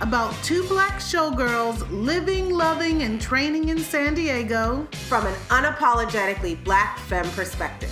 about 0.00 0.32
two 0.44 0.62
black 0.68 1.00
showgirls 1.00 1.86
living, 1.90 2.50
loving, 2.50 3.02
and 3.02 3.20
training 3.20 3.68
in 3.68 3.78
San 3.78 4.14
Diego. 4.14 4.86
from 5.08 5.26
an 5.26 5.34
unapologetically 5.48 6.62
black 6.64 6.98
femme 7.00 7.28
perspective. 7.30 7.90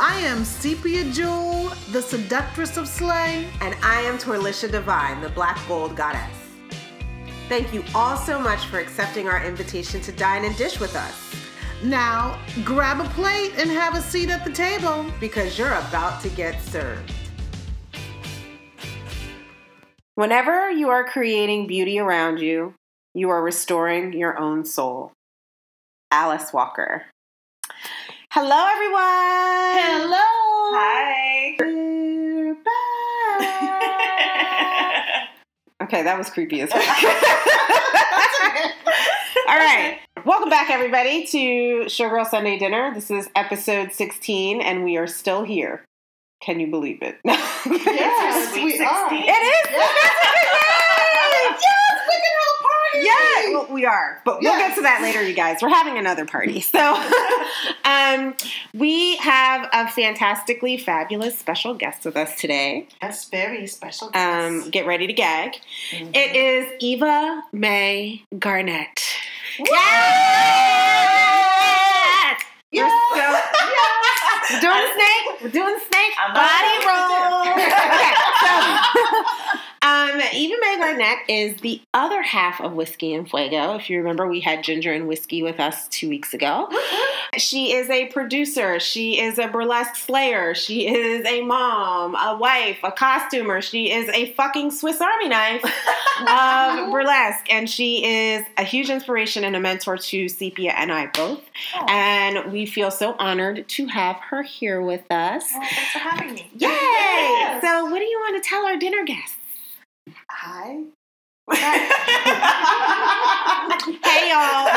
I 0.00 0.18
am 0.20 0.44
Sepia 0.44 1.04
Jewel, 1.10 1.70
the 1.90 2.00
seductress 2.00 2.76
of 2.76 2.86
Slay. 2.86 3.48
And 3.60 3.76
I 3.82 4.00
am 4.02 4.16
Torlisha 4.16 4.70
Divine, 4.70 5.20
the 5.20 5.28
black 5.28 5.58
gold 5.66 5.96
goddess. 5.96 6.22
Thank 7.48 7.72
you 7.72 7.82
all 7.94 8.16
so 8.16 8.38
much 8.38 8.66
for 8.66 8.78
accepting 8.78 9.26
our 9.26 9.42
invitation 9.44 10.00
to 10.02 10.12
dine 10.12 10.44
and 10.44 10.54
dish 10.56 10.78
with 10.78 10.94
us 10.94 11.34
Now, 11.82 12.38
grab 12.64 13.00
a 13.00 13.08
plate 13.10 13.52
and 13.56 13.70
have 13.70 13.94
a 13.96 14.02
seat 14.02 14.28
at 14.30 14.44
the 14.44 14.52
table. 14.52 15.06
because 15.18 15.58
you're 15.58 15.72
about 15.74 16.20
to 16.22 16.28
get 16.30 16.60
served. 16.62 17.12
Whenever 20.18 20.68
you 20.68 20.88
are 20.88 21.04
creating 21.04 21.68
beauty 21.68 22.00
around 22.00 22.40
you, 22.40 22.74
you 23.14 23.30
are 23.30 23.40
restoring 23.40 24.12
your 24.12 24.36
own 24.36 24.64
soul. 24.64 25.12
Alice 26.10 26.52
Walker. 26.52 27.04
Hello, 28.32 28.66
everyone. 28.68 29.78
Hello. 29.78 30.18
Hi. 30.74 31.54
We're 31.60 32.56
back. 32.64 32.72
okay, 35.84 36.02
that 36.02 36.18
was 36.18 36.30
creepy 36.30 36.62
as 36.62 36.70
fuck. 36.72 36.82
All 39.48 39.56
right. 39.56 40.00
Welcome 40.24 40.50
back, 40.50 40.68
everybody, 40.68 41.26
to 41.26 41.84
Showgirl 41.84 42.26
Sunday 42.26 42.58
Dinner. 42.58 42.92
This 42.92 43.12
is 43.12 43.30
episode 43.36 43.92
16, 43.92 44.62
and 44.62 44.82
we 44.82 44.96
are 44.96 45.06
still 45.06 45.44
here. 45.44 45.84
Can 46.40 46.60
you 46.60 46.68
believe 46.68 47.02
it? 47.02 47.18
yes, 47.24 48.54
we 48.54 48.70
16. 48.70 48.86
are. 48.86 49.08
It 49.12 49.28
is. 49.28 49.82
Yes, 51.40 52.00
we 52.06 52.14
can 52.14 52.22
have 52.38 52.52
a 52.54 52.62
party. 52.62 53.00
Yeah, 53.06 53.52
well, 53.58 53.66
we 53.72 53.84
are, 53.86 54.20
but 54.24 54.40
we'll 54.40 54.56
get 54.58 54.74
to 54.74 54.82
that 54.82 55.00
later, 55.02 55.22
you 55.26 55.34
guys. 55.34 55.58
We're 55.62 55.68
having 55.70 55.96
another 55.98 56.26
party, 56.26 56.60
so 56.60 56.78
um, 57.84 58.34
we 58.74 59.16
have 59.16 59.68
a 59.72 59.88
fantastically 59.88 60.76
fabulous 60.76 61.38
special 61.38 61.74
guest 61.74 62.04
with 62.04 62.16
us 62.16 62.36
today. 62.36 62.86
That's 63.00 63.24
very 63.28 63.66
special. 63.66 64.10
Um, 64.14 64.68
get 64.70 64.86
ready 64.86 65.06
to 65.06 65.12
gag. 65.12 65.56
It 65.92 66.36
is 66.36 66.70
Eva 66.80 67.42
May 67.52 68.24
Garnett. 68.38 69.02
Yes! 69.58 69.66
We're 72.72 72.88
so- 72.88 73.40
We're 74.50 74.60
doing 74.60 74.80
the 74.80 74.92
snake. 74.94 75.42
We're 75.42 75.50
doing 75.50 75.74
the 75.74 75.80
snake. 75.84 76.12
I'm 76.18 76.32
Body 76.32 76.76
roll. 76.86 77.08
what 77.12 77.54
to 77.54 77.60
do. 77.60 77.66
okay, 77.68 78.12
so 78.40 79.58
um, 79.82 80.20
Eva 80.32 80.56
Garnett 80.78 81.18
is 81.28 81.60
the 81.60 81.80
other 81.94 82.22
half 82.22 82.60
of 82.60 82.72
Whiskey 82.72 83.14
and 83.14 83.28
Fuego. 83.28 83.74
If 83.76 83.88
you 83.90 83.98
remember, 83.98 84.26
we 84.26 84.40
had 84.40 84.64
Ginger 84.64 84.92
and 84.92 85.06
Whiskey 85.06 85.42
with 85.42 85.60
us 85.60 85.88
two 85.88 86.08
weeks 86.08 86.34
ago. 86.34 86.68
She 87.36 87.72
is 87.72 87.88
a 87.90 88.06
producer. 88.06 88.80
She 88.80 89.20
is 89.20 89.38
a 89.38 89.46
burlesque 89.46 89.96
slayer. 89.96 90.54
She 90.54 90.88
is 90.88 91.24
a 91.26 91.42
mom, 91.42 92.16
a 92.16 92.36
wife, 92.36 92.78
a 92.82 92.90
costumer. 92.90 93.60
She 93.60 93.92
is 93.92 94.08
a 94.08 94.32
fucking 94.32 94.70
Swiss 94.72 95.00
Army 95.00 95.28
knife 95.28 95.64
of 95.64 96.90
burlesque. 96.92 97.50
And 97.50 97.68
she 97.68 98.04
is 98.04 98.44
a 98.56 98.64
huge 98.64 98.90
inspiration 98.90 99.44
and 99.44 99.54
a 99.54 99.60
mentor 99.60 99.96
to 99.96 100.28
Sepia 100.28 100.72
and 100.72 100.90
I 100.90 101.06
both. 101.06 101.42
Oh. 101.76 101.86
And 101.88 102.52
we 102.52 102.66
feel 102.66 102.90
so 102.90 103.14
honored 103.18 103.68
to 103.68 103.86
have 103.86 104.16
her 104.30 104.42
here 104.42 104.80
with 104.80 105.04
us. 105.10 105.44
Well, 105.52 105.68
thanks 105.70 105.92
for 105.92 105.98
having 105.98 106.34
me. 106.34 106.50
Yay! 106.54 106.68
Yes. 106.68 107.62
So, 107.62 107.84
what 107.84 107.98
do 107.98 108.04
you 108.04 108.18
want 108.20 108.42
to 108.42 108.48
tell 108.48 108.64
our 108.64 108.76
dinner 108.76 109.04
guests? 109.04 109.37
Hi. 110.30 110.84
Hey, 114.04 114.30
y'all. 114.30 114.68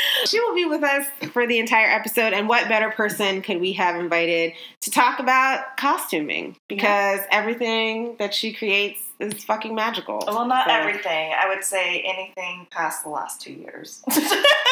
she 0.26 0.40
will 0.40 0.54
be 0.54 0.64
with 0.64 0.82
us 0.82 1.06
for 1.32 1.46
the 1.46 1.58
entire 1.58 1.88
episode. 1.88 2.32
And 2.32 2.48
what 2.48 2.68
better 2.68 2.90
person 2.90 3.42
could 3.42 3.60
we 3.60 3.72
have 3.74 3.96
invited 3.96 4.52
to 4.82 4.90
talk 4.90 5.18
about 5.18 5.76
costuming? 5.76 6.56
Because 6.68 7.20
everything 7.30 8.16
that 8.18 8.34
she 8.34 8.52
creates 8.52 9.00
is 9.20 9.44
fucking 9.44 9.74
magical. 9.74 10.22
well, 10.26 10.46
not 10.46 10.66
So- 10.66 10.74
everything. 10.74 11.32
I 11.38 11.48
would 11.48 11.64
say 11.64 12.00
anything 12.00 12.66
past 12.70 13.04
the 13.04 13.10
last 13.10 13.40
two 13.40 13.52
years. 13.52 14.02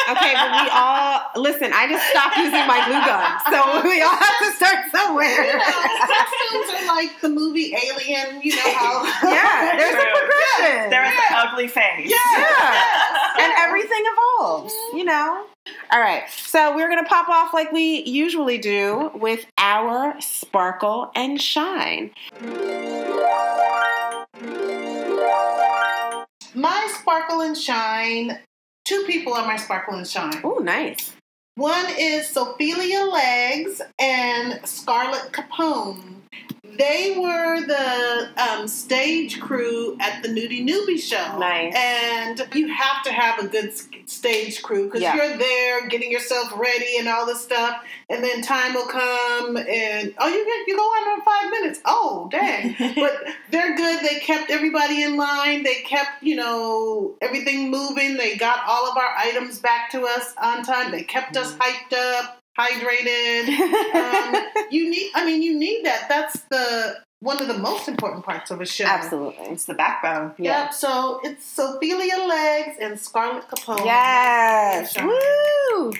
Okay, 0.09 0.33
but 0.33 0.49
we 0.49 0.69
all 0.73 1.21
listen. 1.35 1.71
I 1.71 1.87
just 1.87 2.03
stopped 2.09 2.35
using 2.37 2.65
my 2.65 2.81
glue 2.89 3.05
gun, 3.05 3.29
so 3.53 3.59
we 3.89 4.01
all 4.01 4.09
have 4.09 4.39
to 4.41 4.51
start 4.57 4.89
somewhere. 4.89 5.45
You 5.45 5.53
know, 5.53 6.79
are 6.79 6.95
like 6.95 7.21
the 7.21 7.29
movie 7.29 7.75
Alien. 7.75 8.41
You 8.41 8.55
know 8.55 8.73
how? 8.73 9.03
yeah, 9.29 9.77
there's 9.77 9.93
a 9.93 10.07
True. 10.07 10.17
progression. 10.17 10.89
There 10.89 11.05
is 11.05 11.13
an 11.13 11.35
ugly 11.35 11.67
face. 11.67 12.09
Yeah. 12.09 13.37
and 13.39 13.53
everything 13.59 14.01
evolves, 14.01 14.73
mm-hmm. 14.73 14.97
you 14.97 15.03
know? 15.03 15.45
All 15.91 15.99
right, 15.99 16.23
so 16.31 16.75
we're 16.75 16.89
gonna 16.89 17.07
pop 17.07 17.29
off 17.29 17.53
like 17.53 17.71
we 17.71 18.03
usually 18.03 18.57
do 18.57 19.11
with 19.13 19.45
our 19.59 20.19
sparkle 20.19 21.11
and 21.13 21.39
shine. 21.39 22.09
My 26.55 26.91
sparkle 26.99 27.41
and 27.41 27.57
shine. 27.57 28.39
Two 28.85 29.03
people 29.05 29.33
are 29.33 29.45
my 29.45 29.57
sparkle 29.57 29.95
and 29.95 30.07
shine. 30.07 30.41
Oh, 30.43 30.59
nice. 30.59 31.11
One 31.55 31.85
is 31.97 32.27
Sophelia 32.27 33.11
Legs 33.11 33.81
and 33.99 34.59
Scarlett 34.67 35.31
Capone. 35.31 36.21
They 36.77 37.17
were 37.17 37.61
the 37.65 38.29
um, 38.41 38.67
stage 38.67 39.39
crew 39.39 39.97
at 39.99 40.21
the 40.23 40.29
Nudie 40.29 40.65
Newbie 40.67 40.99
show. 40.99 41.37
Nice. 41.37 41.73
And 41.75 42.47
you 42.53 42.67
have 42.67 43.03
to 43.03 43.11
have 43.11 43.39
a 43.39 43.47
good 43.47 43.73
stage 44.09 44.61
crew 44.61 44.85
because 44.85 45.01
Yeah. 45.01 45.15
you're 45.15 45.37
there 45.37 45.87
getting 45.87 46.11
yourself 46.11 46.51
ready 46.55 46.97
and 46.97 47.07
all 47.07 47.25
this 47.25 47.41
stuff. 47.41 47.83
And 48.09 48.23
then 48.23 48.41
time 48.41 48.73
will 48.73 48.87
come 48.87 49.57
and, 49.57 50.13
oh, 50.17 50.27
you 50.27 50.45
get 50.45 50.67
you 50.67 50.75
go 50.75 50.83
on 50.83 51.19
in 51.19 51.25
five 51.25 51.51
minutes. 51.51 51.79
Oh, 51.85 52.27
dang. 52.31 52.75
but 52.95 53.17
they're 53.51 53.75
good. 53.75 54.01
They 54.01 54.19
kept 54.19 54.49
everybody 54.49 55.03
in 55.03 55.17
line. 55.17 55.63
They 55.63 55.81
kept, 55.81 56.23
you 56.23 56.35
know, 56.35 57.15
everything 57.21 57.69
moving. 57.69 58.17
They 58.17 58.35
got 58.35 58.61
all 58.67 58.89
of 58.89 58.97
our 58.97 59.15
items 59.17 59.59
back 59.59 59.91
to 59.91 60.05
us 60.05 60.33
on 60.41 60.63
time. 60.63 60.91
They 60.91 61.03
kept 61.03 61.37
us 61.37 61.53
hyped 61.55 61.93
up, 61.95 62.38
hydrated. 62.59 63.47
Um, 63.89 64.35
you 64.69 64.89
need, 64.89 65.11
I 65.15 65.25
mean, 65.25 65.41
you 65.41 65.57
need 65.57 65.85
that. 65.85 66.07
That's 66.09 66.41
the 66.49 66.97
one 67.21 67.39
of 67.39 67.47
the 67.47 67.57
most 67.57 67.87
important 67.87 68.23
parts 68.23 68.51
of 68.51 68.61
a 68.61 68.65
show. 68.65 68.85
Absolutely. 68.85 69.45
It's 69.47 69.65
the 69.65 69.73
backbone. 69.73 70.33
Yeah. 70.37 70.65
Yep. 70.65 70.73
So 70.73 71.19
it's 71.23 71.45
Sophelia 71.45 72.27
Legs 72.27 72.77
and 72.79 72.99
Scarlett 72.99 73.47
Capone. 73.47 73.83
Yes. 73.85 74.95
Woo! 75.01 75.93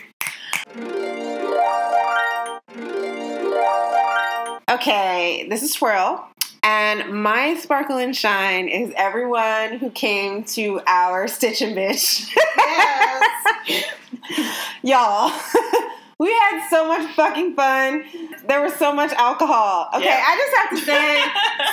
Okay, 4.70 5.46
this 5.48 5.62
is 5.62 5.72
Swirl. 5.72 6.26
And 6.62 7.22
my 7.22 7.56
sparkle 7.58 7.96
and 7.96 8.14
shine 8.14 8.68
is 8.68 8.92
everyone 8.96 9.78
who 9.78 9.90
came 9.90 10.44
to 10.44 10.80
our 10.86 11.26
Stitch 11.26 11.62
and 11.62 11.76
Bitch. 11.76 12.30
Yes. 12.56 13.84
Y'all, 14.82 15.32
we 16.20 16.30
had 16.30 16.68
so 16.68 16.86
much 16.86 17.10
fucking 17.14 17.56
fun. 17.56 18.04
There 18.46 18.60
was 18.60 18.74
so 18.74 18.92
much 18.92 19.10
alcohol. 19.12 19.88
Okay, 19.94 20.04
Yeah. 20.04 20.22
I 20.24 20.36
just 20.36 20.56
have 20.56 20.70
to 20.70 20.84
say, 20.84 21.22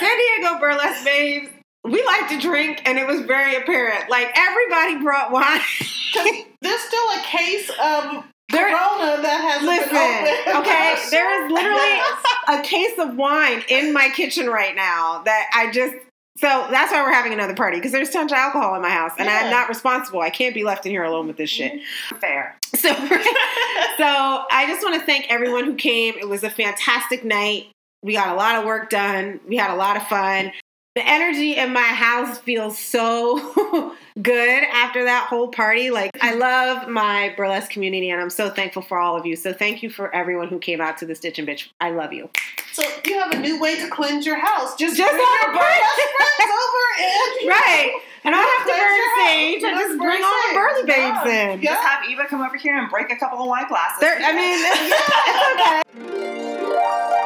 San 0.00 0.16
Diego 0.18 0.58
Burlesque 0.58 1.04
Babes, 1.04 1.48
we 1.84 2.02
like 2.04 2.28
to 2.30 2.40
drink, 2.40 2.80
and 2.86 2.98
it 2.98 3.06
was 3.06 3.20
very 3.26 3.56
apparent. 3.56 4.08
Like, 4.10 4.32
everybody 4.36 5.02
brought 5.02 5.30
wine. 5.30 5.60
There's 6.62 6.80
still 6.80 7.08
a 7.18 7.20
case 7.24 7.68
of 7.70 8.24
There- 8.50 8.70
Corona 8.70 9.20
that 9.22 9.60
hasn't 9.60 9.68
Listen, 9.68 10.56
okay, 10.62 10.96
there 11.10 11.44
is 11.44 11.52
literally 11.52 12.00
a 12.48 12.62
case 12.62 12.98
of 12.98 13.16
wine 13.16 13.62
in 13.68 13.92
my 13.92 14.08
kitchen 14.08 14.46
right 14.48 14.74
now 14.74 15.22
that 15.24 15.46
I 15.54 15.70
just. 15.70 15.94
So 16.40 16.68
that's 16.70 16.92
why 16.92 17.02
we're 17.02 17.12
having 17.12 17.32
another 17.32 17.54
party 17.54 17.78
because 17.78 17.90
there's 17.90 18.10
tons 18.10 18.30
of 18.30 18.38
alcohol 18.38 18.76
in 18.76 18.82
my 18.82 18.90
house 18.90 19.10
and 19.18 19.28
I'm 19.28 19.50
not 19.50 19.68
responsible. 19.68 20.20
I 20.20 20.30
can't 20.30 20.54
be 20.54 20.62
left 20.62 20.86
in 20.86 20.92
here 20.92 21.02
alone 21.02 21.26
with 21.26 21.36
this 21.36 21.50
shit. 21.50 21.72
Mm-hmm. 21.72 22.16
Fair. 22.18 22.56
So, 22.76 22.88
so 22.94 24.44
I 24.50 24.64
just 24.68 24.84
want 24.84 25.00
to 25.00 25.04
thank 25.04 25.26
everyone 25.30 25.64
who 25.64 25.74
came. 25.74 26.14
It 26.16 26.28
was 26.28 26.44
a 26.44 26.50
fantastic 26.50 27.24
night. 27.24 27.66
We 28.02 28.12
got 28.12 28.28
a 28.28 28.34
lot 28.34 28.54
of 28.54 28.64
work 28.64 28.88
done. 28.88 29.40
We 29.48 29.56
had 29.56 29.72
a 29.72 29.74
lot 29.74 29.96
of 29.96 30.04
fun. 30.04 30.52
The 30.94 31.06
energy 31.08 31.54
in 31.56 31.72
my 31.72 31.80
house 31.80 32.38
feels 32.38 32.76
so 32.76 33.94
good 34.22 34.64
after 34.72 35.04
that 35.04 35.26
whole 35.28 35.46
party. 35.48 35.90
Like, 35.90 36.10
I 36.20 36.34
love 36.34 36.88
my 36.88 37.32
burlesque 37.36 37.70
community 37.70 38.10
and 38.10 38.20
I'm 38.20 38.30
so 38.30 38.50
thankful 38.50 38.82
for 38.82 38.98
all 38.98 39.16
of 39.16 39.24
you. 39.24 39.36
So, 39.36 39.52
thank 39.52 39.82
you 39.84 39.90
for 39.90 40.12
everyone 40.12 40.48
who 40.48 40.58
came 40.58 40.80
out 40.80 40.98
to 40.98 41.06
the 41.06 41.14
Stitch 41.14 41.38
and 41.38 41.46
Bitch. 41.46 41.68
I 41.80 41.90
love 41.90 42.12
you. 42.12 42.28
So 42.72 42.82
you 43.04 43.18
have 43.20 43.30
a 43.32 43.38
new 43.38 43.60
way 43.60 43.76
to 43.76 43.88
cleanse 43.88 44.26
your 44.26 44.38
house. 44.40 44.74
Just, 44.76 44.96
Just 44.96 45.12
bring 45.12 45.24
have 45.24 45.42
your 45.42 45.54
a 45.54 45.58
party. 45.58 45.78
burlesque 45.78 46.10
friends 46.16 46.52
over 46.64 46.84
and 47.00 47.48
Right. 47.48 48.00
And 48.24 48.34
I 48.34 48.38
have 48.38 48.66
to 48.66 48.72
burn 48.72 49.26
sage 49.26 49.62
and 49.62 49.76
Just 49.78 49.88
just 49.88 49.98
bring 49.98 50.22
all 50.22 50.30
the 50.30 50.42
sage. 50.48 50.54
burly 50.54 50.82
babes 50.82 51.18
Yeah. 51.24 51.52
in. 51.52 51.60
Yeah. 51.62 51.70
Just 51.74 51.86
have 51.86 52.10
Eva 52.10 52.24
come 52.28 52.42
over 52.42 52.56
here 52.56 52.76
and 52.76 52.90
break 52.90 53.12
a 53.12 53.16
couple 53.16 53.38
of 53.40 53.46
wine 53.48 53.68
glasses. 53.68 54.00
There, 54.00 54.16
I 54.20 54.32
mean, 54.32 54.58
yeah, 54.64 55.82
it's 55.92 55.94
okay. 55.94 57.17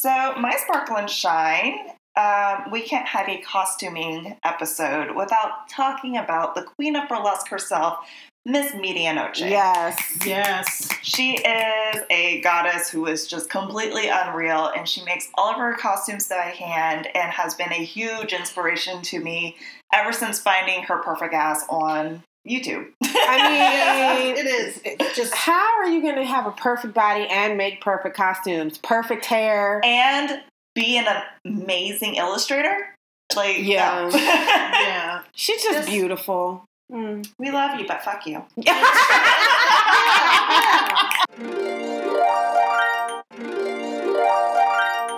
So, 0.00 0.08
my 0.38 0.56
sparkle 0.56 0.96
and 0.96 1.10
shine, 1.10 1.74
um, 2.16 2.70
we 2.72 2.80
can't 2.80 3.06
have 3.06 3.28
a 3.28 3.36
costuming 3.42 4.34
episode 4.44 5.14
without 5.14 5.68
talking 5.68 6.16
about 6.16 6.54
the 6.54 6.62
queen 6.62 6.96
of 6.96 7.06
burlesque 7.06 7.48
herself, 7.48 7.98
Miss 8.46 8.72
Medianoche. 8.72 9.40
Yes. 9.40 10.16
Yes. 10.24 10.88
She 11.02 11.36
is 11.36 12.02
a 12.08 12.40
goddess 12.40 12.88
who 12.88 13.04
is 13.04 13.26
just 13.26 13.50
completely 13.50 14.08
unreal, 14.08 14.72
and 14.74 14.88
she 14.88 15.04
makes 15.04 15.28
all 15.34 15.50
of 15.50 15.58
her 15.58 15.74
costumes 15.74 16.28
by 16.28 16.36
hand 16.36 17.06
and 17.14 17.30
has 17.30 17.54
been 17.54 17.70
a 17.70 17.84
huge 17.84 18.32
inspiration 18.32 19.02
to 19.02 19.20
me 19.20 19.54
ever 19.92 20.14
since 20.14 20.40
finding 20.40 20.82
her 20.84 21.02
perfect 21.02 21.34
ass 21.34 21.66
on 21.68 22.22
YouTube. 22.48 22.86
I 23.02 24.22
mean, 24.24 24.36
it 24.38 24.46
is. 24.46 24.80
It's 24.84 25.16
just 25.16 25.34
how 25.34 25.78
are 25.80 25.86
you 25.88 26.00
going 26.02 26.16
to 26.16 26.24
have 26.24 26.46
a 26.46 26.52
perfect 26.52 26.94
body 26.94 27.26
and 27.28 27.56
make 27.58 27.80
perfect 27.80 28.16
costumes, 28.16 28.78
perfect 28.78 29.24
hair? 29.26 29.80
and 29.84 30.42
be 30.74 30.96
an 30.98 31.06
amazing 31.44 32.14
illustrator. 32.14 32.94
Like, 33.36 33.58
Yeah. 33.60 34.08
yeah. 34.14 35.22
She's 35.34 35.62
just 35.62 35.78
Just- 35.78 35.88
beautiful. 35.88 36.64
Mm. 36.92 37.24
we 37.38 37.50
love 37.52 37.78
you, 37.78 37.86
but 37.86 38.02
fuck 38.02 38.26
you. 38.26 38.44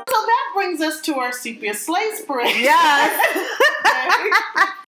So 0.09 0.19
that 0.27 0.51
brings 0.55 0.81
us 0.81 1.01
to 1.03 1.15
our 1.19 1.33
sepia 1.33 1.75
slay 1.75 2.03
inspiration. 2.11 2.61
yes. 2.63 3.19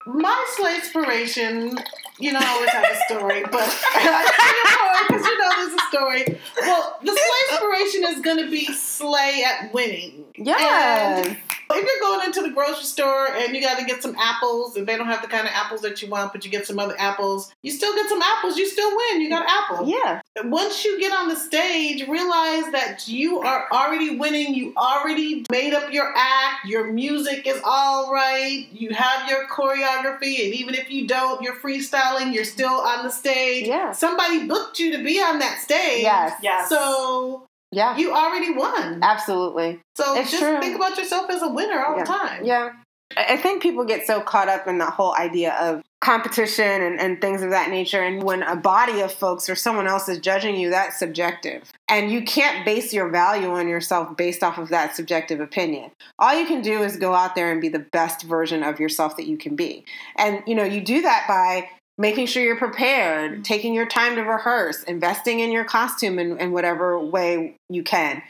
My 0.06 0.44
inspiration, 0.74 1.76
you 2.18 2.32
know, 2.32 2.38
I 2.42 2.48
always 2.48 2.70
have 2.70 2.84
a 2.84 2.96
story, 3.08 3.42
but 3.50 3.54
I 3.94 5.04
because 5.08 5.26
you 5.26 5.38
know 5.38 5.50
there's 5.56 5.74
a 5.74 5.84
story. 5.88 6.40
Well, 6.60 6.98
the 7.02 7.12
slay 7.12 7.50
inspiration 7.50 8.04
is 8.04 8.20
going 8.20 8.44
to 8.44 8.50
be 8.50 8.66
slay 8.72 9.44
at 9.46 9.72
winning. 9.72 10.24
yes. 10.36 11.26
And 11.26 11.36
if 11.70 11.76
you're 11.76 12.00
going 12.00 12.26
into 12.26 12.42
the 12.42 12.50
grocery 12.50 12.84
store 12.84 13.28
and 13.34 13.54
you 13.54 13.62
got 13.62 13.78
to 13.78 13.84
get 13.84 14.02
some 14.02 14.14
apples, 14.18 14.76
and 14.76 14.86
they 14.86 14.96
don't 14.96 15.06
have 15.06 15.22
the 15.22 15.28
kind 15.28 15.46
of 15.46 15.52
apples 15.54 15.80
that 15.80 16.02
you 16.02 16.08
want, 16.08 16.32
but 16.32 16.44
you 16.44 16.50
get 16.50 16.66
some 16.66 16.78
other 16.78 16.94
apples, 16.98 17.52
you 17.62 17.70
still 17.70 17.94
get 17.94 18.08
some 18.08 18.20
apples. 18.22 18.56
You 18.58 18.66
still 18.68 18.94
win. 18.94 19.22
You 19.22 19.30
got 19.30 19.46
apple. 19.48 19.88
Yeah. 19.88 20.20
Once 20.44 20.84
you 20.84 21.00
get 21.00 21.12
on 21.12 21.28
the 21.28 21.36
stage, 21.36 22.06
realize 22.06 22.70
that 22.72 23.04
you 23.08 23.40
are 23.40 23.66
already 23.72 24.16
winning. 24.16 24.54
You 24.54 24.74
already 24.76 25.44
made 25.50 25.72
up 25.72 25.92
your 25.92 26.12
act. 26.16 26.66
Your 26.66 26.92
music 26.92 27.46
is 27.46 27.60
all 27.64 28.12
right. 28.12 28.66
You 28.72 28.90
have 28.90 29.28
your 29.28 29.46
choreography, 29.48 29.94
and 29.99 30.55
even 30.55 30.75
if 30.75 30.91
you 30.91 31.06
don't, 31.06 31.43
you're 31.43 31.56
freestyling. 31.56 32.32
You're 32.35 32.44
still 32.44 32.73
on 32.73 33.05
the 33.05 33.11
stage. 33.11 33.67
Yeah. 33.67 33.93
Somebody 33.93 34.46
booked 34.46 34.79
you 34.79 34.96
to 34.96 35.02
be 35.05 35.20
on 35.20 35.38
that 35.38 35.58
stage. 35.61 36.02
Yes. 36.02 36.38
Yes. 36.43 36.69
So 36.69 37.46
Yeah. 37.73 37.96
you 37.96 38.12
already 38.12 38.52
won. 38.52 39.00
Absolutely. 39.02 39.81
So 39.96 40.14
It's 40.17 40.31
just 40.31 40.43
true. 40.43 40.61
think 40.61 40.76
about 40.76 40.96
yourself 40.99 41.31
as 41.31 41.43
a 41.43 41.49
winner 41.49 41.85
all 41.85 41.96
Yeah. 41.96 42.05
the 42.05 42.08
time. 42.12 42.44
Yeah. 42.44 42.73
I 43.17 43.35
I 43.35 43.37
think 43.37 43.62
people 43.62 43.85
get 43.85 44.06
so 44.06 44.20
caught 44.20 44.49
up 44.49 44.67
in 44.67 44.79
the 44.79 44.87
whole 44.87 45.14
idea 45.17 45.55
of 45.55 45.82
competition 46.04 46.82
and, 46.82 47.00
and 47.00 47.20
things 47.20 47.42
of 47.42 47.50
that 47.50 47.70
nature. 47.70 48.02
And 48.02 48.22
when 48.22 48.42
a 48.42 48.54
body 48.54 49.00
of 49.00 49.12
folks 49.12 49.48
or 49.48 49.54
someone 49.54 49.86
else 49.86 50.08
is 50.08 50.18
judging 50.18 50.56
you, 50.56 50.70
that's 50.70 50.98
subjective. 50.98 51.72
And 51.88 52.10
you 52.10 52.22
can't 52.22 52.64
base 52.64 52.92
your 52.92 53.08
value 53.08 53.50
on 53.50 53.68
yourself 53.68 54.16
based 54.16 54.42
off 54.42 54.58
of 54.58 54.68
that 54.68 54.94
subjective 54.94 55.40
opinion. 55.40 55.90
All 56.18 56.38
you 56.38 56.46
can 56.46 56.60
do 56.60 56.82
is 56.82 56.96
go 56.96 57.14
out 57.14 57.34
there 57.34 57.50
and 57.50 57.60
be 57.60 57.68
the 57.68 57.78
best 57.78 58.22
version 58.22 58.62
of 58.62 58.78
yourself 58.78 59.16
that 59.16 59.26
you 59.26 59.38
can 59.38 59.56
be. 59.56 59.84
And, 60.16 60.42
you 60.46 60.54
know, 60.54 60.64
you 60.64 60.82
do 60.82 61.02
that 61.02 61.24
by 61.26 61.70
making 61.96 62.26
sure 62.26 62.42
you're 62.42 62.56
prepared, 62.56 63.44
taking 63.44 63.72
your 63.72 63.86
time 63.86 64.16
to 64.16 64.22
rehearse, 64.22 64.82
investing 64.82 65.40
in 65.40 65.52
your 65.52 65.64
costume 65.64 66.18
in, 66.18 66.38
in 66.38 66.52
whatever 66.52 66.98
way 66.98 67.56
you 67.70 67.82
can 67.82 68.22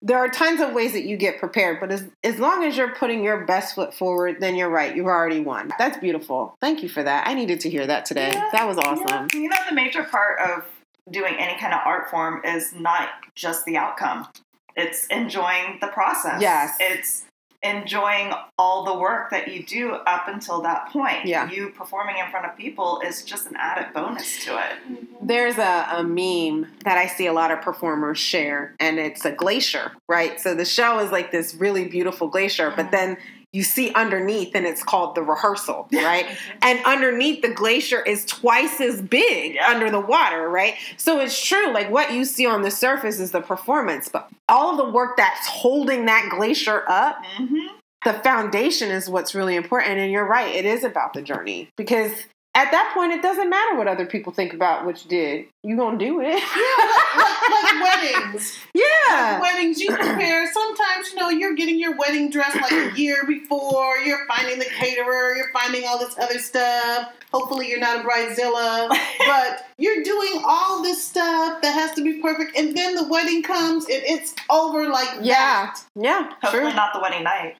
there 0.00 0.18
are 0.18 0.28
tons 0.28 0.60
of 0.60 0.72
ways 0.72 0.92
that 0.92 1.04
you 1.04 1.16
get 1.16 1.38
prepared, 1.38 1.80
but 1.80 1.90
as, 1.90 2.04
as 2.22 2.38
long 2.38 2.64
as 2.64 2.76
you're 2.76 2.94
putting 2.94 3.24
your 3.24 3.44
best 3.44 3.74
foot 3.74 3.92
forward, 3.92 4.36
then 4.40 4.54
you're 4.54 4.70
right. 4.70 4.94
You've 4.94 5.06
already 5.06 5.40
won. 5.40 5.72
That's 5.78 5.98
beautiful. 5.98 6.56
Thank 6.60 6.82
you 6.82 6.88
for 6.88 7.02
that. 7.02 7.26
I 7.26 7.34
needed 7.34 7.60
to 7.60 7.70
hear 7.70 7.86
that 7.86 8.04
today. 8.04 8.30
Yeah, 8.32 8.48
that 8.52 8.66
was 8.66 8.78
awesome. 8.78 9.28
Yeah. 9.32 9.40
You 9.40 9.48
know, 9.48 9.56
the 9.68 9.74
major 9.74 10.04
part 10.04 10.38
of 10.40 10.64
doing 11.10 11.34
any 11.38 11.58
kind 11.58 11.72
of 11.72 11.80
art 11.84 12.10
form 12.10 12.42
is 12.44 12.72
not 12.74 13.08
just 13.34 13.64
the 13.64 13.76
outcome. 13.76 14.28
It's 14.76 15.06
enjoying 15.06 15.78
the 15.80 15.88
process. 15.88 16.40
Yes. 16.40 16.76
It's 16.78 17.24
enjoying 17.62 18.32
all 18.56 18.84
the 18.84 18.96
work 18.96 19.30
that 19.30 19.48
you 19.48 19.64
do 19.64 19.92
up 19.92 20.28
until 20.28 20.62
that 20.62 20.88
point. 20.90 21.26
Yeah. 21.26 21.50
You 21.50 21.70
performing 21.70 22.16
in 22.18 22.30
front 22.30 22.46
of 22.46 22.56
people 22.56 23.00
is 23.04 23.22
just 23.22 23.48
an 23.48 23.56
added 23.56 23.92
bonus 23.92 24.44
to 24.44 24.56
it. 24.56 24.76
Mm-hmm. 24.88 25.26
There's 25.26 25.58
a, 25.58 25.86
a 25.90 26.04
meme 26.04 26.70
that 26.84 26.96
I 26.96 27.06
see 27.06 27.26
a 27.26 27.32
lot 27.32 27.50
of 27.50 27.60
performers 27.60 28.18
share, 28.18 28.76
and 28.78 28.98
it's 28.98 29.24
a 29.24 29.32
glacier, 29.32 29.92
right? 30.08 30.40
So 30.40 30.54
the 30.54 30.64
show 30.64 31.00
is 31.00 31.10
like 31.10 31.32
this 31.32 31.54
really 31.54 31.88
beautiful 31.88 32.28
glacier, 32.28 32.70
but 32.70 32.86
uh-huh. 32.86 32.90
then 32.92 33.16
you 33.52 33.62
see 33.62 33.92
underneath, 33.94 34.54
and 34.54 34.66
it's 34.66 34.82
called 34.82 35.14
the 35.14 35.22
rehearsal, 35.22 35.88
right? 35.92 36.26
and 36.62 36.78
underneath 36.84 37.40
the 37.40 37.48
glacier 37.48 38.02
is 38.02 38.26
twice 38.26 38.80
as 38.80 39.00
big 39.00 39.54
Yeah. 39.54 39.70
under 39.70 39.90
the 39.90 40.00
water, 40.00 40.48
right? 40.48 40.74
So 40.98 41.18
it's 41.20 41.42
true, 41.42 41.72
like 41.72 41.90
what 41.90 42.12
you 42.12 42.24
see 42.26 42.44
on 42.46 42.60
the 42.62 42.70
surface 42.70 43.18
is 43.18 43.30
the 43.30 43.40
performance, 43.40 44.08
but 44.08 44.28
all 44.48 44.72
of 44.72 44.76
the 44.76 44.92
work 44.92 45.16
that's 45.16 45.46
holding 45.46 46.04
that 46.06 46.28
glacier 46.30 46.84
up 46.88 47.22
Mm-hmm. 47.38 47.56
the 48.04 48.12
foundation 48.14 48.90
is 48.90 49.08
what's 49.08 49.34
really 49.34 49.56
important. 49.56 49.98
And 49.98 50.12
you're 50.12 50.26
right, 50.26 50.54
it 50.54 50.64
is 50.66 50.84
about 50.84 51.14
the 51.14 51.22
journey. 51.22 51.68
Because 51.76 52.12
at 52.58 52.72
that 52.72 52.90
point, 52.92 53.12
it 53.12 53.22
doesn't 53.22 53.48
matter 53.48 53.76
what 53.76 53.86
other 53.86 54.04
people 54.04 54.32
think 54.32 54.52
about 54.52 54.84
what 54.84 55.04
you 55.04 55.08
did. 55.08 55.46
You're 55.62 55.76
going 55.76 55.96
to 55.96 56.04
do 56.04 56.20
it. 56.20 56.34
like, 57.16 57.62
like 57.62 57.82
weddings. 58.24 58.58
yeah. 58.74 59.40
Weddings, 59.40 59.78
you 59.80 59.94
prepare. 59.94 60.52
Sometimes, 60.52 61.10
you 61.12 61.16
know, 61.20 61.28
you're 61.28 61.54
getting 61.54 61.78
your 61.78 61.96
wedding 61.96 62.30
dress 62.30 62.56
like 62.56 62.72
a 62.72 62.98
year 63.00 63.24
before. 63.28 63.98
You're 63.98 64.26
finding 64.26 64.58
the 64.58 64.64
caterer. 64.64 65.36
You're 65.36 65.52
finding 65.52 65.84
all 65.86 66.00
this 66.00 66.18
other 66.18 66.40
stuff. 66.40 67.12
Hopefully, 67.32 67.68
you're 67.68 67.78
not 67.78 68.04
a 68.04 68.08
bridezilla. 68.08 68.88
but 69.26 69.66
you're 69.78 70.02
doing 70.02 70.42
all 70.44 70.82
this 70.82 71.06
stuff 71.06 71.62
that 71.62 71.72
has 71.74 71.92
to 71.92 72.02
be 72.02 72.20
perfect. 72.20 72.56
And 72.58 72.76
then 72.76 72.96
the 72.96 73.06
wedding 73.06 73.44
comes 73.44 73.84
and 73.84 74.02
it's 74.04 74.34
over 74.50 74.88
like 74.88 75.08
Yeah. 75.20 75.34
that. 75.66 75.80
Yeah. 75.94 76.30
Hopefully 76.42 76.62
True. 76.64 76.72
not 76.74 76.92
the 76.92 77.00
wedding 77.00 77.22
night. 77.22 77.56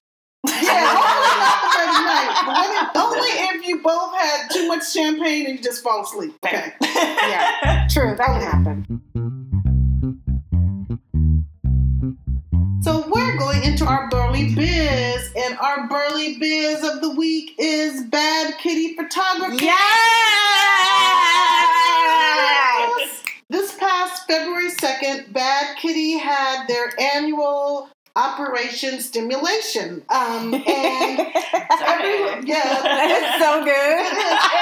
Yeah, 0.46 0.86
hopefully 0.94 1.38
not 1.38 1.60
the 1.62 1.68
wedding 1.78 2.04
night. 2.06 2.90
Only 2.94 3.28
if 3.28 3.66
you 3.66 3.82
both 3.82 4.14
had 4.16 4.48
too 4.50 4.68
much 4.68 4.90
champagne 4.92 5.46
and 5.46 5.58
you 5.58 5.62
just 5.64 5.82
fall 5.82 6.02
asleep. 6.02 6.34
Okay. 6.44 6.72
Yeah. 7.28 7.86
True. 7.90 8.16
That 8.16 8.28
would 8.30 8.42
happen. 8.42 9.02
So 12.82 13.04
we're 13.08 13.36
going 13.36 13.62
into 13.64 13.84
our 13.84 14.08
Burly 14.08 14.54
Biz, 14.54 15.32
and 15.36 15.58
our 15.58 15.86
Burly 15.88 16.38
Biz 16.38 16.82
of 16.84 17.00
the 17.02 17.10
week 17.10 17.54
is 17.58 18.02
Bad 18.04 18.56
Kitty 18.58 18.94
Photography. 18.96 19.66
Yes. 19.66 19.78
This 23.50 23.74
past 23.76 24.26
February 24.26 24.70
2nd, 24.70 25.32
Bad 25.32 25.76
Kitty 25.76 26.16
had 26.18 26.66
their 26.66 26.92
annual 27.14 27.90
Operation 28.16 29.00
Stimulation. 29.00 30.02
Um, 30.08 30.54
and 30.66 31.20
everyone, 31.80 32.46
yeah, 32.46 32.82
It's 33.10 33.44
so 33.44 33.64
good. 33.64 33.98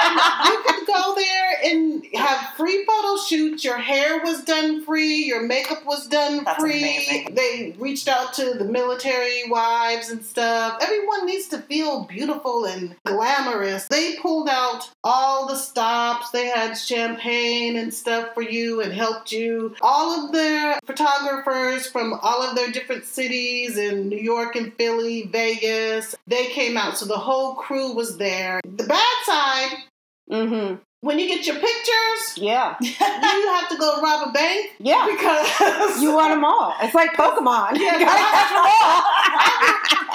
and 0.03 0.45
you 0.45 0.63
could 0.65 0.87
go 0.87 1.15
there 1.15 1.53
and 1.65 2.05
have 2.15 2.53
free 2.55 2.85
photo 2.85 3.21
shoots. 3.23 3.63
Your 3.63 3.77
hair 3.77 4.21
was 4.23 4.43
done 4.43 4.83
free. 4.83 5.25
Your 5.25 5.43
makeup 5.43 5.85
was 5.85 6.07
done 6.07 6.43
That's 6.43 6.59
free. 6.61 6.77
amazing. 6.83 7.35
They 7.35 7.75
reached 7.79 8.07
out 8.07 8.33
to 8.35 8.53
the 8.53 8.65
military 8.65 9.49
wives 9.49 10.09
and 10.09 10.23
stuff. 10.23 10.77
Everyone 10.81 11.25
needs 11.25 11.47
to 11.49 11.59
feel 11.59 12.03
beautiful 12.05 12.65
and 12.65 12.95
glamorous. 13.05 13.87
They 13.87 14.15
pulled 14.17 14.49
out 14.49 14.89
all 15.03 15.47
the 15.47 15.55
stops. 15.55 16.31
They 16.31 16.45
had 16.47 16.73
champagne 16.75 17.75
and 17.77 17.93
stuff 17.93 18.33
for 18.33 18.41
you 18.41 18.81
and 18.81 18.93
helped 18.93 19.31
you. 19.31 19.75
All 19.81 20.25
of 20.25 20.31
their 20.31 20.79
photographers 20.85 21.87
from 21.87 22.13
all 22.21 22.43
of 22.43 22.55
their 22.55 22.71
different 22.71 23.05
cities 23.05 23.36
in 23.77 24.09
New 24.09 24.19
York 24.19 24.55
and 24.55 24.73
Philly, 24.73 25.27
Vegas, 25.31 26.15
they 26.27 26.47
came 26.47 26.77
out. 26.77 26.97
So 26.97 27.05
the 27.05 27.17
whole 27.17 27.55
crew 27.55 27.93
was 27.93 28.17
there. 28.17 28.59
The 28.63 28.85
bad 28.85 29.25
side, 29.25 29.77
Mm-hmm. 30.31 30.75
When 31.07 31.17
you 31.19 31.27
get 31.27 31.47
your 31.47 31.55
pictures, 31.55 32.21
Yeah. 32.35 32.75
you 32.81 32.91
have 33.55 33.69
to 33.69 33.77
go 33.77 34.01
rob 34.01 34.27
a 34.27 34.31
bank 34.31 34.71
Yeah. 34.79 35.07
because 35.09 36.01
You 36.01 36.13
want 36.13 36.31
them 36.33 36.43
all. 36.43 36.73
It's 36.81 36.93
like 36.93 37.11
Pokemon. 37.13 37.71
Yeah. 37.77 37.97
You 37.97 38.05
gotta 38.05 38.25
catch 38.35 38.49
them 38.49 38.65
all. 38.65 39.03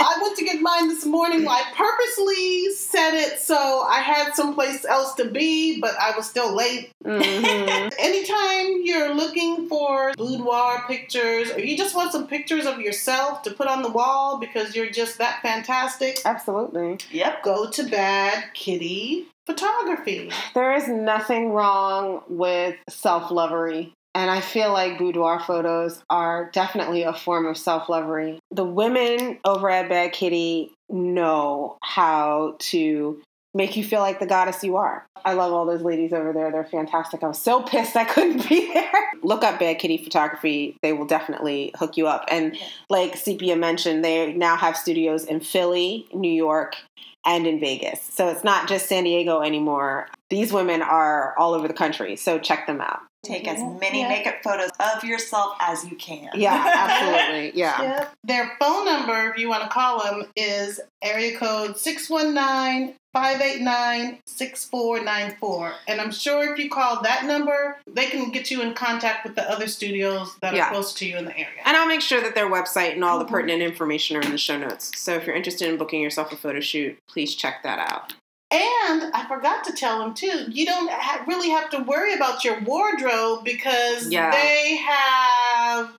I 0.05 0.19
went 0.23 0.37
to 0.39 0.45
get 0.45 0.61
mine 0.61 0.89
this 0.89 1.05
morning. 1.07 1.47
I 1.49 1.63
purposely 1.75 2.71
set 2.75 3.15
it 3.15 3.39
so 3.39 3.57
I 3.89 4.01
had 4.01 4.35
someplace 4.35 4.85
else 4.85 5.15
to 5.15 5.25
be, 5.31 5.81
but 5.81 5.95
I 6.01 6.15
was 6.17 6.29
still 6.29 6.55
late. 6.55 6.91
Mhm. 7.05 7.93
Anytime 7.99 8.81
you're 8.83 9.15
looking 9.15 9.69
for 9.69 10.13
boudoir 10.17 10.85
pictures, 10.89 11.51
or 11.53 11.61
you 11.61 11.77
just 11.77 11.95
want 11.95 12.13
some 12.13 12.27
pictures 12.27 12.67
of 12.67 12.81
yourself 12.81 13.43
to 13.43 13.51
put 13.53 13.67
on 13.69 13.83
the 13.83 13.91
wall 13.91 14.39
because 14.39 14.75
you're 14.77 14.91
just 14.91 15.19
that 15.19 15.41
fantastic, 15.43 16.21
Absolutely. 16.25 16.99
Yep. 17.11 17.43
go 17.43 17.71
to 17.71 17.83
Bad 17.85 18.45
Kitty 18.55 19.27
Photography. 19.47 20.31
There 20.55 20.75
is 20.75 20.89
nothing 20.89 21.51
wrong 21.51 22.23
with 22.29 22.77
self 22.89 23.31
lovery. 23.31 23.93
And 24.15 24.31
I 24.31 24.41
feel 24.41 24.73
like 24.73 24.99
boudoir 24.99 25.41
photos 25.41 26.03
are 26.11 26.51
definitely 26.53 27.03
a 27.03 27.15
form 27.15 27.47
of 27.47 27.57
self 27.57 27.89
lovery. 27.89 28.39
The 28.51 28.65
women 28.65 29.39
over 29.45 29.71
at 29.71 29.89
Bad 29.89 30.13
Kitty 30.13 30.73
know 30.91 31.79
how 31.83 32.57
to 32.59 33.21
make 33.55 33.77
you 33.77 33.85
feel 33.85 34.01
like 34.01 34.19
the 34.19 34.27
goddess 34.27 34.63
you 34.65 34.77
are. 34.77 35.07
I 35.25 35.35
love 35.35 35.53
all 35.53 35.67
those 35.67 35.83
ladies 35.83 36.13
over 36.13 36.33
there. 36.33 36.51
They're 36.51 36.65
fantastic. 36.65 37.23
I 37.23 37.29
was 37.29 37.41
so 37.41 37.63
pissed 37.63 37.97
I 37.97 38.05
couldn't 38.05 38.49
be 38.49 38.73
there. 38.73 38.93
Look 39.23 39.45
up 39.45 39.59
Bad 39.59 39.79
Kitty 39.79 39.99
Photography. 39.99 40.77
They 40.83 40.93
will 40.93 41.07
definitely 41.07 41.73
hook 41.77 41.97
you 41.97 42.09
up. 42.09 42.25
And 42.29 42.57
like 42.89 43.17
Sepia 43.17 43.57
mentioned, 43.57 44.05
they 44.05 44.33
now 44.33 44.57
have 44.57 44.77
studios 44.77 45.25
in 45.25 45.41
Philly, 45.41 46.09
New 46.13 46.33
York, 46.33 46.77
and 47.25 47.47
in 47.47 47.61
Vegas. 47.61 48.03
So 48.03 48.29
it's 48.29 48.43
not 48.43 48.69
just 48.69 48.89
San 48.89 49.05
Diego 49.05 49.43
anymore. 49.43 50.09
These 50.29 50.53
women 50.53 50.83
are 50.83 51.39
all 51.39 51.55
over 51.55 51.69
the 51.69 51.75
country. 51.75 52.17
So 52.17 52.39
check 52.39 52.67
them 52.67 52.81
out. 52.81 53.01
Take 53.25 53.47
as 53.47 53.63
many 53.81 54.01
Yeah. 54.01 54.09
naked 54.09 54.35
photos 54.43 54.71
of 54.81 55.05
yourself 55.05 55.55
as 55.61 55.85
you 55.89 55.95
can. 55.97 56.29
Yeah, 56.35 56.53
absolutely. 56.77 57.53
Yeah. 57.59 57.81
Yep. 57.81 58.15
Their 58.25 58.57
phone 58.59 58.85
number, 58.85 59.31
if 59.31 59.39
you 59.39 59.49
want 59.49 59.63
to 59.63 59.69
call 59.69 60.03
them, 60.03 60.25
is 60.35 60.81
area 61.03 61.39
code 61.39 61.79
619 61.79 62.95
589 63.13 64.19
6494. 64.27 65.73
And 65.87 66.01
I'm 66.01 66.11
sure 66.11 66.53
if 66.53 66.59
you 66.59 66.69
call 66.69 67.01
that 67.03 67.25
number, 67.25 67.79
they 67.87 68.07
can 68.07 68.31
get 68.33 68.51
you 68.51 68.61
in 68.63 68.75
contact 68.75 69.25
with 69.25 69.37
the 69.37 69.49
other 69.49 69.69
studios 69.69 70.35
that 70.41 70.55
Yeah. 70.55 70.67
are 70.67 70.71
close 70.73 70.93
to 70.95 71.07
you 71.07 71.17
in 71.17 71.25
the 71.25 71.33
area. 71.37 71.61
And 71.65 71.77
I'll 71.77 71.87
make 71.87 72.01
sure 72.01 72.21
that 72.23 72.35
their 72.35 72.51
website 72.51 72.95
and 72.95 73.05
all 73.05 73.21
the 73.21 73.25
Mhm. 73.25 73.31
pertinent 73.31 73.63
information 73.63 74.17
are 74.17 74.23
in 74.23 74.33
the 74.33 74.39
show 74.39 74.59
notes. 74.59 74.91
So 74.99 75.13
if 75.15 75.27
you're 75.27 75.37
interested 75.37 75.69
in 75.69 75.77
booking 75.77 76.01
yourself 76.01 76.33
a 76.33 76.37
photo 76.37 76.59
shoot, 76.61 76.99
please 77.07 77.37
check 77.37 77.63
that 77.63 77.79
out. 77.79 78.15
And 78.53 79.11
I 79.15 79.25
forgot 79.29 79.65
to 79.65 79.73
tell 79.73 79.99
them 80.01 80.13
too, 80.15 80.45
you 80.51 80.67
don't 80.67 80.91
ha- 80.91 81.25
really 81.27 81.49
have 81.51 81.71
to 81.71 81.79
worry 81.79 82.13
about 82.15 82.45
your 82.45 82.61
wardrobe 82.61 83.45
because 83.45 84.09
Yeah. 84.11 84.31
they 84.31 84.77
have 84.77 85.97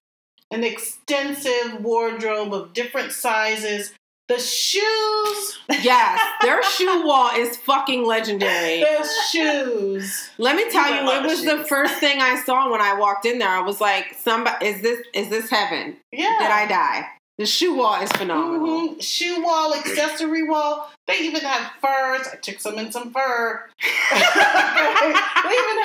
an 0.52 0.64
extensive 0.64 1.82
wardrobe 1.84 2.54
of 2.54 2.74
different 2.74 3.12
sizes. 3.12 3.94
The 4.30 4.40
shoes, 4.40 5.60
Yes, 5.82 6.20
their 6.42 6.64
shoe 6.64 7.06
wall 7.06 7.32
is 7.36 7.58
fucking 7.58 8.06
legendary. 8.06 8.80
the 8.82 9.08
shoes. 9.32 10.30
Let 10.38 10.56
me 10.56 10.70
tell 10.72 10.88
You 10.90 11.02
you, 11.12 11.12
it 11.20 11.24
was 11.26 11.44
the 11.44 11.58
the 11.58 11.64
first 11.66 11.96
thing 11.96 12.22
I 12.22 12.42
saw 12.46 12.72
when 12.72 12.80
I 12.82 12.94
walked 12.94 13.26
in 13.26 13.38
there. 13.40 13.50
I 13.50 13.60
was 13.62 13.82
like, 13.82 14.16
"Somebody, 14.24 14.66
is 14.68 14.82
this 14.82 15.00
is 15.14 15.28
this 15.30 15.50
heaven? 15.50 15.98
Yeah. 16.14 16.38
Did 16.40 16.52
I 16.52 16.66
die?" 16.68 17.08
The 17.40 17.46
shoe 17.48 17.76
wall 17.76 18.00
is 18.02 18.12
phenomenal. 18.12 18.90
Mhm. 18.90 19.02
Shoe 19.04 19.44
wall, 19.44 19.74
accessory 19.74 20.44
wall. 20.44 20.90
They 21.08 21.18
even 21.20 21.42
have 21.42 21.72
furs. 21.82 22.28
I 22.32 22.36
took 22.42 22.60
some 22.60 22.78
in 22.78 22.92
some 22.92 23.12
fur. 23.12 23.66
they 24.12 24.20
even 24.20 25.78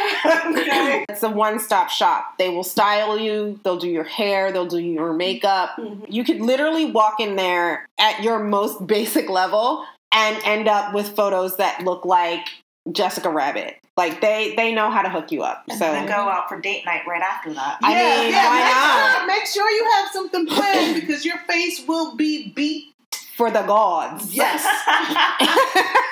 have. 0.69 1.05
It's 1.09 1.23
a 1.23 1.31
one-stop 1.31 1.89
shop. 1.91 2.35
They 2.39 2.51
will 2.51 2.65
style 2.65 3.19
you. 3.19 3.59
They'll 3.65 3.79
do 3.79 3.89
your 3.89 4.05
hair. 4.05 4.53
They'll 4.53 4.67
do 4.67 4.79
your 4.79 5.13
makeup. 5.15 5.71
Mhm. 5.79 6.05
You 6.09 6.23
could 6.23 6.41
literally 6.41 6.85
walk 6.87 7.19
in 7.19 7.37
there 7.37 7.89
at 7.99 8.23
your 8.23 8.39
most 8.41 8.87
basic 8.87 9.31
level 9.31 9.85
and 10.13 10.37
end 10.45 10.69
up 10.69 10.93
with 10.95 11.15
photos 11.17 11.57
that 11.57 11.83
look 11.83 12.05
like 12.05 12.47
Jessica 12.93 13.31
Rabbit. 13.31 13.77
Like 13.99 14.21
they 14.21 14.55
they 14.57 14.73
know 14.73 14.91
how 14.91 15.03
to 15.03 15.11
hook 15.11 15.33
you 15.33 15.43
up. 15.43 15.65
And 15.69 15.77
So 15.77 15.85
then 15.91 16.07
go 16.07 16.15
out 16.15 16.49
for 16.49 16.61
date 16.61 16.87
night 16.87 17.03
right 17.07 17.21
after 17.21 17.53
that. 17.53 17.79
I 17.83 17.95
mean, 17.95 18.33
why 18.33 18.61
make 18.63 18.71
not? 18.71 19.19
Sure, 19.19 19.27
make 19.27 19.47
sure 19.47 19.71
you 19.71 19.85
have 19.97 20.09
something 20.13 20.47
planned 20.47 20.95
because 21.01 21.25
your 21.25 21.39
face 21.49 21.85
will 21.87 22.15
be 22.15 22.53
beat. 22.55 22.95
for 23.37 23.51
the 23.51 23.63
gods. 23.63 24.33
Yes. 24.35 24.65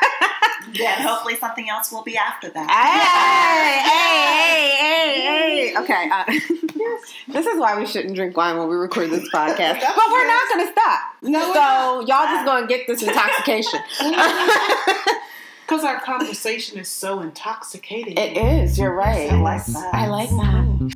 And 0.79 1.03
hopefully 1.03 1.37
something 1.37 1.71
else 1.71 1.91
will 1.91 2.03
be 2.03 2.19
after 2.19 2.51
that. 2.51 2.69
Hey, 2.69 3.81
hey, 3.89 4.77
hey, 4.83 5.73
hey. 5.73 5.79
Okay. 5.79 6.11
Uh, 6.13 6.25
this 7.33 7.47
is 7.47 7.59
why 7.59 7.79
we 7.79 7.87
shouldn't 7.87 8.15
drink 8.15 8.37
wine 8.37 8.59
when 8.59 8.69
we 8.69 8.77
record 8.77 9.09
this 9.11 9.27
podcast. 9.33 9.81
But 9.81 10.07
we're 10.13 10.27
not 10.27 10.49
going 10.53 10.67
to 10.67 10.73
stop. 10.73 11.01
No, 11.23 11.55
So 11.55 12.01
y'all 12.01 12.27
just 12.27 12.45
going 12.45 12.67
to 12.67 12.69
get 12.69 12.87
this 12.87 13.03
intoxication. 13.03 13.81
Because 15.67 15.83
our 15.83 15.99
conversation 15.99 16.79
is 16.79 16.89
so 16.89 17.21
intoxicating. 17.21 18.17
it 18.17 18.37
is. 18.37 18.79
You're 18.79 18.95
right. 18.95 19.33
I 19.33 19.41
like 19.41 19.67
that. 19.67 19.95
I 19.95 20.07
like 20.07 20.31
that. 20.31 20.93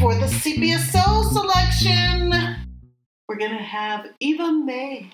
For 0.00 0.14
the 0.14 0.28
Sepia 0.28 0.78
Soul 0.78 1.24
selection, 1.24 2.30
we're 3.28 3.36
going 3.36 3.50
to 3.50 3.56
have 3.56 4.06
Eva 4.20 4.52
May. 4.52 5.10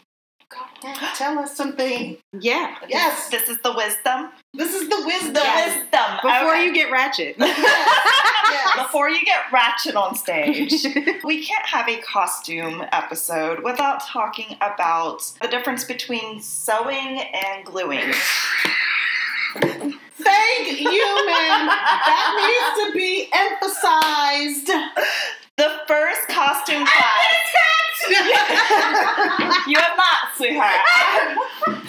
Go 0.49 0.59
ahead, 0.91 1.15
tell 1.17 1.39
us 1.41 1.57
something. 1.57 2.19
Yeah. 2.39 2.77
Yes, 2.89 3.29
This 3.31 3.49
is 3.49 3.59
the 3.63 3.73
wisdom. 3.75 4.31
this 4.55 4.73
is 4.75 4.89
the 4.89 5.03
wisdom. 5.05 5.33
The 5.35 5.41
wisdom. 5.67 6.19
Before 6.23 6.53
Okay. 6.55 6.65
you 6.67 6.73
get 6.75 6.91
ratchet. 6.91 7.37
Yes. 8.49 8.77
Before 8.87 9.09
you 9.11 9.25
get 9.25 9.41
ratchet 9.53 9.97
on 9.97 10.15
stage, 10.15 10.73
we 11.25 11.45
can't 11.45 11.67
have 11.67 11.89
a 11.89 11.97
costume 12.03 12.85
episode 12.93 13.65
without 13.65 14.01
talking 14.07 14.57
about 14.61 15.21
the 15.43 15.49
difference 15.49 15.83
between 15.83 16.41
sewing 16.41 17.23
and 17.35 17.65
gluing. 17.67 18.13
Thank 19.61 20.81
you, 20.81 21.27
man. 21.27 21.67
That 21.67 22.31
needs 22.47 22.87
to 22.87 22.93
be 22.97 23.29
emphasized. 23.33 24.69
The 25.57 25.71
first 25.89 26.29
costume 26.29 26.87
class. 26.87 27.25
you 29.67 29.77
have 29.79 29.97
not, 29.97 30.37
sweetheart. 30.37 30.81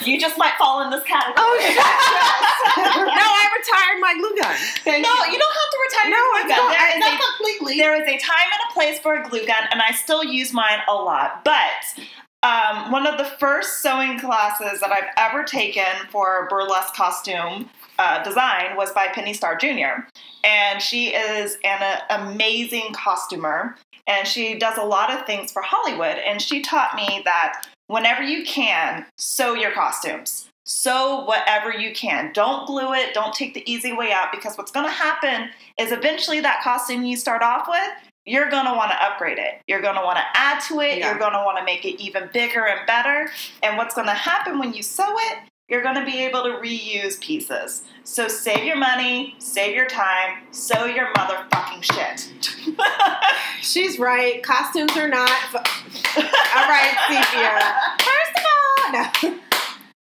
You 0.08 0.18
just 0.18 0.38
might 0.38 0.54
fall 0.58 0.82
in 0.82 0.90
this 0.90 1.04
category. 1.04 1.34
Oh, 1.36 1.56
shit. 1.60 1.76
no, 1.76 3.26
I 3.26 3.48
retired 3.58 4.00
my 4.00 4.14
glue 4.14 4.34
gun. 4.40 4.56
Thank 4.84 5.04
No, 5.04 5.12
you. 5.24 5.32
you 5.32 5.38
don't 5.38 5.54
have 5.60 5.70
to 5.70 5.78
retire 5.88 6.10
No, 6.10 6.16
your 6.16 6.34
I 6.34 6.42
glue 6.42 6.48
gun. 6.48 6.58
don't. 6.58 6.70
There 6.70 6.80
I- 6.80 6.92
is 6.94 7.00
Not 7.00 7.14
a 7.14 7.22
completely. 7.36 7.76
there 7.78 7.94
is 7.94 8.08
a 8.08 8.18
time 8.18 8.48
and 8.52 8.70
a 8.70 8.72
place 8.74 8.98
for 8.98 9.14
a 9.16 9.28
glue 9.28 9.46
gun, 9.46 9.62
and 9.70 9.80
I 9.82 9.92
still 9.92 10.24
use 10.24 10.52
mine 10.52 10.78
a 10.88 10.94
lot. 10.94 11.44
But 11.44 12.04
um, 12.42 12.90
one 12.92 13.06
of 13.06 13.18
the 13.18 13.24
first 13.24 13.82
sewing 13.82 14.18
classes 14.18 14.80
that 14.80 14.90
I've 14.92 15.10
ever 15.16 15.42
taken 15.44 15.84
for 16.10 16.46
burlesque 16.48 16.94
costume 16.94 17.68
uh, 17.98 18.22
design 18.22 18.76
was 18.76 18.92
by 18.92 19.08
Penny 19.08 19.34
Starr 19.34 19.56
Jr. 19.56 20.06
And 20.44 20.80
she 20.80 21.08
is 21.08 21.58
an 21.64 21.82
uh, 21.82 22.00
amazing 22.22 22.92
costumer, 22.92 23.74
and 24.06 24.26
she 24.26 24.56
does 24.56 24.78
a 24.78 24.84
lot 24.84 25.10
of 25.10 25.26
things 25.26 25.50
for 25.50 25.62
Hollywood. 25.62 26.16
And 26.18 26.40
she 26.40 26.62
taught 26.62 26.94
me 26.94 27.22
that 27.24 27.66
whenever 27.88 28.22
you 28.22 28.44
can, 28.44 29.04
sew 29.16 29.54
your 29.54 29.72
costumes. 29.72 30.48
Sew 30.64 31.24
whatever 31.24 31.72
you 31.72 31.94
can. 31.94 32.30
Don't 32.34 32.66
glue 32.66 32.92
it. 32.92 33.14
Don't 33.14 33.34
take 33.34 33.54
the 33.54 33.70
easy 33.70 33.92
way 33.92 34.12
out 34.12 34.30
because 34.30 34.56
what's 34.56 34.70
going 34.70 34.86
to 34.86 34.92
happen 34.92 35.48
is 35.78 35.92
eventually 35.92 36.40
that 36.40 36.62
costume 36.62 37.04
you 37.04 37.16
start 37.16 37.42
off 37.42 37.66
with, 37.68 37.90
you're 38.26 38.50
going 38.50 38.66
to 38.66 38.74
want 38.74 38.90
to 38.90 39.02
upgrade 39.02 39.38
it. 39.38 39.62
You're 39.66 39.80
going 39.80 39.94
to 39.94 40.02
want 40.02 40.18
to 40.18 40.24
add 40.34 40.60
to 40.68 40.80
it. 40.80 40.98
Yeah. 40.98 41.08
You're 41.08 41.18
going 41.18 41.32
to 41.32 41.38
want 41.38 41.56
to 41.56 41.64
make 41.64 41.86
it 41.86 41.98
even 42.00 42.28
bigger 42.34 42.66
and 42.66 42.86
better. 42.86 43.30
And 43.62 43.78
what's 43.78 43.94
going 43.94 44.08
to 44.08 44.12
happen 44.12 44.58
when 44.58 44.74
you 44.74 44.82
sew 44.82 45.08
it, 45.08 45.38
you're 45.68 45.82
going 45.82 45.96
to 45.96 46.04
be 46.04 46.24
able 46.24 46.42
to 46.44 46.50
reuse 46.50 47.20
pieces. 47.20 47.82
So 48.04 48.26
save 48.26 48.64
your 48.64 48.76
money, 48.76 49.34
save 49.38 49.74
your 49.76 49.86
time, 49.86 50.38
sew 50.50 50.86
your 50.86 51.12
motherfucking 51.12 51.82
shit. 51.82 52.32
She's 53.60 53.98
right. 53.98 54.42
Costumes 54.42 54.96
are 54.96 55.08
not. 55.08 55.30
All 55.54 56.68
right, 56.68 56.96
Sepia. 57.08 57.74
First 58.00 58.38
of 58.38 58.44
all, 58.50 58.92
no. 58.92 59.40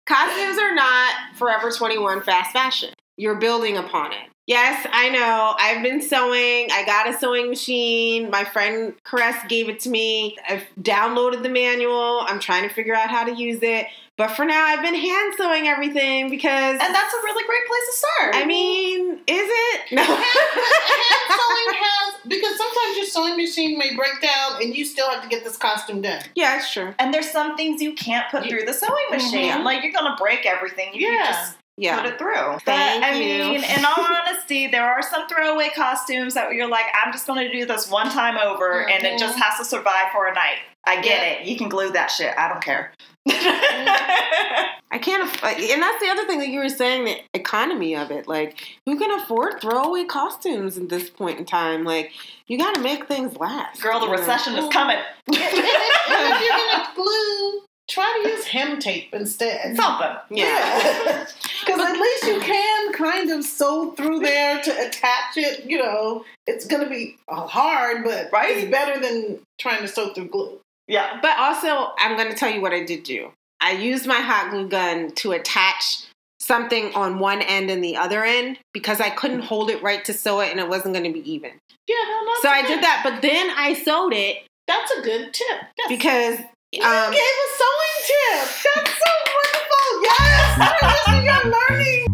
Costumes 0.07 0.59
are 0.59 0.75
not 0.75 1.15
Forever 1.37 1.71
21 1.71 2.23
fast 2.23 2.53
fashion. 2.53 2.95
You're 3.17 3.37
building 3.37 3.77
upon 3.77 4.13
it. 4.13 4.31
Yes, 4.49 4.87
I 4.91 5.11
know. 5.11 5.55
I've 5.61 5.83
been 5.83 6.01
sewing. 6.01 6.69
I 6.73 6.83
got 6.87 7.07
a 7.07 7.19
sewing 7.19 7.51
machine. 7.51 8.31
My 8.31 8.45
friend 8.45 8.95
Caress 9.05 9.37
gave 9.47 9.69
it 9.69 9.79
to 9.81 9.91
me. 9.91 10.39
I've 10.49 10.65
downloaded 10.81 11.43
the 11.43 11.51
manual. 11.51 12.23
I'm 12.27 12.41
trying 12.41 12.67
to 12.67 12.75
figure 12.75 12.95
out 12.95 13.11
how 13.11 13.25
to 13.25 13.33
use 13.35 13.59
it. 13.63 13.87
But 14.17 14.29
for 14.33 14.47
now, 14.47 14.65
I've 14.65 14.81
been 14.83 14.95
hand 14.95 15.35
sewing 15.37 15.69
everything 15.69 16.31
because. 16.31 16.73
and 16.81 16.95
that's 16.95 17.15
a 17.15 17.19
really 17.25 17.45
great 17.45 17.67
place 17.69 17.83
to 17.91 17.93
start. 17.99 18.35
I 18.37 18.47
mean, 18.47 19.11
is 19.13 19.21
it? 19.29 19.81
No. 19.93 20.03
hand, 20.03 20.17
hand 20.17 21.29
sewing 21.29 21.75
has 21.79 22.15
because 22.27 22.57
sometimes 22.57 22.97
your 22.97 23.07
sewing 23.07 23.37
machine 23.37 23.79
may 23.79 23.95
break 23.95 24.21
down 24.23 24.63
and 24.63 24.75
you 24.75 24.85
still 24.87 25.09
have 25.11 25.23
to 25.23 25.29
get 25.29 25.45
this 25.45 25.59
costume 25.59 26.01
done. 26.01 26.23
yeah, 26.35 26.57
it's 26.57 26.73
true. 26.73 26.95
and 26.99 27.13
there's 27.15 27.31
some 27.31 27.55
things 27.57 27.81
you 27.83 27.93
can't 27.93 28.29
put 28.31 28.49
through 28.49 28.65
the 28.65 28.73
sewing 28.73 29.07
machine. 29.11 29.53
Mhm. 29.53 29.63
Like 29.63 29.85
you're 29.85 29.93
gonna 29.93 30.17
break 30.19 30.47
everything. 30.47 30.95
You 30.95 31.11
Yeah. 31.13 31.27
just 31.27 31.58
Yeah. 31.79 32.03
put 32.03 32.13
it 32.13 32.19
through. 32.19 32.59
Thank 32.65 32.65
but 32.65 32.77
I 33.05 33.15
you. 33.15 33.45
mean, 33.45 33.63
in 33.63 33.85
all 33.85 34.05
honesty, 34.05 34.67
there 34.67 34.85
are 34.85 35.01
some 35.01 35.29
throwaway 35.29 35.71
costumes 35.75 36.35
that 36.35 36.53
you're 36.53 36.69
like, 36.69 36.87
I'm 37.01 37.13
just 37.13 37.27
gonna 37.27 37.51
do 37.51 37.65
this 37.67 37.89
one 37.89 38.11
time 38.11 38.37
over, 38.37 38.89
and 38.89 39.05
it 39.05 39.11
mm-hmm. 39.11 39.19
just 39.19 39.39
has 39.39 39.59
to 39.59 39.65
survive 39.65 40.11
for 40.13 40.27
a 40.27 40.35
night. 40.35 40.59
I 40.87 40.97
get 41.01 41.23
Yeah. 41.23 41.29
it. 41.35 41.47
You 41.47 41.57
can 41.57 41.69
glue 41.69 41.93
that 41.93 42.11
shit. 42.11 42.35
I 42.37 42.49
don't 42.49 42.63
care. 42.63 42.93
I 43.31 44.99
can't, 45.01 45.23
aff- 45.23 45.45
and 45.45 45.83
that's 45.83 46.03
the 46.03 46.09
other 46.09 46.27
thing 46.27 46.39
that 46.39 46.49
you 46.49 46.61
were 46.61 46.69
saying 46.69 47.05
the 47.05 47.21
economy 47.35 47.95
of 47.95 48.11
it. 48.11 48.27
Like, 48.27 48.59
who 48.87 48.99
can 48.99 49.11
afford 49.21 49.61
throwaway 49.61 50.05
costumes 50.05 50.79
at 50.79 50.89
this 50.89 51.11
point 51.11 51.39
in 51.39 51.45
time? 51.45 51.85
Like, 51.85 52.13
you 52.47 52.59
got 52.59 52.75
to 52.75 52.81
make 52.81 53.07
things 53.07 53.37
last. 53.37 53.83
Girl, 53.83 54.01
the 54.01 54.07
you 54.07 54.13
know? 54.13 54.19
recession 54.19 54.55
is 54.55 54.69
coming. 54.73 54.97
And 55.27 55.37
if 55.37 56.41
you're 56.41 56.57
gonna 56.57 56.89
glue, 56.97 57.63
try 57.89 58.21
to 58.23 58.29
use 58.31 58.47
hem 58.47 58.79
tape 58.79 59.09
instead. 59.13 59.77
Something. 59.77 60.17
Yeah. 60.31 61.27
Because 61.65 61.81
at 61.89 61.93
least 61.93 62.25
you 62.27 62.41
can 62.41 62.93
kind 62.93 63.31
of 63.31 63.45
sew 63.45 63.93
through 63.93 64.21
there 64.21 64.61
to 64.63 64.87
attach 64.87 65.37
it, 65.37 65.65
you 65.69 65.79
know, 65.79 66.25
it's 66.47 66.67
gonna 66.67 66.89
be 66.89 67.17
uh, 67.29 67.47
hard, 67.47 68.05
but 68.05 68.31
Right? 68.33 68.57
it's 68.59 68.71
better 68.71 69.01
than 69.01 69.41
trying 69.59 69.81
to 69.83 69.89
sew 69.89 70.13
through 70.13 70.29
glue. 70.29 70.61
Yeah. 70.87 71.19
But 71.21 71.39
also, 71.39 71.93
I'm 71.99 72.17
going 72.17 72.31
to 72.31 72.35
tell 72.35 72.51
you 72.51 72.63
what 72.63 72.73
I 72.73 72.83
did 72.83 73.03
do. 73.03 73.31
I 73.61 73.73
used 73.73 74.07
my 74.07 74.21
hot 74.23 74.51
glue 74.51 74.69
gun 74.69 75.11
to 75.17 75.33
attach 75.33 76.05
something 76.41 76.95
on 76.95 77.19
one 77.19 77.43
end 77.43 77.71
and 77.71 77.85
the 77.85 77.97
other 77.97 78.25
end 78.25 78.59
because 78.73 78.99
I 79.01 79.11
couldn't 79.11 79.43
hold 79.43 79.69
it 79.69 79.83
right 79.83 80.03
to 80.07 80.15
sew 80.15 80.41
it 80.41 80.51
and 80.51 80.59
it 80.59 80.67
wasn't 80.69 80.95
going 80.95 81.05
to 81.05 81.13
be 81.13 81.31
even. 81.31 81.51
Yeah, 81.87 81.97
no, 82.25 82.33
So 82.41 82.49
I 82.49 82.63
did 82.67 82.83
that, 82.83 83.01
but 83.05 83.21
then 83.21 83.51
I 83.55 83.75
sewed 83.75 84.15
it 84.15 84.39
That's 84.67 84.91
a 84.93 85.03
good 85.03 85.35
tip. 85.35 85.59
Yes. 85.77 85.89
because 85.89 86.39
you 86.73 86.83
um, 86.83 87.11
gave 87.11 87.21
a 87.21 87.49
sewing 87.57 87.99
tip. 88.07 88.49
That's 88.75 88.93
so 88.99 89.13
wonderful. 89.39 89.87
Yes, 90.03 90.49
you're 91.09 91.23
you're 91.23 91.45
learning. 91.71 92.05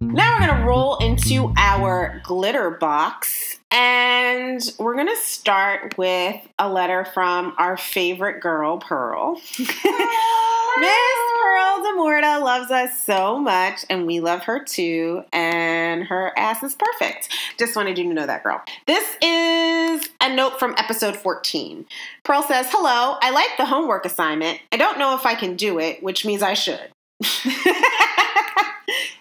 now 0.00 0.34
we're 0.34 0.46
going 0.46 0.58
to 0.60 0.64
roll 0.66 0.96
into 0.98 1.54
our 1.56 2.20
glitter 2.24 2.70
box 2.70 3.58
and 3.70 4.60
we're 4.78 4.94
going 4.94 5.06
to 5.06 5.16
start 5.16 5.96
with 5.96 6.36
a 6.58 6.68
letter 6.68 7.06
from 7.14 7.54
our 7.56 7.76
favorite 7.78 8.40
girl, 8.40 8.78
Pearl. 8.78 9.34
Miss 9.58 11.29
Pearl 11.40 11.84
DeMorta 11.84 12.42
loves 12.42 12.70
us 12.70 13.02
so 13.02 13.38
much, 13.38 13.86
and 13.88 14.06
we 14.06 14.20
love 14.20 14.42
her 14.42 14.62
too. 14.62 15.22
And 15.32 16.04
her 16.04 16.38
ass 16.38 16.62
is 16.62 16.74
perfect. 16.74 17.30
Just 17.58 17.74
wanted 17.74 17.96
you 17.96 18.04
to 18.04 18.12
know 18.12 18.26
that, 18.26 18.42
girl. 18.42 18.62
This 18.86 19.16
is 19.22 20.10
a 20.20 20.34
note 20.34 20.58
from 20.58 20.74
episode 20.76 21.16
14. 21.16 21.86
Pearl 22.24 22.42
says, 22.42 22.66
Hello, 22.70 23.16
I 23.22 23.30
like 23.30 23.56
the 23.56 23.64
homework 23.64 24.04
assignment. 24.04 24.60
I 24.70 24.76
don't 24.76 24.98
know 24.98 25.14
if 25.14 25.24
I 25.24 25.34
can 25.34 25.56
do 25.56 25.78
it, 25.78 26.02
which 26.02 26.26
means 26.26 26.42
I 26.42 26.54
should. 26.54 26.90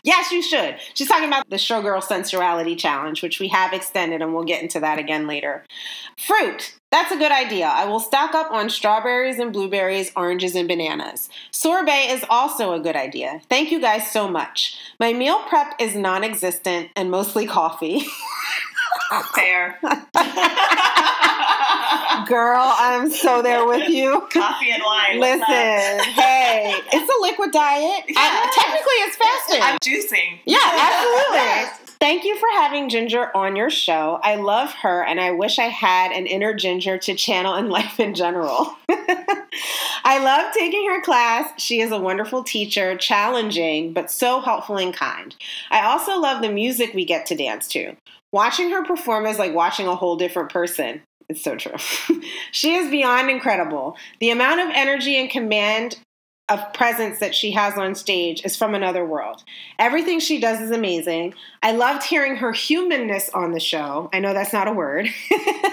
yes, 0.04 0.32
you 0.32 0.42
should. 0.42 0.78
She's 0.94 1.08
talking 1.08 1.28
about 1.28 1.50
the 1.50 1.56
Showgirl 1.58 2.04
Sensuality 2.04 2.78
Challenge, 2.78 3.22
which 3.22 3.40
we 3.40 3.48
have 3.50 3.74
extended, 3.74 4.22
and 4.22 4.34
we'll 4.34 4.44
get 4.44 4.62
into 4.62 4.80
that 4.80 5.00
again 5.00 5.28
later. 5.28 5.66
Fruit. 6.18 6.76
That's 6.92 7.12
a 7.12 7.18
good 7.18 7.32
idea. 7.32 7.68
I 7.68 7.86
will 7.86 8.00
stock 8.00 8.34
up 8.34 8.52
on 8.52 8.70
strawberries 8.70 9.38
and 9.38 9.54
blueberries, 9.54 10.12
oranges, 10.16 10.56
and 10.56 10.68
bananas. 10.68 11.30
Sorbet 11.52 12.10
is 12.10 12.26
also 12.30 12.74
a 12.74 12.80
good 12.80 12.96
idea. 12.96 13.42
Thank 13.48 13.72
you 13.72 13.80
guys 13.80 14.12
so 14.12 14.28
much. 14.28 14.76
My 15.00 15.14
meal 15.14 15.40
prep 15.48 15.76
is 15.80 15.96
non 15.96 16.24
existent 16.24 16.90
and 16.96 17.12
mostly 17.12 17.46
coffee. 17.46 18.06
Fair. 19.36 19.80
Girl, 22.28 22.62
I'm 22.62 23.10
so 23.10 23.42
there 23.42 23.66
with 23.66 23.90
you. 23.90 24.22
Coffee 24.32 24.72
and 24.72 24.84
wine. 24.84 25.20
Listen, 25.20 25.44
hey, 26.14 26.74
it's 26.92 27.12
a 27.18 27.22
liquid 27.22 27.52
diet. 27.52 28.04
I- 28.16 28.52
technically, 28.56 28.94
it's 29.06 29.16
fasting. 29.18 29.62
I'm 29.62 29.78
juicing. 29.80 30.40
Yeah, 30.46 30.60
absolutely. 31.74 31.86
Thank 32.00 32.24
you 32.24 32.38
for 32.40 32.48
having 32.54 32.88
Ginger 32.88 33.36
on 33.36 33.58
your 33.58 33.70
show. 33.70 34.22
I 34.24 34.36
love 34.36 34.72
her 34.84 35.04
and 35.04 35.20
I 35.20 35.32
wish 35.32 35.60
I 35.60 35.66
had 35.66 36.12
an 36.14 36.28
inner 36.28 36.54
Ginger 36.54 36.98
to 36.98 37.14
channel 37.14 37.56
in 37.56 37.70
life 37.70 38.00
in 38.00 38.14
general. 38.14 38.74
I 38.90 40.20
love 40.24 40.54
taking 40.54 40.88
her 40.90 41.02
class. 41.02 41.52
She 41.62 41.82
is 41.82 41.92
a 41.92 42.00
wonderful 42.00 42.44
teacher, 42.44 42.96
challenging, 42.96 43.92
but 43.92 44.10
so 44.10 44.40
helpful 44.40 44.78
and 44.78 44.94
kind. 44.94 45.36
I 45.72 45.86
also 45.86 46.18
love 46.18 46.42
the 46.42 46.50
music 46.52 46.94
we 46.94 47.04
get 47.04 47.26
to 47.28 47.36
dance 47.36 47.68
to. 47.70 47.96
Watching 48.32 48.70
her 48.72 48.86
perform 48.86 49.26
is 49.26 49.38
like 49.40 49.54
watching 49.54 49.88
a 49.88 49.96
whole 49.96 50.16
different 50.16 50.50
person. 50.52 51.02
It's 51.30 51.44
so 51.44 51.56
true. 51.56 51.76
she 52.52 52.74
is 52.76 52.90
beyond 52.90 53.30
incredible. 53.30 53.96
The 54.20 54.32
amount 54.32 54.62
of 54.62 54.70
energy 54.74 55.16
and 55.16 55.30
command 55.30 55.98
of 56.50 56.74
presence 56.74 57.20
that 57.20 57.36
she 57.36 57.52
has 57.52 57.78
on 57.78 57.94
stage 57.94 58.44
is 58.44 58.56
from 58.58 58.74
another 58.74 59.06
world. 59.06 59.44
Everything 59.78 60.20
she 60.20 60.40
does 60.40 60.60
is 60.60 60.72
amazing. 60.72 61.36
I 61.62 61.74
loved 61.74 62.04
hearing 62.04 62.38
her 62.38 62.52
humanness 62.52 63.30
on 63.36 63.52
the 63.52 63.60
show. 63.60 64.10
I 64.12 64.20
know 64.20 64.34
that's 64.34 64.52
not 64.52 64.68
a 64.68 64.74
word. 64.74 65.08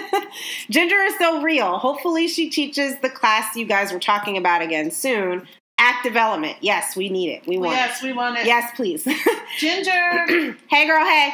Ginger 0.69 0.97
is 1.01 1.17
so 1.17 1.41
real. 1.41 1.79
Hopefully, 1.79 2.27
she 2.27 2.49
teaches 2.51 2.99
the 2.99 3.09
class 3.09 3.55
you 3.55 3.65
guys 3.65 3.91
were 3.91 3.99
talking 3.99 4.37
about 4.37 4.61
again 4.61 4.91
soon. 4.91 5.47
Act 5.79 6.03
development. 6.03 6.57
Yes, 6.61 6.95
we 6.95 7.09
need 7.09 7.29
it. 7.31 7.47
We 7.47 7.57
want 7.57 7.71
Yes, 7.75 8.03
we 8.03 8.13
want 8.13 8.37
it. 8.37 8.41
it. 8.41 8.47
Yes, 8.47 8.71
please. 8.75 9.03
Ginger. 9.57 10.55
hey, 10.69 10.85
girl, 10.87 11.05
hey. 11.05 11.33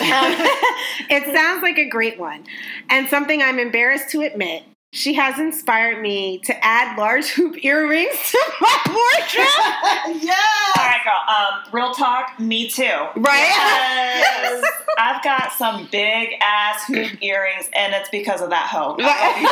Um, 0.00 0.06
it 1.10 1.34
sounds 1.34 1.62
like 1.62 1.78
a 1.78 1.88
great 1.88 2.18
one. 2.18 2.44
And 2.88 3.08
something 3.08 3.42
I'm 3.42 3.58
embarrassed 3.58 4.10
to 4.10 4.22
admit. 4.22 4.64
She 4.92 5.14
has 5.14 5.38
inspired 5.38 6.02
me 6.02 6.40
to 6.40 6.64
add 6.64 6.98
large 6.98 7.28
hoop 7.30 7.64
earrings 7.64 8.16
to 8.32 8.38
my 8.60 8.76
wardrobe. 8.86 10.20
yes. 10.20 10.76
All 10.76 10.84
right, 10.84 11.00
girl. 11.04 11.20
Um, 11.28 11.62
real 11.72 11.94
talk. 11.94 12.40
Me 12.40 12.68
too. 12.68 13.06
Right? 13.16 13.46
Yes. 13.46 14.64
I've 14.98 15.22
got 15.22 15.52
some 15.52 15.86
big 15.92 16.30
ass 16.42 16.84
hoop 16.86 17.22
earrings, 17.22 17.70
and 17.72 17.94
it's 17.94 18.08
because 18.10 18.40
of 18.40 18.50
that 18.50 18.66
hoe. 18.66 18.96
I 18.98 19.28
love 19.28 19.38
you, 19.40 19.48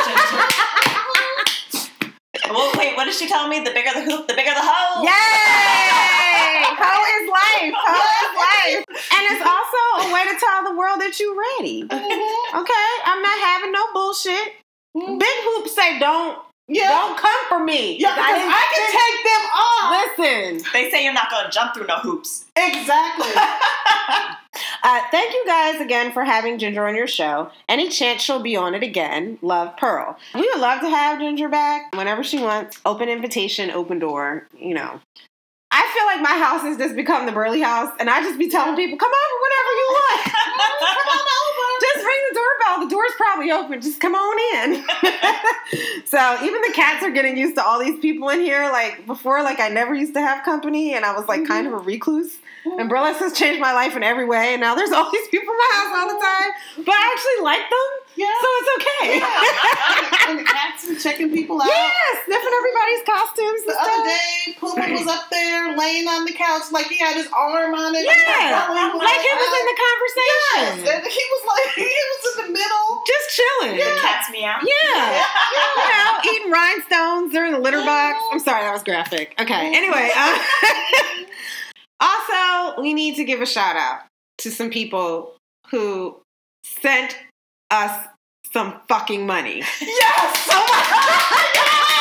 Ginger. 1.71 2.53
well, 2.53 2.71
wait. 2.77 2.97
What 2.97 3.05
did 3.05 3.13
she 3.13 3.27
tell 3.29 3.47
me? 3.47 3.59
The 3.59 3.71
bigger 3.71 3.91
the 3.93 4.01
hoop, 4.01 4.27
the 4.27 4.33
bigger 4.33 4.51
the 4.51 4.61
hoe. 4.61 5.03
Yay! 5.03 6.18
How 6.65 7.03
is 7.05 7.29
life? 7.29 7.73
How 7.85 7.99
is 7.99 8.31
life? 8.35 8.85
And 8.89 9.23
it's 9.31 9.45
also 9.45 10.09
a 10.09 10.13
way 10.13 10.23
to 10.25 10.39
tell 10.39 10.63
the 10.63 10.75
world 10.77 11.01
that 11.01 11.19
you're 11.19 11.37
ready. 11.37 11.83
Mhm. 11.83 12.61
Okay? 12.61 12.89
I'm 13.05 13.21
not 13.21 13.39
having 13.39 13.71
no 13.71 13.85
bullshit. 13.93 14.53
Mhm. 14.97 15.19
Big 15.19 15.37
hoops 15.43 15.75
say 15.75 15.99
don't 15.99 16.39
Yeah. 16.67 16.89
don't 16.89 17.17
come 17.17 17.45
for 17.47 17.59
me. 17.63 17.97
Yeah, 17.97 18.13
because 18.15 18.41
I 18.43 18.65
can 18.73 18.91
say- 18.91 18.97
take 18.97 19.23
them 19.23 19.45
off. 19.53 20.17
Listen. 20.17 20.71
They 20.73 20.91
say 20.91 21.03
you're 21.03 21.13
not 21.13 21.29
gonna 21.31 21.49
jump 21.51 21.73
through 21.73 21.87
no 21.87 21.97
hoops. 21.97 22.45
Exactly. 22.55 23.31
Uh, 24.81 25.01
thank 25.11 25.33
you 25.33 25.43
guys 25.45 25.79
again 25.81 26.11
for 26.11 26.23
having 26.23 26.57
Ginger 26.57 26.87
on 26.87 26.95
your 26.95 27.05
show. 27.07 27.49
Any 27.67 27.89
chance 27.89 28.21
she'll 28.21 28.41
be 28.41 28.55
on 28.55 28.73
it 28.73 28.81
again? 28.81 29.37
Love 29.41 29.75
Pearl. 29.77 30.17
We 30.33 30.41
would 30.41 30.59
love 30.59 30.81
to 30.81 30.89
have 30.89 31.19
Ginger 31.19 31.49
back 31.49 31.93
whenever 31.95 32.23
she 32.23 32.39
wants. 32.41 32.79
Open 32.85 33.09
invitation, 33.09 33.69
open 33.71 33.99
door. 33.99 34.47
You 34.57 34.73
know. 34.73 35.01
I 35.99 36.01
feel 36.01 36.05
like 36.05 36.21
my 36.21 36.37
house 36.39 36.61
has 36.61 36.77
just 36.77 36.95
become 36.95 37.25
the 37.25 37.31
Burley 37.31 37.61
house, 37.61 37.91
and 37.99 38.09
I 38.09 38.21
just 38.21 38.39
be 38.39 38.49
telling 38.49 38.75
people, 38.75 38.97
"Come 38.97 39.11
over 39.11 39.35
whenever 39.43 39.71
you 39.75 39.87
want. 39.91 40.23
Come 40.79 41.09
on 41.09 41.27
over. 41.27 41.79
just 41.81 42.05
ring 42.05 42.21
the 42.29 42.35
doorbell. 42.39 42.85
The 42.85 42.89
door's 42.89 43.11
probably 43.17 43.51
open. 43.51 43.81
Just 43.81 43.99
come 43.99 44.15
on 44.15 44.37
in." 44.55 44.85
so 46.05 46.37
even 46.43 46.61
the 46.61 46.71
cats 46.73 47.03
are 47.03 47.11
getting 47.11 47.37
used 47.37 47.55
to 47.55 47.63
all 47.63 47.79
these 47.79 47.99
people 47.99 48.29
in 48.29 48.39
here. 48.39 48.69
Like 48.71 49.05
before, 49.05 49.43
like 49.43 49.59
I 49.59 49.67
never 49.67 49.93
used 49.93 50.13
to 50.13 50.21
have 50.21 50.45
company, 50.45 50.95
and 50.95 51.03
I 51.03 51.13
was 51.13 51.27
like 51.27 51.45
kind 51.45 51.67
of 51.67 51.73
a 51.73 51.77
recluse. 51.77 52.37
And 52.65 52.89
Burlesque 52.89 53.19
has 53.19 53.33
changed 53.33 53.59
my 53.59 53.73
life 53.73 53.95
in 53.95 54.03
every 54.03 54.25
way, 54.25 54.53
and 54.53 54.61
now 54.61 54.75
there's 54.75 54.91
all 54.91 55.11
these 55.11 55.27
people 55.29 55.51
in 55.51 55.57
my 55.57 55.69
house 55.73 55.91
all 55.99 56.07
the 56.07 56.25
time. 56.25 56.85
But 56.85 56.95
I 56.95 57.15
actually 57.15 57.43
like 57.43 57.69
them, 57.69 57.89
Yeah. 58.19 58.35
so 58.43 58.47
it's 58.59 58.71
okay. 58.77 59.07
and 60.29 60.37
cats 60.45 60.83
are 60.91 60.99
checking 60.99 61.31
people 61.31 61.61
out. 61.61 61.71
yeah, 61.71 61.89
sniffing 62.27 62.51
everybody's 62.59 63.03
costumes 63.07 63.61
The 63.63 63.75
other 63.79 64.03
day, 64.03 64.59
Puma 64.59 64.85
was 64.91 65.07
up 65.07 65.31
there 65.31 65.77
laying 65.77 66.07
on 66.11 66.25
the 66.25 66.33
couch 66.33 66.67
like 66.75 66.87
he 66.91 66.99
had 66.99 67.15
his 67.15 67.27
arm 67.31 67.71
on 67.73 67.95
it. 67.95 68.03
Yeah, 68.03 68.67
Going 68.67 68.99
like 68.99 69.21
he 69.23 69.31
was 69.31 69.51
in 69.55 69.65
the 69.71 69.77
Yes, 69.79 69.87
conversation, 69.87 70.99
and 70.99 71.03
he 71.07 71.23
was 71.31 71.43
like 71.47 71.67
he 71.79 71.87
was 72.11 72.21
in 72.27 72.35
the 72.43 72.51
middle. 72.59 72.87
just 73.07 73.27
chilling. 73.31 73.77
The 73.79 73.99
cat's 74.03 74.29
meow. 74.31 74.59
Yeah. 74.59 75.23
you 75.55 75.87
know, 75.87 76.33
eating 76.35 76.51
rhinestones. 76.51 77.31
They're 77.31 77.45
in 77.45 77.53
the 77.53 77.59
litter 77.59 77.83
box. 77.85 78.17
I'm 78.31 78.39
sorry, 78.39 78.63
that 78.63 78.73
was 78.73 78.83
graphic. 78.83 79.35
Okay. 79.39 79.71
Anyway, 79.75 80.09
uh, 80.15 80.39
also, 81.99 82.81
we 82.81 82.93
need 82.93 83.15
to 83.15 83.23
give 83.23 83.41
a 83.41 83.45
shout 83.45 83.75
out 83.75 84.01
to 84.39 84.51
some 84.51 84.69
people 84.69 85.35
who 85.71 86.19
sent 86.63 87.15
us 87.71 88.07
some 88.51 88.81
fucking 88.87 89.25
money. 89.25 89.63
Yes. 89.81 90.47
Oh 90.51 90.65
my 90.71 90.83
God. 90.89 91.98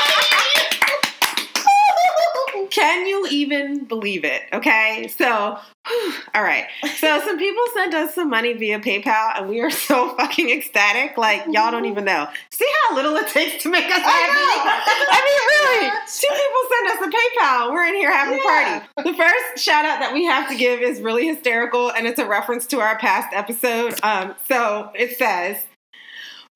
Can 2.70 3.06
you 3.06 3.26
even 3.30 3.84
believe 3.84 4.24
it? 4.24 4.42
Okay, 4.52 5.08
so, 5.16 5.58
whew, 5.86 6.14
all 6.34 6.42
right. 6.42 6.66
So, 6.96 7.20
some 7.24 7.38
people 7.38 7.62
sent 7.74 7.94
us 7.94 8.14
some 8.14 8.28
money 8.30 8.52
via 8.54 8.78
PayPal, 8.80 9.38
and 9.38 9.48
we 9.48 9.60
are 9.60 9.70
so 9.70 10.14
fucking 10.16 10.50
ecstatic. 10.50 11.16
Like, 11.16 11.44
y'all 11.50 11.70
don't 11.70 11.86
even 11.86 12.04
know. 12.04 12.28
See 12.50 12.66
how 12.88 12.96
little 12.96 13.16
it 13.16 13.28
takes 13.28 13.62
to 13.62 13.70
make 13.70 13.84
us 13.86 14.00
happy? 14.00 14.06
I 14.10 15.20
mean, 15.24 15.80
really, 15.80 15.90
two 16.18 16.28
people 16.28 16.60
send 16.70 16.88
us 16.88 17.06
a 17.06 17.40
PayPal. 17.40 17.72
We're 17.72 17.86
in 17.86 17.94
here 17.94 18.12
having 18.12 18.38
Yeah. 18.44 18.76
a 18.76 18.80
party. 18.80 19.10
The 19.10 19.16
first 19.16 19.64
shout 19.64 19.84
out 19.84 20.00
that 20.00 20.12
we 20.12 20.24
have 20.24 20.48
to 20.50 20.56
give 20.56 20.80
is 20.80 21.00
really 21.00 21.26
hysterical, 21.28 21.90
and 21.90 22.06
it's 22.06 22.18
a 22.18 22.26
reference 22.26 22.66
to 22.68 22.80
our 22.80 22.98
past 22.98 23.28
episode. 23.32 23.98
Um, 24.02 24.34
so 24.48 24.90
it 24.94 25.16
says, 25.16 25.56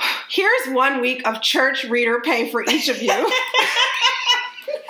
"Here's 0.28 0.68
one 0.68 1.00
week 1.00 1.26
of 1.26 1.40
church 1.42 1.84
reader 1.84 2.20
pay 2.20 2.50
for 2.50 2.62
each 2.64 2.88
of 2.88 3.00
you." 3.02 3.10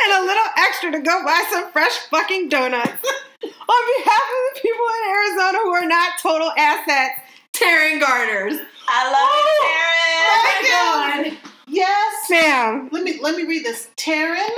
and 0.05 0.13
a 0.13 0.27
little 0.27 0.47
extra 0.57 0.93
to 0.93 1.01
go 1.01 1.25
buy 1.25 1.45
some 1.51 1.71
fresh 1.73 1.97
fucking 2.11 2.49
donuts. 2.49 2.91
On 3.43 4.03
behalf 4.05 4.23
of 4.23 4.55
the 4.55 4.61
people 4.61 4.85
in 4.87 5.11
Arizona 5.11 5.59
who 5.59 5.73
are 5.73 5.87
not 5.87 6.13
total 6.21 6.53
assets, 6.57 7.21
Taryn 7.53 8.01
Garters. 8.01 8.61
I 8.89 9.11
love 9.11 9.31
you, 9.39 9.59
oh, 9.61 9.69
Taryn. 9.69 10.23
Oh 10.29 11.25
my 11.25 11.33
God. 11.33 11.51
Yes. 11.67 12.29
Sam. 12.29 12.89
Let 12.93 13.05
me 13.05 13.19
let 13.21 13.37
me 13.37 13.45
read 13.45 13.65
this. 13.65 13.89
Taryn, 13.97 14.49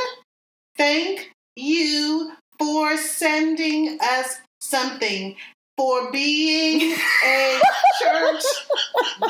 thank 0.77 1.31
you 1.57 2.33
for 2.59 2.97
sending 2.97 3.99
us 4.01 4.41
something, 4.61 5.37
for 5.77 6.11
being 6.11 6.97
a 7.27 7.61
church 8.01 8.43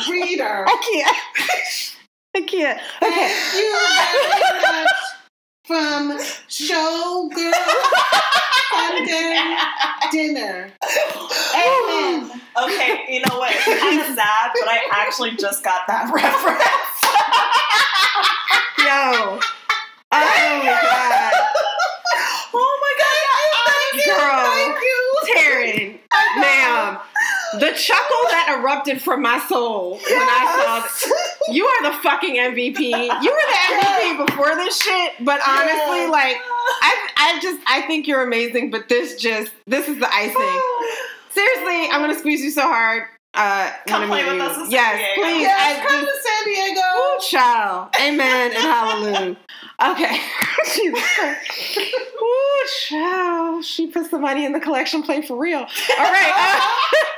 reader. 0.08 0.64
I 0.66 0.76
can't. 0.92 1.16
I 2.36 2.40
can't. 2.42 2.80
Okay. 3.02 3.28
Thank 3.28 3.54
you 3.54 4.60
very 4.62 4.82
much 4.84 5.13
from 5.64 6.12
Showgirl 6.48 7.52
Sunday 8.70 9.56
Dinner. 10.12 10.70
Amen. 11.54 12.40
Okay, 12.62 13.04
you 13.08 13.20
know 13.20 13.38
what? 13.38 13.50
It's 13.50 13.80
kind 13.80 14.00
of 14.00 14.06
sad, 14.14 14.50
but 14.60 14.68
I 14.68 14.80
actually 14.92 15.36
just 15.36 15.64
got 15.64 15.86
that 15.88 16.04
reference. 16.14 16.60
Yo. 18.78 19.40
Oh 20.12 20.60
my 20.62 20.78
god. 20.82 21.32
oh 22.54 22.78
my 22.82 22.94
god! 23.00 23.14
Thank 23.96 24.06
Girl. 24.06 24.44
Thank 24.52 24.76
you. 24.80 25.00
Taryn, 25.34 25.98
ma'am. 26.40 26.98
The 27.60 27.72
chuckle 27.76 28.22
that 28.30 28.56
erupted 28.60 29.00
from 29.02 29.22
my 29.22 29.38
soul 29.48 29.92
when 29.92 30.02
I 30.06 30.44
saw 30.64 30.80
that. 30.80 31.52
You 31.54 31.64
are 31.66 31.90
the 31.90 31.98
fucking 32.02 32.36
MVP. 32.36 32.78
You 32.78 32.98
were 33.30 33.46
the 33.50 33.58
MVP 33.76 34.26
before 34.26 34.54
this 34.56 34.80
shit, 34.80 35.12
but 35.20 35.40
honestly, 35.46 36.06
like, 36.06 36.36
I, 36.82 37.08
I 37.16 37.38
just, 37.42 37.60
I 37.66 37.82
think 37.82 38.06
you're 38.06 38.22
amazing, 38.22 38.70
but 38.70 38.88
this 38.88 39.16
just, 39.20 39.52
this 39.66 39.88
is 39.88 39.98
the 39.98 40.08
icing. 40.12 40.34
Seriously, 41.30 41.88
I'm 41.90 42.00
gonna 42.00 42.14
squeeze 42.18 42.40
you 42.42 42.50
so 42.50 42.62
hard. 42.62 43.04
Uh, 43.36 43.68
Come 43.88 44.06
play 44.06 44.22
with 44.24 44.34
you. 44.36 44.42
us 44.42 44.56
in 44.56 44.62
San 44.66 44.70
Yes, 44.70 44.96
Diego. 45.16 45.28
please. 45.28 45.40
Yes, 45.42 45.60
I 45.60 45.88
come 45.88 46.06
to 46.06 46.12
San 46.22 46.44
Diego. 46.44 46.80
Ooh, 46.96 47.18
child. 47.20 47.88
Amen 48.00 48.52
and 48.52 48.62
hallelujah. 48.62 49.36
Okay. 49.90 50.16
Ooh, 52.22 52.68
child. 52.88 53.64
She 53.64 53.88
put 53.88 54.08
some 54.08 54.20
money 54.20 54.44
in 54.44 54.52
the 54.52 54.60
collection 54.60 55.02
plate 55.02 55.26
for 55.26 55.36
real. 55.36 55.58
All 55.58 55.66
right. 55.98 56.32
uh, 56.36 56.60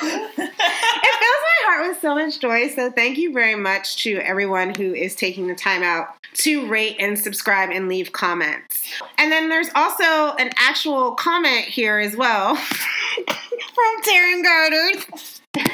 it 0.00 0.38
fills 0.38 1.42
my 1.42 1.66
heart 1.66 1.88
with 1.88 2.00
so 2.00 2.14
much 2.14 2.38
joy. 2.38 2.68
So 2.68 2.88
thank 2.92 3.18
you 3.18 3.32
very 3.32 3.56
much 3.56 3.96
to 4.04 4.18
everyone 4.18 4.76
who 4.76 4.94
is 4.94 5.16
taking 5.16 5.48
the 5.48 5.56
time 5.56 5.82
out 5.82 6.14
to 6.34 6.68
rate 6.68 6.94
and 7.00 7.18
subscribe 7.18 7.70
and 7.70 7.88
leave 7.88 8.12
comments. 8.12 8.80
And 9.18 9.32
then 9.32 9.48
there's 9.48 9.70
also 9.74 10.36
an 10.36 10.50
actual 10.56 11.16
comment 11.16 11.64
here 11.64 11.98
as 11.98 12.14
well 12.14 12.54
from 13.26 14.02
Taryn 14.04 14.44
Garters. 14.44 15.40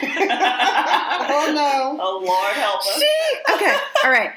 Oh 1.29 1.53
no. 1.55 1.99
oh 2.01 2.25
Lord 2.25 2.55
help 2.55 2.81
us. 2.81 2.99
She 2.99 3.55
okay, 3.55 3.77
all 4.05 4.11
right. 4.11 4.33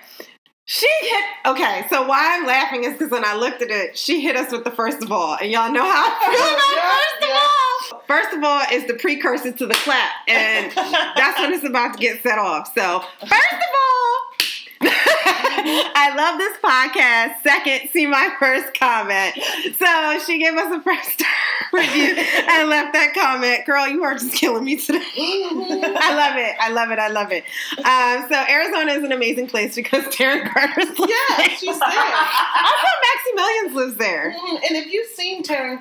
She 0.71 0.87
hit 1.01 1.25
okay, 1.47 1.87
so 1.89 2.05
why 2.05 2.37
I'm 2.37 2.45
laughing 2.45 2.83
is 2.83 2.93
because 2.93 3.09
when 3.09 3.25
I 3.25 3.33
looked 3.33 3.63
at 3.63 3.71
it, 3.71 3.97
she 3.97 4.21
hit 4.21 4.35
us 4.35 4.51
with 4.51 4.63
the 4.63 4.69
first 4.69 5.01
of 5.01 5.11
all, 5.11 5.35
and 5.41 5.51
y'all 5.51 5.71
know 5.71 5.81
how 5.81 6.05
I 6.05 6.19
feel 6.29 6.45
about 6.45 6.77
Yeah, 6.77 6.91
first 6.93 7.23
of 7.23 7.29
all. 7.33 8.03
First 8.05 8.37
of 8.37 8.43
all 8.43 8.61
is 8.71 8.85
the 8.85 8.93
precursor 8.93 9.51
to 9.51 9.65
the 9.65 9.73
clap, 9.73 10.11
and 10.27 10.71
that's 10.75 11.39
when 11.39 11.53
it's 11.53 11.63
about 11.63 11.93
to 11.93 11.99
get 11.99 12.21
set 12.21 12.37
off. 12.37 12.71
So 12.75 12.99
first 13.19 13.31
of 13.31 13.69
all, 13.73 14.45
I 14.81 16.13
love 16.15 16.37
this 16.37 16.57
podcast. 16.63 17.41
Second, 17.43 17.89
see 17.91 18.05
my 18.07 18.33
first 18.39 18.73
comment. 18.79 19.35
So 19.77 20.19
she 20.25 20.39
gave 20.39 20.53
us 20.55 20.71
a 20.73 20.81
first 20.81 21.09
star 21.11 21.27
review 21.73 22.15
and 22.17 22.69
left 22.69 22.93
that 22.93 23.13
comment. 23.13 23.65
Girl, 23.65 23.87
you 23.87 24.03
are 24.03 24.13
just 24.13 24.33
killing 24.33 24.63
me 24.63 24.77
today. 24.77 24.99
I 25.17 26.13
love 26.15 26.37
it. 26.37 26.55
I 26.59 26.69
love 26.71 26.91
it. 26.91 26.99
I 26.99 27.07
love 27.09 27.31
it. 27.31 27.43
Um, 27.79 28.29
so 28.29 28.53
Arizona 28.53 28.93
is 28.93 29.03
an 29.03 29.11
amazing 29.11 29.47
place 29.47 29.75
because 29.75 30.03
Taryn 30.05 30.51
Garters 30.53 30.97
lives 30.97 30.99
Yeah, 31.11 31.37
there. 31.37 31.49
she's 31.49 31.79
there. 31.79 32.13
Also, 32.13 32.87
Maximilians 33.05 33.73
lives 33.73 33.95
there. 33.95 34.33
Mhm, 34.37 34.55
And 34.69 34.77
if 34.77 34.91
you've 34.91 35.09
seen 35.09 35.43
Taryn, 35.43 35.79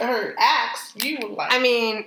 her 0.00 0.34
acts, 0.38 0.92
you 0.96 1.18
would 1.22 1.32
like. 1.32 1.52
I 1.52 1.58
mean, 1.58 2.06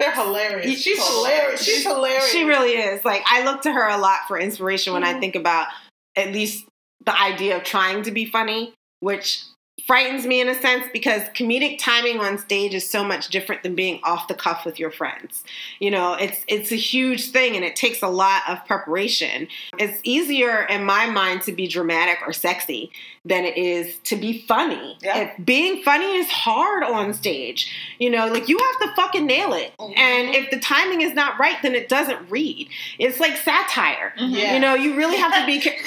they're 0.00 0.10
hilarious. 0.14 0.80
She's 0.82 0.98
Totally. 0.98 1.30
hilarious. 1.30 1.62
She's 1.62 1.82
hilarious. 1.84 2.32
she 2.32 2.42
really 2.44 2.70
is. 2.72 3.04
Like, 3.04 3.22
I 3.26 3.44
look 3.44 3.62
to 3.62 3.72
her 3.72 3.88
a 3.88 3.98
lot 3.98 4.20
for 4.26 4.38
inspiration 4.38 4.92
when 4.92 5.04
I 5.04 5.14
Mhm. 5.14 5.20
think 5.20 5.34
about 5.36 5.68
at 6.16 6.32
least 6.32 6.64
the 7.04 7.16
idea 7.18 7.56
of 7.56 7.62
trying 7.62 8.02
to 8.04 8.10
be 8.10 8.24
funny, 8.24 8.72
which 9.00 9.42
frightens 9.86 10.26
me 10.26 10.40
in 10.40 10.48
a 10.48 10.54
sense 10.60 10.84
because 10.92 11.22
comedic 11.34 11.78
timing 11.78 12.20
on 12.20 12.38
stage 12.38 12.74
is 12.74 12.88
so 12.88 13.02
much 13.04 13.28
different 13.28 13.62
than 13.62 13.74
being 13.74 14.00
off 14.04 14.28
the 14.28 14.34
cuff 14.34 14.64
with 14.64 14.78
your 14.78 14.90
friends. 14.90 15.42
You 15.78 15.90
know, 15.90 16.14
it's 16.14 16.44
it's 16.48 16.72
a 16.72 16.76
huge 16.76 17.30
thing 17.30 17.56
and 17.56 17.64
it 17.64 17.76
takes 17.76 18.02
a 18.02 18.08
lot 18.08 18.42
of 18.48 18.64
preparation. 18.66 19.48
It's 19.78 20.00
easier 20.04 20.64
in 20.64 20.84
my 20.84 21.06
mind 21.06 21.42
to 21.42 21.52
be 21.52 21.66
dramatic 21.68 22.18
or 22.26 22.32
sexy 22.32 22.90
than 23.24 23.44
it 23.44 23.56
is 23.58 23.98
to 24.04 24.16
be 24.16 24.44
funny. 24.48 24.96
Yeah. 25.02 25.18
If 25.38 25.44
being 25.44 25.82
funny 25.82 26.16
is 26.16 26.30
hard 26.30 26.82
on 26.84 27.12
stage. 27.12 27.70
You 27.98 28.08
know, 28.10 28.26
like 28.28 28.48
you 28.48 28.58
have 28.58 28.78
to 28.88 28.94
fucking 28.96 29.26
nail 29.26 29.52
it. 29.52 29.72
Mhm. 29.78 29.98
And 29.98 30.34
if 30.34 30.50
the 30.50 30.58
timing 30.58 31.02
is 31.02 31.12
not 31.12 31.38
right, 31.38 31.56
then 31.62 31.74
it 31.74 31.88
doesn't 31.90 32.30
read. 32.30 32.68
It's 32.98 33.20
like 33.20 33.36
satire. 33.36 34.14
Yeah. 34.16 34.54
You 34.54 34.60
know, 34.60 34.74
you 34.74 34.94
really 34.96 35.16
have 35.18 35.34
to 35.34 35.44
be 35.46 35.58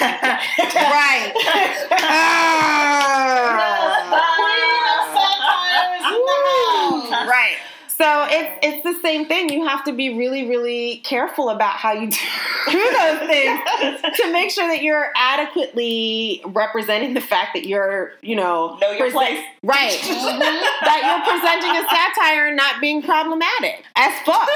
right. 0.74 1.32
Right. 7.26 7.56
So 7.96 8.26
it's 8.28 8.58
it's 8.62 8.82
the 8.82 9.00
same 9.02 9.26
thing. 9.26 9.48
You 9.50 9.66
have 9.66 9.84
to 9.84 9.92
be 9.92 10.18
really, 10.18 10.48
really 10.48 10.96
careful 11.04 11.48
about 11.48 11.74
how 11.76 11.92
you 11.92 12.08
do 12.70 12.90
those 12.98 13.18
things 13.28 13.60
to 14.16 14.32
make 14.32 14.50
sure 14.50 14.66
that 14.66 14.82
you're 14.82 15.10
adequately 15.16 16.42
representing 16.46 17.14
the 17.14 17.20
fact 17.20 17.54
that 17.54 17.66
you're, 17.68 18.12
you 18.20 18.34
know, 18.34 18.76
Know 18.80 18.90
your 18.90 18.98
present- 19.10 19.14
place. 19.14 19.44
right? 19.62 19.92
Mhm. 19.92 20.38
that 20.40 21.00
you're 21.04 21.32
presenting 21.32 21.70
a 21.70 21.88
satire 21.88 22.48
and 22.48 22.56
not 22.56 22.80
being 22.80 23.00
problematic 23.00 23.84
as 23.94 24.12
fuck. 24.26 24.48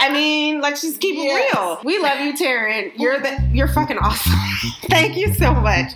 I 0.00 0.10
mean, 0.12 0.60
let's 0.60 0.82
just 0.82 1.00
keep 1.00 1.14
Yes. 1.16 1.52
it 1.54 1.56
real. 1.56 1.80
We 1.84 1.98
love 2.00 2.18
you, 2.20 2.32
Taryn. 2.32 2.90
You're 2.96 3.20
the 3.20 3.38
you're 3.52 3.68
fucking 3.68 3.98
awesome. 3.98 4.32
Thank 4.90 5.16
you 5.16 5.32
so 5.34 5.54
much. 5.54 5.92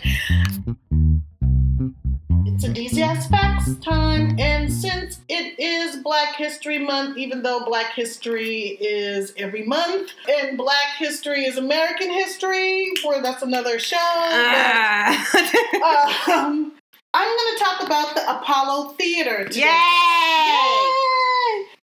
A 2.65 2.69
DCS 2.69 3.29
Facts 3.29 3.75
time, 3.85 4.37
and 4.39 4.73
since 4.73 5.21
it 5.29 5.59
is 5.59 5.97
Black 6.03 6.35
History 6.37 6.79
Month, 6.79 7.19
even 7.19 7.43
though 7.43 7.63
Black 7.67 7.93
History 7.93 8.79
is 8.81 9.35
every 9.37 9.67
month, 9.67 10.13
and 10.27 10.57
Black 10.57 10.95
History 10.99 11.45
is 11.45 11.59
American 11.59 12.11
history, 12.11 12.91
where 13.05 13.21
that's 13.21 13.43
another 13.43 13.79
show. 13.79 13.99
Ah. 14.01 15.29
but, 15.73 16.29
um, 16.35 16.73
I'm 17.13 17.37
going 17.37 17.59
to 17.59 17.63
talk 17.63 17.83
about 17.87 18.15
the 18.15 18.31
Apollo 18.41 18.93
Theater 18.95 19.45
today. 19.45 19.61
Yay! 19.61 19.67
Yay! 19.67 19.71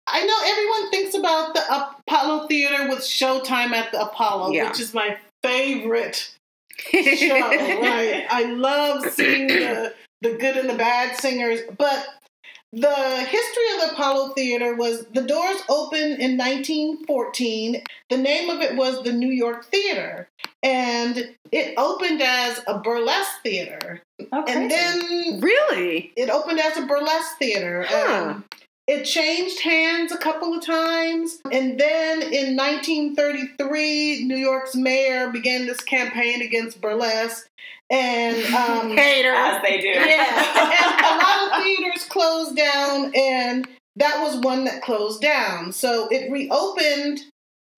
I 0.08 0.24
know 0.24 0.38
everyone 0.46 0.90
thinks 0.90 1.14
about 1.14 1.52
the 1.52 1.60
Apollo 2.08 2.46
Theater 2.48 2.88
with 2.88 3.00
Showtime 3.00 3.72
at 3.72 3.92
the 3.92 4.00
Apollo, 4.00 4.52
Yeah. 4.52 4.68
which 4.70 4.80
is 4.80 4.94
my 4.94 5.18
favorite 5.42 6.30
show. 6.78 7.38
right? 7.38 8.26
I 8.30 8.44
love 8.56 9.04
seeing 9.12 9.48
the 9.48 9.92
the 10.22 10.34
good 10.38 10.56
and 10.56 10.68
the 10.70 10.74
bad 10.74 11.16
singers, 11.18 11.60
but 11.76 12.06
the 12.72 12.94
history 12.94 13.64
of 13.74 13.80
the 13.88 13.92
Apollo 13.92 14.30
Theater 14.30 14.74
was 14.74 15.04
the 15.12 15.20
doors 15.22 15.60
opened 15.68 16.20
in 16.22 16.38
1914. 16.38 17.82
The 18.08 18.16
name 18.16 18.48
of 18.48 18.60
it 18.60 18.76
was 18.76 19.02
the 19.02 19.12
New 19.12 19.28
York 19.30 19.66
Theater, 19.66 20.28
and 20.62 21.34
it 21.50 21.74
opened 21.76 22.22
as 22.22 22.60
a 22.66 22.78
burlesque 22.78 23.42
theater. 23.42 24.02
Oh, 24.32 24.44
And 24.48 24.70
then 24.70 25.40
Really? 25.40 26.12
it 26.16 26.30
opened 26.30 26.60
as 26.60 26.78
a 26.78 26.86
burlesque 26.86 27.36
theater. 27.38 27.84
Huh. 27.86 28.24
Um, 28.30 28.44
it 28.92 29.04
changed 29.04 29.60
hands 29.60 30.12
a 30.12 30.18
couple 30.18 30.54
of 30.54 30.64
times. 30.64 31.40
And 31.50 31.78
then 31.78 32.22
in 32.22 32.56
1933, 32.56 34.24
New 34.24 34.36
York's 34.36 34.74
mayor 34.74 35.30
began 35.30 35.66
this 35.66 35.80
campaign 35.80 36.42
against 36.42 36.80
burlesque. 36.80 37.48
And 37.90 38.36
um, 38.54 38.90
Hater. 38.96 39.32
as 39.32 39.62
they 39.62 39.80
do. 39.80 39.88
yeah, 39.88 39.98
and 40.96 41.06
a 41.06 41.24
lot 41.24 41.58
of 41.58 41.62
theaters 41.62 42.04
closed 42.04 42.56
down, 42.56 43.12
and 43.14 43.68
that 43.96 44.22
was 44.22 44.36
one 44.36 44.64
that 44.64 44.82
closed 44.82 45.20
down. 45.20 45.72
So 45.72 46.08
it 46.10 46.30
reopened 46.30 47.20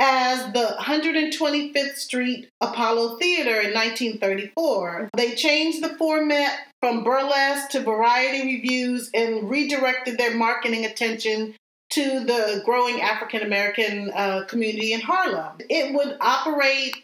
as 0.00 0.52
the 0.52 0.76
125th 0.80 1.96
Street 1.96 2.48
Apollo 2.60 3.16
Theater 3.18 3.60
in 3.60 3.72
1934. 3.72 5.10
They 5.16 5.34
changed 5.34 5.82
the 5.82 5.96
format 5.96 6.58
from 6.84 7.02
burlesque 7.02 7.70
to 7.70 7.80
variety 7.80 8.42
revues 8.44 9.08
and 9.14 9.48
redirected 9.48 10.18
their 10.18 10.36
marketing 10.36 10.84
attention 10.84 11.54
to 11.88 12.20
the 12.26 12.60
growing 12.66 13.00
African 13.00 13.40
American 13.40 14.10
uh, 14.14 14.44
community 14.46 14.92
in 14.92 15.00
Harlem. 15.00 15.56
It 15.70 15.94
would 15.94 16.18
operate 16.20 17.02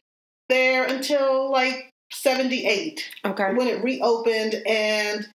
there 0.51 0.85
until 0.85 1.51
like 1.51 1.89
78 2.13 3.09
Okay. 3.25 3.55
when 3.55 3.69
it 3.69 3.83
reopened 3.83 4.55
and 4.67 5.27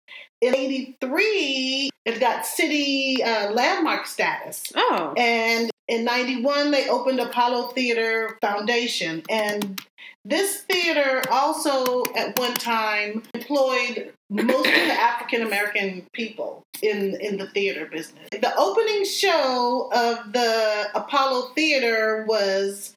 in 0.41 0.55
83 0.55 1.89
it 2.05 2.19
got 2.19 2.45
city 2.45 3.23
uh, 3.23 3.49
landmark 3.51 4.05
status 4.05 4.71
Oh. 4.75 5.15
and 5.17 5.71
in 5.87 6.03
91 6.03 6.71
they 6.71 6.89
opened 6.89 7.19
apollo 7.19 7.67
theater 7.67 8.37
foundation. 8.41 9.23
And 9.29 9.81
this 10.23 10.61
theater 10.61 11.21
also 11.29 12.05
at 12.15 12.37
one 12.39 12.57
time 12.57 13.23
employed 13.35 14.11
most 14.29 14.67
of 14.67 14.73
the 14.73 14.99
african 14.99 15.43
american 15.43 16.07
people 16.13 16.63
in, 16.81 17.15
in 17.21 17.37
the 17.37 17.47
theater 17.47 17.85
business. 17.85 18.27
The 18.31 18.55
opening 18.57 19.05
show 19.05 19.89
of 19.93 20.33
the 20.33 20.89
apollo 20.95 21.53
theater 21.53 22.25
was 22.27 22.94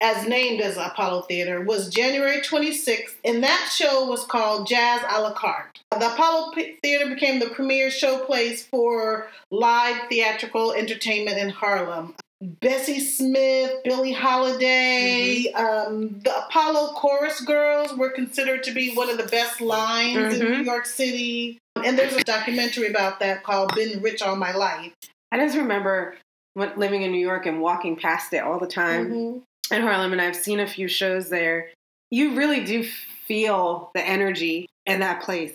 as 0.00 0.26
named 0.26 0.60
as 0.60 0.76
Apollo 0.76 1.22
Theater, 1.22 1.60
was 1.60 1.90
January 1.90 2.40
26th, 2.40 3.16
and 3.24 3.42
that 3.44 3.70
show 3.74 4.06
was 4.06 4.24
called 4.24 4.66
Jazz 4.66 5.02
a 5.08 5.20
la 5.20 5.32
carte. 5.32 5.80
The 5.90 6.12
Apollo 6.12 6.54
Theater 6.82 7.08
became 7.08 7.38
the 7.38 7.50
premier 7.50 7.88
showplace 7.88 8.64
for 8.66 9.28
live 9.50 10.08
theatrical 10.08 10.72
entertainment 10.72 11.38
in 11.38 11.50
Harlem. 11.50 12.14
Bessie 12.42 13.00
Smith, 13.00 13.70
Billie 13.84 14.14
Holiday, 14.14 15.52
um, 15.52 16.20
the 16.24 16.34
Apollo 16.46 16.94
Chorus 16.94 17.42
Girls 17.42 17.94
were 17.94 18.08
considered 18.08 18.62
to 18.64 18.72
be 18.72 18.94
one 18.94 19.10
of 19.10 19.18
the 19.18 19.26
best 19.26 19.60
lines 19.60 20.34
in 20.34 20.40
Mhm. 20.40 20.58
New 20.58 20.64
York 20.64 20.86
City. 20.86 21.58
And 21.84 21.98
there's 21.98 22.14
a 22.16 22.24
documentary 22.24 22.86
about 22.88 23.20
that 23.20 23.42
called 23.42 23.74
Been 23.74 24.00
Rich 24.00 24.22
All 24.22 24.36
My 24.36 24.52
Life. 24.52 24.92
I 25.30 25.36
just 25.36 25.56
remember 25.56 26.16
living 26.56 27.02
in 27.02 27.12
New 27.12 27.20
York 27.20 27.44
and 27.44 27.60
walking 27.60 27.96
past 27.96 28.32
it 28.32 28.38
all 28.38 28.58
the 28.58 28.66
time 28.66 29.12
Mhm. 29.12 29.42
In 29.70 29.82
Harlem, 29.82 30.12
and 30.12 30.20
I've 30.20 30.36
seen 30.36 30.60
a 30.60 30.66
few 30.66 30.88
shows 30.88 31.28
there. 31.28 31.70
You 32.10 32.34
really 32.34 32.64
do 32.64 32.84
feel 33.26 33.90
the 33.94 34.06
energy 34.06 34.66
in 34.86 35.00
that 35.00 35.22
place. 35.22 35.54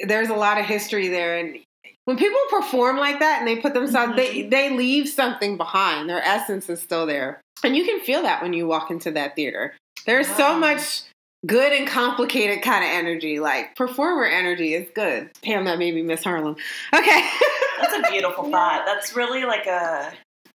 There's 0.00 0.28
a 0.28 0.34
lot 0.34 0.58
of 0.58 0.66
history 0.66 1.08
there, 1.08 1.38
and 1.38 1.58
when 2.04 2.16
people 2.16 2.40
perform 2.50 2.96
like 2.96 3.20
that 3.20 3.38
and 3.40 3.48
they 3.48 3.56
put 3.56 3.74
themselves, 3.74 4.12
mm-hmm. 4.12 4.48
they 4.50 4.68
they 4.68 4.76
leave 4.76 5.08
something 5.08 5.56
behind. 5.56 6.08
Their 6.08 6.22
essence 6.22 6.68
is 6.68 6.80
still 6.80 7.06
there, 7.06 7.40
and 7.62 7.76
you 7.76 7.84
can 7.84 8.00
feel 8.00 8.22
that 8.22 8.42
when 8.42 8.52
you 8.52 8.66
walk 8.66 8.90
into 8.90 9.10
that 9.12 9.36
theater. 9.36 9.74
There's 10.06 10.28
so 10.28 10.58
much 10.58 11.02
good 11.46 11.72
and 11.72 11.86
complicated 11.86 12.62
kind 12.62 12.84
of 12.84 12.90
energy, 12.90 13.40
like 13.40 13.76
performer 13.76 14.24
energy 14.24 14.74
is 14.74 14.88
good. 14.94 15.30
Pam, 15.42 15.64
that 15.64 15.78
made 15.78 15.94
me 15.94 16.02
miss 16.02 16.24
Harlem. 16.24 16.56
Okay. 16.94 17.28
That's 17.80 17.94
a 17.94 18.10
beautiful 18.10 18.50
thought. 18.50 18.84
That's 18.86 19.14
really 19.14 19.44
like 19.44 19.66
a 19.66 20.12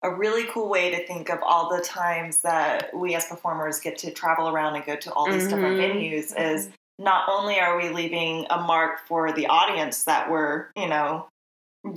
a 0.03 0.13
really 0.13 0.45
cool 0.51 0.69
way 0.69 0.89
to 0.91 1.05
think 1.07 1.29
of 1.29 1.39
all 1.43 1.69
the 1.75 1.83
times 1.83 2.39
that 2.41 2.89
we 2.95 3.15
as 3.15 3.25
performers 3.25 3.79
get 3.79 3.97
to 3.99 4.11
travel 4.11 4.47
around 4.47 4.75
and 4.75 4.85
go 4.85 4.95
to 4.95 5.11
all 5.13 5.29
these 5.29 5.47
different 5.47 5.77
Mhm. 5.77 5.93
venues 5.93 6.39
is 6.39 6.69
not 6.97 7.27
only 7.29 7.59
are 7.59 7.77
we 7.77 7.89
leaving 7.89 8.45
a 8.49 8.57
mark 8.59 9.05
for 9.07 9.31
the 9.33 9.47
audience 9.47 10.03
that 10.05 10.29
we're, 10.29 10.67
you 10.75 10.87
know, 10.87 11.27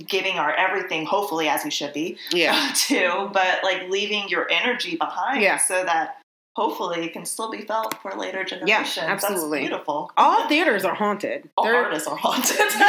giving 0.07 0.39
our 0.39 0.53
everything, 0.53 1.05
hopefully 1.05 1.47
as 1.49 1.63
we 1.63 1.69
should 1.69 1.93
be, 1.93 2.17
yeah. 2.31 2.71
to, 2.87 3.29
but 3.33 3.63
like 3.63 3.89
leaving 3.89 4.27
your 4.29 4.49
energy 4.49 4.95
behind 4.95 5.41
Yeah. 5.41 5.57
so 5.57 5.83
that 5.83 6.17
hopefully 6.55 7.05
it 7.05 7.13
can 7.13 7.25
still 7.25 7.49
be 7.51 7.61
felt 7.61 7.95
for 8.01 8.11
later 8.15 8.43
generations. 8.43 8.95
Yeah, 8.97 9.03
absolutely. 9.11 9.59
That's 9.61 9.69
beautiful. 9.69 10.11
All 10.17 10.47
theaters 10.47 10.85
are 10.85 10.93
haunted. 10.95 11.49
All 11.57 11.65
They're- 11.65 11.75
artists 11.75 12.07
are 12.07 12.15
haunted. 12.15 12.57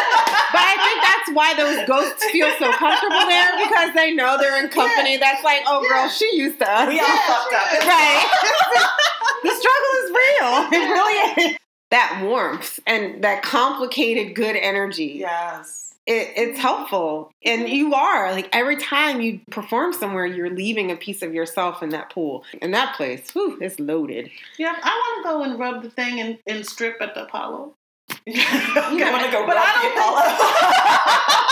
But 0.54 0.62
I 0.62 0.76
think 0.84 1.02
that's 1.02 1.36
why 1.36 1.54
those 1.56 1.88
ghosts 1.88 2.24
feel 2.30 2.48
so 2.60 2.70
comfortable 2.78 3.26
there 3.26 3.50
because 3.66 3.92
they 3.94 4.12
know 4.14 4.38
they're 4.38 4.62
in 4.62 4.70
company 4.70 5.16
that's 5.16 5.42
like, 5.42 5.62
oh, 5.66 5.84
girl, 5.88 6.08
she 6.08 6.30
used 6.36 6.60
to 6.60 6.70
us. 6.70 6.86
we 6.88 7.00
all 7.00 7.06
fucked 7.06 7.54
up. 7.54 7.84
Right. 7.84 8.28
the 9.42 9.50
struggle 9.50 9.92
is 10.04 10.10
real. 10.10 10.80
It 10.80 10.90
really 10.92 11.42
is. 11.50 11.58
That 11.90 12.20
warmth 12.24 12.78
and 12.86 13.24
that 13.24 13.42
complicated 13.42 14.36
good 14.36 14.54
energy. 14.54 15.16
Yes. 15.18 15.83
It, 16.06 16.32
it's 16.36 16.58
helpful. 16.58 17.32
And 17.44 17.68
you 17.68 17.94
are. 17.94 18.32
Like 18.32 18.48
every 18.52 18.76
time 18.76 19.20
you 19.20 19.40
perform 19.50 19.92
somewhere, 19.92 20.26
you're 20.26 20.50
leaving 20.50 20.90
a 20.90 20.96
piece 20.96 21.22
of 21.22 21.32
yourself 21.32 21.82
in 21.82 21.90
that 21.90 22.10
pool. 22.10 22.44
And 22.60 22.74
that 22.74 22.96
place, 22.96 23.30
whew, 23.30 23.58
it's 23.60 23.80
loaded. 23.80 24.30
Yeah, 24.58 24.74
I 24.82 24.90
want 24.90 25.24
to 25.24 25.30
go 25.30 25.42
and 25.42 25.58
rub 25.58 25.82
the 25.82 25.90
thing 25.90 26.20
and, 26.20 26.38
and 26.46 26.66
strip 26.66 27.00
at 27.00 27.14
the 27.14 27.24
Apollo. 27.24 27.74
You 28.26 29.12
want 29.12 29.24
to 29.26 29.30
go 29.30 29.44
But 29.46 29.56
rub 29.56 29.64
I 29.66 29.72
don't 29.82 29.92
Apollo? 29.92 31.40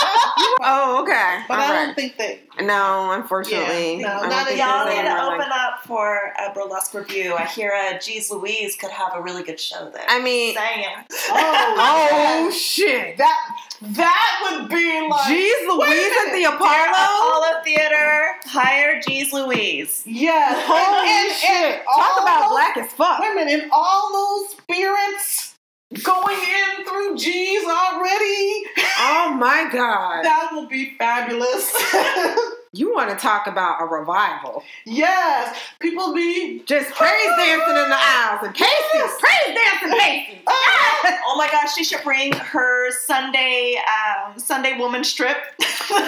Oh, 0.65 1.01
okay. 1.03 1.43
But 1.47 1.59
All 1.59 1.65
I 1.65 1.69
right. 1.71 1.85
don't 1.87 1.95
think 1.95 2.17
that. 2.17 2.39
No, 2.65 3.11
unfortunately. 3.11 3.99
Yeah, 3.99 4.07
no, 4.07 4.13
I 4.15 4.19
don't 4.21 4.29
not 4.29 4.55
Y'all 4.57 4.85
there's 4.85 4.97
need 5.03 5.09
to 5.09 5.23
open 5.23 5.39
like- 5.39 5.51
up 5.51 5.83
for 5.83 6.31
a 6.39 6.53
burlesque 6.53 6.93
revue. 6.93 7.33
I 7.33 7.45
hear 7.45 7.71
uh, 7.73 7.95
Jeez 7.97 8.31
Louise 8.31 8.75
could 8.77 8.89
have 8.91 9.11
a 9.13 9.21
really 9.21 9.43
good 9.43 9.59
show 9.59 9.89
there. 9.93 10.05
I 10.07 10.21
mean, 10.21 10.55
saying. 10.55 10.85
oh 11.29 12.49
shit! 12.57 13.17
That 13.17 13.37
that 13.81 14.49
would 14.59 14.69
be 14.69 15.01
like. 15.09 15.21
Jeez 15.29 15.67
Louise 15.67 16.13
at 16.27 16.33
the 16.33 16.43
Apollo. 16.45 16.91
Apollo 16.91 17.61
Theater, 17.65 18.35
hire 18.45 19.01
Jeez 19.01 19.33
Louise. 19.33 20.03
Yes. 20.05 20.63
Holy 20.65 21.09
and, 21.09 21.27
and, 21.27 21.35
shit! 21.35 21.75
and 21.79 21.83
Talk 21.85 22.21
about 22.21 22.39
those 22.43 22.51
black 22.51 22.77
as 22.77 22.91
fuck. 22.93 23.19
women 23.19 23.49
in 23.49 23.69
all 23.73 24.11
those 24.47 24.51
spirits 24.57 25.52
going 26.01 26.37
in 26.37 26.85
through 26.85 27.17
G's 27.17 27.63
already. 27.65 28.63
Oh 28.99 29.35
my 29.37 29.69
god! 29.71 30.23
That 30.23 30.49
will 30.51 30.67
be 30.67 30.95
fabulous. 30.97 31.71
You 32.75 32.91
want 32.91 33.11
to 33.11 33.15
talk 33.15 33.45
about 33.45 33.83
a 33.83 33.85
revival? 33.85 34.63
yes. 34.85 35.55
People 35.79 36.11
be. 36.11 36.63
Just 36.65 36.89
praise 36.95 37.29
dancing 37.37 37.77
in 37.77 37.87
the 37.87 37.95
aisles 37.95 38.39
and 38.47 38.55
Casey, 38.55 38.99
praise 39.19 39.55
dancing 39.55 39.99
Casey. 39.99 40.41
Oh, 40.47 41.01
Oh 41.27 41.35
my 41.37 41.47
gosh, 41.51 41.75
she 41.75 41.83
should 41.83 42.01
bring 42.03 42.33
her 42.33 42.89
Sunday 43.05 43.77
um, 43.77 44.39
Sunday 44.39 44.75
woman 44.79 45.03
strip. 45.03 45.37
so, 45.61 45.99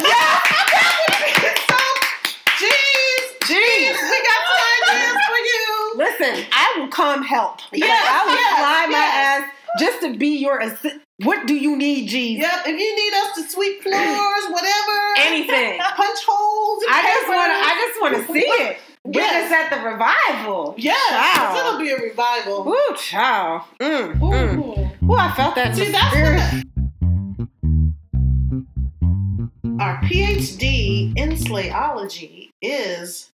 G's. 2.58 3.26
G's. 3.46 3.98
We 4.02 4.24
got 4.26 4.42
some 4.50 4.62
ideas 4.90 5.18
for 5.28 5.38
you. 5.38 5.75
Listen, 5.96 6.46
I 6.52 6.76
will 6.78 6.90
come 6.90 7.24
help. 7.24 7.60
Yes, 7.72 8.08
I 8.08 8.26
will 8.26 8.34
yes, 8.34 8.60
fly 8.60 8.88
my 8.92 8.98
ass 8.98 9.52
just 9.80 10.02
to 10.02 10.18
be 10.18 10.38
your. 10.38 10.60
Assi- 10.60 11.00
what 11.24 11.48
do 11.48 11.56
you 11.56 11.78
need, 11.78 12.10
Jeez? 12.10 12.40
Yep. 12.40 12.52
If 12.66 12.80
you 12.80 12.96
need 12.96 13.14
us 13.14 13.36
to 13.36 13.50
sweep 13.50 13.82
floors, 13.82 14.46
whatever. 14.50 15.14
Anything. 15.20 15.80
Punch 15.96 16.20
holes. 16.28 16.84
I 16.90 17.02
just 17.02 17.28
want 17.30 17.52
to. 17.52 17.58
I 17.58 17.74
just 17.88 18.02
want 18.02 18.16
to 18.16 18.34
see 18.34 18.48
it. 18.64 18.78
Yes. 19.12 19.34
Witness 19.34 19.52
at 19.52 19.70
the 19.70 19.90
revival. 19.90 20.76
Yes. 20.78 21.60
It'll 21.60 21.80
be 21.80 21.92
a 21.92 21.98
revival. 21.98 22.68
Ooh, 22.68 22.96
child. 22.98 23.62
Mm, 23.80 24.20
mm. 24.20 24.58
Ooh. 24.58 25.12
Ooh, 25.12 25.16
I 25.16 25.32
felt 25.36 25.56
that. 25.56 25.76
See, 25.76 25.92
that's 25.92 26.16
what 26.16 26.66
our 29.80 30.02
PhD 30.04 31.14
in 31.18 31.32
slayology 31.32 32.50
is 32.62 33.32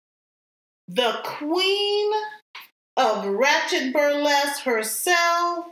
the 0.88 1.20
queen 1.24 2.12
of 2.98 3.26
ratchet 3.28 3.94
burlesque 3.94 4.64
herself, 4.64 5.68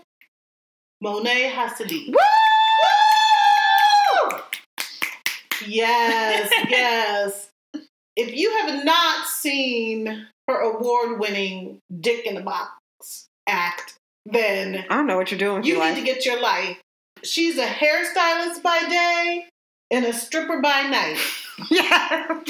Monet 1.01 1.51
Hasidy. 1.51 2.09
Woo! 2.11 2.15
Yes, 5.67 6.51
yes. 6.69 7.49
If 8.15 8.33
you 8.35 8.51
have 8.61 8.85
not 8.85 9.27
seen 9.27 10.27
her 10.47 10.59
award-winning 10.61 11.79
Dick 11.99 12.25
in 12.25 12.35
the 12.35 12.41
Box 12.41 13.27
act, 13.47 13.95
then 14.25 14.85
I 14.89 14.95
don't 14.95 15.07
know 15.07 15.17
what 15.17 15.31
you're 15.31 15.39
doing 15.39 15.63
you 15.63 15.73
need 15.73 15.79
life. 15.79 15.97
to 15.97 16.03
get 16.03 16.25
your 16.25 16.39
life. 16.39 16.77
She's 17.23 17.57
a 17.57 17.65
hairstylist 17.65 18.61
by 18.61 18.79
day, 18.87 19.47
and 19.91 20.05
a 20.05 20.13
stripper 20.13 20.61
by 20.61 20.83
night. 20.83 21.17
Yeah. 21.71 22.41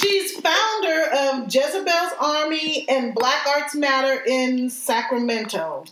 She's 0.00 0.32
founder 0.40 1.02
of 1.18 1.44
Jezebel's 1.54 2.12
Army 2.20 2.84
and 2.90 3.14
Black 3.14 3.46
Arts 3.46 3.74
Matter 3.74 4.22
in 4.26 4.68
Sacramento. 4.68 5.84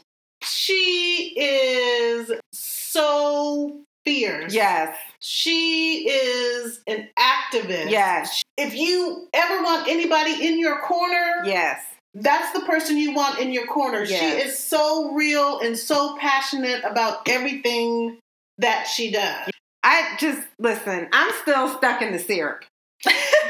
She 0.43 1.33
is 1.35 2.31
so 2.53 3.81
fierce. 4.05 4.53
yes. 4.53 4.95
She 5.21 6.07
is 6.07 6.83
an 6.87 7.09
activist. 7.19 7.91
Yes. 7.91 8.43
If 8.59 8.75
you 8.75 9.27
ever 9.33 9.63
want 9.63 9.89
anybody 9.89 10.47
in 10.47 10.59
your 10.61 10.81
corner, 10.83 11.43
Yes. 11.47 11.83
that's 12.13 12.53
the 12.53 12.67
person 12.67 12.99
you 12.99 13.15
want 13.15 13.39
in 13.39 13.51
your 13.51 13.67
corner. 13.67 14.05
She 14.05 14.15
is 14.15 14.59
so 14.59 15.13
real 15.15 15.61
and 15.61 15.79
so 15.79 16.19
passionate 16.19 16.85
about 16.85 17.27
everything 17.31 18.19
that 18.59 18.85
she 18.87 19.11
does. 19.11 19.49
I 19.85 20.17
just 20.19 20.43
listen. 20.59 21.09
I'm 21.13 21.33
still 21.43 21.69
stuck 21.77 22.03
in 22.03 22.13
the 22.13 22.19
syrup. 22.19 22.65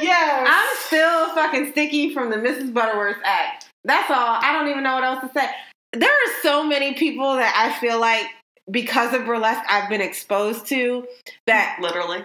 Yes. 0.00 0.46
I'm 0.50 0.76
still 0.86 1.34
fucking 1.34 1.70
sticky 1.70 2.12
from 2.12 2.28
the 2.30 2.36
Mrs. 2.36 2.74
Butterworth 2.74 3.18
Act. 3.24 3.68
That's 3.84 4.10
all. 4.10 4.38
I 4.42 4.52
don't 4.52 4.68
even 4.68 4.82
know 4.82 4.94
what 4.94 5.04
else 5.04 5.20
to 5.20 5.30
say. 5.38 5.48
There 5.92 6.10
are 6.10 6.32
so 6.42 6.64
many 6.64 6.94
people 6.94 7.36
that 7.36 7.54
I 7.56 7.78
feel 7.80 8.00
like 8.00 8.26
because 8.70 9.14
of 9.14 9.24
burlesque 9.24 9.62
I've 9.68 9.88
been 9.88 10.00
exposed 10.00 10.66
to 10.66 11.06
that 11.46 11.78
Literally. 11.80 12.24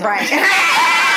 right. 0.00 0.28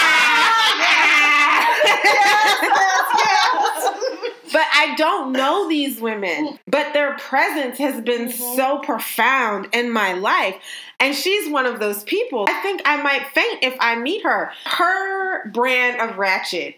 But 4.52 4.66
I 4.74 4.96
don't 4.96 5.32
know 5.32 5.68
these 5.68 6.00
women. 6.00 6.58
But 6.68 6.94
their 6.94 7.16
presence 7.18 7.78
has 7.78 8.02
been 8.02 8.28
Mhm. 8.30 8.56
so 8.56 8.80
profound 8.80 9.70
in 9.74 9.92
my 9.92 10.14
life. 10.14 10.56
And 11.00 11.16
she's 11.16 11.50
one 11.50 11.66
of 11.66 11.80
those 11.80 12.04
people. 12.04 12.46
I 12.50 12.54
think 12.62 12.82
I 12.86 12.98
might 13.02 13.28
faint 13.34 13.64
if 13.64 13.76
I 13.80 13.96
meet 13.96 14.24
her. 14.24 14.52
Her 14.66 15.50
brand 15.50 16.02
of 16.02 16.18
ratchet 16.18 16.76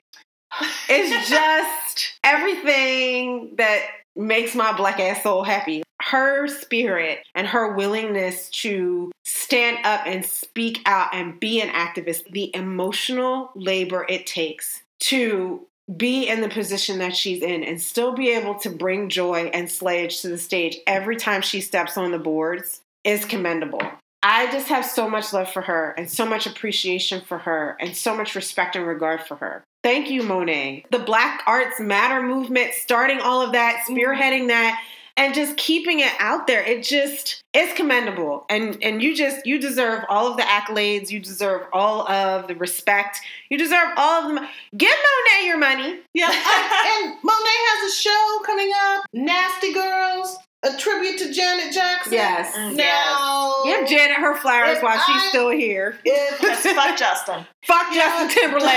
is 0.89 1.09
just 1.29 2.13
everything 2.23 3.55
that 3.57 3.81
makes 4.15 4.55
my 4.55 4.75
black 4.75 4.99
ass 4.99 5.23
soul 5.23 5.43
happy. 5.43 5.83
Her 6.01 6.47
spirit 6.47 7.19
and 7.35 7.47
her 7.47 7.73
willingness 7.73 8.49
to 8.49 9.11
stand 9.25 9.85
up 9.85 10.01
and 10.05 10.25
speak 10.25 10.81
out 10.85 11.13
and 11.13 11.39
be 11.39 11.61
an 11.61 11.69
activist, 11.69 12.23
the 12.31 12.53
emotional 12.55 13.51
labor 13.55 14.05
it 14.09 14.25
takes 14.25 14.81
to 15.01 15.65
be 15.97 16.27
in 16.27 16.41
the 16.41 16.49
position 16.49 16.99
that 16.99 17.15
she's 17.15 17.41
in 17.41 17.63
and 17.63 17.81
still 17.81 18.13
be 18.13 18.29
able 18.29 18.55
to 18.55 18.69
bring 18.69 19.09
joy 19.09 19.49
and 19.53 19.67
slayage 19.67 20.21
to 20.21 20.27
the 20.27 20.37
stage 20.37 20.77
every 20.85 21.15
time 21.15 21.41
she 21.41 21.61
steps 21.61 21.97
on 21.97 22.11
the 22.11 22.19
boards 22.19 22.81
is 23.03 23.25
commendable. 23.25 23.81
I 24.21 24.51
just 24.51 24.67
have 24.67 24.85
so 24.85 25.09
much 25.09 25.31
love 25.31 25.49
for 25.49 25.61
her 25.61 25.91
and 25.97 26.09
so 26.09 26.25
much 26.25 26.45
appreciation 26.45 27.21
for 27.21 27.37
her 27.39 27.77
and 27.79 27.95
so 27.95 28.15
much 28.15 28.35
respect 28.35 28.75
and 28.75 28.85
regard 28.85 29.21
for 29.23 29.37
her. 29.37 29.63
Thank 29.81 30.09
you, 30.09 30.23
Monet. 30.23 30.85
The 30.91 30.99
Black 30.99 31.41
Arts 31.47 31.79
Matter 31.79 32.21
movement, 32.21 32.73
starting 32.73 33.21
all 33.21 33.41
of 33.41 33.53
that, 33.53 33.85
mm-hmm. 33.87 33.95
spearheading 33.95 34.47
that, 34.49 34.83
and 35.19 35.35
just 35.35 35.57
keeping 35.57 35.99
it 35.99 36.13
out 36.19 36.47
there. 36.47 36.63
It 36.63 36.81
just 36.81 37.43
is 37.53 37.73
commendable. 37.73 38.45
And 38.49 38.81
and 38.81 39.03
you 39.03 39.13
just 39.15 39.45
you 39.45 39.59
deserve 39.59 40.05
all 40.07 40.27
of 40.27 40.37
the 40.37 40.43
accolades, 40.43 41.11
you 41.11 41.19
deserve 41.19 41.67
all 41.73 42.09
of 42.09 42.47
the 42.47 42.55
respect, 42.55 43.19
you 43.49 43.57
deserve 43.57 43.89
all 43.97 44.23
of 44.23 44.33
them. 44.33 44.47
Give 44.75 44.89
Monet 44.89 45.45
your 45.45 45.57
money. 45.57 45.99
Yeah, 46.13 46.31
and, 46.31 46.35
and 47.11 47.17
Monet 47.21 47.59
has 47.69 47.91
a 47.91 47.95
show 47.95 48.39
coming 48.45 48.71
up, 48.91 49.05
Nasty 49.11 49.73
Girls, 49.73 50.37
a 50.63 50.75
tribute 50.77 51.17
to 51.19 51.31
Janet 51.31 51.73
Jackson. 51.73 52.13
Yes. 52.13 52.55
Mm, 52.55 52.75
Now, 52.75 53.61
Give 53.63 53.87
Janet 53.87 54.17
her 54.17 54.35
flowers 54.35 54.77
If 54.77 54.83
while 54.83 54.97
she's 54.97 55.21
I- 55.23 55.27
still 55.29 55.49
here. 55.51 55.97
if, 56.03 56.37
fuck 56.75 56.97
Justin. 56.97 57.45
Fuck 57.65 57.87
Yeah. 57.91 58.25
Justin 58.25 58.41
Timberlake. 58.43 58.71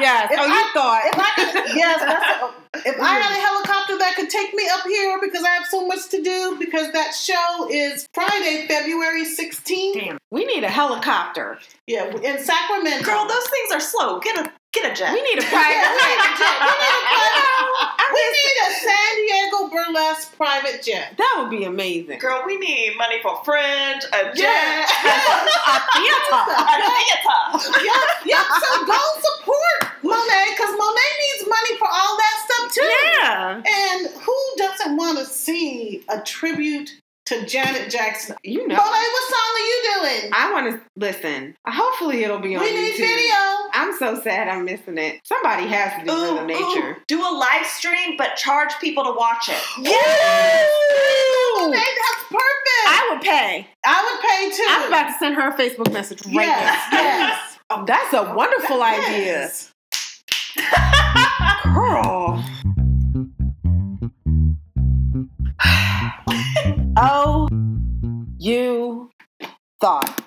Yes. 0.00 0.30
If 0.32 0.38
oh, 0.40 0.46
you 0.46 0.52
I- 0.52 0.70
thought. 0.74 1.02
if 1.04 1.18
I 1.18 1.30
could, 1.64 1.76
yes, 1.76 2.00
that's 2.00 2.86
if 2.86 3.00
I 3.00 3.14
had 3.14 3.32
a 3.36 3.40
helicopter 3.40 3.96
that 3.98 4.14
could 4.16 4.28
take 4.30 4.52
me 4.54 4.68
up 4.72 4.84
here 4.86 5.18
because 5.20 5.42
I 5.44 5.48
have 5.50 5.66
so 5.70 5.86
much 5.86 6.08
to 6.10 6.22
do 6.22 6.56
because 6.58 6.92
that 6.92 7.14
show 7.14 7.68
is 7.70 8.06
Friday, 8.12 8.66
February 8.68 9.24
16th. 9.24 9.94
Damn. 9.94 10.18
We 10.30 10.44
need 10.44 10.62
a 10.64 10.68
helicopter. 10.68 11.58
Yeah, 11.86 12.06
in 12.14 12.38
Sacramento. 12.44 13.04
Girl, 13.04 13.26
those 13.26 13.48
things 13.48 13.72
are 13.72 13.80
slow. 13.80 14.20
Get 14.20 14.36
a 14.46 14.52
get 14.72 14.92
a 14.92 14.94
jet. 14.94 15.12
We 15.12 15.22
need 15.22 15.38
a 15.38 15.42
private 15.48 15.82
jet. 16.38 16.58
we 16.60 16.68
need 16.68 17.04
a 17.04 17.08
private. 17.08 18.12
we 18.14 18.20
need 18.20 18.56
a 18.66 18.70
San 18.80 19.10
Diego 19.16 19.68
burlesque 19.70 20.36
private 20.36 20.82
jet. 20.82 21.14
That 21.16 21.36
would 21.38 21.50
be 21.50 21.64
amazing. 21.64 22.18
Girl, 22.18 22.42
we 22.46 22.56
need 22.58 22.96
money 22.96 23.16
for 23.22 23.42
fringe, 23.44 24.04
a 24.12 24.32
jet, 24.34 24.36
Yeah. 24.36 24.86
A 25.68 25.80
theater. 25.98 26.32
a 26.32 26.76
theater. 26.78 27.84
yeah, 27.84 28.02
yeah. 28.24 28.44
So 28.60 28.86
go 28.86 28.98
support 29.20 29.92
Monet 30.02 30.46
because 30.56 30.70
Monet 30.78 31.12
needs 31.24 31.48
money 31.48 31.76
for 31.78 31.88
all 31.90 32.16
that 32.16 32.36
stuff 32.46 32.74
too. 32.74 32.82
Yeah. 32.82 33.62
And 33.66 34.08
who 34.22 34.36
doesn't 34.56 34.96
want 34.96 35.18
to 35.18 35.24
see 35.26 36.04
a 36.08 36.20
tribute 36.20 36.90
to 37.28 37.46
Janet 37.46 37.90
Jackson? 37.90 38.36
You 38.44 38.66
know. 38.66 38.74
Monet, 38.76 38.82
what 38.82 39.30
song 39.30 39.54
are 39.54 39.60
you 39.60 39.82
doing? 40.20 40.32
I 40.34 40.52
want 40.52 40.70
to 40.72 40.80
listen. 40.96 41.54
Hopefully 41.66 42.24
it'll 42.24 42.38
be 42.38 42.56
on 42.56 42.62
we 42.62 42.72
need 42.72 42.94
YouTube. 42.94 42.98
video. 42.98 43.34
I'm 43.74 43.96
so 43.98 44.20
sad 44.20 44.48
I'm 44.48 44.64
missing 44.64 44.98
it. 44.98 45.20
Somebody 45.24 45.66
has 45.68 45.92
to 46.00 46.04
do 46.04 46.12
Ooh, 46.12 46.32
Rhythm 46.32 46.46
Nation. 46.46 46.82
ooh, 46.82 46.94
do 47.06 47.20
a 47.20 47.32
live 47.36 47.66
stream, 47.66 48.16
but 48.16 48.36
charge 48.36 48.72
people 48.80 49.04
to 49.04 49.12
watch 49.12 49.48
it. 49.48 49.62
Monet, 51.60 51.78
that's 51.78 52.24
perfect. 52.30 52.86
I 52.86 53.08
would 53.12 53.22
pay. 53.22 53.66
I 53.84 54.02
would 54.04 54.20
pay 54.28 54.56
too. 54.56 54.66
I'm 54.68 54.88
about 54.88 55.06
to 55.12 55.18
send 55.18 55.34
her 55.34 55.48
a 55.48 55.56
Facebook 55.56 55.92
message 55.92 56.24
right 56.26 56.46
yes, 56.46 56.92
now. 56.92 56.98
yes. 56.98 57.54
Oh, 57.70 57.84
that's 57.84 58.14
a 58.14 58.32
wonderful 58.34 58.78
Yes. 58.78 59.70
idea. 60.56 60.64
oh, 66.98 67.48
you 68.38 69.10
thought. 69.80 70.24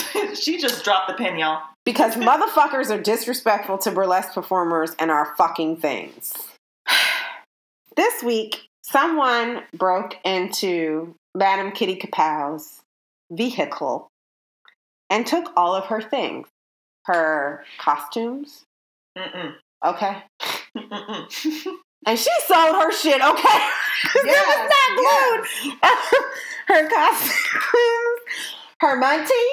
she 0.34 0.58
just 0.58 0.84
dropped 0.84 1.08
the 1.08 1.14
pin, 1.14 1.38
y'all. 1.38 1.62
Because 1.84 2.16
motherfuckers 2.16 2.90
are 2.90 3.00
disrespectful 3.00 3.78
to 3.78 3.90
burlesque 3.90 4.34
performers 4.34 4.94
and 4.98 5.10
are 5.10 5.34
fucking 5.36 5.78
things. 5.78 6.32
This 7.96 8.22
week, 8.22 8.68
someone 8.82 9.62
broke 9.74 10.14
into 10.24 11.16
Madame 11.34 11.72
Kitty 11.72 11.96
Kapow's 11.96 12.80
vehicle 13.32 14.08
and 15.10 15.26
took 15.26 15.50
all 15.56 15.74
of 15.74 15.86
her 15.86 16.00
things. 16.00 16.46
Her 17.06 17.64
costumes, 17.78 18.62
Mm-mm. 19.16 19.54
okay? 19.84 20.22
Mm-mm. 20.76 21.64
And 22.06 22.18
she 22.18 22.30
sold 22.46 22.76
her 22.76 22.92
shit, 22.92 23.20
okay? 23.20 23.22
it 24.14 24.46
was 24.46 24.70
not 24.70 24.96
glued. 24.96 25.78
her 26.68 26.88
costumes, 26.88 28.20
her 28.80 28.96
money, 28.96 29.50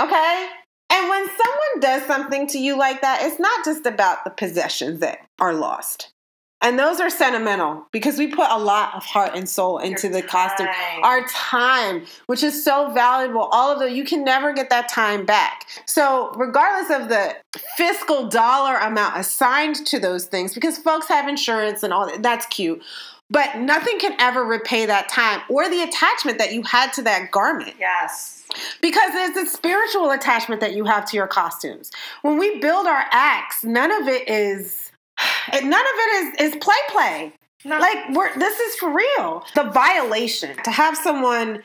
okay? 0.00 0.48
And 0.90 1.08
when 1.08 1.26
someone 1.26 1.80
does 1.80 2.02
something 2.06 2.46
to 2.48 2.58
you 2.58 2.76
like 2.76 3.02
that, 3.02 3.20
it's 3.22 3.38
not 3.38 3.64
just 3.64 3.86
about 3.86 4.24
the 4.24 4.30
possessions 4.30 5.00
that 5.00 5.18
are 5.38 5.54
lost. 5.54 6.12
And 6.60 6.76
those 6.76 6.98
are 6.98 7.08
sentimental 7.08 7.86
because 7.92 8.18
we 8.18 8.26
put 8.26 8.50
a 8.50 8.58
lot 8.58 8.94
of 8.94 9.04
heart 9.04 9.32
and 9.36 9.48
soul 9.48 9.78
into 9.78 10.08
the 10.08 10.22
costume. 10.22 10.66
Time. 10.66 11.04
Our 11.04 11.24
time, 11.28 12.04
which 12.26 12.42
is 12.42 12.64
so 12.64 12.90
valuable, 12.92 13.48
all 13.52 13.70
of 13.70 13.78
the, 13.78 13.92
you 13.92 14.04
can 14.04 14.24
never 14.24 14.52
get 14.52 14.68
that 14.70 14.88
time 14.88 15.24
back. 15.24 15.66
So, 15.86 16.32
regardless 16.34 16.90
of 16.90 17.08
the 17.08 17.36
fiscal 17.76 18.28
dollar 18.28 18.76
amount 18.76 19.18
assigned 19.18 19.86
to 19.86 20.00
those 20.00 20.26
things, 20.26 20.52
because 20.52 20.78
folks 20.78 21.06
have 21.06 21.28
insurance 21.28 21.84
and 21.84 21.92
all 21.92 22.06
that, 22.06 22.24
that's 22.24 22.46
cute. 22.46 22.82
But 23.30 23.58
nothing 23.58 24.00
can 24.00 24.16
ever 24.18 24.42
repay 24.42 24.86
that 24.86 25.08
time 25.10 25.42
or 25.48 25.68
the 25.68 25.82
attachment 25.82 26.38
that 26.38 26.52
you 26.52 26.62
had 26.62 26.92
to 26.94 27.02
that 27.02 27.30
garment 27.30 27.74
yes. 27.78 28.46
because 28.80 29.12
there's 29.12 29.36
a 29.36 29.46
spiritual 29.46 30.10
attachment 30.10 30.62
that 30.62 30.72
you 30.74 30.86
have 30.86 31.04
to 31.10 31.16
your 31.16 31.26
costumes. 31.26 31.90
When 32.22 32.38
we 32.38 32.58
build 32.58 32.86
our 32.86 33.04
acts, 33.10 33.62
none 33.62 33.90
of 33.90 34.08
it 34.08 34.26
is 34.28 34.87
none 35.52 35.72
of 35.72 35.72
it 35.72 36.40
is 36.40 36.52
is 36.52 36.56
play 36.60 36.76
play. 36.88 37.32
No. 37.64 37.78
Like 37.78 38.10
we're 38.10 38.36
this 38.38 38.58
is 38.58 38.76
for 38.76 38.94
real. 38.94 39.44
The 39.54 39.64
violation 39.64 40.56
to 40.64 40.70
have 40.70 40.96
someone 40.96 41.62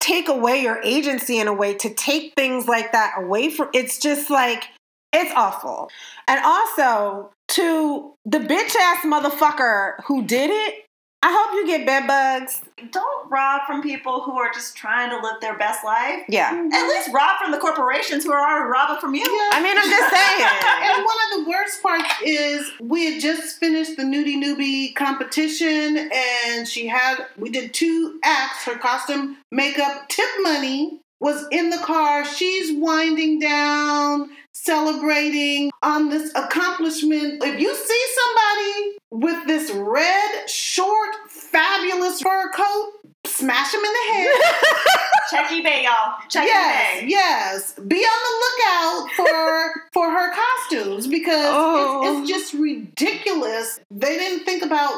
take 0.00 0.28
away 0.28 0.60
your 0.60 0.80
agency 0.82 1.38
in 1.38 1.46
a 1.46 1.52
way 1.52 1.74
to 1.74 1.92
take 1.94 2.34
things 2.34 2.66
like 2.66 2.92
that 2.92 3.14
away 3.18 3.50
from 3.50 3.68
it's 3.72 3.98
just 3.98 4.30
like 4.30 4.64
it's 5.12 5.32
awful. 5.34 5.90
And 6.26 6.40
also 6.44 7.30
to 7.48 8.14
the 8.24 8.38
bitch 8.38 8.74
ass 8.76 9.04
motherfucker 9.04 10.02
who 10.06 10.24
did 10.24 10.50
it, 10.50 10.86
I 11.24 11.30
hope 11.30 11.54
you 11.54 11.66
get 11.66 11.86
bed 11.86 12.08
bugs. 12.08 12.62
Don't 12.90 13.30
rob 13.30 13.62
from 13.64 13.80
people 13.80 14.22
who 14.22 14.32
are 14.38 14.52
just 14.52 14.76
trying 14.76 15.08
to 15.10 15.16
live 15.16 15.40
their 15.40 15.56
best 15.56 15.84
life. 15.84 16.24
Yeah. 16.28 16.50
At 16.50 16.88
least 16.88 17.10
rob 17.14 17.38
from 17.40 17.52
the 17.52 17.58
corporations 17.58 18.24
who 18.24 18.32
are 18.32 18.40
already 18.40 18.68
robbing 18.68 19.00
from 19.00 19.14
you. 19.14 19.22
Yeah. 19.22 19.50
I 19.56 19.62
mean, 19.62 19.78
I'm 19.78 19.88
just 19.88 20.10
saying. 20.10 20.48
And 20.82 21.04
one 21.04 21.16
of 21.26 21.44
the 21.44 21.50
worst 21.50 21.80
parts 21.82 22.12
is 22.24 22.70
we 22.80 23.12
had 23.12 23.20
just 23.20 23.58
finished 23.58 23.96
the 23.96 24.02
nudie 24.02 24.36
newbie 24.36 24.94
competition, 24.96 26.10
and 26.12 26.66
she 26.66 26.88
had 26.88 27.26
we 27.38 27.50
did 27.50 27.72
two 27.72 28.18
acts: 28.24 28.64
her 28.64 28.76
costume, 28.76 29.36
makeup, 29.50 30.08
tip 30.08 30.28
money, 30.40 31.01
was 31.22 31.46
in 31.52 31.70
the 31.70 31.78
car. 31.78 32.24
She's 32.24 32.76
winding 32.76 33.38
down, 33.38 34.28
celebrating 34.52 35.70
on 35.82 36.08
this 36.08 36.30
accomplishment. 36.34 37.42
If 37.44 37.60
you 37.60 37.74
see 37.74 38.04
somebody 38.20 38.98
with 39.10 39.46
this 39.46 39.70
red, 39.70 40.50
short, 40.50 41.10
fabulous 41.28 42.20
fur 42.20 42.50
coat, 42.50 42.92
smash 43.24 43.70
them 43.70 43.80
in 43.84 43.92
the 43.92 44.12
head. 44.12 44.30
Check 45.30 45.46
eBay, 45.46 45.84
y'all. 45.84 46.16
Check 46.28 46.44
yes, 46.44 47.02
eBay. 47.02 47.08
yes. 47.08 47.72
Be 47.86 47.96
on 48.04 48.20
the 48.26 48.34
lookout 48.44 49.10
for 49.16 49.72
for 49.92 50.10
her 50.10 50.32
costumes 50.34 51.06
because 51.06 51.46
Oh. 51.54 52.00
it's, 52.02 52.10
it's 52.10 52.30
oh. 52.30 52.34
just 52.34 52.54
ridiculous. 52.54 53.78
They 53.92 54.18
didn't 54.18 54.44
think 54.44 54.64
about 54.64 54.92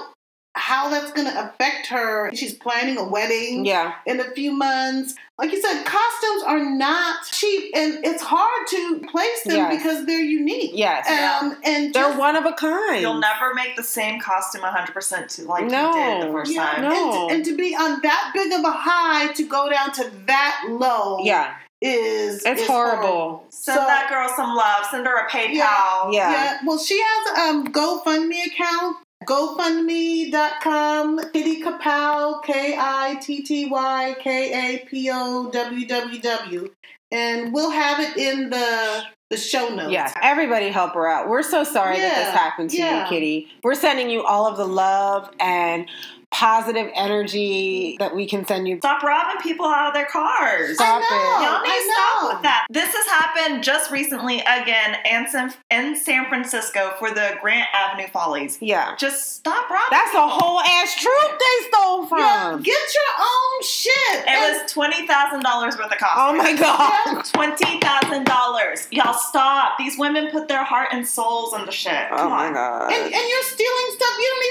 how 0.57 0.89
that's 0.89 1.12
going 1.12 1.29
to 1.31 1.49
affect 1.49 1.89
her. 1.89 2.31
She's 2.35 2.55
planning 2.55 2.97
a 2.97 3.05
wedding 3.05 3.64
Yeah. 3.66 3.95
in 4.07 4.20
a 4.20 4.25
few 4.31 4.53
months. 4.53 5.14
Like 5.37 5.51
you 5.51 5.61
said, 5.61 5.82
costumes 5.85 6.45
are 6.47 6.64
not 6.64 7.24
cheap, 7.24 7.72
and 7.74 7.99
it's 8.05 8.22
hard 8.22 8.66
to 8.68 9.01
place 9.11 9.43
them 9.45 9.57
Yes. 9.57 9.76
because 9.76 10.07
they're 10.07 10.20
unique. 10.20 10.70
Yes. 10.74 11.09
Um, 11.11 11.57
and 11.64 11.93
They're 11.93 12.05
just- 12.05 12.18
one 12.18 12.37
of 12.37 12.47
a 12.47 12.53
kind. 12.53 13.01
You'll 13.01 13.18
never 13.18 13.53
make 13.53 13.74
the 13.74 13.82
same 13.82 14.20
costume 14.20 14.62
100% 14.62 15.28
to 15.30 15.43
like 15.43 15.64
No. 15.64 15.89
you 15.89 16.05
did 16.20 16.28
the 16.28 16.32
first 16.32 16.53
yeah, 16.53 16.66
time. 16.74 16.82
No. 16.82 16.91
and, 16.93 17.12
to, 17.30 17.35
and 17.35 17.45
to 17.47 17.57
be 17.57 17.74
on 17.74 18.01
that 18.03 18.30
big 18.32 18.53
of 18.53 18.64
a 18.64 18.70
high 18.70 19.32
to 19.32 19.43
go 19.45 19.68
down 19.68 19.91
to 19.95 20.09
that 20.26 20.66
low 20.68 21.18
Yeah. 21.24 21.55
is 21.82 22.45
It's 22.45 22.61
is 22.62 22.66
horrible. 22.68 23.45
Send 23.51 23.80
So- 23.80 23.87
that 23.87 24.09
girl 24.09 24.28
some 24.37 24.55
love. 24.55 24.87
Send 24.89 25.05
her 25.05 25.16
a 25.16 25.28
PayPal. 25.28 25.53
Yeah. 25.53 26.11
Yeah. 26.12 26.30
Yeah, 26.30 26.59
well, 26.64 26.78
she 26.78 27.03
has 27.03 27.39
a 27.39 27.41
um, 27.51 27.66
GoFundMe 27.72 28.47
account, 28.47 28.99
GoFundMe.com, 29.27 31.20
Kitty 31.33 31.62
Kapow, 31.62 32.43
K 32.43 32.77
I 32.79 33.16
T 33.20 33.43
T 33.43 33.66
Y 33.66 34.16
K 34.20 34.77
A 34.77 34.79
P 34.87 35.11
O 35.12 35.51
W 35.51 35.87
W 35.87 36.20
W. 36.20 36.70
And 37.12 37.53
we'll 37.53 37.70
have 37.70 38.01
it 38.01 38.16
in 38.16 38.51
the 38.51 39.05
the 39.31 39.37
show 39.37 39.68
notes. 39.75 39.93
Yes, 39.93 40.12
everybody 40.22 40.68
help 40.68 40.95
her 40.95 41.09
out. 41.09 41.29
We're 41.29 41.43
so 41.43 41.64
sorry 41.64 41.99
that 41.99 42.14
this 42.14 42.35
happened 42.35 42.70
to 42.70 42.77
yeah. 42.77 43.05
you, 43.05 43.09
Kitty. 43.09 43.49
We're 43.62 43.75
sending 43.75 44.11
you 44.11 44.22
all 44.22 44.47
of 44.47 44.57
the 44.57 44.66
love 44.66 45.31
and 45.41 45.89
positive 46.35 46.91
energy 46.97 47.97
that 48.01 48.14
we 48.14 48.26
can 48.26 48.45
send 48.45 48.66
you. 48.66 48.78
Stop 48.78 49.03
robbing 49.05 49.41
people 49.41 49.66
out 49.66 49.89
of 49.89 49.95
their 49.95 50.07
cars. 50.07 50.74
Stop 50.74 51.01
I 51.01 51.09
know. 51.09 51.14
it. 51.14 51.47
Y'all 51.47 51.62
need 51.62 51.70
I 51.70 51.78
to 51.78 51.93
stop 51.95 52.35
with 52.35 52.43
that. 52.43 52.66
This 52.70 52.93
has 52.93 53.07
happened 53.07 53.62
just 53.62 53.93
recently 53.93 54.41
again 54.41 54.97
in 55.09 55.28
San, 55.28 55.55
in 55.70 55.95
San 55.97 56.28
Francisco 56.28 56.93
for 56.99 57.11
the 57.11 57.39
Grant 57.41 57.68
Avenue 57.72 58.09
Follies. 58.09 58.59
Yeah. 58.61 58.97
Just 58.97 59.37
stop 59.37 59.70
robbing. 59.70 59.87
That's 59.93 60.14
a 60.14 60.26
whole 60.26 60.61
ass 60.61 60.97
troop 61.01 61.39
they 61.39 61.68
stole 61.68 62.07
from. 62.07 62.18
Yeah, 62.18 62.59
get 62.62 62.82
your 62.82 63.12
own 63.20 63.62
shit. 63.62 64.24
It 64.26 64.62
was 64.62 64.72
twenty 64.72 65.07
thousand 65.07 65.43
dollars 65.43 65.76
worth 65.78 65.93
of 65.93 65.99
costumes. 65.99 66.18
Oh 66.18 66.35
my 66.37 66.57
god. 66.57 67.24
Twenty 67.32 67.78
thousand 67.80 68.26
dollars. 68.26 68.89
Y'all 68.91 69.14
stop. 69.14 69.78
These 69.78 69.99
women 69.99 70.30
put 70.32 70.49
their 70.49 70.64
heart 70.64 70.89
and 70.93 71.07
souls 71.07 71.55
into 71.55 71.70
shit. 71.70 72.09
Oh 72.11 72.28
my 72.28 72.49
on. 72.49 72.55
god. 72.55 72.93
and, 72.93 73.05
and 73.05 73.12
you're 73.12 73.43
stealing 73.45 73.89
stuff 73.91 74.14
you 74.18 74.28
don't 74.35 74.43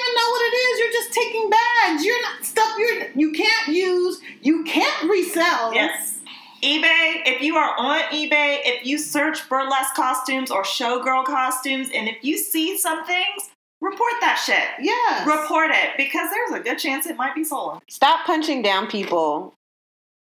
just 1.49 1.85
bags. 1.85 2.03
You're 2.05 2.21
not 2.21 2.43
stuff 2.45 2.75
you're 2.77 3.07
you 3.15 3.31
can't 3.31 3.67
use. 3.67 4.19
You 4.41 4.63
can't 4.63 5.09
resell. 5.09 5.73
Yes. 5.73 6.19
eBay, 6.63 7.21
if 7.25 7.41
you 7.41 7.55
are 7.57 7.73
on 7.77 8.01
eBay, 8.11 8.59
if 8.63 8.85
you 8.85 8.97
search 8.97 9.47
burlesque 9.49 9.95
costumes 9.95 10.49
or 10.51 10.63
showgirl 10.63 11.25
costumes, 11.25 11.89
and 11.93 12.07
if 12.07 12.23
you 12.23 12.37
see 12.37 12.77
some 12.77 13.05
things, 13.05 13.49
report 13.81 14.13
that 14.21 14.41
shit. 14.43 14.63
Yes. 14.85 15.27
Report 15.27 15.71
it 15.71 15.91
because 15.97 16.29
there's 16.31 16.51
a 16.51 16.63
good 16.63 16.77
chance 16.79 17.05
it 17.05 17.17
might 17.17 17.35
be 17.35 17.43
stolen. 17.43 17.79
Stop 17.89 18.25
punching 18.25 18.61
down 18.61 18.87
people. 18.87 19.53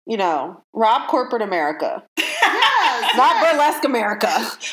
You 0.05 0.17
know, 0.17 0.61
rob 0.73 1.07
corporate 1.07 1.41
America, 1.41 2.03
Yes. 2.17 3.15
not 3.15 3.35
yes. 3.35 3.53
burlesque 3.53 3.85
America. 3.85 4.27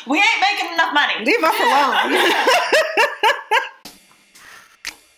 We 0.08 0.18
ain't 0.18 0.26
making 0.40 0.74
enough 0.74 0.92
money. 0.92 1.24
Leave 1.24 1.42
us 1.44 1.60
alone. 1.60 2.32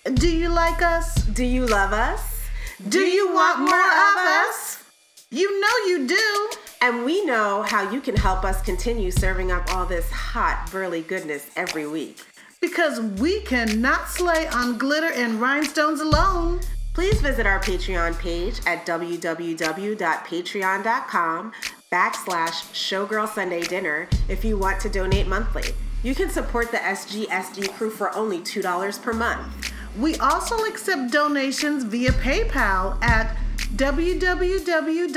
Do 0.04 0.28
you 0.28 0.48
like 0.48 0.82
us? 0.82 1.14
Do 1.26 1.44
you 1.44 1.64
love 1.64 1.92
us? 1.92 2.40
Do 2.88 2.98
you 2.98 3.32
want 3.32 3.60
more 3.60 3.68
of 3.68 4.16
us? 4.48 4.82
You 5.30 5.60
know 5.60 5.68
you 5.86 6.08
do. 6.08 6.50
And 6.80 7.04
we 7.04 7.24
know 7.24 7.62
how 7.62 7.88
you 7.88 8.00
can 8.00 8.16
help 8.16 8.44
us 8.44 8.60
continue 8.62 9.12
serving 9.12 9.52
up 9.52 9.72
all 9.72 9.86
this 9.86 10.10
hot, 10.10 10.68
burly 10.72 11.02
goodness 11.02 11.48
every 11.54 11.86
week. 11.86 12.18
Because 12.60 12.98
we 13.20 13.42
cannot 13.42 14.08
slay 14.08 14.48
on 14.48 14.76
glitter 14.76 15.12
and 15.12 15.40
rhinestones 15.40 16.00
alone. 16.00 16.58
Please 16.94 17.20
visit 17.20 17.46
our 17.46 17.60
Patreon 17.60 18.18
page 18.18 18.58
at 18.66 18.84
www.patreon.com 18.84 21.52
backslash 21.92 22.72
Showgirl 22.72 23.28
Sunday 23.28 23.62
Dinner 23.62 24.08
if 24.28 24.44
you 24.44 24.58
want 24.58 24.80
to 24.80 24.88
donate 24.88 25.28
monthly. 25.28 25.70
You 26.02 26.16
can 26.16 26.28
support 26.28 26.72
the 26.72 26.78
SGSD 26.78 27.72
crew 27.74 27.90
for 27.90 28.12
only 28.16 28.40
$2 28.40 29.00
per 29.00 29.12
month. 29.12 29.71
We 29.98 30.16
also 30.16 30.64
accept 30.64 31.12
donations 31.12 31.84
via 31.84 32.12
PayPal 32.12 33.02
at 33.02 33.36
www.paypal.me 33.76 35.12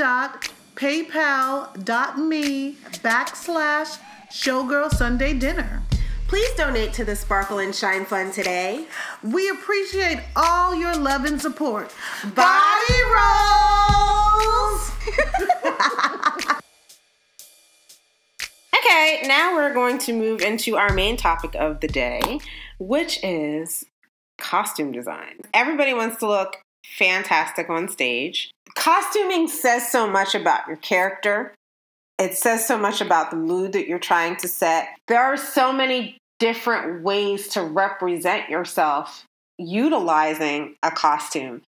backslash 3.02 3.98
Showgirl 4.30 4.90
Sunday 4.90 5.32
Dinner. 5.32 5.82
Please 6.28 6.52
donate 6.56 6.92
to 6.92 7.04
the 7.04 7.16
Sparkle 7.16 7.58
and 7.60 7.74
Shine 7.74 8.04
Fund 8.04 8.34
today. 8.34 8.86
We 9.22 9.48
appreciate 9.48 10.20
all 10.34 10.74
your 10.74 10.94
love 10.94 11.24
and 11.24 11.40
support. 11.40 11.94
Body 12.34 13.02
rolls! 13.14 14.90
okay, 18.76 19.22
now 19.26 19.54
we're 19.54 19.72
going 19.72 19.98
to 19.98 20.12
move 20.12 20.42
into 20.42 20.76
our 20.76 20.92
main 20.92 21.16
topic 21.16 21.54
of 21.54 21.80
the 21.80 21.88
day, 21.88 22.40
which 22.78 23.22
is 23.22 23.86
costume 24.38 24.92
design. 24.92 25.40
Everybody 25.54 25.94
wants 25.94 26.18
to 26.18 26.26
look 26.26 26.56
fantastic 26.98 27.68
on 27.68 27.88
stage. 27.88 28.50
Costuming 28.74 29.48
says 29.48 29.90
so 29.90 30.08
much 30.08 30.34
about 30.34 30.66
your 30.66 30.76
character. 30.76 31.54
It 32.18 32.34
says 32.34 32.66
so 32.66 32.78
much 32.78 33.00
about 33.00 33.30
the 33.30 33.36
mood 33.36 33.72
that 33.72 33.86
you're 33.86 33.98
trying 33.98 34.36
to 34.36 34.48
set. 34.48 34.88
There 35.08 35.22
are 35.22 35.36
so 35.36 35.72
many 35.72 36.18
different 36.38 37.02
ways 37.02 37.48
to 37.48 37.62
represent 37.62 38.48
yourself 38.48 39.24
utilizing 39.58 40.74
a 40.82 40.90
costume. 40.90 41.62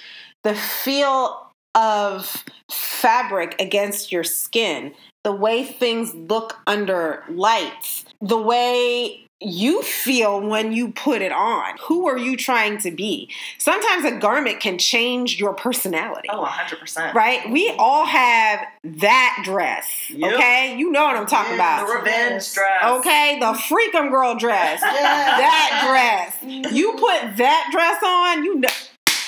The 0.44 0.54
feel 0.54 1.46
of 1.74 2.44
fabric 2.70 3.60
against 3.60 4.10
your 4.12 4.24
skin, 4.24 4.92
the 5.24 5.32
way 5.32 5.64
things 5.64 6.14
look 6.14 6.56
under 6.66 7.24
lights, 7.28 8.04
the 8.20 8.40
way 8.40 9.24
you 9.40 9.82
feel 9.82 10.40
when 10.40 10.72
you 10.72 10.90
put 10.90 11.22
it 11.22 11.30
on. 11.30 11.76
Who 11.82 12.08
are 12.08 12.18
you 12.18 12.36
trying 12.36 12.78
to 12.78 12.90
be? 12.90 13.30
Sometimes 13.58 14.04
a 14.04 14.18
garment 14.18 14.58
can 14.60 14.78
change 14.78 15.38
your 15.38 15.54
personality. 15.54 16.28
Oh, 16.30 16.44
100%. 16.44 17.14
Right? 17.14 17.48
We 17.50 17.72
all 17.78 18.04
have 18.04 18.60
that 18.82 19.42
dress. 19.44 20.10
Yep. 20.10 20.34
Okay? 20.34 20.76
You 20.76 20.90
know 20.90 21.04
what 21.04 21.16
I'm 21.16 21.26
talking 21.26 21.56
Yeah, 21.56 21.78
The 21.78 21.84
about. 21.92 21.98
revenge 22.04 22.52
dress. 22.52 22.82
Okay? 22.84 23.38
The 23.38 23.52
freakum 23.52 24.10
girl 24.10 24.34
dress. 24.34 24.80
that 24.80 25.84
dress. 25.88 26.34
You 26.72 26.92
put 26.92 27.36
that 27.36 27.68
dress 27.72 28.02
on, 28.02 28.44
you 28.44 28.56
know 28.60 28.68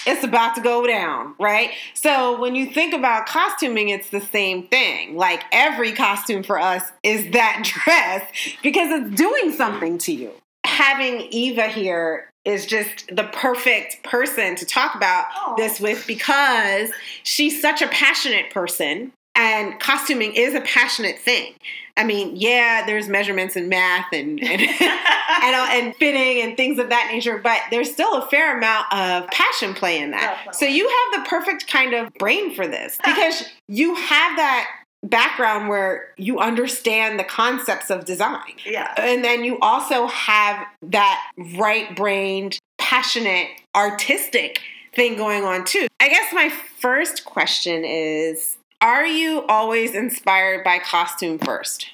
it's 0.07 0.25
about 0.25 0.55
to 0.57 0.61
go 0.61 0.87
down, 0.87 1.35
right? 1.39 1.71
So 1.95 2.41
when 2.41 2.55
you 2.55 2.67
think 2.67 2.95
about 2.95 3.27
costuming, 3.27 3.89
it's 3.89 4.11
the 4.11 4.21
same 4.21 4.67
thing. 4.69 5.17
Like 5.17 5.45
every 5.53 5.93
costume 5.93 6.43
for 6.43 6.59
us 6.61 6.83
is 7.03 7.31
that 7.33 7.63
dress 7.85 8.23
because 8.63 8.91
it's 8.91 9.17
doing 9.17 9.53
something 9.53 9.99
to 9.99 10.13
you. 10.13 10.33
Having 10.65 11.29
Eva 11.31 11.69
here 11.69 12.31
is 12.45 12.65
just 12.65 13.15
the 13.15 13.25
perfect 13.33 14.03
person 14.03 14.57
to 14.57 14.65
talk 14.65 14.95
about 14.95 15.27
Aw. 15.35 15.55
this 15.57 15.79
with 15.79 16.07
because 16.07 16.91
she's 17.23 17.61
such 17.61 17.83
a 17.83 17.89
passionate 17.89 18.51
person 18.51 19.13
and 19.41 19.81
costuming 19.81 20.35
is 20.35 20.55
a 20.55 20.61
passionate 20.61 21.19
thing. 21.19 21.55
I 21.97 22.05
mean, 22.05 22.37
yeah, 22.37 22.87
there's 22.87 23.09
measurements 23.09 23.57
and 23.57 23.69
math 23.69 24.13
and 24.13 24.41
and, 24.41 24.61
and, 24.63 25.57
uh, 25.57 25.67
and 25.71 25.95
fitting 25.97 26.43
and 26.43 26.57
things 26.57 26.79
of 26.79 26.89
that 26.91 27.11
nature, 27.13 27.39
but 27.39 27.61
there's 27.71 27.91
still 27.91 28.23
a 28.23 28.27
fair 28.29 28.57
amount 28.57 28.87
of 28.93 29.27
passion 29.29 29.75
play 29.75 30.01
in 30.01 30.13
that. 30.13 30.21
Definitely. 30.21 30.53
So 30.55 30.67
you 30.67 30.89
have 30.89 31.23
the 31.25 31.29
perfect 31.29 31.67
kind 31.69 31.95
of 31.95 32.13
brain 32.15 32.55
for 32.55 32.67
this 32.67 32.99
because 33.05 33.45
you 33.69 33.95
have 33.95 34.37
that 34.37 34.69
background 35.03 35.69
where 35.69 36.09
you 36.19 36.39
understand 36.39 37.19
the 37.19 37.25
concepts 37.25 37.91
of 37.91 38.05
design. 38.05 38.53
yeah. 38.67 38.93
And 38.99 39.25
then 39.25 39.45
you 39.45 39.59
also 39.61 40.07
have 40.09 40.67
that 40.83 41.23
right 41.57 41.97
brained, 41.97 42.59
passionate, 42.77 43.49
artistic 43.75 44.61
thing 44.95 45.17
going 45.17 45.45
on 45.45 45.65
too. 45.65 45.87
I 46.01 46.09
guess 46.09 46.33
my 46.35 46.51
first 46.79 47.25
question 47.25 47.85
is 47.85 48.59
Are 48.81 49.07
you 49.07 49.45
always 49.47 49.95
inspired 49.95 50.65
by 50.65 50.79
costume 50.79 51.39
first? 51.39 51.87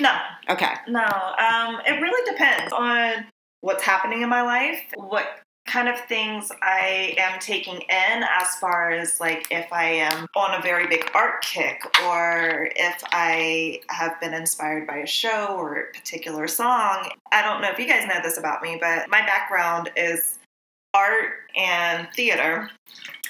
No, 0.00 0.16
Okay. 0.48 0.74
no. 0.88 1.04
Um, 1.04 1.80
it 1.86 2.00
really 2.00 2.30
depends 2.32 2.72
on 2.72 3.26
what's 3.60 3.82
happening 3.84 4.22
in 4.22 4.28
my 4.28 4.42
life, 4.42 4.80
what 4.96 5.40
kind 5.66 5.88
of 5.88 5.98
things 6.00 6.50
I 6.62 7.14
am 7.16 7.38
taking 7.40 7.76
in 7.76 8.22
as 8.22 8.54
far 8.60 8.90
as 8.90 9.18
like 9.20 9.46
if 9.50 9.72
I 9.72 9.84
am 9.84 10.26
on 10.36 10.58
a 10.58 10.62
very 10.62 10.86
big 10.86 11.10
art 11.14 11.42
kick 11.42 11.82
or 12.04 12.68
if 12.76 13.02
I 13.12 13.80
have 13.88 14.20
been 14.20 14.34
inspired 14.34 14.86
by 14.86 14.96
a 14.98 15.06
show 15.06 15.56
or 15.56 15.76
a 15.78 15.92
particular 15.92 16.46
song. 16.48 17.10
I 17.32 17.42
don't 17.42 17.62
know 17.62 17.70
if 17.70 17.78
you 17.78 17.86
guys 17.86 18.06
know 18.06 18.20
this 18.22 18.36
about 18.36 18.62
me, 18.62 18.76
but 18.78 19.08
my 19.08 19.20
background 19.22 19.90
is 19.96 20.38
art 20.94 21.32
and 21.56 22.08
theater. 22.14 22.70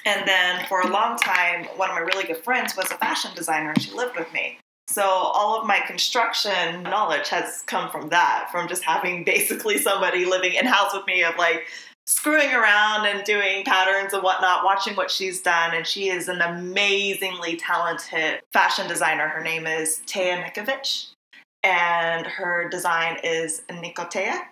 And 0.07 0.29
then 0.29 0.67
for 0.67 0.83
a 0.83 0.89
long 0.89 1.17
time, 1.17 1.65
one 1.77 1.89
of 1.89 1.97
my 1.97 2.03
really 2.03 2.25
good 2.25 2.45
friends 2.45 2.77
was 2.77 2.91
a 2.91 2.97
fashion 2.97 3.31
designer 3.35 3.71
and 3.71 3.81
she 3.81 3.91
lived 3.93 4.17
with 4.17 4.33
me. 4.33 4.59
So 4.87 5.03
all 5.03 5.59
of 5.59 5.67
my 5.67 5.81
construction 5.81 6.83
knowledge 6.83 7.29
has 7.31 7.62
come 7.67 7.91
from 7.91 8.11
that, 8.11 8.49
from 8.53 8.69
just 8.69 8.85
having 8.85 9.25
basically 9.35 9.79
somebody 9.79 10.25
living 10.25 10.55
in 10.55 10.67
house 10.67 10.93
with 10.93 11.07
me 11.07 11.25
of 11.25 11.37
like 11.37 11.67
screwing 12.07 12.53
around 12.53 13.07
and 13.07 13.25
doing 13.25 13.65
patterns 13.65 14.12
and 14.12 14.23
whatnot, 14.23 14.62
watching 14.65 14.95
what 14.95 15.11
she's 15.11 15.41
done. 15.41 15.75
And 15.75 15.87
she 15.87 16.11
is 16.11 16.29
an 16.29 16.43
amazingly 16.43 17.57
talented 17.57 18.41
fashion 18.53 18.87
designer. 18.87 19.29
Her 19.29 19.43
name 19.43 19.67
is 19.67 20.03
Taya 20.07 20.45
Nikovic, 20.45 21.09
and 21.62 22.27
her 22.27 22.69
design 22.69 23.17
is 23.25 23.62
Nikotea. 23.71 24.43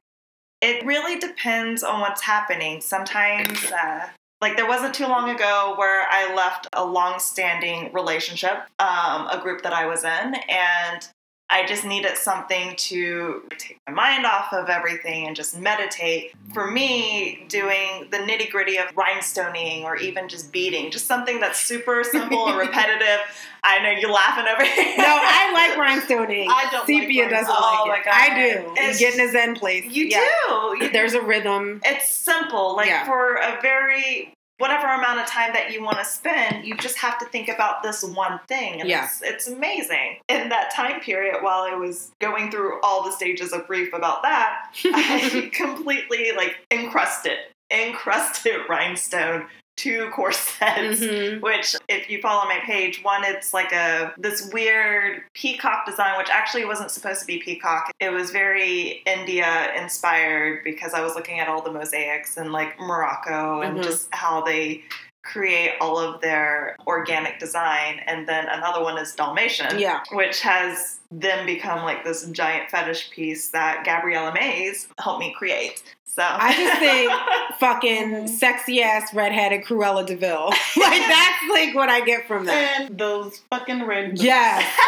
It 0.63 0.87
really 0.87 1.19
depends 1.19 1.83
on 1.83 2.01
what's 2.01 2.23
happening. 2.23 2.81
Sometimes 2.81 3.71
uh, 3.71 4.07
like 4.41 4.57
there 4.57 4.67
wasn't 4.67 4.95
too 4.95 5.07
long 5.07 5.29
ago 5.29 5.75
where 5.77 6.07
I 6.09 6.35
left 6.35 6.67
a 6.73 6.85
long-standing 6.85 7.93
relationship, 7.93 8.59
um, 8.79 9.29
a 9.29 9.39
group 9.43 9.63
that 9.63 9.73
I 9.73 9.87
was 9.87 10.05
in, 10.05 10.35
and 10.49 11.09
I 11.55 11.67
just 11.67 11.85
needed 11.85 12.17
something 12.17 12.75
to 12.77 13.43
take 13.59 13.79
my 13.87 13.93
mind 13.93 14.25
off 14.25 14.55
of 14.55 14.71
everything 14.71 15.27
and 15.27 15.37
just 15.37 15.61
meditate. 15.61 16.33
For 16.55 16.71
me, 16.71 17.45
doing 17.49 18.09
the 18.11 18.17
nitty 18.19 18.51
gritty 18.51 18.79
of 18.79 18.87
rhinestoning 18.95 19.83
or 19.85 19.97
even 19.97 20.29
just 20.31 20.51
beading, 20.51 20.91
just 20.91 21.07
something 21.07 21.41
that's 21.41 21.61
super 21.61 22.05
simple 22.05 22.49
and 22.49 22.57
repetitive. 22.67 23.21
I 23.65 23.81
know 23.83 23.91
you're 23.91 24.11
laughing 24.11 24.47
over 24.51 24.65
here. 24.65 24.97
No, 24.97 25.05
I 25.07 25.53
like 25.53 25.79
rhinestoning. 25.79 26.47
I 26.49 26.69
don't 26.71 26.89
like 26.89 27.03
Sepia 27.03 27.29
doesn't. 27.29 27.55
Oh 27.55 27.85
like 27.87 28.07
it. 28.07 28.13
I 28.13 28.35
do. 28.35 28.73
It's- 28.73 28.99
you 29.01 29.07
get 29.11 29.19
in 29.19 29.29
a 29.29 29.31
zen 29.31 29.55
place. 29.55 29.85
You 29.85 30.07
Yeah. 30.07 30.27
do. 30.49 30.89
There's 30.91 31.13
a 31.15 31.21
rhythm. 31.21 31.81
it's 31.85 32.09
simple 32.09 32.75
like 32.77 32.89
Yeah. 32.89 33.05
for 33.05 33.35
a 33.37 33.59
very 33.61 34.33
whatever 34.59 34.87
amount 34.87 35.19
of 35.19 35.27
time 35.27 35.53
that 35.55 35.73
you 35.73 35.83
want 35.83 35.99
to 35.99 36.05
spend 36.05 36.65
you 36.65 36.77
just 36.77 36.97
have 36.99 37.19
to 37.19 37.25
think 37.27 37.49
about 37.49 37.83
this 37.83 38.03
one 38.05 38.39
thing 38.49 38.81
and 38.81 38.89
Yeah. 38.89 39.05
it's, 39.05 39.23
it's 39.23 39.49
amazing 39.49 40.19
in 40.29 40.49
that 40.51 40.73
time 40.75 41.01
period 41.01 41.37
while 41.41 41.63
i 41.63 41.75
was 41.75 42.13
going 42.21 42.51
through 42.51 42.81
all 42.83 43.03
the 43.03 43.11
stages 43.13 43.53
of 43.53 43.67
grief 43.67 43.93
about 43.93 44.23
that 44.23 44.67
i 44.85 45.51
completely 45.55 46.33
like 46.37 46.57
encrusted 46.71 47.39
encrusted 47.71 48.61
rhinestone 48.69 49.47
two 49.77 50.11
corsets 50.15 51.01
Mhm. 51.01 51.41
which 51.41 51.75
if 51.89 52.11
you 52.11 52.21
follow 52.21 52.45
my 52.45 52.61
page 52.65 53.03
one 53.03 53.25
it's 53.25 53.55
like 53.55 53.73
a 53.73 54.13
this 54.19 54.51
weird 54.53 55.23
peacock 55.35 55.87
design 55.87 56.17
which 56.19 56.29
actually 56.31 56.65
wasn't 56.65 56.91
supposed 56.91 57.21
to 57.21 57.27
be 57.27 57.39
peacock 57.39 57.91
it 57.99 58.11
was 58.11 58.31
very 58.31 59.03
india 59.07 59.73
inspired 59.81 60.63
because 60.63 60.93
i 60.95 61.01
was 61.01 61.15
looking 61.15 61.41
at 61.41 61.49
all 61.49 61.63
the 61.63 61.73
mosaics 61.73 62.37
and 62.37 62.53
like 62.53 62.79
morocco 62.79 63.63
and 63.63 63.79
Mhm. 63.79 63.83
just 63.83 64.09
how 64.15 64.43
they 64.43 64.83
create 65.23 65.75
all 65.81 65.99
of 65.99 66.21
their 66.21 66.77
organic 66.87 67.39
design 67.39 68.01
and 68.07 68.27
then 68.29 68.47
another 68.49 68.83
one 68.83 68.99
is 68.99 69.15
dalmatian 69.15 69.79
Yeah. 69.79 70.01
which 70.13 70.41
has 70.41 70.99
then 71.13 71.47
become 71.47 71.85
like 71.85 72.05
this 72.05 72.27
giant 72.31 72.71
fetish 72.71 73.11
piece 73.11 73.49
that 73.51 73.85
gabriella 73.85 74.33
mays 74.33 74.89
helped 74.99 75.21
me 75.21 75.35
create 75.37 75.83
so 76.15 76.23
I 76.23 76.55
just 76.55 76.79
think 76.79 77.59
fucking 77.59 78.11
mm-hmm. 78.11 78.27
sexy 78.27 78.83
ass 78.83 79.15
redheaded 79.15 79.65
Cruella 79.65 80.05
de 80.05 80.15
Vil. 80.15 80.45
like 80.77 80.77
that's 80.77 81.51
like 81.51 81.75
what 81.75 81.89
I 81.89 82.05
get 82.05 82.29
from 82.29 82.45
that. 82.45 82.83
And 82.83 82.99
those 82.99 83.39
fucking 83.51 83.87
red 83.87 84.11
boots. 84.11 84.23
Yes. 84.23 84.79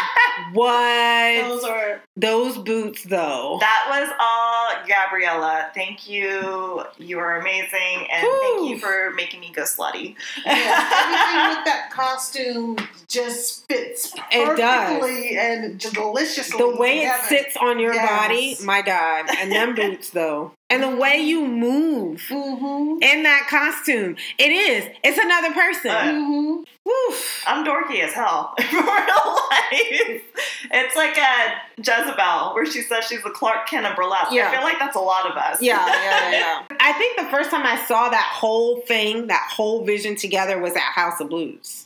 what? 0.53 1.49
Those 1.49 1.65
are 1.65 2.03
Those 2.15 2.59
boots 2.59 3.05
though. 3.05 3.57
That 3.61 3.87
was 3.89 4.13
all 4.21 4.87
Gabriella. 4.87 5.71
Thank 5.75 6.11
you. 6.11 6.85
You 6.99 7.19
are 7.21 7.41
amazing. 7.41 8.07
And 8.13 8.29
thank 8.43 8.69
you 8.69 8.79
for 8.79 9.13
making 9.15 9.41
me 9.41 9.51
go 9.51 9.63
slutty. 9.63 10.17
yeah, 10.45 10.91
everything 10.93 11.57
with 11.57 11.65
that 11.65 11.89
costume 11.91 12.77
just 13.09 13.67
fits 13.67 14.13
perfectly 14.31 14.41
It 14.41 14.57
does. 14.57 15.63
and 15.63 15.81
deliciously. 16.15 16.59
the 16.59 16.77
way 16.77 17.01
together. 17.01 17.23
it 17.23 17.29
sits 17.29 17.57
on 17.57 17.79
your 17.79 17.95
Yes. 17.95 18.09
body, 18.09 18.57
my 18.65 18.83
God. 18.83 19.27
And 19.39 19.51
them 19.53 19.75
boots 19.77 20.11
though. 20.11 20.53
And 20.71 20.83
the 20.83 20.97
way 20.97 21.19
you 21.19 21.47
move 21.47 22.23
Mm-hmm. 22.31 23.03
in 23.03 23.23
that 23.25 23.47
costume. 23.49 24.17
It 24.39 24.51
is. 24.51 24.89
It's 25.05 25.19
another 25.19 25.53
person. 25.53 25.91
Uh, 25.91 26.03
Mm-hmm. 26.05 26.63
Woof. 26.87 27.45
I'm 27.47 27.65
dorky 27.65 28.01
as 28.03 28.13
hell 28.13 28.55
real 28.73 28.83
life. 28.83 30.23
It's 30.71 30.95
like 30.97 31.17
a 31.17 31.55
Jezebel 31.79 32.55
where 32.55 32.67
she 32.67 32.83
says 32.83 33.05
she's 33.07 33.23
the 33.23 33.31
Clark 33.31 33.67
Kent 33.67 33.87
of 33.87 33.97
burlesque. 33.97 34.33
Yeah. 34.33 34.49
I 34.51 34.55
feel 34.55 34.63
like 34.63 34.79
that's 34.79 34.95
a 34.97 35.01
lot 35.01 35.31
of 35.31 35.35
us. 35.37 35.63
Yeah, 35.63 35.87
yeah, 35.87 36.31
yeah. 36.31 36.63
I 36.81 36.93
think 36.93 37.17
the 37.19 37.25
first 37.31 37.51
time 37.51 37.65
I 37.65 37.83
saw 37.87 38.11
that 38.11 38.31
whole 38.35 38.81
thing, 38.83 39.29
that 39.29 39.49
whole 39.51 39.85
vision 39.87 40.15
together 40.17 40.59
was 40.59 40.75
at 40.75 40.81
House 40.81 41.21
of 41.21 41.31
Blues. 41.31 41.84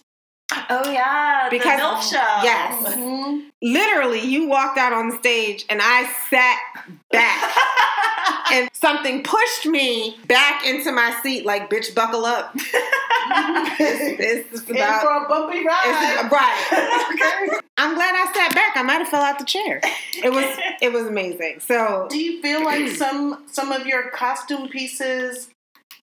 Oh 0.70 0.90
yeah, 0.90 1.48
Because- 1.50 2.10
the 2.10 2.16
yes. 2.16 2.94
Mm-hmm. 2.94 3.48
Literally, 3.60 4.20
you 4.20 4.46
walked 4.48 4.78
out 4.78 4.92
on 4.92 5.18
stage 5.18 5.64
and 5.68 5.80
I 5.82 6.08
sat 6.30 6.58
back 7.10 7.56
and 8.52 8.68
something 8.72 9.24
pushed 9.24 9.66
me 9.66 10.16
back 10.28 10.64
into 10.64 10.92
my 10.92 11.18
seat 11.24 11.44
like, 11.44 11.68
bitch, 11.68 11.92
buckle 11.94 12.24
up. 12.24 12.54
this 13.78 14.46
is 14.52 14.68
In 14.70 14.76
about. 14.76 15.02
for 15.02 15.24
a 15.24 15.28
bumpy 15.28 15.58
It's, 15.58 15.66
ride. 15.66 16.28
right. 16.30 17.48
okay. 17.50 17.60
I'm 17.76 17.94
glad 17.94 18.14
I 18.14 18.32
sat 18.32 18.54
back. 18.54 18.76
I 18.76 18.82
might 18.82 18.98
have 18.98 19.08
fell 19.08 19.22
out 19.22 19.38
the 19.38 19.44
chair. 19.44 19.80
It 20.22 20.32
was 20.32 20.44
it 20.80 20.92
was 20.92 21.06
amazing. 21.06 21.60
So 21.60 22.06
Do 22.10 22.18
you 22.18 22.40
feel 22.40 22.64
like 22.64 22.88
some 22.96 23.44
some 23.50 23.72
of 23.72 23.86
your 23.86 24.10
costume 24.10 24.68
pieces 24.68 25.48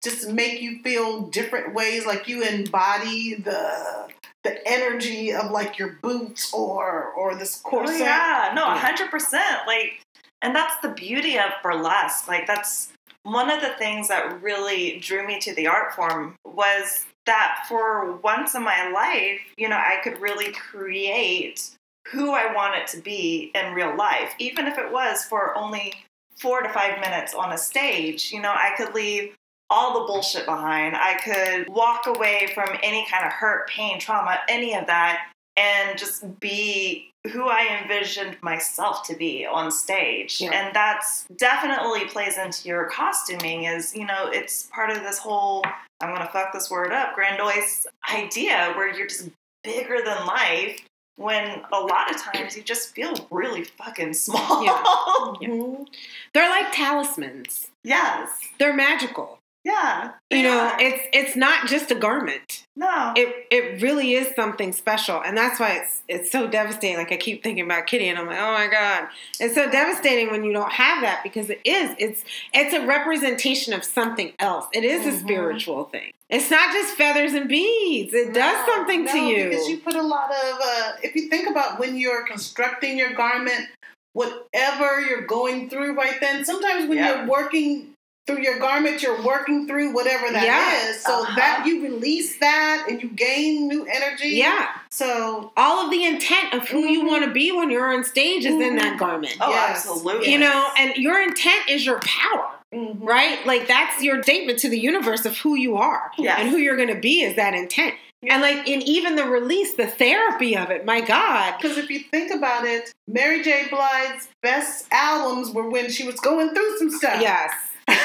just 0.03 0.29
make 0.31 0.61
you 0.63 0.81
feel 0.83 1.23
different 1.23 1.75
ways? 1.75 2.07
Like 2.07 2.29
you 2.29 2.43
embody 2.43 3.35
the 3.35 4.09
the 4.45 4.67
energy 4.67 5.33
of 5.33 5.51
like 5.51 5.79
your 5.79 5.99
boots 6.03 6.53
or 6.53 7.13
or 7.13 7.35
this 7.35 7.57
corset. 7.57 7.87
Oh 7.87 7.99
corset. 7.99 8.07
yeah, 8.07 8.53
no, 8.55 8.67
Yeah. 8.67 8.79
hundred 8.79 9.11
percent. 9.11 9.67
Like, 9.67 10.01
and 10.43 10.55
that's 10.55 10.77
the 10.83 10.89
beauty 10.91 11.39
of 11.39 11.51
burlesque. 11.63 12.27
Like, 12.29 12.47
that's 12.47 12.93
one 13.23 13.51
of 13.51 13.61
the 13.61 13.71
things 13.79 14.09
that 14.09 14.41
really 14.43 14.99
drew 15.01 15.27
me 15.27 15.39
to 15.41 15.55
the 15.55 15.67
art 15.67 15.95
form 15.95 16.35
was 16.45 17.05
that 17.27 17.67
for 17.69 18.17
once 18.23 18.55
in 18.55 18.63
my 18.63 18.91
life, 18.91 19.41
you 19.59 19.69
know, 19.69 19.77
I 19.77 19.99
could 20.03 20.19
really 20.21 20.53
create 20.53 21.71
who 22.09 22.33
I 22.33 22.53
wanted 22.55 22.87
to 22.89 23.01
be 23.01 23.51
in 23.55 23.75
real 23.75 23.95
life, 23.95 24.33
even 24.39 24.67
if 24.67 24.79
it 24.79 24.91
was 24.91 25.25
for 25.25 25.57
only 25.57 25.93
four 26.39 26.63
to 26.63 26.69
five 26.71 26.99
minutes 27.01 27.35
on 27.35 27.53
a 27.53 27.59
stage. 27.59 28.33
You 28.33 28.41
know, 28.41 28.53
I 28.53 28.73
could 28.77 28.95
leave 28.95 29.35
all 29.71 30.01
the 30.01 30.07
bullshit 30.07 30.45
behind. 30.45 30.97
I 30.97 31.15
could 31.25 31.69
walk 31.73 32.07
away 32.07 32.51
from 32.55 32.69
any 32.83 33.07
kind 33.11 33.25
of 33.25 33.33
hurt, 33.33 33.69
pain, 33.69 33.99
trauma, 34.01 34.39
any 34.49 34.75
of 34.75 34.87
that, 34.89 35.29
and 35.57 35.97
just 35.99 36.39
be 36.41 37.07
who 37.33 37.49
I 37.49 37.81
envisioned 37.83 38.37
myself 38.43 39.07
to 39.09 39.15
be 39.15 39.47
on 39.47 39.71
stage. 39.71 40.41
Yeah. 40.41 40.53
And 40.53 40.75
that's 40.75 41.27
definitely 41.37 42.07
plays 42.07 42.39
into 42.39 42.67
your 42.69 42.87
costuming 42.87 43.65
is, 43.65 43.95
you 43.95 44.07
know, 44.07 44.29
it's 44.33 44.65
part 44.73 44.91
of 44.91 45.03
this 45.03 45.19
whole 45.19 45.63
I'm 46.03 46.15
gonna 46.15 46.31
fuck 46.33 46.53
this 46.55 46.71
word 46.71 46.93
up, 46.93 47.15
grandiose 47.15 47.87
idea 48.11 48.73
where 48.75 48.93
you're 48.97 49.07
just 49.07 49.29
bigger 49.63 49.99
than 50.03 50.27
life 50.27 50.81
when 51.17 51.61
a 51.75 51.79
lot 51.79 52.11
of 52.11 52.17
times 52.17 52.57
you 52.57 52.63
just 52.63 52.95
feel 52.95 53.15
really 53.31 53.65
fucking 53.65 54.15
small. 54.15 54.65
Yeah. 54.65 54.83
Mhm. 55.43 55.87
they're 56.33 56.49
like 56.49 56.73
talismans. 56.73 57.69
yes. 57.85 58.31
They're 58.59 58.73
magical. 58.75 59.39
Yeah. 59.65 60.13
You 60.31 60.43
know, 60.43 60.73
it's 60.79 61.03
it's 61.13 61.37
not 61.37 61.67
just 61.67 61.91
a 61.91 61.95
garment. 61.95 62.65
no. 62.77 63.13
It 63.15 63.47
it 63.51 63.83
really 63.83 64.15
is 64.15 64.35
something 64.35 64.73
special, 64.73 65.21
and 65.23 65.37
that's 65.37 65.61
why 65.61 65.73
it's 65.83 66.03
it's 66.09 66.31
so 66.33 66.47
devastating. 66.49 66.97
Like 66.97 67.13
I 67.13 67.19
keep 67.19 67.43
thinking 67.43 67.65
about 67.65 67.87
Kitty, 67.87 68.09
and 68.09 68.19
I'm 68.19 68.27
like, 68.27 68.39
oh 68.39 68.53
my 68.53 68.69
god, 68.69 69.09
it's 69.39 69.55
so 69.55 69.71
devastating 69.71 70.31
when 70.31 70.45
you 70.45 70.53
don't 70.55 70.73
have 70.73 71.03
that 71.03 71.23
because 71.23 71.51
it 71.51 71.61
is. 71.65 71.91
It's 71.99 72.25
it's 72.55 72.73
a 72.73 72.87
representation 72.87 73.75
of 73.75 73.85
something 73.85 74.33
else. 74.39 74.65
It 74.73 74.85
is 74.85 75.05
a 75.07 75.11
Mhm. 75.11 75.21
spiritual 75.21 75.85
thing. 75.85 76.11
It's 76.31 76.51
not 76.51 76.73
just 76.73 76.95
feathers 76.97 77.35
and 77.35 77.47
beads. 77.49 78.15
It 78.15 78.33
does 78.33 78.67
No, 78.67 78.73
something 78.75 79.07
to 79.09 79.19
you. 79.19 79.49
because 79.51 79.69
you 79.69 79.79
put 79.79 79.95
a 79.95 80.03
lot 80.03 80.31
of. 80.31 80.59
Uh, 80.65 80.93
if 81.03 81.15
you 81.15 81.29
think 81.29 81.49
about 81.51 81.79
when 81.79 81.99
you're 81.99 82.25
constructing 82.27 82.97
your 82.97 83.13
garment, 83.13 83.67
whatever 84.15 85.01
you're 85.01 85.27
going 85.27 85.69
through 85.69 85.95
right 85.95 86.19
then. 86.21 86.45
Sometimes 86.45 86.89
when 86.89 86.99
Yeah. 86.99 87.19
you're 87.19 87.27
working 87.27 87.95
through 88.27 88.43
your 88.43 88.59
garment, 88.59 89.03
you're 89.03 89.23
working 89.23 89.67
through 89.67 89.93
whatever 89.93 90.31
that 90.33 90.43
is. 90.43 90.47
Yeah. 90.47 90.93
So 90.99 91.23
Uh-huh. 91.23 91.35
that 91.37 91.67
you 91.67 91.83
release 91.83 92.39
that 92.39 92.87
and 92.89 93.03
you 93.03 93.09
gain 93.09 93.67
new 93.69 93.87
energy. 93.87 94.29
yeah, 94.31 94.69
So 94.91 95.53
all 95.57 95.85
of 95.85 95.91
the 95.91 96.05
intent 96.05 96.53
of 96.55 96.69
who 96.69 96.81
you 96.87 97.03
Mhm. 97.03 97.07
want 97.09 97.25
to 97.25 97.31
be 97.31 97.51
when 97.53 97.71
you're 97.71 97.93
on 97.93 98.05
stage 98.05 98.45
is 98.45 98.53
in 98.55 98.77
that 98.77 98.95
Mhm. 98.95 98.99
garment. 98.99 99.37
oh, 99.41 99.51
yes. 99.51 99.71
absolutely. 99.71 100.31
You 100.31 100.39
know, 100.39 100.69
and 100.77 100.95
your 100.97 101.21
intent 101.21 101.69
is 101.69 101.85
your 101.87 101.99
power. 102.01 102.51
Mhm. 102.73 102.99
right? 103.01 103.45
Like 103.45 103.67
that's 103.67 104.01
your 104.01 104.23
statement 104.23 104.61
to 104.61 104.69
the 104.69 104.79
universe 104.79 105.27
of 105.27 105.37
who 105.39 105.57
you 105.57 105.77
are 105.77 106.13
Yes. 106.17 106.39
and 106.39 106.49
who 106.51 106.57
you're 106.57 106.77
going 106.77 106.87
to 106.89 106.95
be 106.95 107.23
is 107.25 107.35
that 107.35 107.53
intent. 107.53 107.97
And 108.23 108.41
like 108.43 108.69
in 108.69 108.81
even 108.83 109.17
the 109.17 109.25
release, 109.25 109.75
the 109.75 109.89
therapy 109.89 110.57
of 110.57 110.71
it, 110.71 110.85
my 110.85 111.01
God. 111.01 111.55
Because 111.61 111.79
if 111.79 111.91
you 111.91 111.99
think 112.13 112.31
about 112.31 112.65
it, 112.65 112.93
Mary 113.09 113.43
J. 113.43 113.67
Blige's 113.71 114.29
best 114.41 114.87
albums 114.93 115.51
were 115.51 115.69
when 115.69 115.91
she 115.91 116.05
was 116.05 116.21
going 116.21 116.51
through 116.55 116.79
some 116.79 116.91
stuff. 116.91 117.21
Yes. 117.21 117.51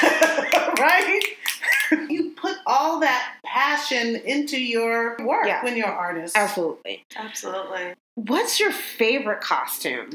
right? 0.78 1.20
You 2.08 2.32
put 2.36 2.56
all 2.66 3.00
that 3.00 3.36
passion 3.44 4.16
into 4.16 4.60
your 4.60 5.16
work 5.24 5.46
Yeah. 5.46 5.62
when 5.64 5.76
you're 5.76 5.86
an 5.88 5.92
artist. 5.94 6.36
Absolutely. 6.36 7.04
Absolutely. 7.16 7.94
What's 8.16 8.58
your 8.58 8.72
favorite 8.72 9.40
costume 9.40 10.10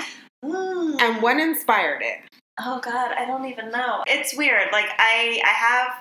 and 0.42 1.22
what 1.22 1.38
inspired 1.38 2.02
it? 2.02 2.18
Oh 2.60 2.80
God, 2.80 3.12
I 3.12 3.24
don't 3.26 3.44
even 3.46 3.70
know. 3.70 4.02
It's 4.06 4.36
weird. 4.36 4.68
Like 4.72 4.88
I, 4.98 5.40
I 5.44 5.48
have 5.48 5.92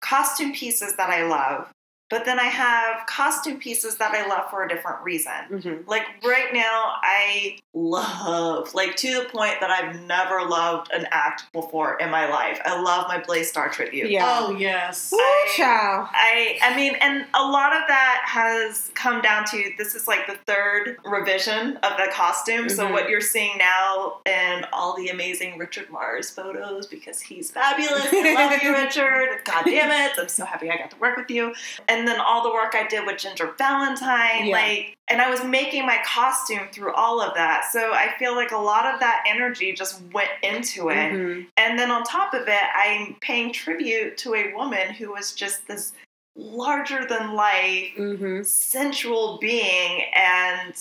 costume 0.00 0.52
pieces 0.52 0.96
that 0.96 1.08
I 1.10 1.24
love, 1.26 1.68
but 2.10 2.24
then 2.24 2.40
I 2.40 2.44
have 2.44 3.06
costume 3.06 3.58
pieces 3.58 3.96
that 3.96 4.12
I 4.12 4.26
love 4.26 4.50
for 4.50 4.64
a 4.64 4.68
different 4.68 5.02
reason. 5.04 5.32
Mm-hmm. 5.50 5.88
Like 5.88 6.02
right 6.24 6.52
now, 6.52 6.94
I 7.02 7.58
love, 7.74 8.74
like 8.74 8.96
to 8.96 9.14
the 9.22 9.28
point 9.28 9.54
that 9.60 9.70
I've 9.70 10.00
never 10.02 10.42
loved 10.48 10.90
an 10.92 11.06
act 11.10 11.52
before 11.52 11.96
in 11.98 12.10
my 12.10 12.28
life. 12.28 12.60
I 12.64 12.80
love 12.80 13.06
my 13.08 13.22
Blaze 13.22 13.48
Starr 13.50 13.68
tribute. 13.70 14.10
Yeah. 14.10 14.38
Oh, 14.40 14.56
yes. 14.56 15.10
Woo, 15.12 15.18
I- 15.18 15.52
child. 15.56 16.08
I 16.12 16.58
I 16.62 16.76
mean, 16.76 16.94
and 17.00 17.26
a 17.34 17.42
lot 17.44 17.72
of 17.72 17.82
that 17.88 18.22
has 18.26 18.90
come 18.94 19.20
down 19.22 19.44
to 19.46 19.70
this 19.78 19.94
is 19.94 20.06
like 20.08 20.26
the 20.26 20.36
third 20.46 20.96
revision 21.04 21.76
of 21.78 21.96
the 21.96 22.08
costume. 22.12 22.68
So 22.68 22.86
Mhm. 22.86 22.92
what 22.92 23.08
you're 23.08 23.20
seeing 23.20 23.56
now 23.58 24.18
and 24.26 24.66
all 24.72 24.96
the 24.96 25.08
amazing 25.08 25.58
Richard 25.58 25.90
Mars 25.90 26.30
photos 26.30 26.86
because 26.86 27.20
he's 27.20 27.50
fabulous. 27.50 28.06
I 28.12 28.34
love 28.34 28.62
you, 28.62 28.72
Richard. 28.82 29.44
God 29.44 29.64
damn 29.64 29.90
it. 29.90 30.18
I'm 30.18 30.28
so 30.28 30.44
happy 30.44 30.70
I 30.70 30.76
got 30.76 30.90
to 30.90 30.96
work 30.98 31.16
with 31.16 31.30
you. 31.30 31.54
And 31.88 32.06
then 32.06 32.20
all 32.20 32.42
the 32.42 32.50
work 32.52 32.74
I 32.74 32.86
did 32.86 33.06
with 33.06 33.18
Ginger 33.18 33.52
Valentine, 33.58 34.46
Yeah. 34.46 34.56
like 34.56 34.96
and 35.10 35.20
I 35.20 35.28
was 35.28 35.42
making 35.44 35.84
my 35.84 35.98
costume 36.04 36.68
through 36.72 36.94
all 36.94 37.20
of 37.20 37.34
that. 37.34 37.64
So 37.72 37.92
I 37.92 38.14
feel 38.18 38.34
like 38.34 38.52
a 38.52 38.58
lot 38.58 38.86
of 38.86 39.00
that 39.00 39.24
energy 39.26 39.72
just 39.72 40.00
went 40.12 40.30
into 40.42 40.88
it. 40.90 41.12
Mhm. 41.12 41.46
And 41.56 41.78
then 41.78 41.90
on 41.90 42.04
top 42.04 42.32
of 42.32 42.46
it, 42.48 42.62
I'm 42.74 43.16
paying 43.20 43.52
tribute 43.52 44.16
to 44.18 44.34
a 44.34 44.54
woman 44.54 44.94
who 44.94 45.10
was 45.12 45.32
just 45.32 45.66
this 45.66 45.92
larger 46.36 47.04
than 47.04 47.34
life, 47.34 47.92
Mhm. 47.98 48.46
sensual 48.46 49.38
being. 49.38 50.04
And 50.14 50.74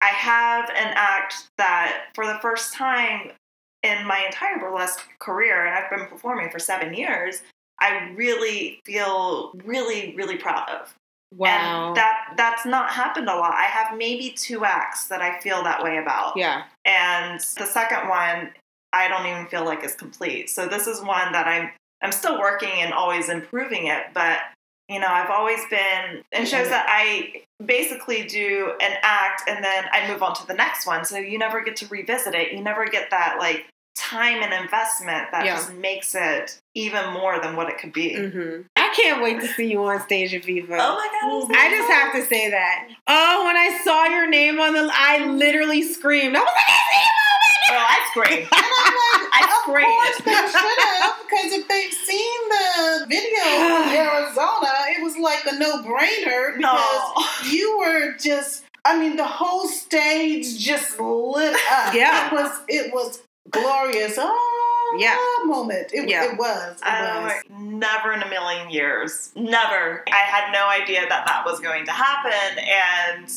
I 0.00 0.08
have 0.08 0.70
an 0.70 0.92
act 0.96 1.48
that, 1.58 2.06
for 2.14 2.26
the 2.26 2.38
first 2.40 2.72
time 2.72 3.32
in 3.82 4.06
my 4.06 4.24
entire 4.24 4.58
burlesque 4.58 5.06
career, 5.18 5.66
and 5.66 5.74
I've 5.74 5.90
been 5.90 6.06
performing 6.06 6.50
for 6.50 6.58
seven 6.58 6.94
years, 6.94 7.42
I 7.80 8.10
really 8.14 8.80
feel 8.84 9.52
really, 9.64 10.14
really 10.14 10.36
proud 10.36 10.68
of. 10.68 10.94
Wow. 11.36 11.88
And 11.88 11.96
that 11.96 12.34
that's 12.36 12.66
not 12.66 12.90
happened 12.90 13.28
a 13.28 13.34
lot. 13.36 13.54
I 13.54 13.64
have 13.64 13.96
maybe 13.96 14.30
two 14.30 14.64
acts 14.64 15.06
that 15.08 15.20
I 15.22 15.38
feel 15.40 15.62
that 15.64 15.82
way 15.82 15.98
about. 15.98 16.36
yeah. 16.36 16.64
And 16.84 17.38
the 17.40 17.66
second 17.66 18.08
one, 18.08 18.50
I 18.92 19.06
don't 19.08 19.26
even 19.26 19.46
feel 19.46 19.64
like 19.64 19.84
is 19.84 19.94
complete. 19.94 20.50
So 20.50 20.66
this 20.66 20.86
is 20.86 21.00
one 21.00 21.32
that 21.32 21.46
I'm 21.46 21.70
I'm 22.02 22.12
still 22.12 22.38
working 22.40 22.80
and 22.80 22.92
always 22.92 23.28
improving 23.28 23.86
it, 23.86 24.04
but 24.14 24.38
you 24.88 24.98
know, 24.98 25.06
I've 25.06 25.30
always 25.30 25.60
been 25.70 26.22
it 26.32 26.46
shows 26.46 26.68
that 26.68 26.86
I 26.88 27.42
basically 27.64 28.24
do 28.24 28.72
an 28.80 28.92
act 29.02 29.42
and 29.48 29.62
then 29.62 29.84
I 29.92 30.08
move 30.10 30.22
on 30.22 30.34
to 30.34 30.46
the 30.46 30.54
next 30.54 30.84
one. 30.86 31.04
So 31.04 31.16
you 31.18 31.38
never 31.38 31.62
get 31.62 31.76
to 31.76 31.86
revisit 31.86 32.34
it. 32.34 32.52
You 32.52 32.60
never 32.60 32.86
get 32.86 33.10
that 33.10 33.36
like 33.38 33.66
time 33.94 34.42
and 34.42 34.52
investment 34.52 35.28
that 35.30 35.44
Yeah. 35.44 35.54
just 35.56 35.74
makes 35.74 36.14
it 36.16 36.58
even 36.74 37.12
more 37.12 37.38
than 37.40 37.54
what 37.54 37.68
it 37.68 37.78
could 37.78 37.92
be. 37.92 38.16
hmm 38.16 38.62
I 38.90 38.94
can't 38.94 39.22
wait 39.22 39.40
to 39.40 39.46
see 39.48 39.70
you 39.70 39.84
on 39.84 40.00
stage 40.02 40.34
at 40.34 40.44
Viva. 40.44 40.74
Oh 40.80 40.94
my 40.96 41.08
god. 41.48 41.56
I 41.56 41.70
just 41.70 41.90
have 41.90 42.12
to 42.14 42.24
say 42.24 42.50
that. 42.50 42.88
Oh, 43.06 43.44
when 43.46 43.56
I 43.56 43.80
saw 43.84 44.04
your 44.06 44.28
name 44.28 44.58
on 44.60 44.72
the, 44.72 44.90
I 44.92 45.26
literally 45.26 45.82
screamed. 45.82 46.36
I 46.36 46.40
was 46.40 46.48
like, 46.48 47.06
Oh, 47.72 47.86
I 47.88 47.98
scream. 48.10 48.48
And 48.52 48.64
I'm 48.82 48.94
like, 48.94 49.28
I 49.32 49.44
of 49.44 49.62
screamed. 49.62 49.86
course 49.86 50.18
they 50.24 50.58
should 50.58 50.78
have, 50.80 51.14
because 51.22 51.52
if 51.52 51.68
they've 51.68 51.92
seen 51.92 52.48
the 52.48 53.06
video 53.08 53.44
from 53.44 53.88
Arizona, 53.94 54.72
it 54.96 55.02
was 55.04 55.16
like 55.16 55.44
a 55.46 55.56
no-brainer 55.56 56.56
because 56.56 56.60
No. 56.60 57.48
you 57.50 57.78
were 57.78 58.16
just. 58.18 58.64
I 58.84 58.98
mean, 58.98 59.16
the 59.16 59.26
whole 59.26 59.68
stage 59.68 60.58
just 60.58 60.98
lit 60.98 61.54
up. 61.70 61.94
Yeah. 61.94 62.26
it 62.28 62.32
was. 62.32 62.60
It 62.66 62.92
was 62.94 63.22
glorious. 63.50 64.14
Oh, 64.18 64.59
Yeah. 64.98 65.16
moment. 65.44 65.90
It, 65.92 66.08
Yeah. 66.08 66.24
it 66.32 66.38
was. 66.38 66.76
It 66.80 66.86
Oh, 66.86 67.22
was. 67.22 67.32
never 67.50 68.12
in 68.12 68.22
a 68.22 68.28
million 68.28 68.70
years. 68.70 69.32
Never. 69.34 70.04
I 70.12 70.16
had 70.16 70.52
no 70.52 70.68
idea 70.68 71.00
that 71.08 71.26
that 71.26 71.44
was 71.44 71.60
going 71.60 71.84
to 71.86 71.92
happen. 71.92 72.58
And 72.58 73.30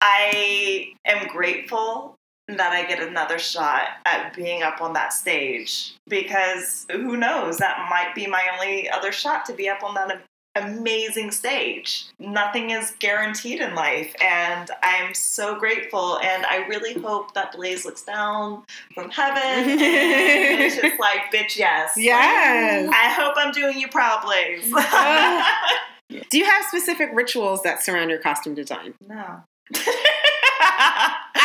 I 0.00 0.92
am 1.06 1.26
grateful 1.28 2.14
that 2.48 2.72
I 2.72 2.84
get 2.84 3.00
another 3.00 3.38
shot 3.38 3.82
at 4.04 4.32
being 4.34 4.62
up 4.62 4.80
on 4.80 4.92
that 4.92 5.12
stage 5.12 5.94
because 6.08 6.86
who 6.92 7.16
knows, 7.16 7.56
that 7.58 7.86
might 7.90 8.14
be 8.14 8.26
my 8.26 8.44
only 8.54 8.88
other 8.88 9.10
shot 9.10 9.44
to 9.46 9.52
be 9.52 9.68
up 9.68 9.82
on 9.82 9.94
that 9.94 10.22
amazing 10.56 11.30
stage. 11.30 12.06
Nothing 12.18 12.70
is 12.70 12.94
guaranteed 12.98 13.60
in 13.60 13.74
life, 13.74 14.14
and 14.20 14.70
I'm 14.82 15.14
so 15.14 15.58
grateful. 15.58 16.18
And 16.18 16.44
I 16.46 16.66
really 16.68 16.94
hope 16.94 17.34
that 17.34 17.52
Blaze 17.52 17.84
looks 17.84 18.02
down 18.02 18.64
from 18.94 19.10
heaven 19.10 19.36
and 19.42 20.60
it's 20.62 20.76
just 20.82 20.98
like, 21.00 21.32
bitch, 21.32 21.56
yes. 21.56 21.92
yes. 21.96 22.90
I 22.92 23.08
hope 23.10 23.34
I'm 23.36 23.52
doing 23.52 23.78
you 23.78 23.88
proud, 23.88 24.22
Blaze. 24.24 24.72
Do 26.30 26.38
you 26.38 26.44
have 26.44 26.64
specific 26.66 27.10
rituals 27.12 27.62
that 27.62 27.82
surround 27.82 28.10
your 28.10 28.20
costume 28.20 28.54
design? 28.54 28.94
no. 29.06 29.42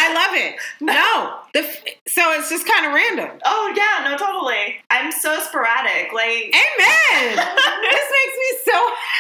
I 0.02 0.08
love 0.18 0.34
it. 0.34 0.56
No. 0.82 1.38
The, 1.54 1.60
f- 1.68 1.84
so 2.08 2.22
it's 2.34 2.50
just 2.50 2.66
kind 2.66 2.86
of 2.88 2.94
random. 2.94 3.38
oh 3.46 3.74
yeah, 3.76 4.08
no, 4.10 4.18
totally. 4.18 4.80
I'm 4.90 5.12
so 5.12 5.38
sporadic. 5.44 6.12
Like 6.14 6.50
Amen. 6.56 7.36
this 7.38 8.08
makes 8.10 8.36
me 8.40 8.50
so 8.66 8.78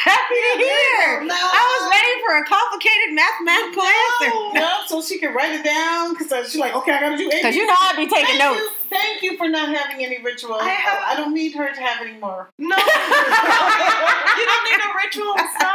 happy 0.07 0.39
to 0.39 0.53
hear. 0.63 1.23
No. 1.27 1.35
I 1.37 1.61
was 1.69 1.83
ready 1.91 2.13
for 2.25 2.31
a 2.39 2.43
complicated 2.47 3.13
mathematical 3.13 3.83
answer. 3.83 4.31
No, 4.61 4.79
so 4.87 5.01
she 5.01 5.17
can 5.17 5.33
write 5.33 5.53
it 5.53 5.63
down 5.63 6.13
because 6.17 6.51
she's 6.51 6.59
like, 6.59 6.75
okay, 6.75 6.91
I 6.91 6.99
gotta 6.99 7.17
do. 7.17 7.29
Because 7.29 7.55
you 7.55 7.65
know 7.65 7.75
I'd 7.79 7.95
be 7.95 8.07
taking 8.07 8.37
Thank 8.37 8.39
notes. 8.39 8.59
you, 8.59 8.69
thank 8.89 9.21
you 9.23 9.37
for 9.37 9.47
not 9.47 9.69
having 9.75 10.03
any 10.05 10.21
rituals. 10.21 10.59
I 10.61 10.69
have- 10.69 11.03
I 11.05 11.15
don't 11.15 11.33
need 11.33 11.53
her 11.55 11.73
to 11.73 11.81
have 11.81 12.05
any 12.05 12.17
more. 12.19 12.49
no, 12.57 12.75
you 12.77 14.45
don't 14.45 14.63
need 14.65 14.79
a 14.79 14.91
ritual. 15.03 15.35
No. 15.35 15.71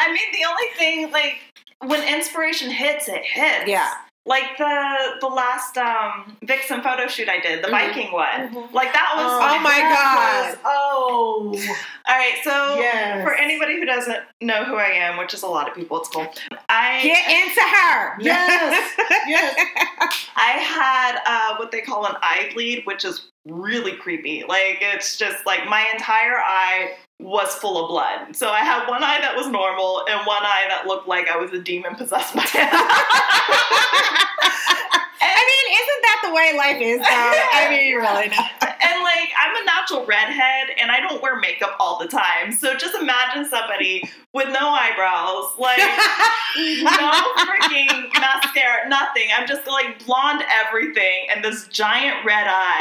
I 0.00 0.12
mean, 0.12 0.32
the 0.32 0.46
only 0.48 0.66
thing 0.76 1.10
like 1.12 1.38
when 1.86 2.06
inspiration 2.12 2.70
hits, 2.70 3.08
it 3.08 3.24
hits. 3.24 3.66
Yeah. 3.68 3.90
Like 4.28 4.58
the 4.58 5.16
the 5.20 5.26
last 5.26 5.78
um, 5.78 6.36
Vixen 6.44 6.82
photo 6.82 7.06
shoot 7.08 7.28
I 7.30 7.40
did, 7.40 7.64
the 7.64 7.68
Mhm. 7.68 7.70
Viking 7.70 8.12
one. 8.12 8.50
Mhm. 8.52 8.72
Like 8.74 8.92
that 8.92 9.12
was. 9.16 9.24
Oh 9.32 9.58
my 9.60 9.70
that 9.70 9.94
God. 9.96 10.50
was- 10.50 10.58
oh, 10.66 11.74
All 12.08 12.16
right, 12.16 12.36
so 12.44 12.76
Yes. 12.78 13.24
for 13.24 13.34
anybody 13.34 13.76
who 13.78 13.84
doesn't 13.86 14.18
know 14.42 14.64
who 14.64 14.76
I 14.76 14.90
am, 14.90 15.16
which 15.16 15.32
is 15.34 15.42
a 15.42 15.46
lot 15.46 15.66
of 15.68 15.74
people, 15.74 15.98
it's 16.00 16.08
cool. 16.10 16.30
I 16.68 17.00
Get 17.02 17.26
into 17.26 17.60
her. 17.60 18.16
yes, 18.20 18.94
yes. 19.26 19.56
I 20.36 20.52
had 20.52 21.20
uh, 21.26 21.56
what 21.56 21.70
they 21.72 21.80
call 21.80 22.06
an 22.06 22.16
eye 22.22 22.50
bleed, 22.54 22.82
which 22.86 23.04
is 23.06 23.30
really 23.46 23.92
creepy. 23.92 24.44
Like 24.46 24.78
it's 24.82 25.16
just 25.16 25.46
like 25.46 25.66
my 25.68 25.86
entire 25.92 26.36
eye 26.38 26.92
was 27.18 27.54
full 27.54 27.82
of 27.82 27.88
blood. 27.88 28.36
So 28.36 28.50
I 28.50 28.60
had 28.60 28.88
one 28.88 29.02
eye 29.02 29.18
that 29.20 29.34
was 29.36 29.48
normal 29.48 30.04
and 30.08 30.24
one 30.26 30.42
eye 30.42 30.66
that 30.68 30.86
looked 30.86 31.08
like 31.08 31.28
I 31.28 31.36
was 31.36 31.52
a 31.52 31.60
demon 31.60 31.96
possessed 31.96 32.34
by 32.34 32.44
I 35.30 35.42
mean, 35.48 35.66
isn't 35.78 36.02
that 36.02 36.18
the 36.24 36.32
way 36.34 36.56
life 36.56 36.80
is, 36.80 36.98
though? 37.00 37.04
I 37.06 37.66
mean, 37.70 37.88
you 37.88 37.98
really. 37.98 38.28
No. 38.28 38.36
and 38.68 39.02
like 39.02 39.30
I'm 39.38 39.54
a 39.62 39.64
natural 39.64 40.06
redhead 40.06 40.68
and 40.80 40.90
I 40.90 41.00
don't 41.00 41.20
wear 41.22 41.36
makeup 41.38 41.76
all 41.80 41.98
the 41.98 42.06
time. 42.08 42.52
So 42.52 42.74
just 42.76 42.94
imagine 42.94 43.44
somebody 43.48 44.02
with 44.34 44.48
no 44.48 44.68
eyebrows, 44.68 45.52
like 45.58 45.78
no 46.58 47.10
freaking 47.46 48.08
mascara, 48.20 48.88
nothing. 48.88 49.28
I'm 49.36 49.46
just 49.46 49.66
like 49.66 50.04
blonde 50.04 50.42
everything 50.66 51.26
and 51.34 51.42
this 51.44 51.66
giant 51.68 52.24
red 52.24 52.46
eye. 52.48 52.78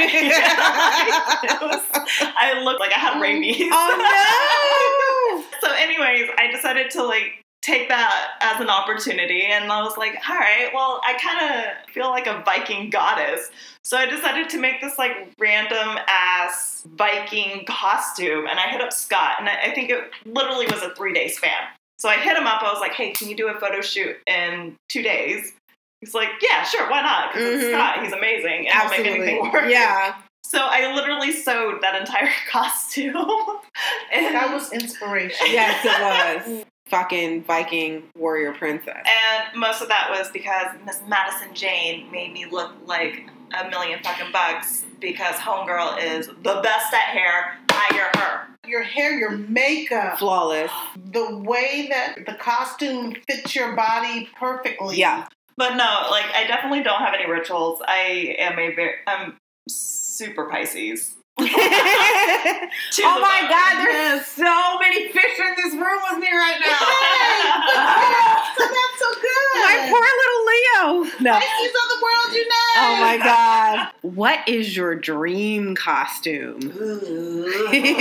It 1.43 1.61
was- 1.61 1.83
I 2.37 2.61
looked 2.63 2.79
like 2.79 2.91
I 2.95 2.99
had 2.99 3.21
rabies. 3.21 3.69
oh, 3.71 5.43
no! 5.61 5.67
So, 5.67 5.73
anyways, 5.75 6.29
I 6.37 6.47
decided 6.51 6.91
to 6.91 7.03
like 7.03 7.43
take 7.67 7.89
that 7.89 8.29
as 8.41 8.61
an 8.61 8.69
opportunity, 8.69 9.43
and 9.43 9.69
I 9.71 9.81
was 9.83 9.97
like, 9.97 10.15
all 10.29 10.35
right, 10.35 10.69
well, 10.73 11.01
I 11.03 11.13
kind 11.19 11.53
of 11.53 11.91
feel 11.93 12.09
like 12.09 12.25
a 12.25 12.41
Viking 12.45 12.89
goddess. 12.89 13.51
So 13.83 13.97
I 13.97 14.05
decided 14.05 14.49
to 14.51 14.57
make 14.59 14.79
this 14.81 14.97
like 14.97 15.33
random 15.37 15.97
ass 16.07 16.83
Viking 16.95 17.65
costume, 17.65 18.47
and 18.47 18.57
I 18.59 18.69
hit 18.69 18.81
up 18.81 18.93
Scott, 18.93 19.35
and 19.39 19.49
I, 19.49 19.57
I 19.65 19.73
think 19.75 19.89
it 19.89 20.09
literally 20.25 20.65
was 20.67 20.81
a 20.81 20.95
three 20.95 21.13
day 21.13 21.27
span. 21.27 21.51
So 21.99 22.07
I 22.09 22.15
hit 22.17 22.37
him 22.37 22.47
up. 22.47 22.61
I 22.63 22.71
was 22.71 22.79
like, 22.79 22.93
hey, 22.93 23.11
can 23.11 23.27
you 23.27 23.35
do 23.35 23.47
a 23.49 23.59
photo 23.59 23.81
shoot 23.81 24.15
in 24.27 24.75
two 24.89 25.01
days? 25.01 25.53
He's 25.99 26.13
like, 26.13 26.29
yeah, 26.41 26.63
sure, 26.63 26.89
why 26.89 27.01
not? 27.01 27.33
Because 27.33 27.53
Mhm. 27.53 27.63
it's 27.63 27.73
Scott. 27.73 28.03
He's 28.03 28.13
amazing, 28.13 28.69
and 28.69 28.79
he'll 28.79 28.89
make 29.03 29.05
anything 29.07 29.51
work. 29.51 29.65
Yeah. 29.69 30.15
So 30.45 30.59
I 30.61 30.93
literally 30.95 31.33
sewed 31.33 31.81
that 31.81 31.95
entire 31.99 32.29
costume. 32.49 33.15
and, 34.13 34.33
That 34.33 34.53
was 34.53 34.71
inspiration. 34.71 35.47
Yes, 35.49 35.83
it 35.83 36.47
was. 36.57 36.65
Fucking 36.89 37.43
Viking 37.43 38.03
warrior 38.15 38.53
princess. 38.53 38.95
and 39.05 39.59
most 39.59 39.81
of 39.81 39.87
that 39.89 40.07
was 40.09 40.29
because 40.31 40.67
Miss 40.85 41.01
Madison 41.07 41.53
Jane 41.53 42.09
made 42.11 42.33
me 42.33 42.45
look 42.49 42.71
like 42.85 43.29
a 43.59 43.69
million 43.69 43.99
fucking 44.03 44.31
bucks 44.31 44.85
because 44.99 45.35
Homegirl 45.35 46.01
is 46.03 46.27
the 46.27 46.59
best 46.63 46.93
at 46.93 47.09
hair. 47.09 47.57
Hire 47.71 48.09
her. 48.15 48.47
Your 48.65 48.83
hair, 48.83 49.17
your 49.17 49.31
makeup, 49.31 50.19
Flawless. 50.19 50.71
the 51.11 51.37
way 51.39 51.87
that 51.89 52.25
the 52.25 52.33
costume 52.33 53.15
fits 53.27 53.55
your 53.55 53.73
body 53.75 54.27
perfectly. 54.37 54.97
Yeah. 54.97 55.27
But 55.55 55.75
no, 55.75 56.07
like 56.11 56.25
I 56.35 56.45
definitely 56.47 56.83
don't 56.83 56.99
have 56.99 57.13
any 57.13 57.29
rituals. 57.29 57.81
I 57.87 58.35
am 58.39 58.59
a 58.59 58.73
very 58.75 58.95
I'm 59.07 59.37
super 59.69 60.45
Pisces. 60.49 61.16
oh 61.39 61.43
To 62.93 63.01
the 63.01 63.07
my 63.21 63.41
bone. 63.41 63.49
god, 63.49 63.85
there's 63.85 64.25
so 64.25 64.79
many 64.79 65.07
fish 65.11 65.39
in 65.39 65.53
this 65.57 65.73
room 65.73 65.99
with 66.11 66.19
me 66.19 66.31
right 66.31 66.55
Hey, 66.61 66.69
now. 66.69 66.77
so 68.57 68.63
that's 68.75 68.97
so 68.99 69.09
good. 69.21 69.53
my 69.55 69.75
poor 69.89 70.07
little 70.21 70.43
Leo. 70.47 70.81
No. 71.21 71.33
Pisces 71.39 71.73
of 71.75 71.87
the 71.89 71.99
world 72.03 72.35
unite. 72.35 72.77
Oh 72.77 72.97
my 73.01 73.17
god. 73.23 73.91
What 74.01 74.47
is 74.47 74.75
your 74.75 74.95
dream 74.95 75.75
costume? 75.75 76.71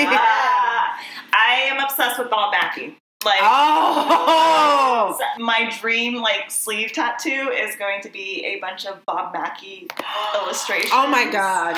Ah, 0.08 1.00
I 1.32 1.54
am 1.70 1.78
obsessed 1.82 2.18
with 2.18 2.30
Bob 2.30 2.52
Mackie. 2.52 2.96
Like 3.24 3.40
Oh. 3.42 5.18
my 5.38 5.68
dream 5.80 6.16
like 6.22 6.50
sleeve 6.50 6.92
tattoo 6.92 7.50
is 7.52 7.74
going 7.76 8.00
to 8.02 8.08
be 8.08 8.44
a 8.44 8.60
bunch 8.60 8.86
of 8.86 9.04
Bob 9.04 9.32
Mackie 9.34 9.88
illustrations. 10.34 10.90
Oh 10.94 11.06
my 11.08 11.28
god. 11.30 11.76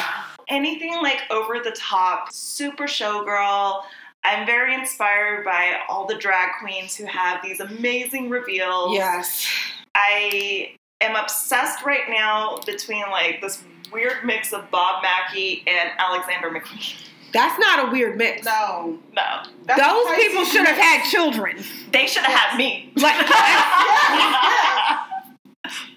Anything 0.48 0.94
like 1.02 1.22
over 1.30 1.60
the 1.62 1.72
top, 1.72 2.32
super 2.32 2.84
showgirl. 2.84 3.82
I'm 4.24 4.46
very 4.46 4.74
inspired 4.74 5.44
by 5.44 5.78
all 5.88 6.06
the 6.06 6.16
drag 6.16 6.50
queens 6.60 6.96
who 6.96 7.04
have 7.06 7.42
these 7.42 7.60
amazing 7.60 8.30
reveals. 8.30 8.92
Yes. 8.94 9.46
I 9.94 10.72
am 11.00 11.16
obsessed 11.16 11.84
right 11.84 12.08
now 12.08 12.58
between 12.66 13.02
like 13.10 13.40
this 13.40 13.62
weird 13.92 14.24
mix 14.24 14.52
of 14.52 14.70
Bob 14.70 15.02
Mackie 15.02 15.64
and 15.66 15.90
Alexander 15.98 16.50
McQueen. 16.50 16.94
That's 17.32 17.58
not 17.58 17.88
a 17.88 17.92
weird 17.92 18.16
mix. 18.16 18.44
No. 18.44 18.98
No, 19.14 19.42
That's 19.66 19.80
Those 19.80 20.16
people 20.16 20.44
should 20.46 20.66
have 20.66 20.78
had 20.78 21.08
children. 21.10 21.58
they 21.92 22.06
should 22.06 22.22
have 22.24 22.34
had 22.34 22.56
me. 22.56 22.90
Like 22.96 23.16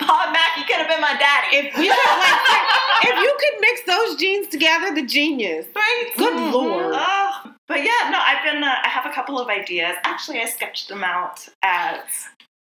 Bob 0.08 0.34
Mackie 0.34 0.64
could 0.68 0.78
have 0.78 0.88
been 0.88 1.02
my 1.02 1.16
daddy. 1.18 1.58
if 1.58 1.66
you 1.78 1.92
could 1.94 2.18
like 2.20 3.04
if 3.04 3.20
you 3.24 3.38
could 3.40 3.60
mix 3.62 3.82
those 3.88 4.16
genes 4.18 4.48
together, 4.48 4.94
the 4.94 5.04
genius. 5.06 5.66
right? 5.76 6.12
Good 6.18 6.34
Mhm. 6.34 6.52
lord. 6.52 6.94
Oh, 6.96 7.52
but 7.68 7.80
yeah, 7.84 8.10
no, 8.12 8.20
I've 8.20 8.44
been. 8.44 8.64
Uh, 8.64 8.76
I 8.84 8.88
have 8.90 9.06
a 9.06 9.14
couple 9.14 9.40
of 9.40 9.48
ideas. 9.50 9.96
Actually, 10.04 10.42
I 10.42 10.46
sketched 10.46 10.88
them 10.90 11.04
out 11.04 11.48
at. 11.64 12.06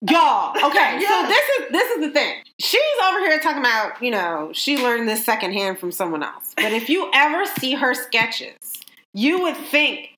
Y'all, 0.09 0.55
okay, 0.63 0.99
so 1.07 1.27
this 1.27 1.49
is 1.59 1.71
this 1.71 1.91
is 1.91 2.01
the 2.01 2.11
thing. 2.11 2.35
She's 2.59 2.79
over 3.07 3.19
here 3.19 3.39
talking 3.39 3.61
about, 3.61 4.01
you 4.01 4.11
know, 4.11 4.51
she 4.53 4.77
learned 4.77 5.07
this 5.09 5.25
secondhand 5.25 5.79
from 5.79 5.91
someone 5.91 6.21
else. 6.23 6.53
But 6.55 6.71
if 6.71 6.87
you 6.89 7.09
ever 7.13 7.45
see 7.59 7.73
her 7.73 7.93
sketches, 7.95 8.57
you 9.15 9.41
would 9.41 9.57
think 9.57 10.13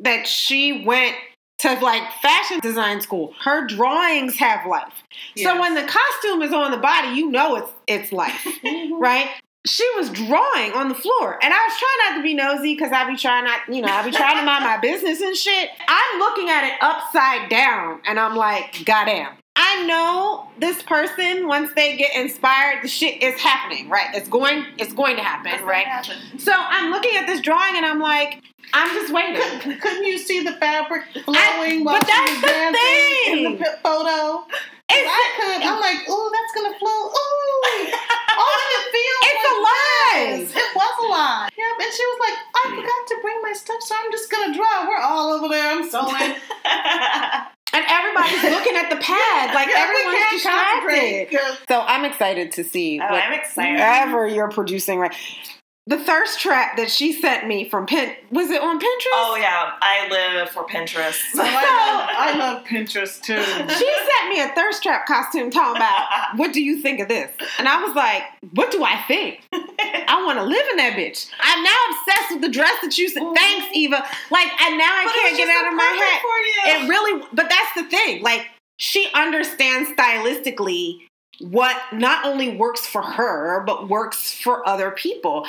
that 0.00 0.28
she 0.28 0.84
went 0.84 1.16
to 1.58 1.74
like 1.80 2.02
fashion 2.20 2.60
design 2.60 3.00
school. 3.00 3.32
Her 3.42 3.66
drawings 3.66 4.36
have 4.36 4.66
life. 4.66 4.92
So 5.36 5.58
when 5.60 5.74
the 5.74 5.84
costume 5.84 6.42
is 6.42 6.52
on 6.52 6.70
the 6.70 6.76
body, 6.76 7.16
you 7.16 7.30
know 7.30 7.56
it's 7.56 7.70
it's 7.86 8.12
life, 8.12 8.46
mm-hmm. 8.64 8.94
right? 9.00 9.28
She 9.66 9.88
was 9.96 10.10
drawing 10.10 10.72
on 10.72 10.90
the 10.90 10.94
floor, 10.94 11.38
and 11.42 11.54
I 11.54 11.56
was 11.56 11.78
trying 11.78 12.10
not 12.10 12.16
to 12.18 12.22
be 12.22 12.34
nosy 12.34 12.74
because 12.74 12.92
I 12.92 13.08
be 13.08 13.16
trying 13.16 13.44
not, 13.44 13.60
you 13.66 13.80
know, 13.80 13.88
I 13.88 14.04
be 14.04 14.10
trying 14.10 14.36
to 14.36 14.44
mind 14.44 14.62
my 14.62 14.76
business 14.76 15.22
and 15.22 15.34
shit. 15.34 15.70
I'm 15.88 16.18
looking 16.18 16.50
at 16.50 16.64
it 16.64 16.74
upside 16.82 17.48
down, 17.48 18.00
and 18.06 18.20
I'm 18.20 18.36
like, 18.36 18.84
goddamn. 18.84 19.38
I 19.56 19.86
know 19.86 20.50
this 20.58 20.82
person 20.82 21.46
once 21.46 21.72
they 21.74 21.96
get 21.96 22.14
inspired, 22.14 22.82
the 22.82 22.88
shit 22.88 23.22
is 23.22 23.40
happening, 23.40 23.88
right? 23.88 24.14
It's 24.14 24.28
going, 24.28 24.66
it's 24.78 24.92
going 24.92 25.16
to 25.16 25.22
happen, 25.22 25.64
right? 25.64 25.86
So 26.38 26.52
I'm 26.54 26.90
looking 26.90 27.16
at 27.16 27.26
this 27.26 27.40
drawing, 27.40 27.76
and 27.76 27.86
I'm 27.86 28.00
like, 28.00 28.42
I'm 28.74 28.94
just 28.94 29.14
waiting. 29.14 29.40
Couldn't, 29.40 29.80
couldn't 29.80 30.04
you 30.04 30.18
see 30.18 30.42
the 30.42 30.52
fabric 30.52 31.04
flowing 31.24 31.84
while 31.84 32.00
but 32.00 32.06
she 32.06 32.12
that's 32.12 32.32
was 32.32 32.40
the 32.42 32.46
dancing 32.48 33.44
in 33.46 33.58
the 33.58 33.78
photo? 33.82 34.46
It's, 34.94 35.10
I 35.10 35.24
could. 35.38 35.60
I'm 35.66 35.80
like, 35.80 36.00
ooh, 36.08 36.28
that's 36.32 36.52
gonna 36.54 36.74
flow. 36.78 37.00
Ooh, 37.10 37.58
all 38.38 38.54
of 38.62 38.68
it 38.78 38.84
feels. 38.94 39.22
it's 39.26 39.46
alive. 39.50 40.38
Yes, 40.44 40.54
It 40.54 40.70
was 40.76 40.94
alive. 41.06 41.50
Yep. 41.56 41.74
And 41.82 41.92
she 41.92 42.04
was 42.06 42.18
like, 42.22 42.36
I 42.54 42.62
forgot 42.74 43.02
to 43.08 43.16
bring 43.22 43.38
my 43.42 43.52
stuff, 43.52 43.80
so 43.82 43.94
I'm 43.98 44.10
just 44.12 44.30
gonna 44.30 44.54
draw. 44.54 44.88
We're 44.88 45.02
all 45.02 45.32
over 45.34 45.48
there. 45.48 45.70
I'm 45.72 45.88
sewing. 45.88 46.34
And 47.74 47.84
everybody's 47.88 48.40
looking 48.44 48.76
at 48.76 48.88
the 48.88 48.94
pad, 49.02 49.52
like 49.52 49.66
Yeah, 49.66 49.82
everyone's 49.82 50.42
can't 50.44 50.86
distracted. 50.86 51.64
So 51.68 51.80
I'm 51.80 52.04
excited 52.04 52.52
to 52.52 52.62
see 52.62 53.00
Oh, 53.02 53.10
whatever 53.10 54.28
you're 54.28 54.48
producing. 54.48 55.00
Right, 55.00 55.12
the 55.86 55.98
thirst 55.98 56.40
trap 56.40 56.78
that 56.78 56.90
she 56.90 57.12
sent 57.12 57.46
me 57.46 57.68
from 57.68 57.84
Pin 57.84 58.10
was 58.30 58.50
it 58.50 58.62
on 58.62 58.78
Pinterest? 58.78 59.12
Oh 59.12 59.36
yeah, 59.38 59.72
I 59.82 60.08
live 60.10 60.48
for 60.48 60.64
Pinterest. 60.66 61.20
So 61.32 61.42
I, 61.44 62.34
love, 62.38 62.64
Pinterest 62.64 63.20
too. 63.20 63.34
She 63.68 63.92
sent 64.10 64.28
me 64.30 64.40
a 64.40 64.48
thirst 64.54 64.82
trap 64.82 65.06
costume 65.06 65.50
talking 65.50 65.76
about 65.76 66.36
what 66.36 66.52
do 66.54 66.62
you 66.62 66.80
think 66.80 67.00
of 67.00 67.08
this? 67.08 67.30
And 67.58 67.68
I 67.68 67.82
was 67.84 67.94
like, 67.94 68.22
what 68.54 68.70
do 68.70 68.82
I 68.82 68.96
think? 69.06 69.40
I 69.52 70.22
want 70.24 70.38
to 70.38 70.44
live 70.44 70.66
in 70.70 70.76
that 70.78 70.94
bitch. 70.96 71.28
I'm 71.40 71.62
now 71.62 71.76
obsessed 71.90 72.32
with 72.32 72.40
the 72.42 72.48
dress 72.48 72.72
that 72.82 72.96
you 72.96 73.08
sent. 73.08 73.36
Thanks, 73.36 73.66
Eva. 73.74 73.96
Like, 74.30 74.48
and 74.62 74.78
now 74.78 74.84
I 74.90 75.04
But 75.04 75.12
can't 75.14 75.36
get 75.36 75.48
out 75.48 75.68
of 75.68 75.74
my 75.74 75.84
head. 75.84 76.20
for 76.22 76.38
you. 76.38 76.86
It 76.86 76.88
really, 76.88 77.26
but 77.34 77.50
that's 77.50 77.74
the 77.76 77.84
thing. 77.84 78.22
Like, 78.22 78.46
she 78.78 79.08
understands 79.14 79.90
stylistically 79.90 81.00
what 81.40 81.76
not 81.92 82.24
only 82.24 82.56
works 82.56 82.86
for 82.86 83.02
her, 83.02 83.62
but 83.66 83.88
works 83.88 84.34
for 84.34 84.66
other 84.68 84.90
people. 84.90 85.46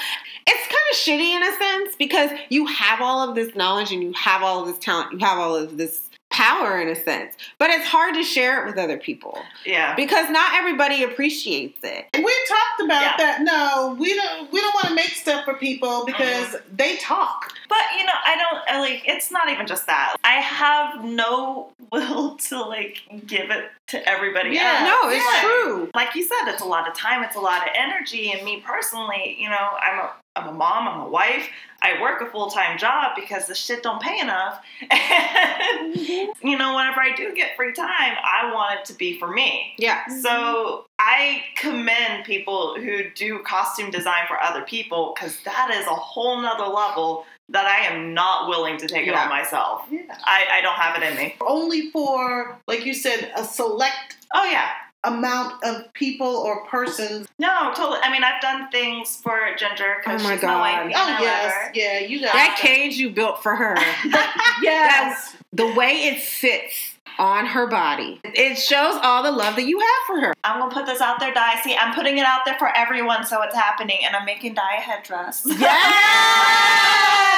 It's 0.47 0.67
kind 0.67 0.73
of 0.91 0.97
shitty 0.97 1.35
in 1.35 1.43
a 1.43 1.57
sense 1.57 1.95
because 1.95 2.31
you 2.49 2.65
have 2.67 3.01
all 3.01 3.27
of 3.27 3.35
this 3.35 3.55
knowledge 3.55 3.91
and 3.91 4.01
you 4.01 4.13
have 4.13 4.43
all 4.43 4.61
of 4.61 4.67
this 4.67 4.79
talent, 4.79 5.13
you 5.13 5.19
have 5.19 5.37
all 5.37 5.55
of 5.55 5.77
this 5.77 6.01
power 6.35 6.81
in 6.81 6.89
a 6.89 6.95
sense, 6.95 7.33
but 7.59 7.69
it's 7.69 7.85
hard 7.85 8.13
to 8.13 8.23
share 8.23 8.61
it 8.61 8.65
with 8.65 8.77
other 8.77 8.97
people 8.97 9.41
yeah. 9.65 9.95
because 9.95 10.29
not 10.29 10.53
everybody 10.53 11.03
appreciates 11.03 11.79
it. 11.81 12.07
We 12.13 12.45
talked 12.47 12.81
about 12.83 13.01
Yeah. 13.01 13.13
that. 13.17 13.41
No, 13.43 13.95
we 13.97 14.13
don't. 14.15 14.51
We 14.51 14.59
don't 14.59 14.73
want 14.73 14.87
to 14.87 14.95
make 14.95 15.11
stuff 15.11 15.45
for 15.45 15.53
people 15.53 16.03
because 16.05 16.55
uh-huh. 16.55 16.57
they 16.73 16.97
talk. 16.97 17.53
But 17.69 17.77
you 17.97 18.05
know, 18.05 18.13
I 18.23 18.35
don't 18.35 18.75
I, 18.75 18.79
like. 18.79 19.03
It's 19.07 19.31
not 19.31 19.49
even 19.49 19.67
just 19.67 19.85
that. 19.87 20.15
I 20.23 20.35
have 20.35 21.03
no 21.03 21.69
will 21.91 22.35
to 22.35 22.61
like 22.61 22.97
give 23.25 23.49
it 23.51 23.69
to 23.87 24.09
everybody 24.09 24.51
Yeah. 24.51 24.87
else. 24.89 25.03
No, 25.03 25.09
it's 25.09 25.25
Yeah. 25.25 25.41
true. 25.41 25.89
Like 25.93 26.15
you 26.15 26.23
said, 26.23 26.47
it's 26.47 26.61
a 26.61 26.65
lot 26.65 26.87
of 26.87 26.93
time. 26.95 27.23
It's 27.23 27.35
a 27.35 27.41
lot 27.41 27.61
of 27.63 27.69
energy. 27.75 28.31
And 28.31 28.43
me 28.43 28.61
personally, 28.65 29.37
you 29.39 29.49
know, 29.49 29.69
I'm 29.81 29.99
a 29.99 30.11
I'm 30.37 30.49
a 30.49 30.51
mom. 30.51 30.87
I'm 30.87 30.99
a 31.01 31.09
wife. 31.09 31.47
I 31.81 32.01
work 32.01 32.19
a 32.21 32.25
full 32.25 32.49
time 32.49 32.77
job 32.77 33.13
because 33.15 33.45
the 33.45 33.55
shit 33.55 33.83
don't 33.83 34.01
pay 34.01 34.19
enough. 34.19 34.61
And 34.91 35.95
mm-hmm. 35.95 36.47
you 36.47 36.57
know, 36.57 36.75
whenever 36.75 36.99
I 36.99 37.13
do 37.15 37.33
get 37.33 37.55
free 37.55 37.73
time, 37.73 38.15
I 38.23 38.51
want 38.53 38.79
it 38.79 38.85
to 38.85 38.93
be 38.93 39.17
for 39.19 39.27
me. 39.31 39.73
Yeah. 39.77 40.05
So 40.07 40.85
I 40.99 41.43
commend 41.55 42.25
people 42.25 42.75
who 42.75 43.09
do 43.15 43.39
costume 43.39 43.91
design 43.91 44.25
for 44.27 44.39
other 44.41 44.61
people 44.61 45.13
because 45.15 45.37
that 45.43 45.71
is 45.71 45.85
a 45.87 45.95
whole 45.95 46.41
nother 46.41 46.65
level 46.65 47.25
that 47.49 47.65
I 47.65 47.85
am 47.93 48.13
not 48.13 48.49
willing 48.49 48.77
to 48.77 48.87
take 48.87 49.07
it 49.07 49.13
on 49.13 49.29
myself. 49.29 49.83
Yeah. 49.91 50.01
I, 50.25 50.45
I 50.53 50.61
don't 50.61 50.75
have 50.75 51.01
it 51.01 51.11
in 51.11 51.17
me. 51.17 51.35
Only 51.41 51.91
for, 51.91 52.57
like 52.67 52.85
you 52.85 52.93
said, 52.93 53.31
a 53.35 53.43
select 53.43 54.17
Oh 54.33 54.43
yeah. 54.49 54.69
amount 55.03 55.63
of 55.63 55.93
people 55.93 56.25
or 56.27 56.65
persons. 56.65 57.27
No, 57.37 57.71
totally. 57.75 57.99
I 58.03 58.11
mean, 58.11 58.23
I've 58.23 58.41
done 58.41 58.69
things 58.71 59.17
for 59.21 59.39
Ginger 59.57 59.97
because 59.99 60.21
Oh 60.21 60.23
my 60.23 60.33
she's 60.33 60.41
God. 60.41 60.47
my 60.47 60.59
wife. 60.59 60.79
Oh 60.79 60.85
and 60.85 60.95
I 60.95 61.11
love 61.11 61.21
yes, 61.21 61.71
yeah, 61.75 61.99
you 61.99 62.21
got 62.21 62.33
That 62.33 62.57
cage 62.59 62.95
you 62.97 63.11
built 63.11 63.41
for 63.43 63.55
her. 63.55 63.75
Yes, 64.63 65.35
the 65.53 65.67
way 65.75 65.91
it 66.07 66.21
sits 66.23 66.94
on 67.17 67.45
her 67.45 67.67
body, 67.67 68.19
it 68.23 68.55
shows 68.57 68.95
all 69.03 69.23
the 69.23 69.31
love 69.31 69.55
that 69.55 69.65
you 69.65 69.79
have 69.79 69.87
for 70.07 70.19
her. 70.21 70.33
I'm 70.43 70.59
gonna 70.59 70.73
put 70.73 70.85
this 70.85 71.01
out 71.01 71.19
there, 71.19 71.33
Di. 71.33 71.61
See, 71.61 71.75
I'm 71.75 71.93
putting 71.93 72.17
it 72.17 72.25
out 72.25 72.41
there 72.45 72.57
for 72.59 72.69
everyone, 72.75 73.25
so 73.25 73.41
it's 73.43 73.55
happening, 73.55 73.99
and 74.05 74.15
I'm 74.15 74.25
making 74.25 74.53
Di 74.53 74.75
a 74.77 74.81
headdress. 74.81 75.45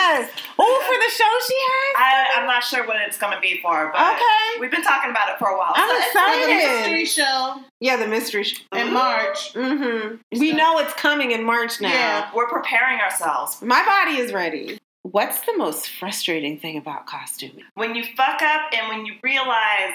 Yes! 0.07 0.29
oh, 0.57 0.83
for 0.87 0.95
the 0.97 1.11
show 1.11 1.47
she 1.47 1.53
has? 1.59 1.95
I, 1.97 2.39
I'm 2.39 2.47
not 2.47 2.63
sure 2.63 2.87
what 2.87 2.95
it's 3.05 3.17
gonna 3.17 3.39
be 3.41 3.59
for, 3.61 3.91
but 3.93 4.13
Okay. 4.15 4.59
we've 4.59 4.71
been 4.71 4.81
talking 4.83 5.11
about 5.11 5.29
it 5.29 5.37
for 5.37 5.49
a 5.49 5.57
while. 5.57 5.73
I'm 5.75 5.89
so 5.89 6.19
for 6.19 6.47
the 6.47 6.53
excited. 6.53 6.79
mystery 6.91 7.05
show 7.05 7.61
Yeah, 7.81 7.97
the 7.97 8.07
mystery 8.07 8.43
show. 8.45 8.63
in 8.73 8.93
March. 8.93 9.53
Mm-hmm. 9.53 10.39
We 10.39 10.53
know 10.53 10.79
it's 10.79 10.93
coming 10.93 11.31
in 11.31 11.43
March 11.43 11.81
now. 11.81 11.89
Yeah. 11.89 12.29
We're 12.33 12.47
preparing 12.47 12.99
ourselves. 12.99 13.61
My 13.61 13.83
body 13.85 14.17
is 14.19 14.31
ready. 14.31 14.79
What's 15.11 15.39
the 15.41 15.55
most 15.55 15.89
frustrating 15.89 16.59
thing 16.59 16.77
about 16.77 17.07
costuming? 17.07 17.63
When 17.75 17.95
you 17.95 18.03
fuck 18.17 18.41
up 18.41 18.61
and 18.73 18.89
when 18.89 19.05
you 19.05 19.13
realize 19.23 19.93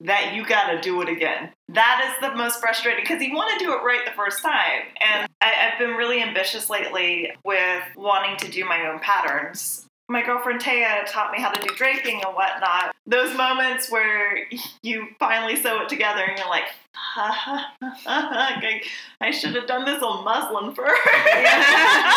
that 0.00 0.34
you 0.34 0.46
gotta 0.46 0.80
do 0.80 1.00
it 1.02 1.08
again. 1.08 1.50
That 1.68 2.10
is 2.10 2.28
the 2.28 2.34
most 2.36 2.60
frustrating 2.60 3.02
because 3.02 3.22
you 3.22 3.34
want 3.34 3.58
to 3.58 3.64
do 3.64 3.72
it 3.72 3.82
right 3.82 4.04
the 4.04 4.12
first 4.12 4.42
time. 4.42 4.82
And 5.00 5.28
I, 5.40 5.70
I've 5.72 5.78
been 5.78 5.92
really 5.92 6.22
ambitious 6.22 6.68
lately 6.68 7.32
with 7.44 7.82
wanting 7.96 8.36
to 8.38 8.50
do 8.50 8.64
my 8.64 8.88
own 8.88 8.98
patterns. 9.00 9.86
My 10.08 10.22
girlfriend 10.22 10.60
Taya 10.60 11.04
taught 11.06 11.32
me 11.32 11.40
how 11.40 11.50
to 11.50 11.60
do 11.60 11.74
draping 11.74 12.22
and 12.24 12.34
whatnot. 12.34 12.94
Those 13.06 13.36
moments 13.36 13.90
where 13.90 14.46
you 14.82 15.08
finally 15.18 15.56
sew 15.56 15.82
it 15.82 15.88
together 15.88 16.22
and 16.22 16.38
you're 16.38 16.48
like, 16.48 16.66
I, 17.16 18.82
I 19.20 19.30
should 19.30 19.54
have 19.54 19.66
done 19.66 19.84
this 19.84 20.02
on 20.02 20.24
muslin 20.24 20.74
first. 20.74 21.02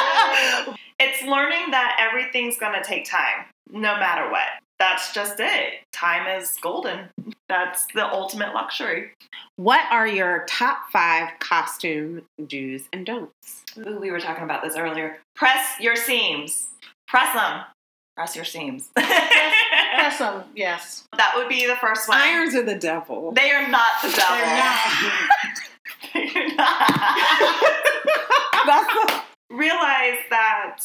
it's 1.69 1.71
that 1.71 1.97
everything's 1.99 2.57
going 2.57 2.73
to 2.81 2.87
take 2.87 3.05
time, 3.09 3.45
no 3.71 3.95
matter 3.97 4.29
what. 4.31 4.47
That's 4.79 5.13
just 5.13 5.35
it. 5.39 5.81
Time 5.91 6.25
is 6.39 6.57
golden. 6.61 7.09
That's 7.49 7.85
the 7.93 8.07
ultimate 8.07 8.53
luxury. 8.53 9.11
What 9.57 9.81
are 9.91 10.07
your 10.07 10.45
top 10.47 10.89
five 10.91 11.31
costume 11.39 12.21
do's 12.47 12.83
and 12.93 13.05
don'ts? 13.05 13.65
Ooh, 13.77 13.99
we 13.99 14.09
were 14.09 14.21
talking 14.21 14.45
about 14.45 14.63
this 14.63 14.77
earlier. 14.77 15.17
Press 15.35 15.75
your 15.81 15.97
seams. 15.97 16.69
Press 17.07 17.33
them. 17.33 17.61
Press 18.15 18.35
your 18.37 18.45
seams. 18.45 18.89
Press 18.95 20.17
them, 20.17 20.43
yes. 20.55 21.03
That 21.17 21.33
would 21.35 21.49
be 21.49 21.67
the 21.67 21.75
first 21.75 22.07
one. 22.07 22.17
Irons 22.17 22.55
are 22.55 22.63
the 22.63 22.75
devil. 22.75 23.33
They 23.33 23.51
are 23.51 23.67
not 23.67 24.01
the 24.01 24.11
devil. 24.11 24.45
They're 26.23 26.23
not. 26.25 26.33
They're 26.33 26.55
not. 26.55 26.87
That's 28.65 28.93
the- 28.93 29.21
Realize 29.51 30.19
that 30.29 30.79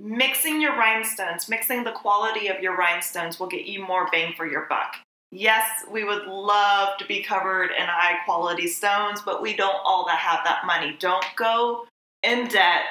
mixing 0.00 0.60
your 0.60 0.76
rhinestones, 0.76 1.48
mixing 1.48 1.84
the 1.84 1.92
quality 1.92 2.48
of 2.48 2.60
your 2.60 2.76
rhinestones 2.76 3.38
will 3.38 3.46
get 3.46 3.66
you 3.66 3.84
more 3.84 4.08
bang 4.10 4.32
for 4.36 4.46
your 4.46 4.66
buck. 4.68 4.96
Yes, 5.30 5.68
we 5.88 6.02
would 6.02 6.26
love 6.26 6.96
to 6.98 7.04
be 7.04 7.22
covered 7.22 7.70
in 7.70 7.86
high 7.86 8.18
quality 8.24 8.66
stones, 8.66 9.20
but 9.22 9.42
we 9.42 9.54
don't 9.54 9.76
all 9.84 10.04
that 10.06 10.18
have 10.18 10.40
that 10.44 10.66
money. 10.66 10.96
Don't 10.98 11.24
go 11.36 11.86
in 12.22 12.48
debt 12.48 12.82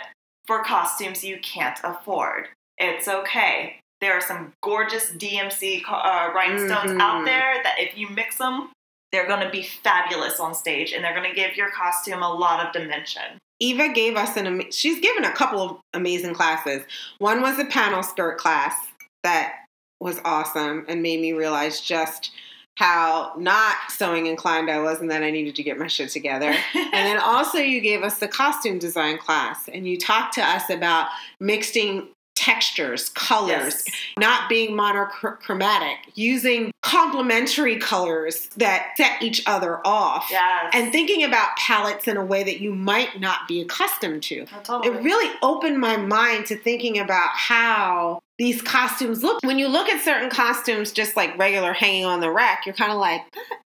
for 0.46 0.64
costumes 0.64 1.24
you 1.24 1.40
can't 1.42 1.80
afford. 1.84 2.48
It's 2.78 3.08
okay. 3.08 3.80
There 4.00 4.14
are 4.14 4.22
some 4.22 4.54
gorgeous 4.64 5.12
DMC 5.12 5.84
uh, 5.86 6.32
rhinestones 6.34 6.92
Mhm. 6.92 7.02
out 7.02 7.26
there 7.26 7.62
that 7.64 7.76
if 7.80 7.98
you 7.98 8.08
mix 8.08 8.38
them, 8.38 8.72
they're 9.12 9.28
going 9.28 9.42
to 9.44 9.50
be 9.50 9.64
fabulous 9.64 10.40
on 10.40 10.54
stage 10.56 10.94
and 10.94 11.04
they're 11.04 11.16
going 11.16 11.30
to 11.30 11.36
give 11.36 11.58
your 11.58 11.72
costume 11.72 12.24
a 12.24 12.34
lot 12.34 12.66
of 12.66 12.72
dimension. 12.72 13.38
Eva 13.60 13.90
gave 13.90 14.16
us 14.16 14.36
an. 14.38 14.48
ama- 14.48 14.72
She's 14.72 15.00
given 15.00 15.26
a 15.26 15.32
couple 15.32 15.62
of 15.62 15.78
amazing 15.94 16.34
classes. 16.34 16.84
One 17.18 17.42
was 17.42 17.60
a 17.60 17.66
panel 17.66 18.04
skirt 18.04 18.38
class 18.38 18.76
that 19.24 19.54
was 20.00 20.20
awesome 20.24 20.86
and 20.88 21.02
made 21.02 21.20
me 21.20 21.34
realize 21.34 21.82
just 21.82 22.32
how 22.76 23.34
not 23.38 23.76
sewing 23.90 24.28
inclined 24.28 24.72
I 24.72 24.80
was 24.80 25.02
and 25.02 25.12
that 25.12 25.22
I 25.24 25.32
needed 25.32 25.56
to 25.56 25.64
get 25.64 25.78
my 25.78 25.88
shit 25.88 26.10
together. 26.10 26.56
And 26.76 27.06
then 27.06 27.18
also, 27.18 27.58
you 27.58 27.82
gave 27.82 28.04
us 28.04 28.20
the 28.20 28.28
costume 28.28 28.80
design 28.80 29.18
class, 29.18 29.68
and 29.68 29.86
you 29.88 29.98
talked 29.98 30.34
to 30.36 30.42
us 30.42 30.70
about 30.70 31.08
mixing 31.40 32.08
textures, 32.40 33.10
colors, 33.10 33.84
Yes. 33.86 33.96
not 34.18 34.48
being 34.48 34.74
monochromatic, 34.76 35.98
using 36.16 36.72
complementary 36.82 37.76
colors 37.78 38.50
that 38.56 38.92
set 38.96 39.22
each 39.22 39.44
other 39.46 39.86
off, 39.86 40.28
Yes. 40.32 40.72
and 40.74 40.92
thinking 40.94 41.24
about 41.24 41.58
palettes 41.58 42.08
in 42.08 42.16
a 42.16 42.24
way 42.24 42.44
that 42.44 42.62
you 42.62 42.74
might 42.74 43.20
not 43.20 43.48
be 43.48 43.60
accustomed 43.60 44.24
to. 44.24 44.46
Oh, 44.54 44.60
totally. 44.64 44.96
It 44.98 45.04
really 45.04 45.32
opened 45.42 45.80
my 45.80 45.98
mind 45.98 46.46
to 46.48 46.56
thinking 46.56 46.98
about 46.98 47.30
how 47.34 48.22
these 48.38 48.62
costumes 48.62 49.22
look. 49.22 49.40
When 49.44 49.60
you 49.60 49.68
look 49.68 49.90
at 49.90 50.02
certain 50.02 50.30
costumes, 50.30 50.94
just 50.94 51.18
like 51.18 51.38
regular 51.38 51.74
hanging 51.74 52.06
on 52.06 52.22
the 52.22 52.32
rack, 52.32 52.66
you're 52.66 52.74
kind 52.76 52.92
of 52.94 52.98
like, 52.98 53.22
"That- 53.34 53.60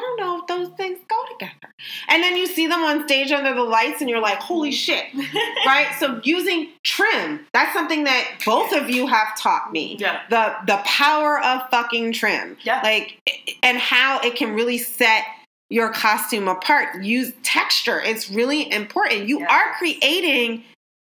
don't 0.00 0.20
know 0.20 0.40
if 0.40 0.46
those 0.46 0.76
things 0.76 0.98
go 1.08 1.16
together. 1.32 1.74
And 2.08 2.22
then 2.22 2.36
you 2.36 2.46
see 2.46 2.66
them 2.66 2.80
on 2.80 3.04
stage 3.06 3.30
under 3.32 3.54
the 3.54 3.62
lights, 3.62 4.00
and 4.00 4.10
you're 4.10 4.20
like, 4.20 4.38
holy 4.38 4.70
mm. 4.70 4.74
shit, 4.74 5.04
right? 5.66 5.88
So 5.98 6.20
using 6.24 6.70
trim, 6.82 7.46
that's 7.52 7.72
something 7.72 8.04
that 8.04 8.40
both 8.44 8.72
of 8.72 8.90
you 8.90 9.06
have 9.06 9.36
taught 9.38 9.72
me. 9.72 9.96
Yeah. 9.98 10.20
The 10.30 10.54
the 10.66 10.80
power 10.84 11.42
of 11.42 11.68
fucking 11.70 12.12
trim. 12.12 12.56
Yeah. 12.62 12.80
Like 12.82 13.18
and 13.62 13.78
how 13.78 14.20
it 14.20 14.36
can 14.36 14.54
really 14.54 14.78
set 14.78 15.24
your 15.68 15.92
costume 15.92 16.48
apart. 16.48 17.02
Use 17.02 17.32
texture. 17.42 18.00
It's 18.00 18.30
really 18.30 18.70
important. 18.72 19.28
You 19.28 19.40
Yeah. 19.40 19.52
are 19.54 19.74
creating 19.74 20.64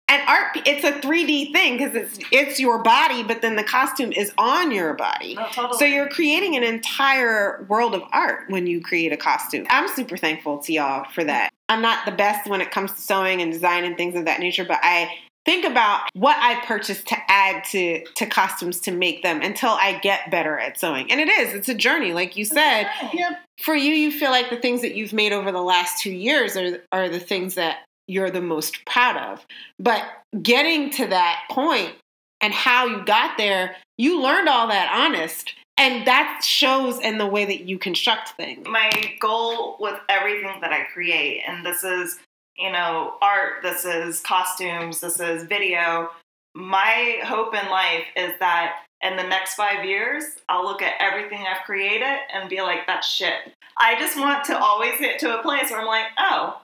an 0.10 0.22
art 0.28 0.58
it's 0.66 0.84
a 0.84 0.92
3D 0.92 1.52
thing 1.52 1.78
because 1.78 1.96
it's 1.96 2.20
it's 2.32 2.60
your 2.60 2.84
body, 2.84 3.24
but 3.24 3.42
then 3.42 3.56
the 3.56 3.64
costume 3.64 4.12
is 4.12 4.32
on 4.38 4.72
your 4.72 4.94
body. 4.94 5.36
No, 5.36 5.48
totally. 5.52 5.78
So 5.78 5.86
you're 5.86 6.10
creating 6.10 6.56
an 6.56 6.64
entire 6.64 7.66
world 7.70 7.96
of 7.96 8.04
art 8.12 8.50
when 8.50 8.68
you 8.68 8.82
create 8.82 9.12
a 9.12 9.18
costume. 9.18 9.66
I'm 9.70 9.88
super 9.88 10.18
thankful 10.18 10.60
to 10.60 10.74
y'all 10.74 11.06
for 11.14 11.24
that. 11.24 11.50
I'm 11.70 11.82
not 11.82 12.06
the 12.06 12.12
best 12.12 12.50
when 12.50 12.62
it 12.62 12.72
comes 12.72 12.92
to 12.94 13.02
sewing 13.02 13.42
and 13.42 13.52
design 13.52 13.86
and 13.86 13.98
things 13.98 14.16
of 14.16 14.26
that 14.26 14.40
nature, 14.40 14.66
but 14.66 14.80
I 14.84 15.10
think 15.46 15.66
about 15.66 16.10
what 16.14 16.38
I 16.40 16.64
purchase 16.66 17.04
to 17.04 17.18
add 17.28 17.64
to 17.72 18.04
to 18.16 18.26
costumes 18.26 18.80
to 18.82 18.92
make 18.92 19.24
them 19.24 19.42
until 19.42 19.72
I 19.72 20.00
get 20.00 20.30
better 20.30 20.60
at 20.60 20.80
sewing. 20.80 21.12
And 21.12 21.20
it 21.20 21.30
is, 21.30 21.54
it's 21.54 21.70
a 21.70 21.74
journey 21.74 22.14
like 22.14 22.38
you 22.38 22.46
said. 22.46 22.90
Yep. 23.14 23.40
For 23.62 23.76
you, 23.76 23.94
you 23.94 24.12
feel 24.12 24.32
like 24.32 24.50
the 24.50 24.58
things 24.58 24.82
that 24.82 24.96
you've 24.96 25.14
made 25.14 25.32
over 25.32 25.52
the 25.52 25.62
last 25.62 26.02
2 26.02 26.12
years 26.12 26.58
are 26.58 26.82
are 26.92 27.10
the 27.10 27.20
things 27.20 27.56
that 27.56 27.78
you're 28.08 28.32
the 28.32 28.42
most 28.42 28.86
proud 28.86 29.18
of. 29.18 29.46
But 29.80 30.04
getting 30.42 30.90
to 30.92 31.08
that 31.08 31.44
point 31.50 31.94
and 32.42 32.54
how 32.54 32.86
you 32.86 33.06
got 33.06 33.38
there, 33.38 33.76
you 33.98 34.22
learned 34.22 34.50
all 34.50 34.68
that 34.68 34.92
honest. 34.94 35.54
And 35.78 36.06
that 36.06 36.44
shows 36.44 37.00
in 37.00 37.18
the 37.18 37.26
way 37.26 37.46
that 37.46 37.62
you 37.62 37.80
construct 37.80 38.30
things. 38.38 38.68
my 38.68 38.92
goal 39.20 39.78
with 39.80 40.00
everything 40.08 40.62
that 40.62 40.72
I 40.72 40.84
create, 40.94 41.42
and 41.48 41.66
this 41.66 41.84
is, 41.84 42.20
you 42.58 42.72
know, 42.72 43.16
art, 43.22 43.64
this 43.64 43.84
is 43.84 44.20
costumes, 44.20 45.00
this 45.00 45.20
is 45.20 45.46
video. 45.46 46.12
My 46.54 47.18
hope 47.24 47.56
in 47.56 47.72
life 47.72 48.06
is 48.16 48.34
that 48.40 48.84
in 49.02 49.18
the 49.18 49.24
next 49.24 49.56
five 49.56 49.84
years, 49.84 50.24
I'll 50.48 50.64
look 50.64 50.84
at 50.84 50.94
everything 51.00 51.40
I've 51.40 51.66
created 51.66 52.20
and 52.32 52.50
be 52.50 52.62
like, 52.62 52.86
that's 52.86 53.08
shit. 53.08 53.34
I 53.78 54.00
just 54.00 54.18
want 54.18 54.44
to 54.46 54.58
always 54.58 55.00
get 55.00 55.20
to 55.22 55.40
a 55.40 55.42
place 55.42 55.72
where 55.72 55.82
I'm 55.82 55.88
like, 55.88 56.06
oh, 56.20 56.62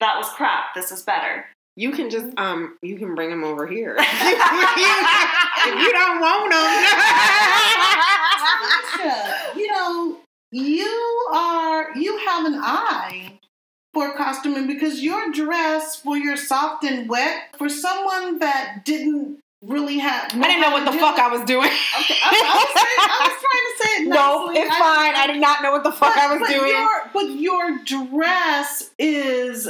that 0.00 0.16
was 0.16 0.28
crap. 0.30 0.74
This 0.74 0.92
is 0.92 1.02
better. 1.02 1.46
You 1.76 1.92
can 1.92 2.08
just 2.10 2.26
um 2.38 2.76
you 2.82 2.96
can 2.98 3.14
bring 3.14 3.30
them 3.30 3.44
over 3.44 3.66
here. 3.66 3.96
if 3.98 4.04
you 5.80 5.92
don't 5.92 6.20
want 6.20 6.50
them. 6.52 6.82
You 9.56 9.68
know, 9.70 10.18
you 10.52 11.28
are 11.34 11.94
you 11.96 12.18
have 12.26 12.46
an 12.46 12.54
eye 12.62 13.38
for 13.92 14.14
costuming 14.16 14.66
because 14.66 15.02
your 15.02 15.30
dress 15.32 15.96
for 15.96 16.16
your 16.16 16.36
soft 16.36 16.84
and 16.84 17.08
wet 17.08 17.54
for 17.56 17.68
someone 17.68 18.38
that 18.40 18.82
didn't 18.84 19.38
really 19.62 19.98
have 19.98 20.30
I 20.34 20.42
didn't 20.48 20.60
know 20.60 20.70
what 20.70 20.84
the 20.84 20.92
fuck 20.98 21.18
I 21.18 21.28
was 21.28 21.40
doing. 21.46 21.66
Okay, 21.66 22.14
I, 22.22 22.30
I 22.30 22.56
was 22.56 22.68
saying, 22.74 22.98
I 23.00 23.18
was 23.28 23.36
trying 23.42 23.66
to 23.66 23.76
say 23.82 24.02
it 24.02 24.08
No, 24.14 24.50
it's 24.50 24.70
I- 24.74 24.78
fine. 24.78 25.14
I 25.16 25.26
did 25.26 25.40
not 25.40 25.62
know 25.62 25.72
what 25.72 25.82
the 25.82 25.92
fuck 25.92 26.14
but, 26.14 26.22
I 26.22 26.30
was 26.32 26.40
but 26.40 26.48
doing. 26.48 26.70
Your, 26.70 27.10
but 27.12 27.28
your 27.40 27.78
dress 27.84 28.90
is 28.98 29.68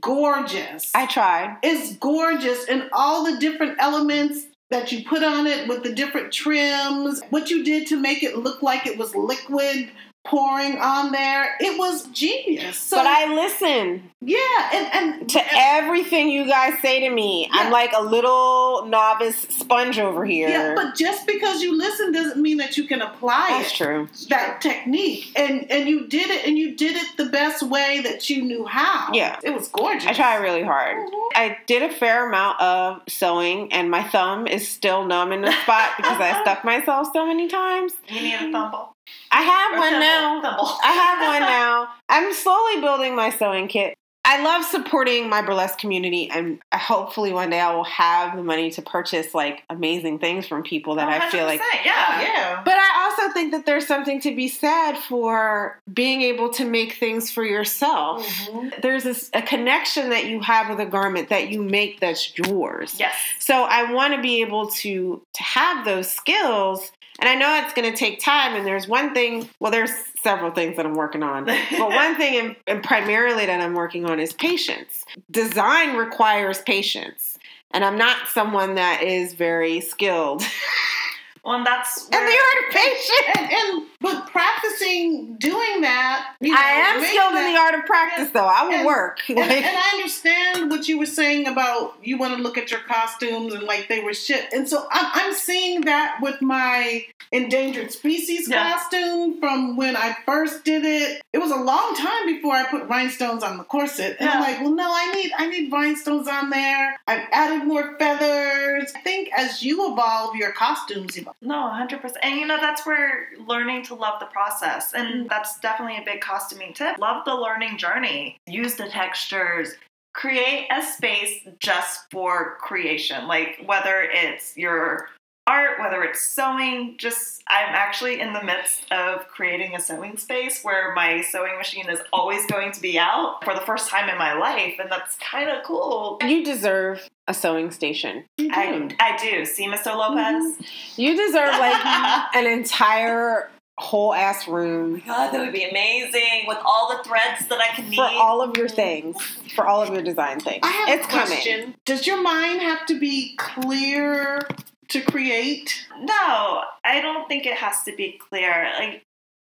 gorgeous. 0.00 0.90
I 0.94 1.06
tried. 1.06 1.58
It's 1.62 1.96
gorgeous, 1.96 2.66
and 2.66 2.88
all 2.92 3.24
the 3.24 3.38
different 3.38 3.76
elements 3.80 4.46
that 4.70 4.92
you 4.92 5.04
put 5.04 5.22
on 5.22 5.46
it 5.46 5.68
with 5.68 5.82
the 5.82 5.92
different 5.92 6.32
trims, 6.32 7.20
what 7.30 7.50
you 7.50 7.64
did 7.64 7.88
to 7.88 7.96
make 7.96 8.22
it 8.22 8.36
look 8.36 8.62
like 8.62 8.86
it 8.86 8.96
was 8.96 9.14
liquid 9.16 9.90
pouring 10.24 10.78
on 10.78 11.12
there, 11.12 11.56
it 11.60 11.78
was 11.78 12.06
genius. 12.08 12.78
So, 12.78 12.96
but 12.96 13.06
I 13.06 13.34
listen 13.34 14.10
yeah, 14.22 14.36
and, 14.74 15.18
and 15.20 15.30
to 15.30 15.40
everything 15.50 16.28
you 16.28 16.46
guys 16.46 16.78
say 16.82 17.00
to 17.00 17.10
me. 17.10 17.48
I'm 17.52 17.72
like 17.72 17.92
a 17.96 18.02
little 18.02 18.84
novice 18.86 19.38
sponge 19.48 19.98
over 19.98 20.26
here. 20.26 20.50
yeah, 20.50 20.74
but 20.74 20.94
just 20.94 21.26
because 21.26 21.62
you 21.62 21.76
listen 21.76 22.12
doesn't 22.12 22.40
mean 22.40 22.58
that 22.58 22.76
you 22.76 22.84
can 22.86 23.00
apply 23.00 23.48
That's 23.48 23.72
it. 23.72 23.76
true. 23.76 24.08
That 24.28 24.60
technique, 24.60 25.32
and 25.36 25.70
and 25.70 25.88
you 25.88 26.06
did 26.06 26.28
it, 26.28 26.46
and 26.46 26.58
you 26.58 26.76
did 26.76 26.96
it 26.96 27.16
the 27.16 27.26
best 27.26 27.62
way 27.62 28.00
that 28.02 28.28
you 28.28 28.42
knew 28.42 28.66
how. 28.66 29.08
Yeah. 29.14 29.38
it 29.42 29.54
was 29.54 29.68
gorgeous. 29.68 30.06
I 30.06 30.12
try 30.12 30.36
really 30.36 30.64
hard. 30.64 30.98
Mhm. 30.98 31.28
I 31.34 31.56
did 31.66 31.82
a 31.82 31.90
fair 31.90 32.28
amount 32.28 32.60
of 32.60 33.00
sewing, 33.08 33.72
and 33.72 33.90
my 33.90 34.02
thumb 34.02 34.46
is 34.46 34.68
still 34.68 35.06
numb 35.06 35.32
in 35.32 35.40
the 35.40 35.52
spot 35.62 35.92
because 35.96 36.20
I 36.20 36.42
stuck 36.42 36.62
myself 36.62 37.08
so 37.14 37.24
many 37.26 37.48
times. 37.48 37.94
You 38.08 38.20
need 38.20 38.34
a 38.34 38.52
thumble. 38.52 38.94
I 39.30 39.42
have 39.42 39.72
Or 39.74 39.78
one 39.78 40.00
now. 40.00 40.40
I 40.82 40.92
have 40.92 41.28
one 41.28 41.40
now. 41.48 41.88
I'm 42.08 42.32
slowly 42.32 42.80
building 42.80 43.14
my 43.14 43.30
sewing 43.30 43.68
kit. 43.68 43.94
I 44.22 44.42
love 44.44 44.64
supporting 44.64 45.30
my 45.30 45.40
burlesque 45.40 45.78
community, 45.78 46.30
and 46.30 46.60
hopefully 46.74 47.32
one 47.32 47.50
day 47.50 47.58
I 47.58 47.74
will 47.74 47.84
have 47.84 48.36
the 48.36 48.42
money 48.44 48.70
to 48.72 48.82
purchase 48.82 49.34
like 49.34 49.62
amazing 49.70 50.18
things 50.18 50.46
from 50.46 50.62
people 50.62 50.96
that 50.96 51.08
I 51.08 51.30
feel 51.30 51.46
like 51.46 51.58
100%, 51.60 51.64
yeah. 51.86 52.20
Yeah. 52.20 52.62
But 52.62 52.74
I 52.76 53.08
also 53.08 53.32
think 53.32 53.50
that 53.52 53.64
there's 53.64 53.86
something 53.86 54.20
to 54.20 54.36
be 54.36 54.46
said 54.46 54.96
for 54.98 55.80
being 55.92 56.20
able 56.20 56.50
to 56.52 56.66
make 56.66 56.92
things 56.92 57.30
for 57.30 57.44
yourself. 57.44 58.24
Mhm. 58.26 58.82
There's 58.82 59.04
this, 59.04 59.30
a 59.32 59.40
connection 59.42 60.10
that 60.10 60.26
you 60.26 60.40
have 60.40 60.68
with 60.68 60.80
a 60.86 60.86
garment 60.90 61.30
that 61.30 61.48
you 61.48 61.62
make 61.62 61.98
that's 62.00 62.36
yours. 62.38 62.96
Yes. 63.00 63.14
So 63.38 63.64
I 63.64 63.90
want 63.90 64.14
to 64.14 64.20
be 64.20 64.42
able 64.42 64.68
to 64.68 65.22
to 65.32 65.42
have 65.42 65.84
those 65.86 66.12
skills 66.12 66.92
And 67.20 67.28
I 67.28 67.34
know 67.34 67.62
it's 67.62 67.74
going 67.74 67.90
to 67.90 67.96
take 67.96 68.20
time. 68.22 68.56
And 68.56 68.66
there's 68.66 68.88
one 68.88 69.12
thing, 69.14 69.48
well, 69.60 69.70
there's 69.70 69.92
several 70.22 70.50
things 70.50 70.76
that 70.76 70.86
I'm 70.86 70.94
working 70.94 71.22
on. 71.22 71.44
But 71.44 71.90
one 71.90 72.16
thing, 72.16 72.36
and- 72.38 72.56
and 72.66 72.82
primarily 72.82 73.46
that 73.46 73.60
I'm 73.60 73.74
working 73.74 74.04
on, 74.06 74.18
is 74.18 74.32
patience. 74.32 75.04
Design 75.30 75.96
requires 75.96 76.60
patience. 76.62 77.38
And 77.72 77.84
I'm 77.84 77.96
not 77.98 78.28
someone 78.28 78.74
that 78.74 79.02
is 79.02 79.34
very 79.34 79.80
skilled 79.80 80.42
well, 81.44 81.56
and 81.56 81.66
that's 81.66 82.08
where, 82.08 82.20
the 82.20 82.38
art 82.38 82.64
of 82.68 82.74
patience. 82.74 83.38
And, 83.38 83.52
and 83.52 83.86
but 84.00 84.26
practicing 84.30 85.36
doing 85.36 85.80
that, 85.82 86.34
you 86.40 86.52
know, 86.52 86.58
I 86.58 86.70
am 86.70 87.04
skilled 87.04 87.34
in 87.34 87.52
the 87.54 87.58
art 87.60 87.74
of 87.74 87.84
practice, 87.86 88.30
though. 88.30 88.46
I 88.46 88.64
will 88.64 88.72
And- 88.74 88.86
work. 88.86 89.18
And, 89.28 89.38
and 89.38 89.66
I 89.66 89.90
understand 89.94 90.70
what 90.70 90.88
you 90.88 90.98
were 90.98 91.06
saying 91.06 91.46
about 91.46 91.94
you 92.02 92.18
want 92.18 92.36
to 92.36 92.42
look 92.42 92.56
at 92.58 92.70
your 92.70 92.80
costumes 92.80 93.54
and 93.54 93.62
like 93.64 93.88
they 93.88 94.00
were 94.00 94.14
shit. 94.14 94.52
And 94.52 94.68
so 94.68 94.86
I'm, 94.90 95.06
I'm 95.12 95.34
seeing 95.34 95.82
that 95.82 96.18
with 96.22 96.40
my 96.42 97.04
endangered 97.32 97.92
species 97.92 98.48
Yeah. 98.48 98.72
costume 98.72 99.38
from 99.38 99.76
when 99.76 99.96
I 99.96 100.16
first 100.26 100.64
did 100.64 100.84
it. 100.84 101.22
It 101.32 101.38
was 101.38 101.50
a 101.52 101.56
long 101.56 101.94
time 101.94 102.26
before 102.26 102.54
I 102.54 102.64
put 102.64 102.88
rhinestones 102.88 103.42
on 103.44 103.56
the 103.58 103.64
corset. 103.64 104.16
And 104.18 104.28
I'm 104.28 104.40
like, 104.40 104.60
well, 104.60 104.74
no, 104.74 104.90
I 104.90 105.12
need 105.14 105.32
I 105.38 105.48
need 105.48 105.70
rhinestones 105.72 106.26
on 106.26 106.50
there. 106.50 106.98
I've 107.06 107.26
added 107.32 107.66
more 107.68 107.96
feathers. 107.98 108.49
I 108.80 109.00
think 109.00 109.30
as 109.36 109.62
you 109.62 109.92
evolve, 109.92 110.36
your 110.36 110.52
costumes 110.52 111.16
evolve. 111.16 111.36
No, 111.42 111.54
100%. 111.54 112.14
And 112.22 112.36
you 112.36 112.46
know, 112.46 112.58
that's 112.60 112.86
where 112.86 113.28
learning 113.46 113.84
to 113.84 113.94
love 113.94 114.20
the 114.20 114.26
process. 114.26 114.92
And 114.94 115.08
mm-hmm. 115.08 115.26
that's 115.28 115.58
definitely 115.60 115.98
a 115.98 116.04
big 116.04 116.20
costuming 116.20 116.72
tip. 116.72 116.98
Love 116.98 117.24
the 117.24 117.34
learning 117.34 117.78
journey. 117.78 118.36
Use 118.46 118.74
the 118.74 118.88
textures. 118.88 119.74
Create 120.12 120.66
a 120.72 120.82
space 120.82 121.46
just 121.60 122.10
for 122.10 122.56
creation. 122.60 123.26
Like 123.28 123.62
whether 123.64 124.08
it's 124.12 124.56
your 124.56 125.08
art, 125.50 125.80
whether 125.80 126.02
it's 126.04 126.22
sewing, 126.22 126.96
just 126.96 127.42
I'm 127.48 127.74
actually 127.74 128.20
in 128.20 128.32
the 128.32 128.42
midst 128.42 128.90
of 128.92 129.26
creating 129.28 129.74
a 129.74 129.80
sewing 129.80 130.16
space 130.16 130.62
where 130.62 130.94
my 130.94 131.22
sewing 131.22 131.56
machine 131.58 131.88
is 131.90 132.00
always 132.12 132.46
going 132.46 132.72
to 132.72 132.80
be 132.80 132.98
out 132.98 133.42
for 133.44 133.54
the 133.54 133.60
first 133.60 133.88
time 133.88 134.08
in 134.08 134.16
my 134.16 134.32
life. 134.34 134.74
And 134.78 134.90
that's 134.90 135.16
kind 135.16 135.50
of 135.50 135.64
cool. 135.64 136.18
you 136.22 136.44
deserve 136.44 137.08
a 137.30 137.34
sewing 137.34 137.70
station. 137.70 138.24
I, 138.38 138.90
I 138.98 139.16
do. 139.16 139.46
See, 139.46 139.66
Mr. 139.66 139.96
Lopez? 139.96 140.56
Mm-hmm. 140.56 141.00
You 141.00 141.16
deserve 141.16 141.58
like 141.58 141.86
an 142.34 142.46
entire 142.46 143.50
whole 143.78 144.12
ass 144.12 144.46
room 144.46 145.00
oh 145.02 145.06
God, 145.06 145.30
that 145.30 145.40
would 145.40 145.54
be 145.54 145.64
amazing 145.64 146.44
with 146.46 146.58
all 146.66 146.94
the 146.94 147.02
threads 147.02 147.46
that 147.48 147.60
I 147.60 147.74
can 147.74 147.88
need. 147.88 147.96
for 147.96 148.04
all 148.04 148.42
of 148.42 148.54
your 148.58 148.68
things, 148.68 149.16
for 149.54 149.66
all 149.66 149.82
of 149.82 149.88
your 149.88 150.02
design 150.02 150.38
things. 150.38 150.60
I 150.62 150.70
have 150.70 150.88
it's 150.98 151.06
a 151.06 151.10
question. 151.10 151.60
coming. 151.60 151.74
Does 151.86 152.06
your 152.06 152.20
mind 152.20 152.60
have 152.60 152.84
to 152.86 152.98
be 152.98 153.36
clear 153.36 154.46
to 154.88 155.00
create? 155.00 155.86
no, 156.00 156.62
I 156.84 157.00
don't 157.00 157.26
think 157.28 157.46
it 157.46 157.56
has 157.56 157.84
to 157.84 157.94
be 157.96 158.20
clear. 158.28 158.70
Like 158.78 159.02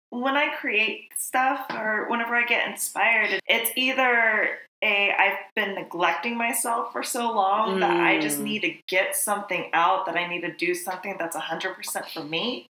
when 0.09 0.35
I 0.37 0.47
create 0.55 1.09
stuff 1.17 1.65
or 1.71 2.09
whenever 2.09 2.35
I 2.35 2.45
get 2.45 2.67
inspired, 2.67 3.39
it's 3.47 3.71
either 3.75 4.57
a 4.85 5.11
I've 5.17 5.39
been 5.55 5.75
neglecting 5.75 6.37
myself 6.37 6.91
for 6.93 7.03
so 7.03 7.31
long 7.31 7.79
that 7.79 7.97
I 7.99 8.19
just 8.19 8.39
Mm. 8.39 8.43
need 8.43 8.59
to 8.61 8.77
get 8.87 9.15
something 9.15 9.69
out 9.73 10.05
that 10.05 10.15
I 10.15 10.27
need 10.27 10.41
to 10.41 10.51
do 10.53 10.73
something 10.75 11.15
that's 11.17 11.35
100% 11.35 12.09
for 12.13 12.23
me. 12.23 12.67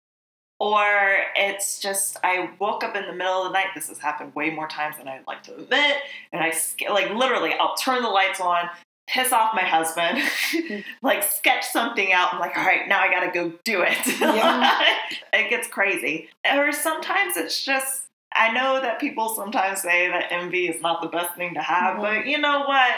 Or 0.60 1.18
it's 1.36 1.80
just 1.82 2.18
I 2.24 2.50
woke 2.60 2.84
up 2.84 2.96
in 2.96 3.06
the 3.06 3.14
middle 3.14 3.42
of 3.44 3.50
the 3.50 3.54
night. 3.54 3.68
This 3.76 3.90
has 3.90 4.00
happened 4.00 4.34
way 4.36 4.50
more 4.50 4.68
times 4.70 4.98
than 4.98 5.08
I'd 5.08 5.28
like 5.28 5.44
to 5.44 5.56
admit. 5.56 5.98
And 6.32 6.42
I 6.42 6.54
like 6.90 7.10
literally, 7.14 7.54
I'll 7.60 7.76
turn 7.76 8.02
the 8.02 8.10
lights 8.10 8.40
on, 8.40 8.70
piss 9.08 9.34
off 9.34 9.54
my 9.54 9.64
husband, 9.64 10.24
like 11.02 11.24
sketch 11.24 11.66
something 11.66 12.14
out. 12.14 12.34
I'm 12.34 12.40
like, 12.40 12.58
all 12.58 12.64
right, 12.66 12.88
now 12.88 13.02
I 13.02 13.10
gotta 13.12 13.32
go 13.32 13.52
do 13.66 13.82
it. 13.82 13.98
Yeah. 14.20 14.80
it 15.34 15.50
gets 15.50 15.68
crazy. 15.68 16.30
Or 16.50 16.72
sometimes 16.72 17.36
it's 17.36 17.64
just 17.66 18.05
I 18.36 18.52
know 18.52 18.82
that 18.82 19.00
people 19.00 19.30
sometimes 19.30 19.82
say 19.82 20.10
that 20.10 20.32
envy 20.32 20.68
is 20.68 20.82
not 20.82 21.02
the 21.02 21.08
best 21.08 21.36
thing 21.36 21.54
to 21.54 21.62
have, 21.62 21.96
Mhm. 21.98 22.02
but 22.02 22.26
you 22.26 22.38
know 22.38 22.60
what? 22.66 22.92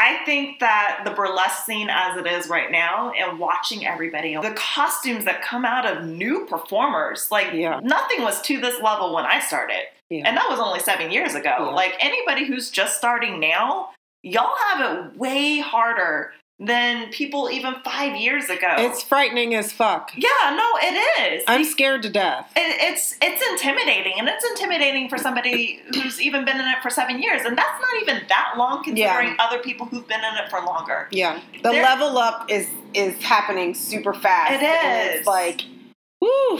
I 0.00 0.18
think 0.24 0.60
that 0.60 1.00
the 1.04 1.10
burlesque 1.10 1.64
scene 1.66 1.90
as 1.90 2.16
it 2.16 2.26
is 2.26 2.48
right 2.48 2.70
now 2.70 3.10
and 3.10 3.38
watching 3.40 3.84
everybody, 3.84 4.36
the 4.36 4.52
costumes 4.52 5.24
that 5.24 5.42
come 5.42 5.64
out 5.64 5.84
of 5.84 6.04
new 6.04 6.46
performers, 6.46 7.30
like 7.32 7.52
Yeah. 7.52 7.80
nothing 7.82 8.22
was 8.22 8.40
to 8.42 8.60
this 8.60 8.80
level 8.80 9.12
when 9.12 9.26
I 9.26 9.40
started. 9.40 9.88
Yeah. 10.08 10.22
And 10.24 10.36
that 10.36 10.48
was 10.48 10.60
only 10.60 10.78
seven 10.78 11.10
years 11.10 11.34
ago. 11.34 11.56
Yeah. 11.58 11.64
Like 11.74 11.96
anybody 11.98 12.44
who's 12.44 12.70
just 12.70 12.96
starting 12.96 13.40
now, 13.40 13.90
y'all 14.22 14.56
have 14.68 14.80
it 14.80 15.16
way 15.16 15.58
harder 15.58 16.32
than 16.60 17.08
people 17.10 17.48
even 17.50 17.74
five 17.84 18.16
years 18.16 18.50
ago. 18.50 18.74
It's 18.78 19.02
frightening 19.02 19.54
as 19.54 19.70
fuck. 19.72 20.10
yeah, 20.16 20.28
no, 20.56 20.66
it 20.82 21.32
is. 21.32 21.44
I'm 21.46 21.64
scared 21.64 22.02
to 22.02 22.10
death. 22.10 22.50
It, 22.56 22.76
it's 22.80 23.16
it's 23.22 23.42
intimidating, 23.62 24.14
and 24.18 24.28
it's 24.28 24.44
intimidating 24.44 25.08
for 25.08 25.18
somebody 25.18 25.80
who's 25.94 26.20
even 26.20 26.44
been 26.44 26.56
in 26.56 26.66
it 26.66 26.78
for 26.82 26.90
seven 26.90 27.22
years, 27.22 27.42
and 27.44 27.56
that's 27.56 27.80
not 27.80 28.02
even 28.02 28.22
that 28.28 28.54
long 28.56 28.82
considering 28.82 29.36
other 29.38 29.58
people 29.60 29.86
who've 29.86 30.06
been 30.08 30.20
in 30.20 30.44
it 30.44 30.50
for 30.50 30.60
longer. 30.64 31.06
Yeah. 31.12 31.40
The 31.62 31.70
There- 31.70 31.82
level 31.82 32.18
up 32.18 32.50
is 32.50 32.68
is 32.94 33.14
happening 33.22 33.74
super 33.74 34.12
fast. 34.14 34.52
It 34.60 34.64
is. 34.64 35.18
It's 35.20 35.26
like, 35.26 35.62
woo. 36.20 36.58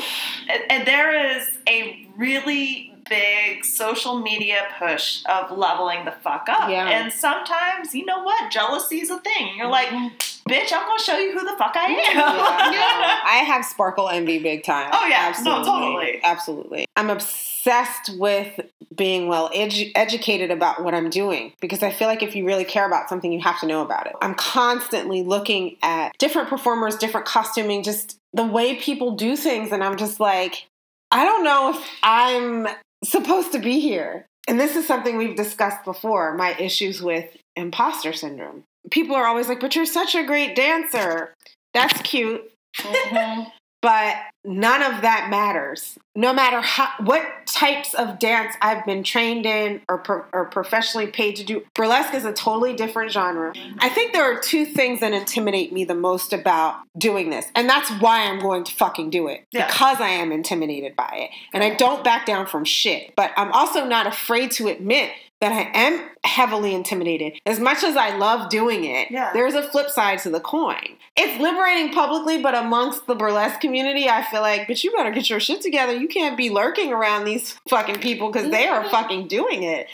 And, 0.49 0.63
and 0.71 0.87
there 0.87 1.37
is 1.39 1.49
a 1.69 2.07
really 2.17 2.88
big 3.09 3.65
social 3.65 4.19
media 4.19 4.63
push 4.79 5.23
of 5.27 5.57
leveling 5.57 6.05
the 6.05 6.13
fuck 6.13 6.49
up. 6.49 6.71
Yeah. 6.71 6.89
And 6.89 7.13
sometimes, 7.13 7.95
you 7.95 8.05
know 8.05 8.23
what? 8.23 8.51
Jealousy 8.51 9.01
is 9.01 9.11
a 9.11 9.19
thing. 9.19 9.57
You're 9.57 9.67
mm-hmm. 9.67 10.05
like, 10.05 10.23
bitch, 10.49 10.73
I'm 10.73 10.87
gonna 10.87 11.03
show 11.03 11.19
you 11.19 11.33
who 11.33 11.45
the 11.45 11.57
fuck 11.57 11.75
I 11.77 11.85
am. 11.85 11.91
Yeah, 11.91 12.15
no, 12.15 13.31
I 13.31 13.45
have 13.47 13.65
sparkle 13.65 14.09
envy 14.09 14.39
big 14.39 14.65
time. 14.65 14.91
Oh, 14.93 15.07
yeah. 15.07 15.35
No, 15.43 15.63
totally. 15.65 16.21
Absolutely. 16.23 16.87
I'm 16.97 17.11
obsessed 17.11 18.19
with 18.19 18.61
being 18.95 19.29
well 19.29 19.51
edu- 19.51 19.93
educated 19.95 20.51
about 20.51 20.83
what 20.83 20.95
I'm 20.95 21.11
doing 21.11 21.53
because 21.61 21.83
I 21.83 21.91
feel 21.91 22.09
like 22.09 22.23
if 22.23 22.35
you 22.35 22.45
really 22.45 22.65
care 22.65 22.87
about 22.87 23.09
something, 23.09 23.33
you 23.33 23.41
have 23.41 23.61
to 23.61 23.67
know 23.67 23.83
about 23.83 24.07
it. 24.07 24.15
I'm 24.21 24.35
constantly 24.35 25.23
looking 25.23 25.77
at 25.83 26.17
different 26.19 26.49
performers, 26.49 26.97
different 26.97 27.27
costuming, 27.27 27.83
just 27.83 28.19
the 28.33 28.45
way 28.45 28.77
people 28.77 29.13
do 29.13 29.37
things. 29.37 29.73
And 29.73 29.83
I'm 29.83 29.97
just 29.97 30.21
like, 30.21 30.67
I 31.11 31.25
don't 31.25 31.45
know 31.45 31.71
if 31.71 31.89
I'm 32.03 32.69
supposed 33.05 33.53
to 33.53 33.59
be 33.59 33.81
here. 33.81 34.27
And 34.49 34.59
this 34.59 34.77
is 34.77 34.87
something 34.87 35.17
we've 35.17 35.37
discussed 35.37 35.85
before 35.85 36.35
my 36.35 36.57
issues 36.59 37.03
with 37.03 37.27
imposter 37.55 38.13
syndrome. 38.13 38.65
People 38.91 39.15
are 39.15 39.27
always 39.27 39.49
like, 39.49 39.61
but 39.61 39.77
you're 39.77 39.85
such 39.85 40.15
a 40.15 40.25
great 40.25 40.57
dancer. 40.57 41.35
That's 41.75 42.01
cute. 42.03 42.43
Mm-hmm. 42.79 43.51
But 43.81 44.17
none 44.45 44.83
of 44.83 45.03
that 45.03 45.29
matters. 45.31 45.99
No 46.17 46.33
matter 46.33 46.61
how, 46.61 46.89
what 47.05 47.23
types 47.47 47.95
of 47.95 48.19
dance 48.19 48.57
I've 48.61 48.85
been 48.85 49.05
trained 49.05 49.47
in 49.47 49.83
or, 49.89 49.99
pro, 49.99 50.25
or 50.33 50.47
professionally 50.47 51.07
paid 51.07 51.37
to 51.37 51.45
do, 51.45 51.63
burlesque 51.75 52.13
is 52.13 52.25
a 52.25 52.33
totally 52.33 52.75
different 52.75 53.13
genre. 53.13 53.53
I 53.79 53.89
think 53.89 54.13
there 54.13 54.25
are 54.25 54.39
two 54.41 54.65
things 54.65 54.99
that 54.99 55.13
intimidate 55.13 55.73
me 55.73 55.85
the 55.85 55.95
most 55.95 56.33
about 56.33 56.77
doing 56.97 57.31
this, 57.31 57.47
and 57.55 57.69
that's 57.69 57.89
why 58.01 58.23
I'm 58.29 58.41
going 58.41 58.65
to 58.65 58.75
fucking 58.75 59.11
do 59.11 59.29
it 59.29 59.45
Yeah. 59.53 59.67
because 59.69 60.01
I 60.01 60.09
am 60.09 60.33
intimidated 60.33 60.97
by 60.97 61.11
it, 61.15 61.31
and 61.55 61.63
I 61.63 61.75
don't 61.75 62.03
back 62.03 62.27
down 62.27 62.47
from 62.47 62.65
shit. 62.65 63.13
But 63.15 63.31
I'm 63.37 63.53
also 63.53 63.85
not 63.85 64.09
afraid 64.09 64.51
to 64.53 64.67
admit 64.67 65.13
that 65.41 65.53
I 65.53 65.71
am 65.79 66.11
heavily 66.25 66.75
intimidated. 66.75 67.35
As 67.47 67.61
much 67.61 67.85
as 67.85 67.97
I 67.97 68.17
love 68.17 68.49
doing 68.51 68.85
it, 68.85 69.11
Yeah. 69.11 69.31
there's 69.33 69.55
a 69.55 69.63
flip 69.63 69.89
side 69.89 70.19
to 70.21 70.31
the 70.31 70.41
coin. 70.41 70.97
It's 71.17 71.41
liberating 71.41 71.93
publicly, 71.93 72.43
but 72.43 72.55
amongst 72.55 73.07
the 73.07 73.15
burlesque 73.15 73.61
community, 73.61 74.09
I 74.09 74.23
feel 74.23 74.41
like, 74.41 74.67
but 74.67 74.83
you 74.83 74.91
better 74.97 75.11
get 75.13 75.31
your 75.31 75.41
shit 75.41 75.61
together. 75.61 75.93
You 75.97 76.09
can't 76.09 76.37
be 76.37 76.51
lurking 76.51 76.93
around 76.93 77.25
these 77.25 77.53
fucking 77.69 78.01
people 78.01 78.31
because 78.33 78.51
they 78.51 78.67
are 78.67 78.83
fucking 78.91 79.29
doing 79.29 79.63
it. 79.63 79.89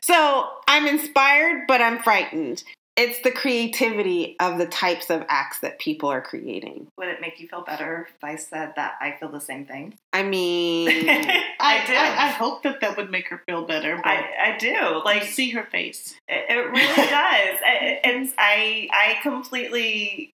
So 0.00 0.48
I'm 0.68 0.86
inspired, 0.86 1.64
but 1.66 1.80
I'm 1.80 1.98
frightened. 1.98 2.62
It's 2.96 3.20
the 3.22 3.32
creativity 3.32 4.36
of 4.38 4.56
the 4.58 4.66
types 4.66 5.10
of 5.10 5.24
acts 5.28 5.58
that 5.60 5.80
people 5.80 6.08
are 6.10 6.20
creating. 6.22 6.86
Would 6.96 7.08
it 7.08 7.20
make 7.20 7.40
you 7.40 7.48
feel 7.48 7.62
better 7.62 8.06
if 8.08 8.22
I 8.22 8.36
said 8.36 8.74
that 8.76 8.94
I 9.00 9.16
feel 9.18 9.30
the 9.30 9.40
same 9.40 9.66
thing? 9.66 9.94
I 10.12 10.22
mean, 10.22 10.88
I, 11.60 11.84
do. 11.86 11.92
I, 11.92 12.26
I 12.26 12.28
hope 12.28 12.62
that 12.62 12.80
that 12.82 12.96
would 12.96 13.10
make 13.10 13.28
her 13.30 13.42
feel 13.46 13.64
better. 13.66 13.96
But 13.96 14.06
I, 14.06 14.52
I 14.54 14.58
do. 14.58 15.02
like 15.04 15.22
Like 15.22 15.22
see 15.24 15.50
her 15.50 15.64
face. 15.64 16.14
It, 16.28 16.44
it 16.48 16.54
really 16.70 16.76
does. 16.96 17.10
I- 17.10 18.00
It's 18.04 18.32
I 18.38 18.88
I 18.92 19.18
completely 19.22 20.30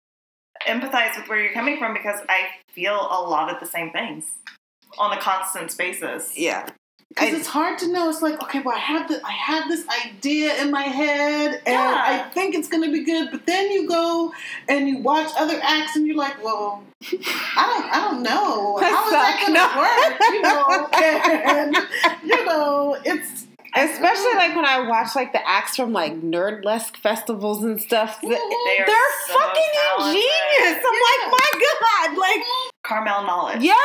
empathize 0.68 1.16
with 1.18 1.28
where 1.28 1.42
you're 1.42 1.52
coming 1.52 1.78
from 1.78 1.92
because 1.92 2.20
I 2.28 2.46
feel 2.72 2.94
a 2.94 3.20
lot 3.28 3.52
of 3.52 3.58
the 3.58 3.66
same 3.66 3.90
things 3.90 4.26
on 4.96 5.12
a 5.12 5.20
constant 5.20 5.76
basis. 5.76 6.38
yeah. 6.38 6.68
Because 7.14 7.32
it's 7.34 7.46
hard 7.46 7.78
to 7.78 7.92
know. 7.92 8.08
It's 8.08 8.22
like, 8.22 8.42
okay, 8.42 8.60
well, 8.60 8.74
I 8.74 8.80
have 8.80 9.08
the, 9.08 9.20
I 9.24 9.30
have 9.30 9.68
this 9.68 9.84
idea 10.06 10.60
in 10.60 10.70
my 10.70 10.82
head, 10.82 11.54
and 11.64 11.74
Yeah. 11.74 12.02
I 12.26 12.30
think 12.30 12.54
it's 12.56 12.68
gonna 12.68 12.90
be 12.90 13.04
good. 13.04 13.30
But 13.30 13.46
then 13.46 13.70
you 13.70 13.86
go 13.88 14.32
and 14.68 14.88
you 14.88 14.98
watch 14.98 15.30
other 15.38 15.58
acts, 15.62 15.94
and 15.96 16.06
you're 16.06 16.16
like, 16.16 16.42
well, 16.42 16.82
I 17.02 17.66
don't, 17.66 17.92
I 17.94 18.00
don't 18.10 18.22
know. 18.22 18.78
I 18.82 18.84
How 18.84 19.06
is 19.06 19.12
that 19.12 19.44
gonna 19.46 19.78
work? 19.78 20.20
You 20.32 20.42
know, 20.42 20.88
and, 22.22 22.24
you 22.24 22.44
know, 22.44 22.96
it's 23.04 23.46
Especially 23.76 24.34
like 24.34 24.54
when 24.54 24.64
I 24.64 24.86
watch 24.88 25.16
like 25.16 25.32
the 25.32 25.40
acts 25.48 25.74
from 25.74 25.92
like 25.92 26.12
nerdlesque 26.22 26.96
festivals 26.96 27.64
and 27.64 27.80
stuff. 27.80 28.20
th- 28.20 28.30
They 28.30 28.38
are 28.38 28.86
They're 28.86 28.96
so 29.26 29.34
fucking 29.34 29.62
talented. 29.98 30.22
ingenious. 30.22 30.84
I'm 30.86 31.00
like, 31.10 31.32
my 31.32 31.50
God, 31.80 32.18
like 32.18 32.40
Carmel 32.84 33.24
Knowledge. 33.26 33.62
Yes. 33.64 33.80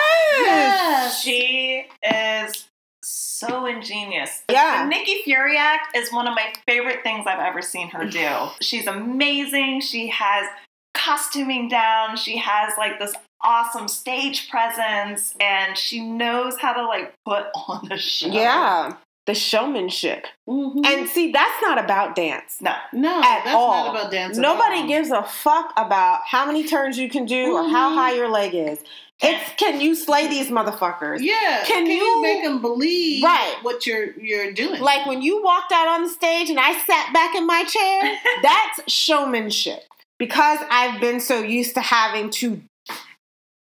Yes. 0.46 1.22
She 1.24 1.86
is 2.04 2.68
so 3.04 3.66
ingenious. 3.66 4.44
Yeah. 4.50 4.84
The 4.84 4.90
Nikki 4.90 5.22
Fury 5.24 5.58
act 5.58 5.96
is 5.96 6.12
one 6.12 6.28
of 6.28 6.36
my 6.36 6.54
favorite 6.68 7.04
things 7.04 7.26
I've 7.28 7.40
ever 7.40 7.62
seen 7.62 7.90
her 7.90 8.06
do. 8.06 8.28
She's 8.62 8.88
amazing. 8.88 9.82
She 9.82 10.08
has 10.08 10.46
costuming 10.94 11.70
down. 11.70 12.18
She 12.18 12.38
has 12.38 12.74
like 12.78 13.00
this 13.00 13.14
awesome 13.42 13.88
stage 13.88 14.50
presence 14.50 15.34
and 15.40 15.78
she 15.78 16.02
knows 16.02 16.58
how 16.58 16.74
to 16.74 16.86
like 16.86 17.14
put 17.26 17.46
on 17.68 17.92
a 17.92 17.98
show. 17.98 18.28
Yeah. 18.28 18.96
The 19.26 19.36
showmanship. 19.36 20.26
Mhm. 20.50 20.84
And 20.86 21.08
see, 21.08 21.32
that's 21.32 21.62
not 21.62 21.78
about 21.78 22.16
dance. 22.16 22.58
No. 22.62 22.74
no, 22.94 23.20
at 23.20 23.44
that's 23.44 23.50
all. 23.56 23.86
not 23.86 23.96
about 23.96 24.12
dancing. 24.12 24.42
Nobody 24.42 24.88
gives 24.88 25.12
a 25.12 25.22
fuck 25.24 25.72
about 25.78 26.22
how 26.26 26.48
many 26.48 26.66
turns 26.68 26.98
you 26.98 27.10
can 27.10 27.26
do 27.26 27.54
or 27.54 27.70
how 27.70 27.92
Mhm. 27.92 27.96
high 27.96 28.12
your 28.14 28.28
leg 28.28 28.56
is. 28.56 28.80
It's 29.22 29.52
can 29.58 29.82
you 29.82 29.96
slay 29.96 30.28
these 30.28 30.50
motherfuckers? 30.50 31.20
Yeah, 31.22 31.64
Can 31.66 31.86
can, 31.86 31.88
you- 31.88 31.94
you, 32.04 32.22
make 32.22 32.44
them 32.44 32.62
believe 32.62 33.24
Right. 33.24 33.56
what 33.64 33.86
you're 33.86 34.12
you're 34.20 34.52
doing? 34.54 34.82
Like 34.82 35.06
when 35.06 35.22
you 35.22 35.44
walked 35.44 35.72
out 35.74 35.88
on 35.88 36.04
the 36.04 36.10
stage 36.10 36.50
and 36.50 36.60
I 36.60 36.72
sat 36.80 37.12
back 37.14 37.36
in 37.36 37.46
my 37.46 37.64
chair, 37.66 38.18
that's 38.42 38.92
showmanship. 38.92 39.84
Because 40.18 40.60
I've 40.70 41.00
been 41.02 41.20
so 41.20 41.42
used 41.42 41.74
to 41.76 41.82
having 41.82 42.30
to 42.32 42.62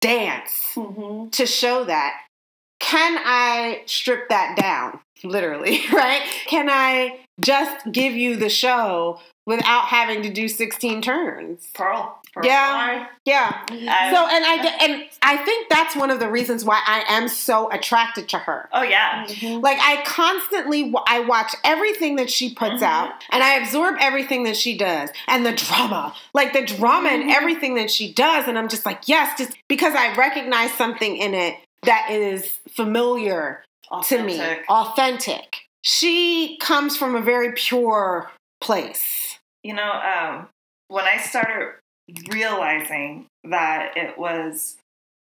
dance 0.02 0.74
Mhm. 0.76 1.32
to 1.32 1.46
show 1.46 1.84
that. 1.86 2.22
Can 2.80 3.18
I 3.24 3.82
strip 3.88 4.30
that 4.30 4.56
down? 4.58 5.00
Literally, 5.24 5.82
right? 5.94 6.22
Can 6.46 6.70
I 6.70 7.20
just 7.40 7.92
give 7.92 8.14
you 8.14 8.36
the 8.36 8.50
show 8.50 9.20
without 9.48 9.86
having 9.86 10.22
to 10.22 10.30
do 10.30 10.48
16 10.48 11.02
turns? 11.02 11.68
Pearl. 11.74 12.22
Pearl 12.34 12.46
Yeah. 12.46 13.08
Yeah. 13.26 13.64
I- 13.68 14.12
So 14.14 14.28
and 14.28 14.46
I 14.46 14.78
and 14.86 15.04
I 15.24 15.38
think 15.38 15.70
that's 15.70 15.96
one 15.96 16.12
of 16.12 16.20
the 16.20 16.30
reasons 16.30 16.64
why 16.64 16.80
I 16.86 17.04
am 17.08 17.28
so 17.28 17.72
attracted 17.72 18.30
to 18.30 18.38
her. 18.38 18.70
oh 18.74 18.84
yeah. 18.84 19.26
Mhm. 19.26 19.64
Like 19.64 19.80
I 19.82 20.04
constantly 20.06 20.94
I 21.08 21.22
watch 21.22 21.56
everything 21.64 22.18
that 22.18 22.30
she 22.30 22.54
puts 22.54 22.82
Mhm. 22.84 22.84
out 22.84 23.10
and 23.32 23.42
I 23.44 23.54
absorb 23.56 23.96
everything 24.00 24.44
that 24.44 24.56
she 24.58 24.78
does 24.78 25.10
and 25.28 25.44
the 25.46 25.54
drama. 25.54 26.14
Like 26.34 26.54
the 26.54 26.64
drama 26.66 27.10
and 27.10 27.24
Mhm. 27.32 27.34
everything 27.36 27.76
that 27.76 27.90
she 27.90 28.14
does 28.14 28.48
and 28.48 28.60
I'm 28.60 28.68
just 28.68 28.86
like, 28.86 29.02
yes, 29.08 29.36
just 29.38 29.54
because 29.68 29.96
I 29.96 30.14
recognize 30.16 30.72
something 30.74 31.18
in 31.18 31.34
it 31.34 31.56
that 31.84 32.12
is 32.12 32.60
familiar 32.76 33.64
to 34.10 34.22
me, 34.22 34.34
Authentic. 34.36 34.66
authentic. 34.70 35.56
She 35.84 36.58
comes 36.60 36.98
from 36.98 37.16
a 37.16 37.22
very 37.22 37.54
pure 37.54 38.30
place. 38.60 39.27
You 39.68 39.74
know, 39.74 39.92
um, 39.92 40.48
when 40.88 41.04
I 41.04 41.18
started 41.18 41.74
realizing 42.32 43.26
that 43.44 43.98
it 43.98 44.18
was 44.18 44.78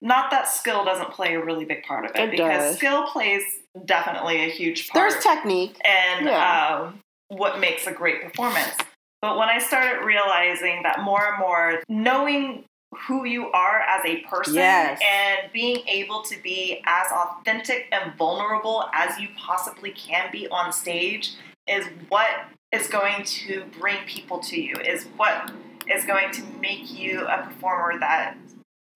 not 0.02 0.30
that 0.30 0.46
skill 0.46 0.84
doesn't 0.84 1.12
play 1.12 1.32
a 1.34 1.42
really 1.42 1.64
big 1.64 1.82
part 1.84 2.04
of 2.04 2.10
it, 2.14 2.20
It 2.20 2.30
because 2.32 2.62
does. 2.62 2.76
skill 2.76 3.06
plays 3.06 3.42
definitely 3.86 4.44
a 4.44 4.50
huge 4.50 4.90
part 4.90 5.10
There's 5.10 5.24
technique. 5.24 5.78
and 5.82 6.26
Yeah. 6.26 6.66
um, 6.82 7.00
what 7.28 7.58
makes 7.58 7.86
a 7.86 7.90
great 7.92 8.22
performance. 8.22 8.76
But 9.22 9.38
when 9.38 9.48
I 9.48 9.60
started 9.60 10.04
realizing 10.04 10.82
that 10.82 11.00
more 11.00 11.26
and 11.26 11.38
more, 11.38 11.82
knowing 11.88 12.64
who 13.06 13.24
you 13.24 13.50
are 13.52 13.80
as 13.80 14.04
a 14.04 14.16
person 14.24 14.56
Yes. 14.56 15.00
and 15.02 15.50
being 15.54 15.88
able 15.88 16.20
to 16.24 16.36
be 16.42 16.82
as 16.86 17.10
authentic 17.12 17.88
and 17.92 18.14
vulnerable 18.16 18.90
as 18.92 19.18
you 19.18 19.28
possibly 19.38 19.90
can 19.92 20.30
be 20.30 20.48
on 20.48 20.70
stage 20.70 21.30
is 21.68 21.86
what 22.08 22.28
is 22.72 22.88
going 22.88 23.24
to 23.24 23.64
bring 23.78 23.96
people 24.06 24.38
to 24.40 24.60
you, 24.60 24.74
is 24.76 25.04
what 25.16 25.50
is 25.90 26.04
going 26.04 26.30
to 26.32 26.42
make 26.60 26.92
you 26.92 27.26
a 27.26 27.42
performer 27.42 27.98
that 27.98 28.36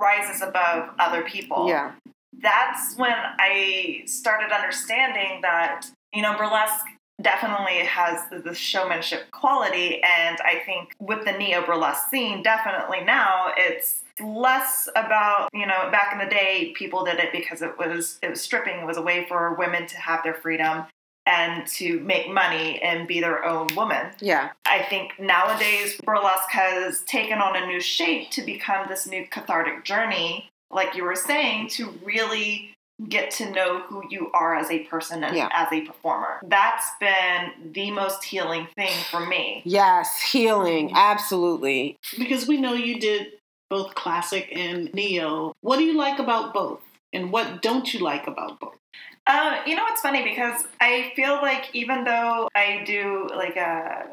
rises 0.00 0.42
above 0.42 0.90
other 0.98 1.22
people 1.22 1.68
Yeah. 1.68 1.92
that's 2.40 2.96
when 2.96 3.14
I 3.38 4.02
started 4.06 4.52
understanding 4.52 5.40
that, 5.42 5.86
you 6.12 6.22
know, 6.22 6.36
burlesque 6.36 6.84
definitely 7.20 7.78
has 7.86 8.28
the- 8.30 8.54
showmanship 8.54 9.30
quality. 9.30 10.02
And 10.02 10.38
I 10.40 10.62
think 10.66 10.94
with 10.98 11.24
the 11.24 11.32
neo 11.32 11.64
burlesque 11.64 12.08
scene, 12.08 12.42
definitely 12.42 13.02
now 13.04 13.52
it's 13.56 14.02
less 14.20 14.88
about, 14.96 15.48
you 15.52 15.66
know, 15.66 15.88
back 15.92 16.12
in 16.12 16.18
the 16.18 16.26
day, 16.34 16.72
people 16.74 17.04
did 17.04 17.18
it 17.20 17.30
because 17.32 17.62
it 17.62 17.78
was, 17.78 18.18
it 18.22 18.30
was 18.30 18.40
stripping. 18.40 18.80
It 18.80 18.86
was 18.86 18.96
a 18.96 19.02
way 19.02 19.24
for 19.28 19.54
women 19.54 19.86
to 19.86 19.96
have 19.98 20.22
their 20.24 20.34
freedom 20.34 20.86
and 21.26 21.66
to 21.68 22.00
make 22.00 22.28
money 22.30 22.80
and 22.82 23.06
be 23.06 23.20
their 23.20 23.44
own 23.44 23.68
woman. 23.76 24.06
Yeah. 24.20 24.50
I 24.66 24.82
think 24.82 25.12
nowadays 25.20 26.00
burlesque 26.04 26.50
has 26.50 27.02
taken 27.02 27.38
on 27.38 27.56
a 27.56 27.66
new 27.66 27.80
shape 27.80 28.30
to 28.32 28.42
become 28.42 28.88
this 28.88 29.06
new 29.06 29.26
cathartic 29.30 29.84
journey, 29.84 30.50
like 30.70 30.96
you 30.96 31.04
were 31.04 31.14
saying, 31.14 31.68
to 31.70 31.90
really 32.04 32.74
get 33.08 33.30
to 33.32 33.50
know 33.50 33.80
who 33.82 34.02
you 34.10 34.30
are 34.32 34.54
as 34.56 34.70
a 34.70 34.80
person 34.80 35.24
and 35.24 35.36
Yeah. 35.36 35.48
as 35.52 35.68
a 35.72 35.80
performer. 35.80 36.40
That's 36.44 36.86
been 37.00 37.72
the 37.72 37.90
most 37.90 38.22
healing 38.24 38.68
thing 38.76 38.92
for 39.10 39.24
me. 39.26 39.62
Yes, 39.64 40.20
healing. 40.22 40.92
Absolutely. 40.94 41.96
because 42.18 42.46
we 42.46 42.58
know 42.60 42.74
you 42.74 43.00
did 43.00 43.32
both 43.70 43.94
classic 43.94 44.48
and 44.52 44.92
neo. 44.92 45.54
What 45.62 45.78
do 45.78 45.84
you 45.84 45.94
like 45.96 46.18
about 46.18 46.52
both, 46.52 46.80
and 47.12 47.32
what 47.32 47.62
don't 47.62 47.92
you 47.94 48.00
like 48.00 48.26
about 48.26 48.60
both? 48.60 48.76
Uh, 49.26 49.62
you 49.66 49.76
know, 49.76 49.84
it's 49.88 50.00
funny 50.00 50.24
because 50.24 50.66
I 50.80 51.12
feel 51.14 51.34
like 51.34 51.70
even 51.72 52.04
though 52.04 52.48
I 52.54 52.82
do 52.84 53.28
like 53.34 53.56
a 53.56 54.06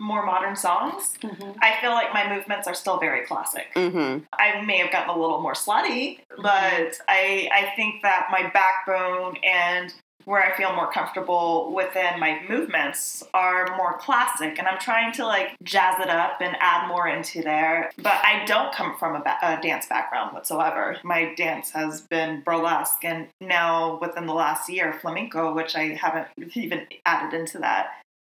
more 0.00 0.24
modern 0.24 0.56
songs, 0.56 1.14
I 1.60 1.76
feel 1.80 1.92
like 1.92 2.12
my 2.12 2.28
movements 2.34 2.66
are 2.66 2.74
still 2.74 2.98
very 2.98 3.26
classic. 3.26 3.66
Mm-hmm. 3.74 4.24
I 4.32 4.60
may 4.62 4.78
have 4.78 4.90
gotten 4.90 5.10
a 5.10 5.18
little 5.18 5.40
more 5.40 5.52
slutty, 5.52 6.20
but 6.36 6.98
I 7.08 7.48
I 7.52 7.72
think 7.76 8.02
that 8.02 8.28
my 8.30 8.50
backbone 8.50 9.36
and 9.44 9.94
where 10.24 10.42
I 10.42 10.56
feel 10.56 10.74
more 10.74 10.90
comfortable 10.90 11.72
within 11.74 12.18
my 12.18 12.40
movements 12.48 13.22
are 13.32 13.76
more 13.76 13.98
classic, 13.98 14.58
and 14.58 14.66
I'm 14.66 14.78
trying 14.78 15.12
to 15.14 15.26
like 15.26 15.56
jazz 15.62 16.00
it 16.00 16.08
up 16.08 16.40
and 16.40 16.56
add 16.60 16.88
more 16.88 17.08
into 17.08 17.42
there. 17.42 17.90
But 17.96 18.20
I 18.24 18.44
don't 18.46 18.74
come 18.74 18.96
from 18.98 19.16
a, 19.16 19.20
ba- 19.20 19.38
a 19.42 19.60
dance 19.60 19.86
background 19.86 20.34
whatsoever. 20.34 20.96
My 21.02 21.34
dance 21.34 21.70
has 21.70 22.02
been 22.02 22.42
burlesque, 22.44 23.04
and 23.04 23.28
now 23.40 23.98
within 24.00 24.26
the 24.26 24.34
last 24.34 24.68
year, 24.68 24.92
flamenco, 24.92 25.54
which 25.54 25.76
I 25.76 25.94
haven't 25.94 26.28
even 26.54 26.86
added 27.06 27.38
into 27.38 27.58
that 27.58 27.92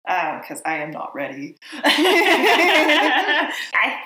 um, 0.09 0.41
because 0.41 0.63
I 0.65 0.79
am 0.79 0.91
not 0.91 1.15
ready. 1.15 1.57
I 1.73 3.53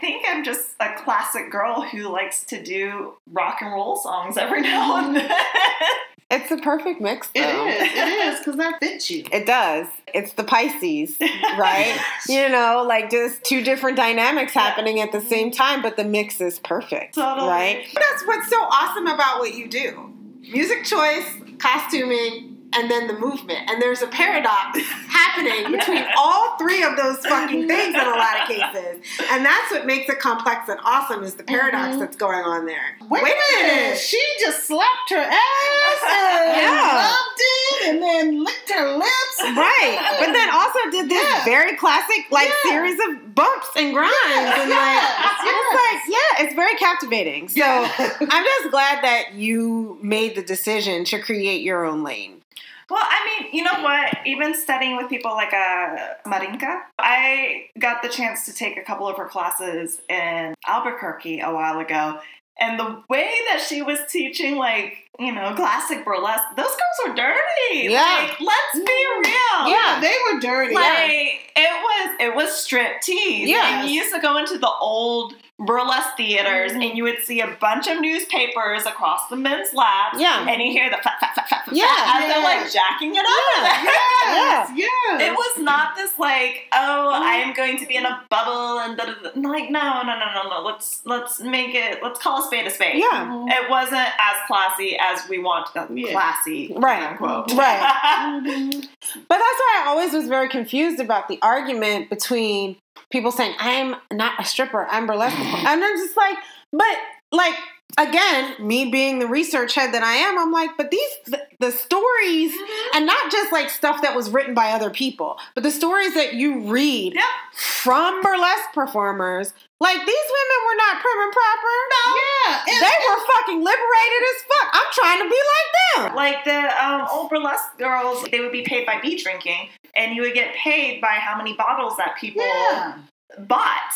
think 0.01 0.25
I'm 0.29 0.45
just 0.45 0.71
a 0.81 0.95
classic 0.95 1.51
girl 1.51 1.83
who 1.83 2.09
likes 2.09 2.45
to 2.47 2.63
do 2.63 3.15
rock 3.31 3.59
and 3.61 3.73
roll 3.73 3.97
songs 3.97 4.37
every 4.37 4.61
now 4.61 5.05
and 5.05 5.17
then. 5.17 5.31
It's 6.31 6.49
the 6.49 6.57
perfect 6.59 7.01
mix. 7.01 7.29
It 7.35 7.43
though. 7.43 7.67
is. 7.69 7.77
It 7.83 8.09
is 8.35 8.39
because 8.41 8.57
that 8.57 8.79
fits 8.81 9.11
you. 9.11 9.25
It 9.31 9.47
does. 9.47 9.87
It's 10.15 10.33
the 10.33 10.45
Pisces, 10.45 11.17
right? 11.59 11.99
you 12.29 12.49
know, 12.49 12.85
like 12.89 13.11
just 13.11 13.45
two 13.45 13.63
different 13.63 13.97
dynamics 13.97 14.53
happening 14.53 15.01
at 15.01 15.13
the 15.13 15.21
same 15.21 15.51
time, 15.51 15.83
but 15.83 15.97
the 15.97 16.05
mix 16.05 16.41
is 16.41 16.59
perfect, 16.59 17.15
Totally. 17.17 17.49
right? 17.49 17.87
That's 17.95 18.27
what's 18.27 18.49
so 18.49 18.57
awesome 18.63 19.07
about 19.07 19.39
what 19.41 19.55
you 19.55 19.69
do. 19.69 20.13
Music 20.41 20.85
choice, 20.85 21.27
costuming, 21.59 22.54
and 22.77 22.91
then 22.91 23.07
the 23.07 23.15
movement. 23.19 23.71
And 23.71 23.81
there's 23.81 24.03
a 24.03 24.07
paradox 24.07 24.79
happening 25.09 25.71
between 25.73 26.05
all 26.17 26.57
three 26.59 26.83
of 26.83 26.97
those 26.97 27.19
fucking 27.27 27.67
things 27.69 27.95
in 27.95 28.01
a 28.01 28.11
lot 28.11 28.43
of 28.43 28.49
cases. 28.49 29.05
And 29.31 29.45
that's 29.45 29.71
what 29.71 29.87
makes 29.87 30.09
it 30.09 30.19
complex 30.21 30.69
and 30.69 30.79
awesome 30.85 31.23
is 31.25 31.35
the 31.35 31.45
paradox 31.45 31.97
Mhm. 31.97 32.01
that's 32.01 32.17
going 32.17 32.45
on 32.45 32.67
there. 32.67 32.97
Wait, 33.09 33.23
a 33.23 33.63
minute. 33.63 33.99
She 33.99 34.21
just 34.41 34.67
slapped 34.67 35.11
her 35.11 35.17
ass 35.17 36.03
and 36.03 36.57
Yeah. 36.63 37.11
loved 37.11 37.41
it 37.41 37.89
and 37.89 38.03
then 38.03 38.45
licked 38.45 38.71
her 38.71 38.97
lips. 38.97 39.37
Right. 39.41 40.17
But 40.21 40.33
then 40.33 40.51
also 40.51 40.79
did 40.91 41.09
this 41.11 41.23
Yeah. 41.27 41.45
very 41.45 41.77
classic 41.77 42.27
like 42.31 42.49
Yeah. 42.65 42.71
series 42.71 42.99
of 43.09 43.35
bumps 43.35 43.69
and 43.77 43.93
grinds 43.93 44.15
Yes, 44.27 44.59
and 44.61 44.71
yes, 44.71 45.25
like 45.25 45.41
and 45.41 45.57
it's 45.61 45.75
like 45.75 46.03
yeah, 46.09 46.45
it's 46.45 46.55
very 46.55 46.75
captivating. 46.77 47.49
So 47.49 47.63
I'm 47.65 48.45
just 48.45 48.71
glad 48.71 49.03
that 49.05 49.35
you 49.35 49.99
made 50.03 50.35
the 50.37 50.43
decision 50.43 51.05
to 51.07 51.19
create 51.21 51.63
your 51.63 51.85
own 51.85 52.03
lane. 52.05 52.43
Well, 52.91 53.03
I 53.03 53.41
mean, 53.41 53.55
you 53.55 53.63
know 53.63 53.83
what? 53.83 54.19
Even 54.27 54.55
studying 54.55 54.97
with 54.97 55.09
people 55.09 55.33
like 55.33 55.53
uh, 55.53 55.97
Marinka, 56.27 56.83
I 56.99 57.67
got 57.79 58.03
the 58.03 58.09
chance 58.09 58.45
to 58.47 58.53
take 58.53 58.77
a 58.77 58.83
couple 58.83 59.09
of 59.09 59.17
her 59.17 59.27
classes 59.27 60.01
in 60.09 60.55
Albuquerque 60.67 61.41
a 61.41 61.53
while 61.53 61.79
ago. 61.79 62.21
And 62.61 62.79
the 62.79 63.03
way 63.09 63.33
that 63.49 63.65
she 63.67 63.83
was 63.83 63.99
teaching, 64.11 64.57
like, 64.57 65.04
you 65.19 65.33
know, 65.33 65.55
classic 65.55 66.05
burlesque, 66.05 66.43
those 66.57 66.67
girls 66.67 66.99
were 67.09 67.15
dirty. 67.15 67.89
Yeah. 67.93 68.29
Like, 68.29 68.41
let's 68.41 68.75
be 68.87 69.07
real. 69.25 69.69
Yeah. 69.69 69.99
they 70.01 70.15
were 70.33 70.41
dirty. 70.41 70.75
Like 70.75 71.53
it 71.57 71.71
was 71.83 72.17
it 72.21 72.35
was 72.35 72.53
strip 72.53 73.01
tease. 73.01 73.49
Yes. 73.49 73.65
And 73.83 73.89
you 73.91 74.01
used 74.01 74.13
to 74.15 74.21
go 74.21 74.37
into 74.39 74.59
the 74.59 74.71
old 74.81 75.35
burlesque 75.57 76.17
theaters, 76.17 76.73
Mhm. 76.73 76.89
and 76.89 76.97
you 76.99 77.05
would 77.05 77.23
see 77.23 77.41
a 77.41 77.47
bunch 77.61 77.87
of 77.87 78.01
newspapers 78.01 78.87
across 78.87 79.29
the 79.29 79.37
men's 79.37 79.73
laps. 79.73 80.19
Yeah. 80.19 80.45
And 80.49 80.61
you 80.61 80.73
hear 80.73 80.91
the 80.91 80.97
fat, 80.97 81.21
fat, 81.21 81.33
fat, 81.37 81.49
fat, 81.49 81.65
fat, 81.65 81.73
Yeah. 81.75 81.85
as 82.17 82.25
they're 82.35 82.43
like 82.43 82.73
jacking 82.73 83.15
it 83.15 83.25
up. 83.25 83.65
Yeah. 83.65 83.91
Yes, 84.25 84.71
yes. 84.75 85.21
It 85.21 85.33
was 85.33 85.59
not 85.59 85.95
this 85.97 86.19
like, 86.19 86.63
oh, 86.73 87.11
Mm-hmm. 87.15 87.23
I 87.23 87.35
am 87.37 87.53
going 87.53 87.77
to 87.79 87.87
be 87.87 87.97
in 87.97 88.07
a 88.07 88.23
bubble 88.31 88.79
and 88.81 88.97
da, 88.97 89.05
da, 89.05 89.13
da. 89.35 89.49
like, 89.49 89.71
no, 89.71 90.03
no, 90.03 90.19
no, 90.19 90.27
no, 90.35 90.49
no. 90.49 90.63
Let's 90.63 91.03
let's 91.05 91.41
make 91.41 91.75
it. 91.75 92.03
Let's 92.03 92.19
call 92.19 92.43
a 92.43 92.47
spade 92.47 92.67
a 92.67 92.71
spade. 92.71 92.97
Yeah. 92.97 93.45
It 93.49 93.69
wasn't 93.69 93.99
as 93.99 94.37
classy 94.47 94.97
as 95.11 95.29
we 95.29 95.39
want 95.39 95.69
Yeah. 95.93 96.13
classy, 96.13 96.73
Right. 96.77 97.03
Unquote. 97.03 97.53
Right. 97.53 98.01
Mm-hmm. 98.25 98.81
But 99.29 99.39
that's 99.39 99.59
why 99.61 99.83
I 99.83 99.89
always 99.89 100.13
was 100.13 100.29
very 100.29 100.49
confused 100.49 100.99
about 101.01 101.29
the 101.29 101.39
argument 101.43 102.11
between 102.11 102.77
people 103.11 103.31
saying, 103.31 103.55
I'm 103.59 103.97
not 104.13 104.41
a 104.41 104.45
stripper, 104.45 104.87
I'm 104.87 105.07
burlesque. 105.07 105.39
and 105.39 105.85
I'm 105.85 105.97
just 105.97 106.17
like, 106.17 106.37
but 106.73 106.97
like, 107.33 107.55
again, 107.99 108.55
me 108.59 108.91
being 108.91 109.19
the 109.19 109.27
research 109.27 109.75
head 109.75 109.93
that 109.95 110.03
I 110.03 110.15
am, 110.15 110.39
I'm 110.39 110.53
like, 110.53 110.71
but 110.77 110.91
these, 110.91 111.11
the, 111.27 111.41
the 111.61 111.71
stories, 111.71 112.53
and 112.95 113.07
not 113.07 113.31
just 113.31 113.53
like 113.53 113.71
stuff 113.71 114.03
that 114.03 114.15
was 114.17 114.31
written 114.31 114.55
by 114.55 114.71
other 114.73 114.91
people, 114.91 115.39
but 115.55 115.63
the 115.63 115.71
stories 115.71 116.15
that 116.15 116.35
you 116.35 116.61
read 116.71 117.15
Yep. 117.15 117.25
from 117.55 118.23
burlesque 118.23 118.73
performers, 118.73 119.53
like 119.81 119.97
these 119.99 120.07
women 120.07 120.59
were 120.67 120.77
not 120.77 121.01
prim 121.03 121.21
and 121.23 121.33
proper. 121.33 121.75
No. 121.91 122.15
Yeah, 122.17 122.61
and- 122.69 122.83
They 122.83 122.97
were 123.09 123.21
fucking 123.35 123.59
liberated 123.63 124.23
as 124.35 124.43
fuck. 124.49 124.69
I'm 124.73 124.93
trying 124.93 125.23
to 125.23 125.29
be 125.31 125.41
like 125.55 126.07
them. 126.07 126.17
Like 126.17 126.45
the 126.45 126.85
um, 126.85 127.07
old 127.11 127.31
burlesque 127.31 127.77
girls, 127.79 128.25
they 128.31 128.41
would 128.41 128.53
be 128.53 128.63
paid 128.63 128.87
by 128.87 129.01
beat 129.01 129.23
drinking, 129.23 129.69
and 129.97 130.15
you 130.17 130.23
would 130.23 130.35
get 130.35 130.55
paid 130.55 131.01
by 131.01 131.15
how 131.15 131.37
many 131.37 131.55
bottles 131.55 131.97
that 131.99 132.17
people 132.17 132.43
yeah, 132.43 132.95
bought. 133.39 133.93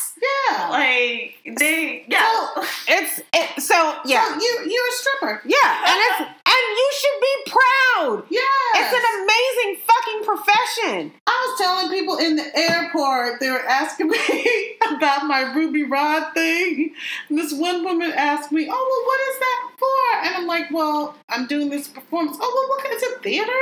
yeah. 0.51 0.69
Like 0.69 1.37
they, 1.59 2.05
yeah. 2.09 2.19
So- 2.55 2.63
It's 2.89 3.21
it, 3.33 3.63
so 3.63 3.95
yeah. 4.05 4.29
So 4.29 4.35
you 4.41 4.59
you're 4.71 4.89
a 4.89 4.93
stripper. 4.93 5.43
Yeah, 5.45 5.85
and 5.87 5.97
it's 5.99 6.21
and 6.21 6.77
you 6.77 6.91
should 6.99 7.21
be 7.21 7.53
proud. 7.53 8.25
Yeah. 8.31 8.41
It's 8.77 8.95
an 8.95 9.23
amazing 9.23 9.83
fucking 9.87 10.25
profession. 10.25 11.13
I 11.27 11.31
was 11.31 11.61
telling 11.61 11.91
people 11.91 12.17
in 12.17 12.37
the 12.37 12.57
airport, 12.57 13.41
they 13.41 13.51
were 13.51 13.65
asking 13.67 14.09
me 14.11 14.77
about 14.91 15.27
my 15.27 15.53
Ruby 15.55 15.85
Rod 15.85 16.33
thing. 16.35 16.95
And 17.29 17.39
this 17.39 17.53
one 17.53 17.85
woman 17.85 18.13
asked 18.13 18.51
me, 18.53 18.67
Oh, 18.71 18.73
well, 18.73 19.07
what 19.07 19.21
is 19.29 19.39
that 19.39 19.71
for? 19.79 20.27
And 20.27 20.37
I'm 20.37 20.47
like, 20.47 20.71
Well, 20.71 21.15
I'm 21.29 21.47
doing 21.47 21.69
this 21.71 21.89
performance. 21.89 22.37
Oh, 22.41 22.53
well, 22.55 22.69
what 22.77 22.85
kind 22.85 22.97
is 22.97 23.03
it 23.03 23.23
theater? 23.23 23.53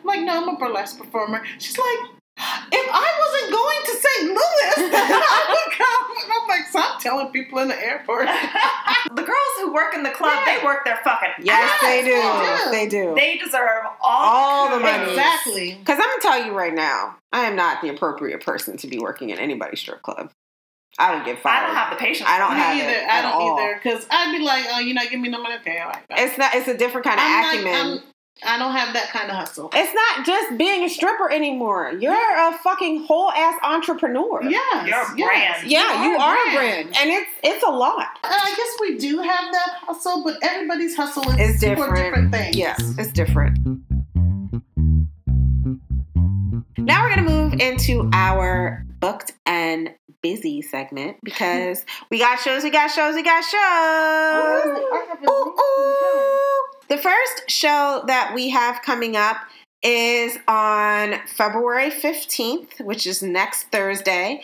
I'm 0.00 0.04
like, 0.04 0.20
No, 0.20 0.42
I'm 0.42 0.48
a 0.54 0.58
burlesque 0.58 0.98
performer. 0.98 1.42
She's 1.58 1.78
like, 1.78 2.10
if 2.38 2.86
I 2.92 3.08
wasn't 3.18 3.52
going 3.52 3.80
to 3.84 3.94
St. 3.96 4.28
Louis, 4.28 4.90
then 4.90 5.20
I 5.22 5.42
would 5.48 5.72
come. 5.76 6.16
And 6.22 6.32
I'm 6.32 6.48
like, 6.48 6.66
so 6.70 6.78
I'm 6.80 7.00
telling 7.00 7.28
people 7.32 7.58
in 7.60 7.68
the 7.68 7.82
airport. 7.82 8.26
the 9.14 9.22
girls 9.22 9.52
who 9.60 9.72
work 9.72 9.94
in 9.94 10.02
the 10.02 10.10
club, 10.10 10.38
they 10.46 10.62
work 10.64 10.84
their 10.84 10.98
fucking 11.04 11.44
Yes, 11.44 11.72
ass 11.74 11.80
they 11.80 12.04
do. 12.04 12.70
They 12.70 12.88
do. 12.88 13.14
They 13.16 13.38
deserve 13.38 13.84
all, 14.02 14.22
All 14.24 14.70
the 14.70 14.76
kudos. 14.78 14.92
money. 14.98 15.10
exactly. 15.10 15.74
Because 15.78 15.98
I'm 15.98 16.08
gonna 16.10 16.22
tell 16.22 16.46
you 16.46 16.52
right 16.52 16.74
now, 16.74 17.16
I 17.32 17.44
am 17.44 17.56
not 17.56 17.80
the 17.82 17.88
appropriate 17.88 18.44
person 18.44 18.76
to 18.78 18.86
be 18.86 18.98
working 18.98 19.30
in 19.30 19.38
anybody's 19.38 19.80
strip 19.80 20.02
club. 20.02 20.30
I 20.98 21.14
would 21.14 21.24
get 21.26 21.38
fired. 21.40 21.64
I 21.64 21.66
don't 21.66 21.76
have 21.76 21.90
the 21.90 21.96
patience. 21.96 22.28
I 22.28 22.38
don't 22.38 22.54
Me 22.54 22.60
have 22.60 22.76
either. 22.76 22.88
it 22.90 23.02
I 23.08 23.18
at 23.18 23.22
don't 23.22 23.32
all. 23.32 23.58
either. 23.60 23.74
Because 23.82 24.06
I'd 24.10 24.32
be 24.36 24.42
like, 24.44 24.64
Oh, 24.70 24.78
you're 24.80 24.94
not 24.94 25.04
giving 25.04 25.22
me 25.22 25.28
no 25.28 25.42
money 25.42 25.56
Okay, 25.56 25.76
pay. 25.78 25.84
Like. 25.84 26.04
It's 26.10 26.38
not. 26.38 26.54
It's 26.54 26.68
a 26.68 26.76
different 26.76 27.06
kind 27.06 27.18
of 27.20 27.24
I'm 27.26 27.44
acumen. 27.58 27.72
Like, 27.96 28.00
I'm, 28.04 28.12
I 28.44 28.58
don't 28.58 28.72
have 28.72 28.92
that 28.92 29.08
kind 29.08 29.30
of 29.30 29.36
hustle. 29.36 29.70
it's 29.72 29.94
not 29.94 30.26
just 30.26 30.58
being 30.58 30.84
a 30.84 30.88
stripper 30.90 31.30
anymore. 31.32 31.92
You're 31.98 32.14
a 32.14 32.52
fucking 32.58 33.04
whole 33.06 33.30
ass 33.30 33.58
entrepreneur. 33.62 34.42
Yes, 34.42 34.86
You're 34.86 35.00
a 35.00 35.18
yes. 35.18 35.60
brand. 35.60 35.70
Yeah, 35.70 36.04
you 36.04 36.16
are 36.18 36.36
a 36.36 36.54
brand, 36.54 36.94
and 36.98 37.10
it's 37.10 37.30
it's 37.42 37.64
a 37.64 37.70
lot. 37.70 38.08
And 38.24 38.34
I 38.34 38.54
guess 38.54 38.76
we 38.80 38.98
do 38.98 39.20
have 39.20 39.52
that 39.52 39.70
hustle, 39.86 40.22
but 40.22 40.38
everybody's 40.42 40.94
hustle 40.94 41.22
is 41.30 41.38
It's 41.38 41.64
for 41.64 41.70
different. 41.76 41.96
different 41.96 42.32
things. 42.32 42.56
Yes, 42.56 42.78
it's 42.98 43.10
different. 43.12 43.58
Now 46.78 47.02
we're 47.04 47.14
going 47.14 47.26
to 47.26 47.32
move 47.32 47.54
into 47.60 48.08
our 48.12 48.84
booked 49.00 49.32
and 49.46 49.90
busy 50.22 50.60
segment 50.62 51.16
because 51.24 51.84
we 52.10 52.18
got 52.18 52.38
shows, 52.38 52.62
we 52.62 52.70
got 52.70 52.88
shows, 52.90 53.14
we 53.14 53.22
got 53.22 53.42
shows. 53.42 54.78
Ooh, 55.28 55.32
ooh. 55.32 56.62
The 56.88 56.98
first 56.98 57.50
show 57.50 58.04
that 58.06 58.32
we 58.34 58.50
have 58.50 58.80
coming 58.82 59.16
up 59.16 59.38
is 59.82 60.38
on 60.46 61.16
February 61.26 61.90
15th, 61.90 62.80
which 62.80 63.06
is 63.06 63.22
next 63.22 63.64
Thursday. 63.72 64.42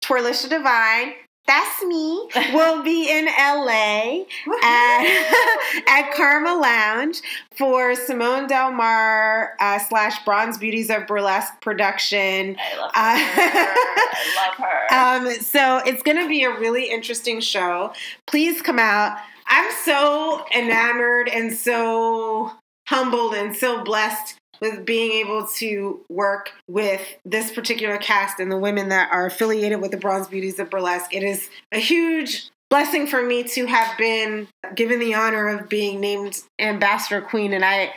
Twirlisha 0.00 0.48
Divine, 0.48 1.14
that's 1.46 1.84
me, 1.84 2.28
will 2.54 2.84
be 2.84 3.10
in 3.10 3.26
LA 3.26 4.22
at, 4.62 5.82
at 5.88 6.14
Karma 6.14 6.54
Lounge 6.54 7.20
for 7.56 7.96
Simone 7.96 8.46
Del 8.46 8.70
Mar 8.70 9.56
uh, 9.58 9.80
slash 9.80 10.24
Bronze 10.24 10.58
Beauties 10.58 10.90
of 10.90 11.08
Burlesque 11.08 11.60
production. 11.60 12.56
I 12.56 12.76
love 12.76 12.92
her. 12.94 13.00
Uh, 13.00 13.74
I 14.14 14.46
love 14.46 14.54
her. 14.58 14.76
Um, 14.90 15.30
so 15.40 15.78
it's 15.86 16.02
going 16.02 16.18
to 16.18 16.28
be 16.28 16.42
a 16.42 16.50
really 16.50 16.90
interesting 16.90 17.40
show. 17.40 17.92
Please 18.26 18.60
come 18.60 18.78
out. 18.78 19.18
I'm 19.50 19.70
so 19.84 20.44
enamored 20.56 21.28
and 21.28 21.52
so 21.52 22.52
humbled 22.88 23.34
and 23.34 23.54
so 23.54 23.82
blessed 23.82 24.36
with 24.60 24.84
being 24.86 25.12
able 25.26 25.46
to 25.46 26.00
work 26.08 26.52
with 26.68 27.02
this 27.24 27.50
particular 27.50 27.98
cast 27.98 28.38
and 28.38 28.50
the 28.50 28.58
women 28.58 28.90
that 28.90 29.10
are 29.10 29.26
affiliated 29.26 29.80
with 29.80 29.90
the 29.90 29.96
Bronze 29.96 30.28
Beauties 30.28 30.58
of 30.58 30.70
Burlesque. 30.70 31.12
It 31.12 31.22
is 31.22 31.48
a 31.72 31.78
huge 31.78 32.48
blessing 32.68 33.06
for 33.06 33.22
me 33.22 33.42
to 33.42 33.66
have 33.66 33.98
been 33.98 34.46
given 34.76 35.00
the 35.00 35.14
honor 35.14 35.48
of 35.48 35.68
being 35.68 36.00
named 36.00 36.40
ambassador 36.60 37.20
queen 37.20 37.52
and 37.52 37.64
I 37.64 37.92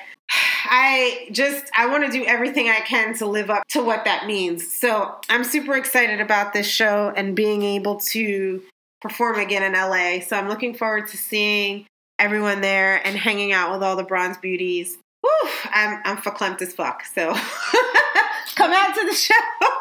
I 0.66 1.28
just 1.32 1.66
I 1.76 1.86
want 1.88 2.06
to 2.06 2.12
do 2.12 2.26
everything 2.26 2.70
I 2.70 2.80
can 2.80 3.14
to 3.18 3.26
live 3.26 3.50
up 3.50 3.64
to 3.70 3.84
what 3.84 4.06
that 4.06 4.26
means. 4.26 4.76
So, 4.76 5.16
I'm 5.30 5.44
super 5.44 5.76
excited 5.76 6.20
about 6.20 6.54
this 6.54 6.66
show 6.66 7.14
and 7.16 7.36
being 7.36 7.62
able 7.62 7.98
to 7.98 8.64
perform 9.04 9.38
again 9.40 9.62
in 9.62 9.74
LA. 9.74 10.22
So, 10.26 10.36
I'm 10.36 10.48
looking 10.50 10.74
forward 10.74 11.08
to 11.10 11.18
seeing 11.18 11.86
everyone 12.18 12.62
there 12.62 13.06
and 13.06 13.16
hanging 13.16 13.52
out 13.52 13.72
with 13.72 13.84
all 13.84 13.96
the 13.96 14.04
bronze 14.04 14.38
beauties. 14.38 14.98
Whew, 15.22 15.50
I'm 15.72 16.02
I'm 16.04 16.18
verklempt 16.18 16.62
as 16.64 16.74
fuck. 16.74 17.06
So, 17.06 17.34
come 18.56 18.72
out 18.74 18.96
to 18.96 19.06
the 19.06 19.14
show. 19.16 19.34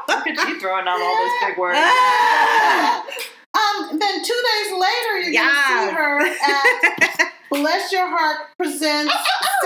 Look 0.09 0.27
at 0.27 0.49
you 0.49 0.61
throwing 0.61 0.87
out 0.87 1.01
all 1.01 1.17
those 1.17 1.49
big 1.49 1.59
words. 1.59 1.79
Ah! 1.81 3.05
Um, 3.55 3.99
then 3.99 4.25
two 4.25 4.33
days 4.33 4.73
later, 4.73 5.21
you're 5.21 5.31
Yeah. 5.33 5.43
gonna 5.69 5.91
see 5.91 5.95
her 5.95 6.21
at 6.27 7.33
Bless 7.51 7.93
Your 7.93 8.09
Heart 8.09 8.47
presents 8.57 9.13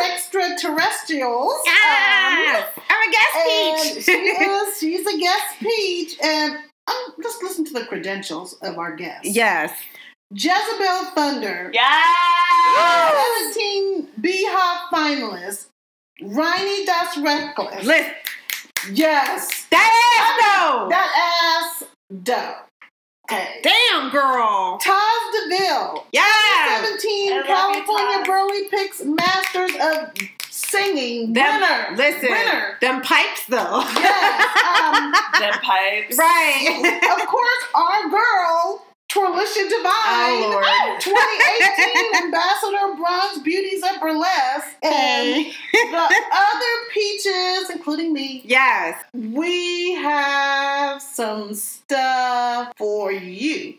Extraterrestrials. 0.04 1.54
Yes! 1.64 2.68
I'm 2.90 2.98
a 2.98 3.04
Um, 3.04 3.12
guest 3.12 3.36
and 3.48 3.94
peach. 3.94 4.04
she 4.04 4.12
is. 4.12 4.78
She's 4.80 5.06
a 5.06 5.18
guest 5.18 5.44
peach, 5.60 6.16
and 6.20 6.58
um, 6.88 7.12
let's 7.18 7.42
listen 7.42 7.64
to 7.66 7.72
the 7.72 7.84
credentials 7.86 8.54
of 8.62 8.78
our 8.78 8.94
guest. 8.96 9.24
yes. 9.24 9.72
Jezebel 10.32 11.04
Thunder. 11.14 11.70
Yes! 11.72 13.54
17 13.54 14.08
BHoF 14.20 14.88
finalists. 14.92 15.66
Riney 16.20 16.84
Das 16.84 17.16
Reckless. 17.18 17.84
Listen, 17.84 18.12
yes. 18.92 19.66
that 19.70 19.92
ass 20.16 20.42
though. 20.42 20.88
That 20.88 21.10
ass 21.62 21.84
dope. 22.24 22.66
Okay. 23.30 23.60
Damn, 23.62 24.10
girl. 24.10 24.78
Taz 24.80 25.32
DeVille. 25.48 26.06
Yes. 26.12 26.86
17 26.86 27.32
I 27.32 27.36
love 27.36 27.76
you, 27.76 27.84
California 27.84 28.18
Taz. 28.18 28.26
Burlypicks 28.26 29.16
Masters 29.16 29.72
of 29.80 30.14
Singing. 30.50 31.32
Them, 31.34 31.60
winner. 31.60 31.96
Listen, 31.96 32.30
Winner. 32.30 32.78
them 32.80 33.02
pipes 33.02 33.46
though. 33.48 33.82
Yes. 33.96 34.56
Um, 34.64 35.05
Them 35.50 35.60
pipes. 35.62 36.18
right. 36.18 37.00
of 37.20 37.26
course, 37.28 37.64
our 37.74 38.10
girl, 38.10 38.86
Twirlisha 39.10 39.68
Divine. 39.68 40.42
Oh, 40.42 40.48
Lord. 40.50 41.00
2018 41.00 42.24
Ambassador 42.24 42.96
Bronze 42.96 43.42
Beauties 43.42 43.82
of 43.82 44.00
Burlesque. 44.00 44.76
And 44.82 45.46
the 45.72 46.22
other 46.32 46.74
peaches, 46.92 47.70
including 47.70 48.12
me, 48.12 48.42
yes. 48.44 48.98
we 49.12 49.94
have 49.94 51.00
some 51.00 51.54
stuff 51.54 52.72
for 52.76 53.12
you. 53.12 53.74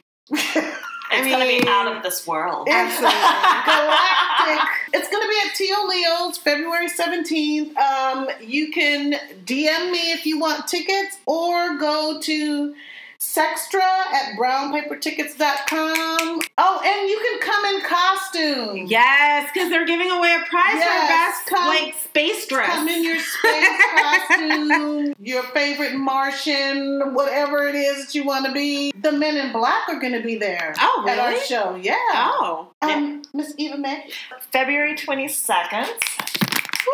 It's 1.11 1.27
I 1.27 1.29
gonna 1.29 1.45
be 1.45 1.65
out 1.67 1.95
of 1.95 2.03
this 2.03 2.27
world. 2.27 2.67
Absolutely. 2.69 3.09
Galactic. 3.65 4.69
It's 4.93 5.09
going 5.09 5.21
to 5.21 5.29
be 5.29 5.37
at 5.45 5.55
Tio 5.55 5.85
Leo's 5.85 6.37
February 6.37 6.89
17th. 6.89 7.75
Um, 7.77 8.29
you 8.41 8.71
can 8.71 9.13
DM 9.45 9.91
me 9.91 10.11
if 10.11 10.25
you 10.25 10.39
want 10.39 10.67
tickets 10.67 11.17
or 11.25 11.77
go 11.77 12.19
to 12.21 12.75
Sextra 13.19 13.81
at 13.81 14.37
brownpapertickets.com. 14.37 16.41
Oh, 16.59 16.81
and 16.85 17.09
you 17.09 17.19
can 17.25 17.39
come 17.39 17.65
in 17.65 17.81
costume. 17.81 18.85
Yes, 18.87 19.49
because 19.53 19.69
they're 19.69 19.85
giving 19.87 20.09
away 20.11 20.35
a 20.39 20.45
prize 20.47 20.75
Yes, 20.75 21.01
for 21.01 21.07
best 21.07 21.45
come- 21.47 21.67
like 21.67 21.95
space 22.03 22.45
dress. 22.47 22.69
Come 22.69 22.87
in 22.87 23.03
your 23.03 23.17
space 23.19 23.81
costume, 23.99 25.13
your 25.19 25.41
favorite 25.43 25.95
Martian, 25.95 27.13
whatever 27.15 27.67
it 27.67 27.73
is 27.75 28.05
that 28.05 28.13
you 28.15 28.23
want 28.23 28.45
to 28.45 28.51
be. 28.53 28.93
The 29.01 29.11
Men 29.11 29.35
in 29.37 29.51
Black 29.51 29.89
are 29.89 29.99
going 29.99 30.13
to 30.13 30.21
be 30.21 30.35
there 30.37 30.73
Oh, 30.79 31.03
really? 31.05 31.19
at 31.19 31.21
our 31.33 31.35
show. 31.39 31.75
Yeah. 31.75 31.95
Oh. 32.13 32.69
Um, 32.83 33.23
Miss 33.33 33.53
Eva 33.57 33.77
May. 33.77 34.09
February 34.51 34.95
22nd 34.95 35.89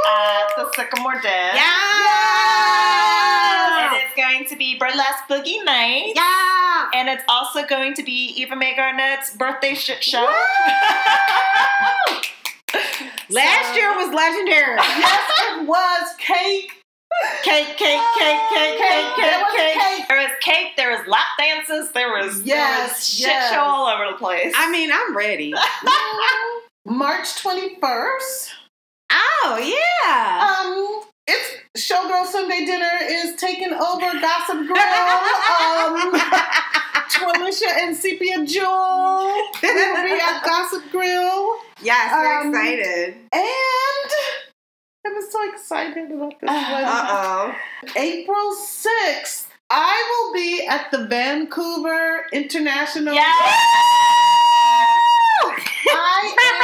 at 0.08 0.50
the 0.58 0.72
Sycamore 0.76 1.22
Den. 1.22 1.56
Yeah. 1.56 1.64
It 3.96 4.06
is 4.06 4.12
going 4.16 4.46
to 4.50 4.56
be 4.56 4.78
Burlesque 4.78 5.28
Boogie 5.30 5.64
Night. 5.64 6.14
Yeah. 6.16 6.90
And 6.96 7.10
it's 7.10 7.24
also 7.28 7.66
going 7.66 7.94
to 7.96 8.04
be 8.04 8.34
Eva 8.38 8.56
Mae 8.56 8.76
Garnett's 8.76 9.36
birthday 9.36 9.74
shit 9.74 10.04
show. 10.04 10.26
Last 13.30 13.76
year 13.76 13.96
was 13.96 14.14
legendary. 14.14 14.76
Yes, 14.78 15.32
it 15.42 15.68
was 15.68 16.16
cake. 16.18 16.72
Cake, 17.44 17.78
cake, 17.78 17.78
cake, 17.78 18.42
cake, 18.50 18.78
cake, 18.80 19.18
was 19.18 19.54
cake, 19.56 19.76
cake. 19.76 19.76
cake. 19.76 20.08
There 20.08 20.18
was 20.18 20.32
cake, 20.42 20.76
there 20.78 20.90
was 20.98 21.08
lap 21.08 21.28
dances, 21.38 21.92
there 21.92 22.10
was, 22.12 22.44
there 22.44 22.56
Yes, 22.58 23.06
shit 23.06 23.30
show 23.52 23.60
all 23.62 23.88
over 23.88 24.12
the 24.12 24.18
place. 24.18 24.54
I 24.58 24.70
mean, 24.72 24.90
I'm 24.92 25.16
ready. 25.16 25.54
March 26.86 27.28
21st. 27.44 28.50
Oh, 29.16 29.58
yeah. 29.62 30.50
Um, 30.50 31.10
it's 31.28 31.50
Showgirl 31.92 32.26
Sunday 32.26 32.66
Dinner 32.66 32.90
is 33.04 33.36
taking 33.36 33.72
over 33.74 34.12
Gossip 34.20 34.58
Grill. 34.68 34.78
Um, 34.78 36.14
Twirlisha 37.14 37.70
and 37.80 37.96
Sepia 37.96 38.44
Jewel 38.46 39.36
will 39.62 40.04
be 40.04 40.20
at 40.22 40.42
Gossip 40.44 40.84
Grill. 40.92 41.56
yes, 41.82 42.12
we're 42.14 42.42
Um, 42.42 42.48
excited. 42.50 43.16
And 43.32 44.12
I'm 45.06 45.22
so 45.30 45.52
excited 45.54 46.12
about 46.12 46.34
this 46.42 46.50
one. 46.50 46.84
Uh 46.84 47.06
oh. 47.10 47.56
April 47.96 48.56
6th, 48.56 49.48
I 49.70 50.04
will 50.10 50.34
be 50.34 50.66
at 50.68 50.90
the 50.92 51.06
Vancouver 51.08 52.26
International. 52.34 53.14
Yes! 53.14 53.60
I 55.96 56.22
am 56.26 56.58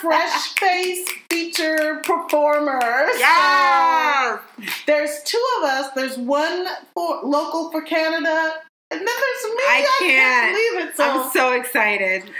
Fresh 0.00 0.54
Face 0.58 1.08
feature 1.30 2.00
performer. 2.04 2.80
Yes. 3.18 4.38
So, 4.58 4.64
there's 4.86 5.22
two 5.24 5.44
of 5.58 5.64
us. 5.64 5.90
There's 5.94 6.18
one 6.18 6.66
for 6.94 7.20
local 7.22 7.70
for 7.70 7.82
Canada, 7.82 8.54
and 8.90 9.00
then 9.00 9.06
there's 9.06 9.54
me. 9.54 9.62
I 9.68 9.96
can't. 9.98 10.10
can't 10.10 10.56
believe 10.56 10.88
it. 10.88 10.96
So, 10.96 11.04
I'm 11.04 11.30
so 11.32 11.52
excited. 11.52 12.30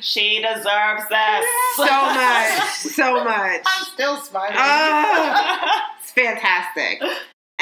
She 0.00 0.42
deserves 0.42 1.08
this. 1.08 1.46
So 1.76 1.84
much. 1.84 2.72
So 2.72 3.14
much. 3.24 3.62
I'm 3.64 3.84
still 3.84 4.16
smiling. 4.16 4.56
Ah, 4.56 5.92
it's 6.00 6.10
fantastic. 6.10 7.00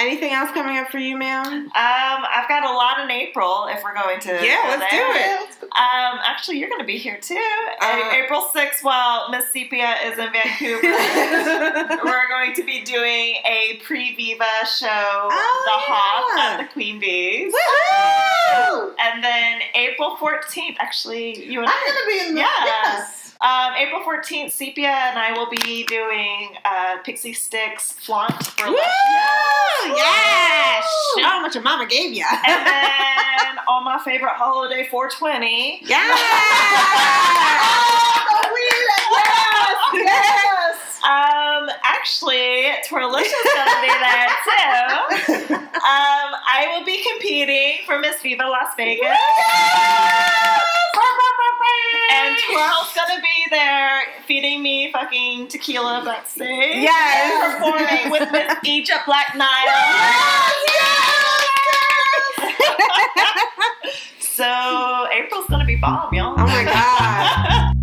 Anything 0.01 0.33
else 0.33 0.51
coming 0.53 0.77
up 0.79 0.89
for 0.91 0.99
you, 0.99 1.17
ma'am? 1.17 1.47
Um, 1.47 1.71
I've 1.75 2.49
got 2.49 2.65
a 2.65 2.73
lot 2.73 3.01
in 3.01 3.11
April 3.11 3.67
if 3.69 3.83
we're 3.85 3.95
going 3.95 4.19
to. 4.21 4.29
Yeah, 4.45 4.65
let's 4.69 4.91
there. 4.91 5.05
do 5.05 5.11
it. 5.13 5.21
Yeah, 5.21 5.37
let's 5.41 5.57
go. 5.57 5.67
Um, 5.67 6.19
actually, 6.27 6.59
you're 6.59 6.69
going 6.71 6.81
to 6.81 6.87
be 6.87 6.97
here 6.99 7.19
too. 7.21 7.41
Uh, 7.81 8.11
April 8.15 8.49
6th, 8.55 8.83
while 8.83 9.31
Miss 9.31 9.53
Sepia 9.53 9.95
is 10.07 10.19
in 10.19 10.33
Vancouver, 10.33 10.83
we're 12.05 12.29
going 12.29 12.55
to 12.55 12.65
be 12.65 12.83
doing 12.83 13.37
a 13.47 13.79
pre 13.85 14.15
Viva 14.17 14.45
show, 14.79 14.89
Oh, 14.89 15.63
The 15.67 15.93
Hop 15.93 16.39
yeah. 16.39 16.55
at 16.61 16.67
the 16.67 16.73
Queen 16.73 16.99
Bees. 16.99 17.53
Woohoo! 17.53 18.95
And 18.99 19.23
then 19.23 19.61
April 19.75 20.17
14th, 20.17 20.77
actually, 20.79 21.45
you 21.45 21.61
and 21.61 21.69
I'm 21.69 21.75
I. 21.77 21.87
gonna 21.87 22.07
be 22.07 22.29
in 22.29 22.35
the 22.35 22.41
Yeah. 22.41 22.65
yes. 22.65 23.20
Um, 23.43 23.73
April 23.79 24.03
14th, 24.03 24.51
Sepia 24.51 24.89
and 24.91 25.19
I 25.19 25.33
will 25.33 25.49
be 25.49 25.85
doing 25.85 26.51
uh, 26.65 26.99
Pixie 27.05 27.33
Sticks 27.33 27.93
flaunt 27.93 28.33
for 28.45 28.67
Woo! 28.67 28.73
lunch. 28.75 29.97
Yes! 29.97 30.85
Show 31.17 31.23
how 31.25 31.41
much 31.41 31.55
your 31.55 31.65
mama 31.65 31.87
gave 31.87 32.13
you. 32.13 32.25
And 32.47 32.67
then 32.67 33.59
on 33.69 33.85
my 33.85 33.99
favorite 34.05 34.35
holiday, 34.35 34.87
420. 34.91 35.81
yes! 35.87 36.19
Oh, 38.33 39.93
yes, 39.95 40.05
yes. 40.05 41.01
Um, 41.03 41.71
actually, 41.83 42.67
Twirlicious 42.87 43.25
is 43.25 43.55
gonna 43.55 43.81
be 43.81 43.89
there 45.49 45.57
too. 45.57 45.67
Um, 45.81 46.37
I 46.47 46.77
will 46.77 46.85
be 46.85 47.03
competing 47.11 47.79
for 47.87 47.99
Miss 47.99 48.21
Viva 48.21 48.43
Las 48.45 48.75
Vegas. 48.77 49.17
And 52.31 52.39
Twirl's 52.51 52.95
gonna 52.95 53.21
be 53.21 53.47
there 53.51 54.03
feeding 54.27 54.63
me 54.63 54.93
fucking 54.93 55.49
tequila 55.49 56.03
backstage. 56.05 56.77
Yes. 56.77 57.33
And 57.33 57.61
performing 57.61 58.11
with 58.11 58.31
Miss 58.33 58.55
Egypt 58.65 59.01
Black 59.07 59.35
Nile. 59.37 59.49
So 64.21 65.07
April's 65.13 65.47
gonna 65.49 65.67
be 65.67 65.77
bomb, 65.77 66.15
y'all. 66.15 66.35
Oh 66.39 66.47
my 66.47 66.65
god. 66.65 67.75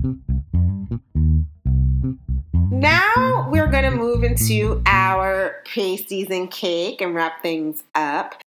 now 2.72 3.48
we're 3.50 3.68
going 3.68 3.84
to 3.84 3.92
move 3.92 4.24
into 4.24 4.82
our 4.86 5.62
pre-season 5.66 6.48
cake 6.48 7.02
and 7.02 7.14
wrap 7.14 7.42
things 7.42 7.84
up. 7.96 8.42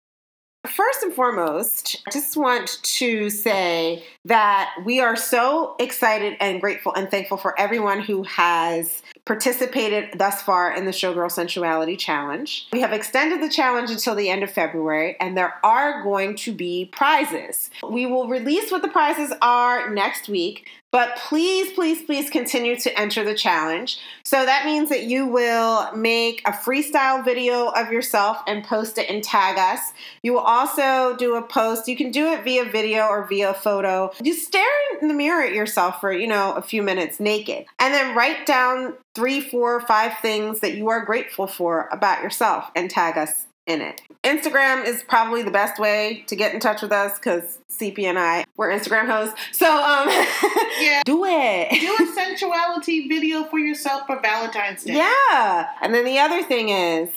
First 0.68 1.02
and 1.02 1.14
foremost, 1.14 2.02
I 2.06 2.10
just 2.10 2.36
want 2.36 2.82
to 2.82 3.30
say 3.30 4.04
that 4.26 4.74
we 4.84 5.00
are 5.00 5.16
so 5.16 5.74
excited 5.78 6.36
and 6.38 6.60
grateful 6.60 6.92
and 6.92 7.10
thankful 7.10 7.38
for 7.38 7.58
everyone 7.58 8.00
who 8.00 8.24
has 8.24 9.02
participated 9.24 10.18
thus 10.18 10.42
far 10.42 10.74
in 10.74 10.84
the 10.84 10.90
Showgirl 10.90 11.30
Sensuality 11.30 11.98
Challenge. 11.98 12.68
We 12.74 12.82
have 12.82 12.92
extended 12.92 13.40
the 13.40 13.48
challenge 13.48 13.90
until 13.90 14.14
the 14.14 14.28
end 14.28 14.42
of 14.42 14.50
February, 14.50 15.16
and 15.18 15.34
there 15.34 15.54
are 15.64 16.02
going 16.02 16.36
to 16.36 16.52
be 16.52 16.90
prizes. 16.92 17.70
We 17.88 18.04
will 18.04 18.28
release 18.28 18.70
what 18.70 18.82
the 18.82 18.88
prizes 18.88 19.32
are 19.40 19.88
next 19.88 20.28
week, 20.28 20.68
but 20.92 21.16
please, 21.16 21.72
please, 21.72 22.02
please 22.02 22.30
continue 22.30 22.76
to 22.76 22.98
enter 22.98 23.24
the 23.24 23.34
challenge. 23.34 23.98
So 24.24 24.44
that 24.44 24.64
means 24.64 24.88
that 24.88 25.04
you 25.04 25.26
will 25.26 25.92
make 25.94 26.42
a 26.46 26.52
freestyle 26.52 27.24
video 27.24 27.68
of 27.68 27.92
yourself 27.92 28.38
and 28.46 28.64
post 28.64 28.98
it 28.98 29.08
and 29.08 29.22
tag 29.22 29.56
us. 29.58 29.92
You 30.22 30.32
will 30.32 30.40
also 30.40 31.16
do 31.16 31.36
a 31.36 31.42
post. 31.42 31.86
You 31.86 31.96
can 31.96 32.10
do 32.10 32.32
it 32.32 32.42
via 32.42 32.64
video 32.64 33.06
or 33.06 33.26
via 33.26 33.54
photo. 33.54 34.12
You 34.22 34.34
stare 34.34 34.64
in 35.00 35.08
the 35.08 35.14
mirror 35.14 35.42
at 35.42 35.52
yourself 35.52 36.00
for, 36.00 36.12
you 36.12 36.26
know, 36.26 36.52
a 36.54 36.62
few 36.62 36.82
minutes 36.82 37.20
naked. 37.20 37.66
And 37.78 37.94
then 37.94 38.16
write 38.16 38.46
down 38.46 38.94
three, 39.14 39.40
four, 39.40 39.80
five 39.80 40.18
things 40.20 40.60
that 40.60 40.74
you 40.74 40.88
are 40.88 41.04
grateful 41.04 41.46
for 41.46 41.88
about 41.92 42.22
yourself 42.22 42.70
and 42.74 42.90
tag 42.90 43.16
us 43.16 43.46
in 43.66 43.80
it. 43.80 44.02
Instagram 44.22 44.84
is 44.86 45.02
probably 45.02 45.42
the 45.42 45.50
best 45.50 45.78
way 45.78 46.24
to 46.26 46.36
get 46.36 46.52
in 46.52 46.60
touch 46.60 46.82
with 46.82 46.92
us 46.92 47.14
because 47.18 47.58
CP 47.70 48.04
and 48.04 48.18
I, 48.18 48.44
we're 48.56 48.68
Instagram 48.70 49.06
hosts. 49.08 49.34
So 49.52 49.66
um 49.66 50.08
Yeah. 50.80 51.02
do 51.06 51.24
it. 51.24 51.70
Do 51.80 52.04
a 52.04 52.12
sensuality 52.12 53.08
video 53.08 53.44
for 53.44 53.58
yourself 53.58 54.02
for 54.06 54.20
Valentine's 54.20 54.84
Day. 54.84 54.94
Yeah. 54.96 55.68
And 55.80 55.94
then 55.94 56.04
the 56.04 56.18
other 56.18 56.42
thing 56.42 56.68
is, 56.68 57.08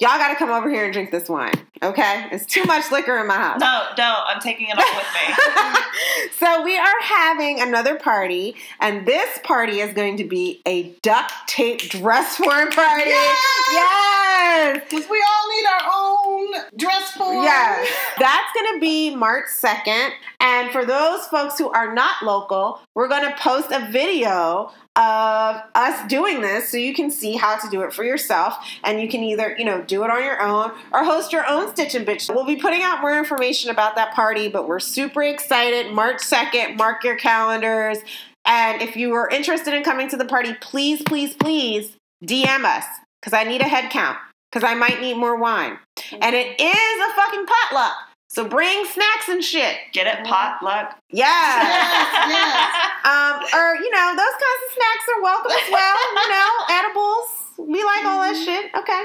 y'all 0.00 0.18
got 0.18 0.28
to 0.28 0.36
come 0.36 0.50
over 0.50 0.68
here 0.68 0.84
and 0.84 0.92
drink 0.92 1.10
this 1.10 1.28
wine. 1.28 1.54
Okay? 1.82 2.26
It's 2.30 2.46
too 2.46 2.64
much 2.64 2.90
liquor 2.90 3.18
in 3.18 3.26
my 3.26 3.36
house. 3.36 3.60
No, 3.60 3.86
no, 3.96 4.22
I'm 4.26 4.40
taking 4.40 4.68
it 4.68 4.78
all 4.78 4.84
with 4.94 5.06
me. 5.14 6.30
so 6.38 6.62
we 6.62 6.76
are 6.78 7.00
having 7.02 7.60
another 7.60 7.96
party, 7.96 8.56
and 8.80 9.06
this 9.06 9.38
party 9.42 9.80
is 9.80 9.92
going 9.94 10.16
to 10.18 10.24
be 10.24 10.62
a 10.66 10.94
duct 11.02 11.32
tape 11.46 11.80
dress 11.88 12.36
form 12.36 12.70
party. 12.70 13.10
Yes. 13.10 14.82
Because 14.88 15.08
we 15.10 15.22
all 15.22 15.48
need 15.56 15.66
our 15.66 15.82
own 15.94 16.54
dress 16.76 17.12
form. 17.12 17.42
Yes. 17.42 17.88
That's 18.18 18.52
going 18.54 18.74
to 18.74 18.80
be 18.80 19.14
March 19.14 19.46
2nd. 19.48 20.10
And 20.40 20.70
for 20.70 20.84
those 20.84 21.26
folks 21.26 21.58
who 21.58 21.70
are 21.70 21.92
not 21.92 22.22
local, 22.22 22.80
we're 22.94 23.08
going 23.08 23.28
to 23.28 23.36
post 23.36 23.70
a 23.70 23.90
video 23.90 24.72
of 24.96 25.60
us 25.74 26.08
doing 26.08 26.40
this 26.40 26.70
so 26.70 26.76
you 26.76 26.94
can 26.94 27.10
see 27.10 27.36
how 27.36 27.56
to 27.58 27.68
do 27.68 27.82
it 27.82 27.92
for 27.92 28.02
yourself 28.02 28.56
and 28.82 29.00
you 29.00 29.08
can 29.08 29.22
either 29.22 29.54
you 29.58 29.64
know 29.64 29.82
do 29.82 30.02
it 30.04 30.10
on 30.10 30.22
your 30.22 30.40
own 30.40 30.72
or 30.92 31.04
host 31.04 31.32
your 31.32 31.46
own 31.46 31.70
stitch 31.72 31.94
and 31.94 32.06
bitch. 32.06 32.34
We'll 32.34 32.46
be 32.46 32.56
putting 32.56 32.82
out 32.82 33.00
more 33.00 33.16
information 33.16 33.70
about 33.70 33.94
that 33.96 34.14
party 34.14 34.48
but 34.48 34.66
we're 34.66 34.80
super 34.80 35.22
excited. 35.22 35.92
March 35.92 36.18
2nd 36.18 36.76
mark 36.76 37.04
your 37.04 37.16
calendars. 37.16 37.98
And 38.46 38.80
if 38.80 38.96
you 38.96 39.12
are 39.14 39.28
interested 39.28 39.74
in 39.74 39.82
coming 39.82 40.08
to 40.08 40.16
the 40.16 40.24
party 40.24 40.54
please 40.60 41.02
please 41.02 41.34
please 41.34 41.96
dm 42.24 42.64
us 42.64 42.84
because 43.20 43.34
i 43.34 43.44
need 43.44 43.60
a 43.60 43.68
head 43.68 43.90
count 43.90 44.16
because 44.50 44.64
i 44.64 44.74
might 44.74 45.00
need 45.00 45.16
more 45.16 45.36
wine. 45.36 45.78
Mm-hmm. 45.98 46.16
And 46.22 46.34
it 46.34 46.60
is 46.60 47.10
a 47.10 47.14
fucking 47.14 47.46
potluck 47.46 47.96
so 48.28 48.46
bring 48.48 48.84
snacks 48.86 49.28
and 49.28 49.42
shit 49.42 49.76
Get 49.92 50.06
it 50.06 50.24
potluck. 50.26 50.96
yeah 51.10 51.26
Yes, 51.62 52.28
yes. 52.28 52.70
um, 53.04 53.40
or 53.58 53.76
you 53.76 53.90
know, 53.90 54.08
those 54.16 54.36
kinds 54.36 54.62
of 54.66 54.72
snacks 54.74 55.06
are 55.14 55.22
welcome 55.22 55.52
as 55.52 55.70
well. 55.70 55.96
You 56.14 56.28
know, 56.28 56.50
edibles. 56.70 57.28
We 57.58 57.82
like 57.84 58.04
all 58.04 58.20
that 58.20 58.36
shit. 58.36 58.70
Okay. 58.74 59.02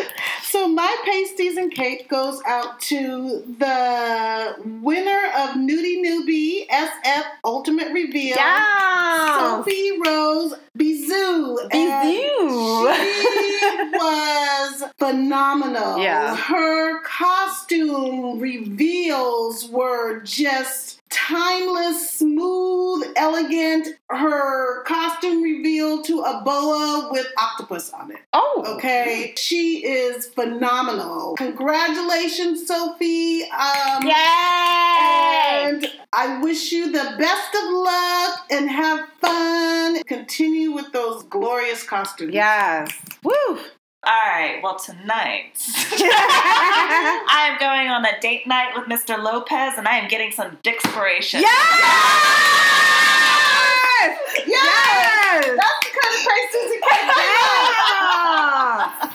So 0.50 0.66
my 0.66 0.96
pasties 1.04 1.56
and 1.56 1.70
cake 1.70 2.08
goes 2.08 2.42
out 2.44 2.80
to 2.80 3.44
the 3.60 4.56
winner 4.82 5.26
of 5.38 5.50
Nudie 5.50 6.02
Newbie 6.04 6.66
SF 6.68 7.22
Ultimate 7.44 7.92
Reveal, 7.92 8.34
Yeah. 8.36 9.38
Sophie 9.38 9.92
Rose 10.04 10.54
Bizou. 10.76 11.56
Bizou. 11.70 12.94
She 12.94 13.90
was 13.92 14.84
phenomenal. 14.98 15.98
Yeah. 15.98 16.34
Her 16.34 17.00
costume 17.04 18.40
reveals 18.40 19.68
were 19.68 20.20
just 20.22 20.99
timeless, 21.10 22.18
smooth, 22.18 23.06
elegant. 23.16 23.88
Her 24.08 24.82
costume 24.84 25.42
reveal 25.42 26.02
to 26.02 26.20
a 26.20 26.42
boa 26.44 27.08
with 27.12 27.26
octopus 27.38 27.92
on 27.92 28.12
it. 28.12 28.18
Oh. 28.32 28.64
Okay, 28.66 29.34
she 29.36 29.84
is 29.84 30.26
phenomenal. 30.26 31.34
Congratulations, 31.36 32.66
Sophie. 32.66 33.42
Um, 33.44 34.02
Yay! 34.02 34.14
And 35.62 35.86
I 36.12 36.40
wish 36.42 36.72
you 36.72 36.90
the 36.90 37.14
best 37.18 37.54
of 37.54 37.70
luck 37.70 38.46
and 38.50 38.70
have 38.70 39.08
fun. 39.20 40.02
Continue 40.04 40.72
with 40.72 40.92
those 40.92 41.22
glorious 41.24 41.82
costumes. 41.82 42.34
Yes. 42.34 42.90
Woo. 43.22 43.58
All 44.02 44.12
right, 44.12 44.60
well, 44.62 44.78
tonight 44.78 45.52
I 45.92 47.50
am 47.52 47.58
going 47.60 47.88
on 47.88 48.02
a 48.06 48.18
date 48.22 48.46
night 48.46 48.72
with 48.74 48.86
Mr. 48.86 49.22
Lopez 49.22 49.76
and 49.76 49.86
I 49.86 49.98
am 49.98 50.08
getting 50.08 50.32
some 50.32 50.56
dickspiration. 50.64 51.42
Yes! 51.42 51.82
Yes! 54.00 54.46
yes! 54.46 55.44
That's 55.54 55.84
the 55.84 55.90
kind 56.00 56.14
of 56.14 56.22
and 56.54 56.82
cake. 56.82 57.12
Yeah! 57.90 59.12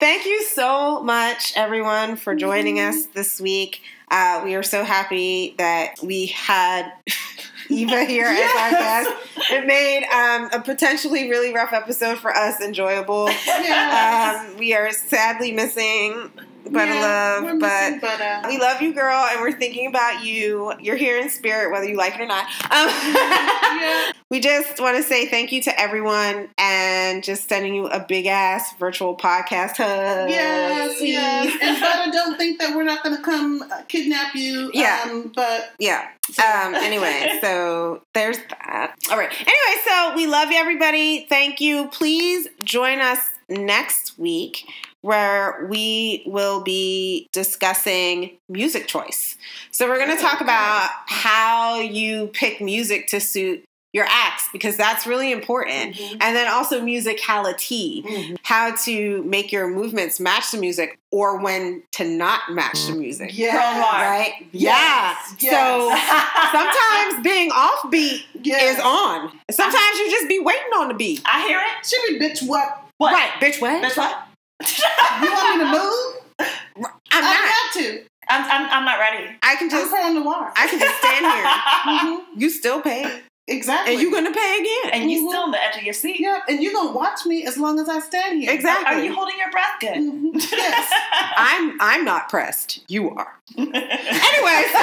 Thank 0.00 0.26
you 0.26 0.42
so 0.42 1.00
much, 1.04 1.52
everyone, 1.54 2.16
for 2.16 2.34
joining 2.34 2.80
us 2.80 3.06
this 3.06 3.40
week. 3.40 3.82
Uh, 4.10 4.42
we 4.44 4.56
are 4.56 4.64
so 4.64 4.82
happy 4.82 5.54
that 5.58 5.94
we 6.02 6.26
had 6.26 6.90
Eva 7.74 8.04
here 8.04 8.26
as 8.26 8.38
our 8.38 8.70
Yes. 8.70 9.06
guest. 9.06 9.50
It 9.52 9.66
made 9.66 10.04
um, 10.06 10.48
a 10.52 10.62
potentially 10.62 11.28
really 11.30 11.52
rough 11.52 11.72
episode 11.72 12.18
for 12.18 12.34
us 12.34 12.60
enjoyable. 12.60 13.28
Yes. 13.28 14.46
Um, 14.50 14.58
we 14.58 14.74
are 14.74 14.90
sadly 14.92 15.52
missing 15.52 16.30
But 16.70 16.88
Yeah, 16.88 17.40
Love, 17.42 17.60
but 17.60 18.00
Butter. 18.00 18.48
we 18.48 18.58
love 18.58 18.80
you, 18.80 18.94
girl, 18.94 19.16
and 19.30 19.40
we're 19.40 19.52
thinking 19.52 19.86
about 19.86 20.24
you. 20.24 20.72
You're 20.80 20.96
here 20.96 21.18
in 21.18 21.28
spirit, 21.28 21.70
whether 21.72 21.86
you 21.88 21.96
like 21.96 22.14
it 22.14 22.20
or 22.20 22.26
not. 22.26 22.46
Um, 22.70 22.88
Yeah. 23.74 24.12
we 24.30 24.38
just 24.40 24.80
want 24.80 24.96
to 24.96 25.02
say 25.02 25.26
thank 25.26 25.50
you 25.52 25.60
to 25.62 25.80
everyone 25.80 26.48
and 26.58 27.24
just 27.24 27.48
sending 27.48 27.74
you 27.74 27.86
a 27.88 27.98
big 28.06 28.26
ass 28.26 28.72
virtual 28.78 29.16
podcast 29.16 29.76
hug. 29.78 30.30
Yes, 30.30 30.98
please. 30.98 31.12
yes. 31.12 31.58
And 31.62 31.80
Butter, 31.80 32.10
don't 32.12 32.36
think 32.38 32.60
that 32.60 32.74
we're 32.76 32.84
not 32.84 33.02
going 33.02 33.16
to 33.16 33.22
come 33.22 33.62
uh, 33.62 33.82
kidnap 33.88 34.34
you. 34.34 34.70
Yeah. 34.72 35.00
Um, 35.10 35.32
but 35.34 35.72
Yeah. 35.78 36.08
Um, 36.38 36.74
anyway, 36.76 37.38
so 37.40 38.02
there's 38.14 38.38
that. 38.38 38.94
All 39.10 39.18
right. 39.18 39.30
Anyway, 39.32 39.82
so 39.86 40.14
we 40.14 40.26
love 40.26 40.50
you, 40.50 40.56
everybody. 40.56 41.26
Thank 41.28 41.60
you. 41.60 41.88
Please 41.88 42.46
join 42.62 43.00
us 43.00 43.18
next 43.48 44.18
week 44.18 44.66
where 45.04 45.66
we 45.68 46.22
will 46.24 46.62
be 46.62 47.28
discussing 47.34 48.38
music 48.48 48.86
choice. 48.86 49.36
So 49.70 49.86
we're 49.86 49.98
going 49.98 50.16
to 50.16 50.22
talk 50.22 50.40
about 50.40 50.88
how 51.06 51.78
you 51.78 52.28
pick 52.28 52.62
music 52.62 53.08
to 53.08 53.20
suit 53.20 53.62
your 53.92 54.06
acts 54.08 54.48
because 54.50 54.78
that's 54.78 55.06
really 55.06 55.30
important. 55.30 55.94
Mhm. 55.94 56.16
And 56.22 56.34
then 56.34 56.48
also 56.48 56.80
musicality, 56.80 58.02
Mhm. 58.02 58.38
how 58.42 58.74
to 58.86 59.22
make 59.24 59.52
your 59.52 59.68
movements 59.68 60.18
match 60.18 60.50
the 60.50 60.56
music 60.58 60.98
or 61.12 61.36
when 61.36 61.82
to 61.92 62.04
not 62.04 62.50
match 62.50 62.86
the 62.86 62.94
music. 62.94 63.30
Yes. 63.34 63.52
Girl 63.52 63.74
noir. 63.82 64.10
Right? 64.10 64.32
Yes, 64.52 65.34
Yeah. 65.38 65.50
yes. 65.50 65.52
So 65.52 65.90
sometimes 66.58 67.22
being 67.22 67.50
offbeat 67.50 68.22
Yes. 68.42 68.78
is 68.78 68.80
on. 68.82 69.38
Sometimes 69.50 69.98
you 69.98 70.10
just 70.10 70.28
be 70.28 70.38
waiting 70.40 70.72
on 70.78 70.88
the 70.88 70.94
beat. 70.94 71.20
I 71.26 71.46
hear 71.46 71.58
it. 71.60 71.86
Should 71.86 72.00
we 72.08 72.18
bitch 72.18 72.42
what? 72.48 72.80
What? 72.98 73.12
Right, 73.12 73.30
bitch, 73.40 73.60
what? 73.60 73.82
Bitch, 73.82 73.96
what? 73.96 74.16
You 74.62 75.30
want 75.32 75.58
me 75.58 75.64
to 75.64 75.70
move? 75.70 76.48
I'm 76.80 76.90
I 77.12 77.20
not. 77.20 77.48
have 77.48 77.72
to. 77.74 78.04
I'm, 78.28 78.44
I'm, 78.50 78.70
I'm 78.70 78.84
not 78.84 78.98
ready. 78.98 79.26
I 79.42 79.56
can 79.56 79.64
I'm 79.66 79.70
just 79.70 79.90
from 79.90 80.14
the 80.14 80.22
water. 80.22 80.50
I 80.56 80.66
can 80.68 80.78
just 80.78 80.98
stand 80.98 81.26
here. 81.26 81.44
Mhm. 81.84 82.40
You 82.40 82.48
still 82.50 82.80
pay. 82.80 83.20
Exactly. 83.46 83.92
And 83.92 84.02
you're 84.02 84.10
gonna 84.10 84.32
pay 84.32 84.58
again. 84.60 84.92
and 85.02 85.10
you're 85.10 85.28
still 85.30 85.42
on 85.42 85.50
the 85.50 85.62
edge 85.62 85.76
of 85.76 85.82
your 85.82 85.92
seat. 85.92 86.18
Yeah, 86.18 86.40
and 86.48 86.62
you're 86.62 86.72
gonna 86.72 86.92
watch 86.92 87.26
me 87.26 87.44
as 87.44 87.58
long 87.58 87.78
as 87.78 87.88
I 87.90 88.00
stand 88.00 88.40
here. 88.40 88.50
Exactly. 88.50 88.86
Are 88.96 89.04
you 89.04 89.12
holding 89.14 89.36
your 89.38 89.50
breath 89.50 89.76
good? 89.80 89.98
Mhm. 89.98 90.30
Yes. 90.50 90.90
I'm 91.36 91.76
I'm 91.80 92.04
not 92.06 92.30
pressed. 92.30 92.80
You 92.88 93.10
are. 93.10 93.38
Anyway, 93.58 94.60
so 94.72 94.80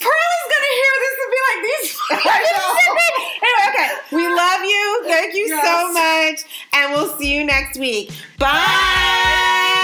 Pearl 0.00 0.30
is 0.38 0.46
gonna 0.52 0.74
hear 0.80 0.94
this 1.04 1.16
and 1.20 1.30
be 1.34 1.40
like, 1.48 1.60
these 1.66 1.88
Anyway, 2.10 3.35
okay. 3.76 3.90
We 4.12 4.26
love 4.28 4.62
you. 4.62 5.02
Thank 5.04 5.34
you 5.34 5.48
so 5.48 5.92
much. 5.92 6.44
And 6.72 6.92
we'll 6.92 7.16
see 7.18 7.34
you 7.34 7.44
next 7.44 7.78
week. 7.78 8.12
Bye. 8.38 9.76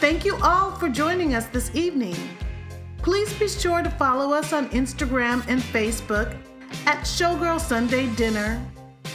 Thank 0.00 0.24
you 0.24 0.36
all 0.42 0.72
for 0.72 0.88
joining 0.88 1.34
us 1.34 1.46
this 1.46 1.70
evening. 1.74 2.16
Please 2.98 3.32
be 3.34 3.48
sure 3.48 3.82
to 3.82 3.90
follow 3.90 4.32
us 4.32 4.52
on 4.52 4.68
Instagram 4.70 5.44
and 5.48 5.60
Facebook 5.60 6.36
at 6.86 6.98
Showgirl 7.00 7.60
Sunday 7.60 8.06
Dinner 8.14 8.64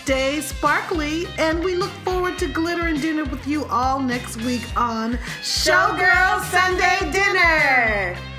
Stay 0.02 0.40
sparkly, 0.40 1.28
and 1.38 1.62
we 1.62 1.76
look 1.76 1.92
forward 2.02 2.36
to 2.36 2.48
glitter 2.48 2.86
and 2.86 3.00
dinner 3.00 3.24
with 3.24 3.46
you 3.46 3.64
all 3.66 4.00
next 4.00 4.36
week 4.42 4.64
on 4.76 5.12
Showgirl 5.42 6.42
Sunday 6.50 7.12
Dinner! 7.12 8.31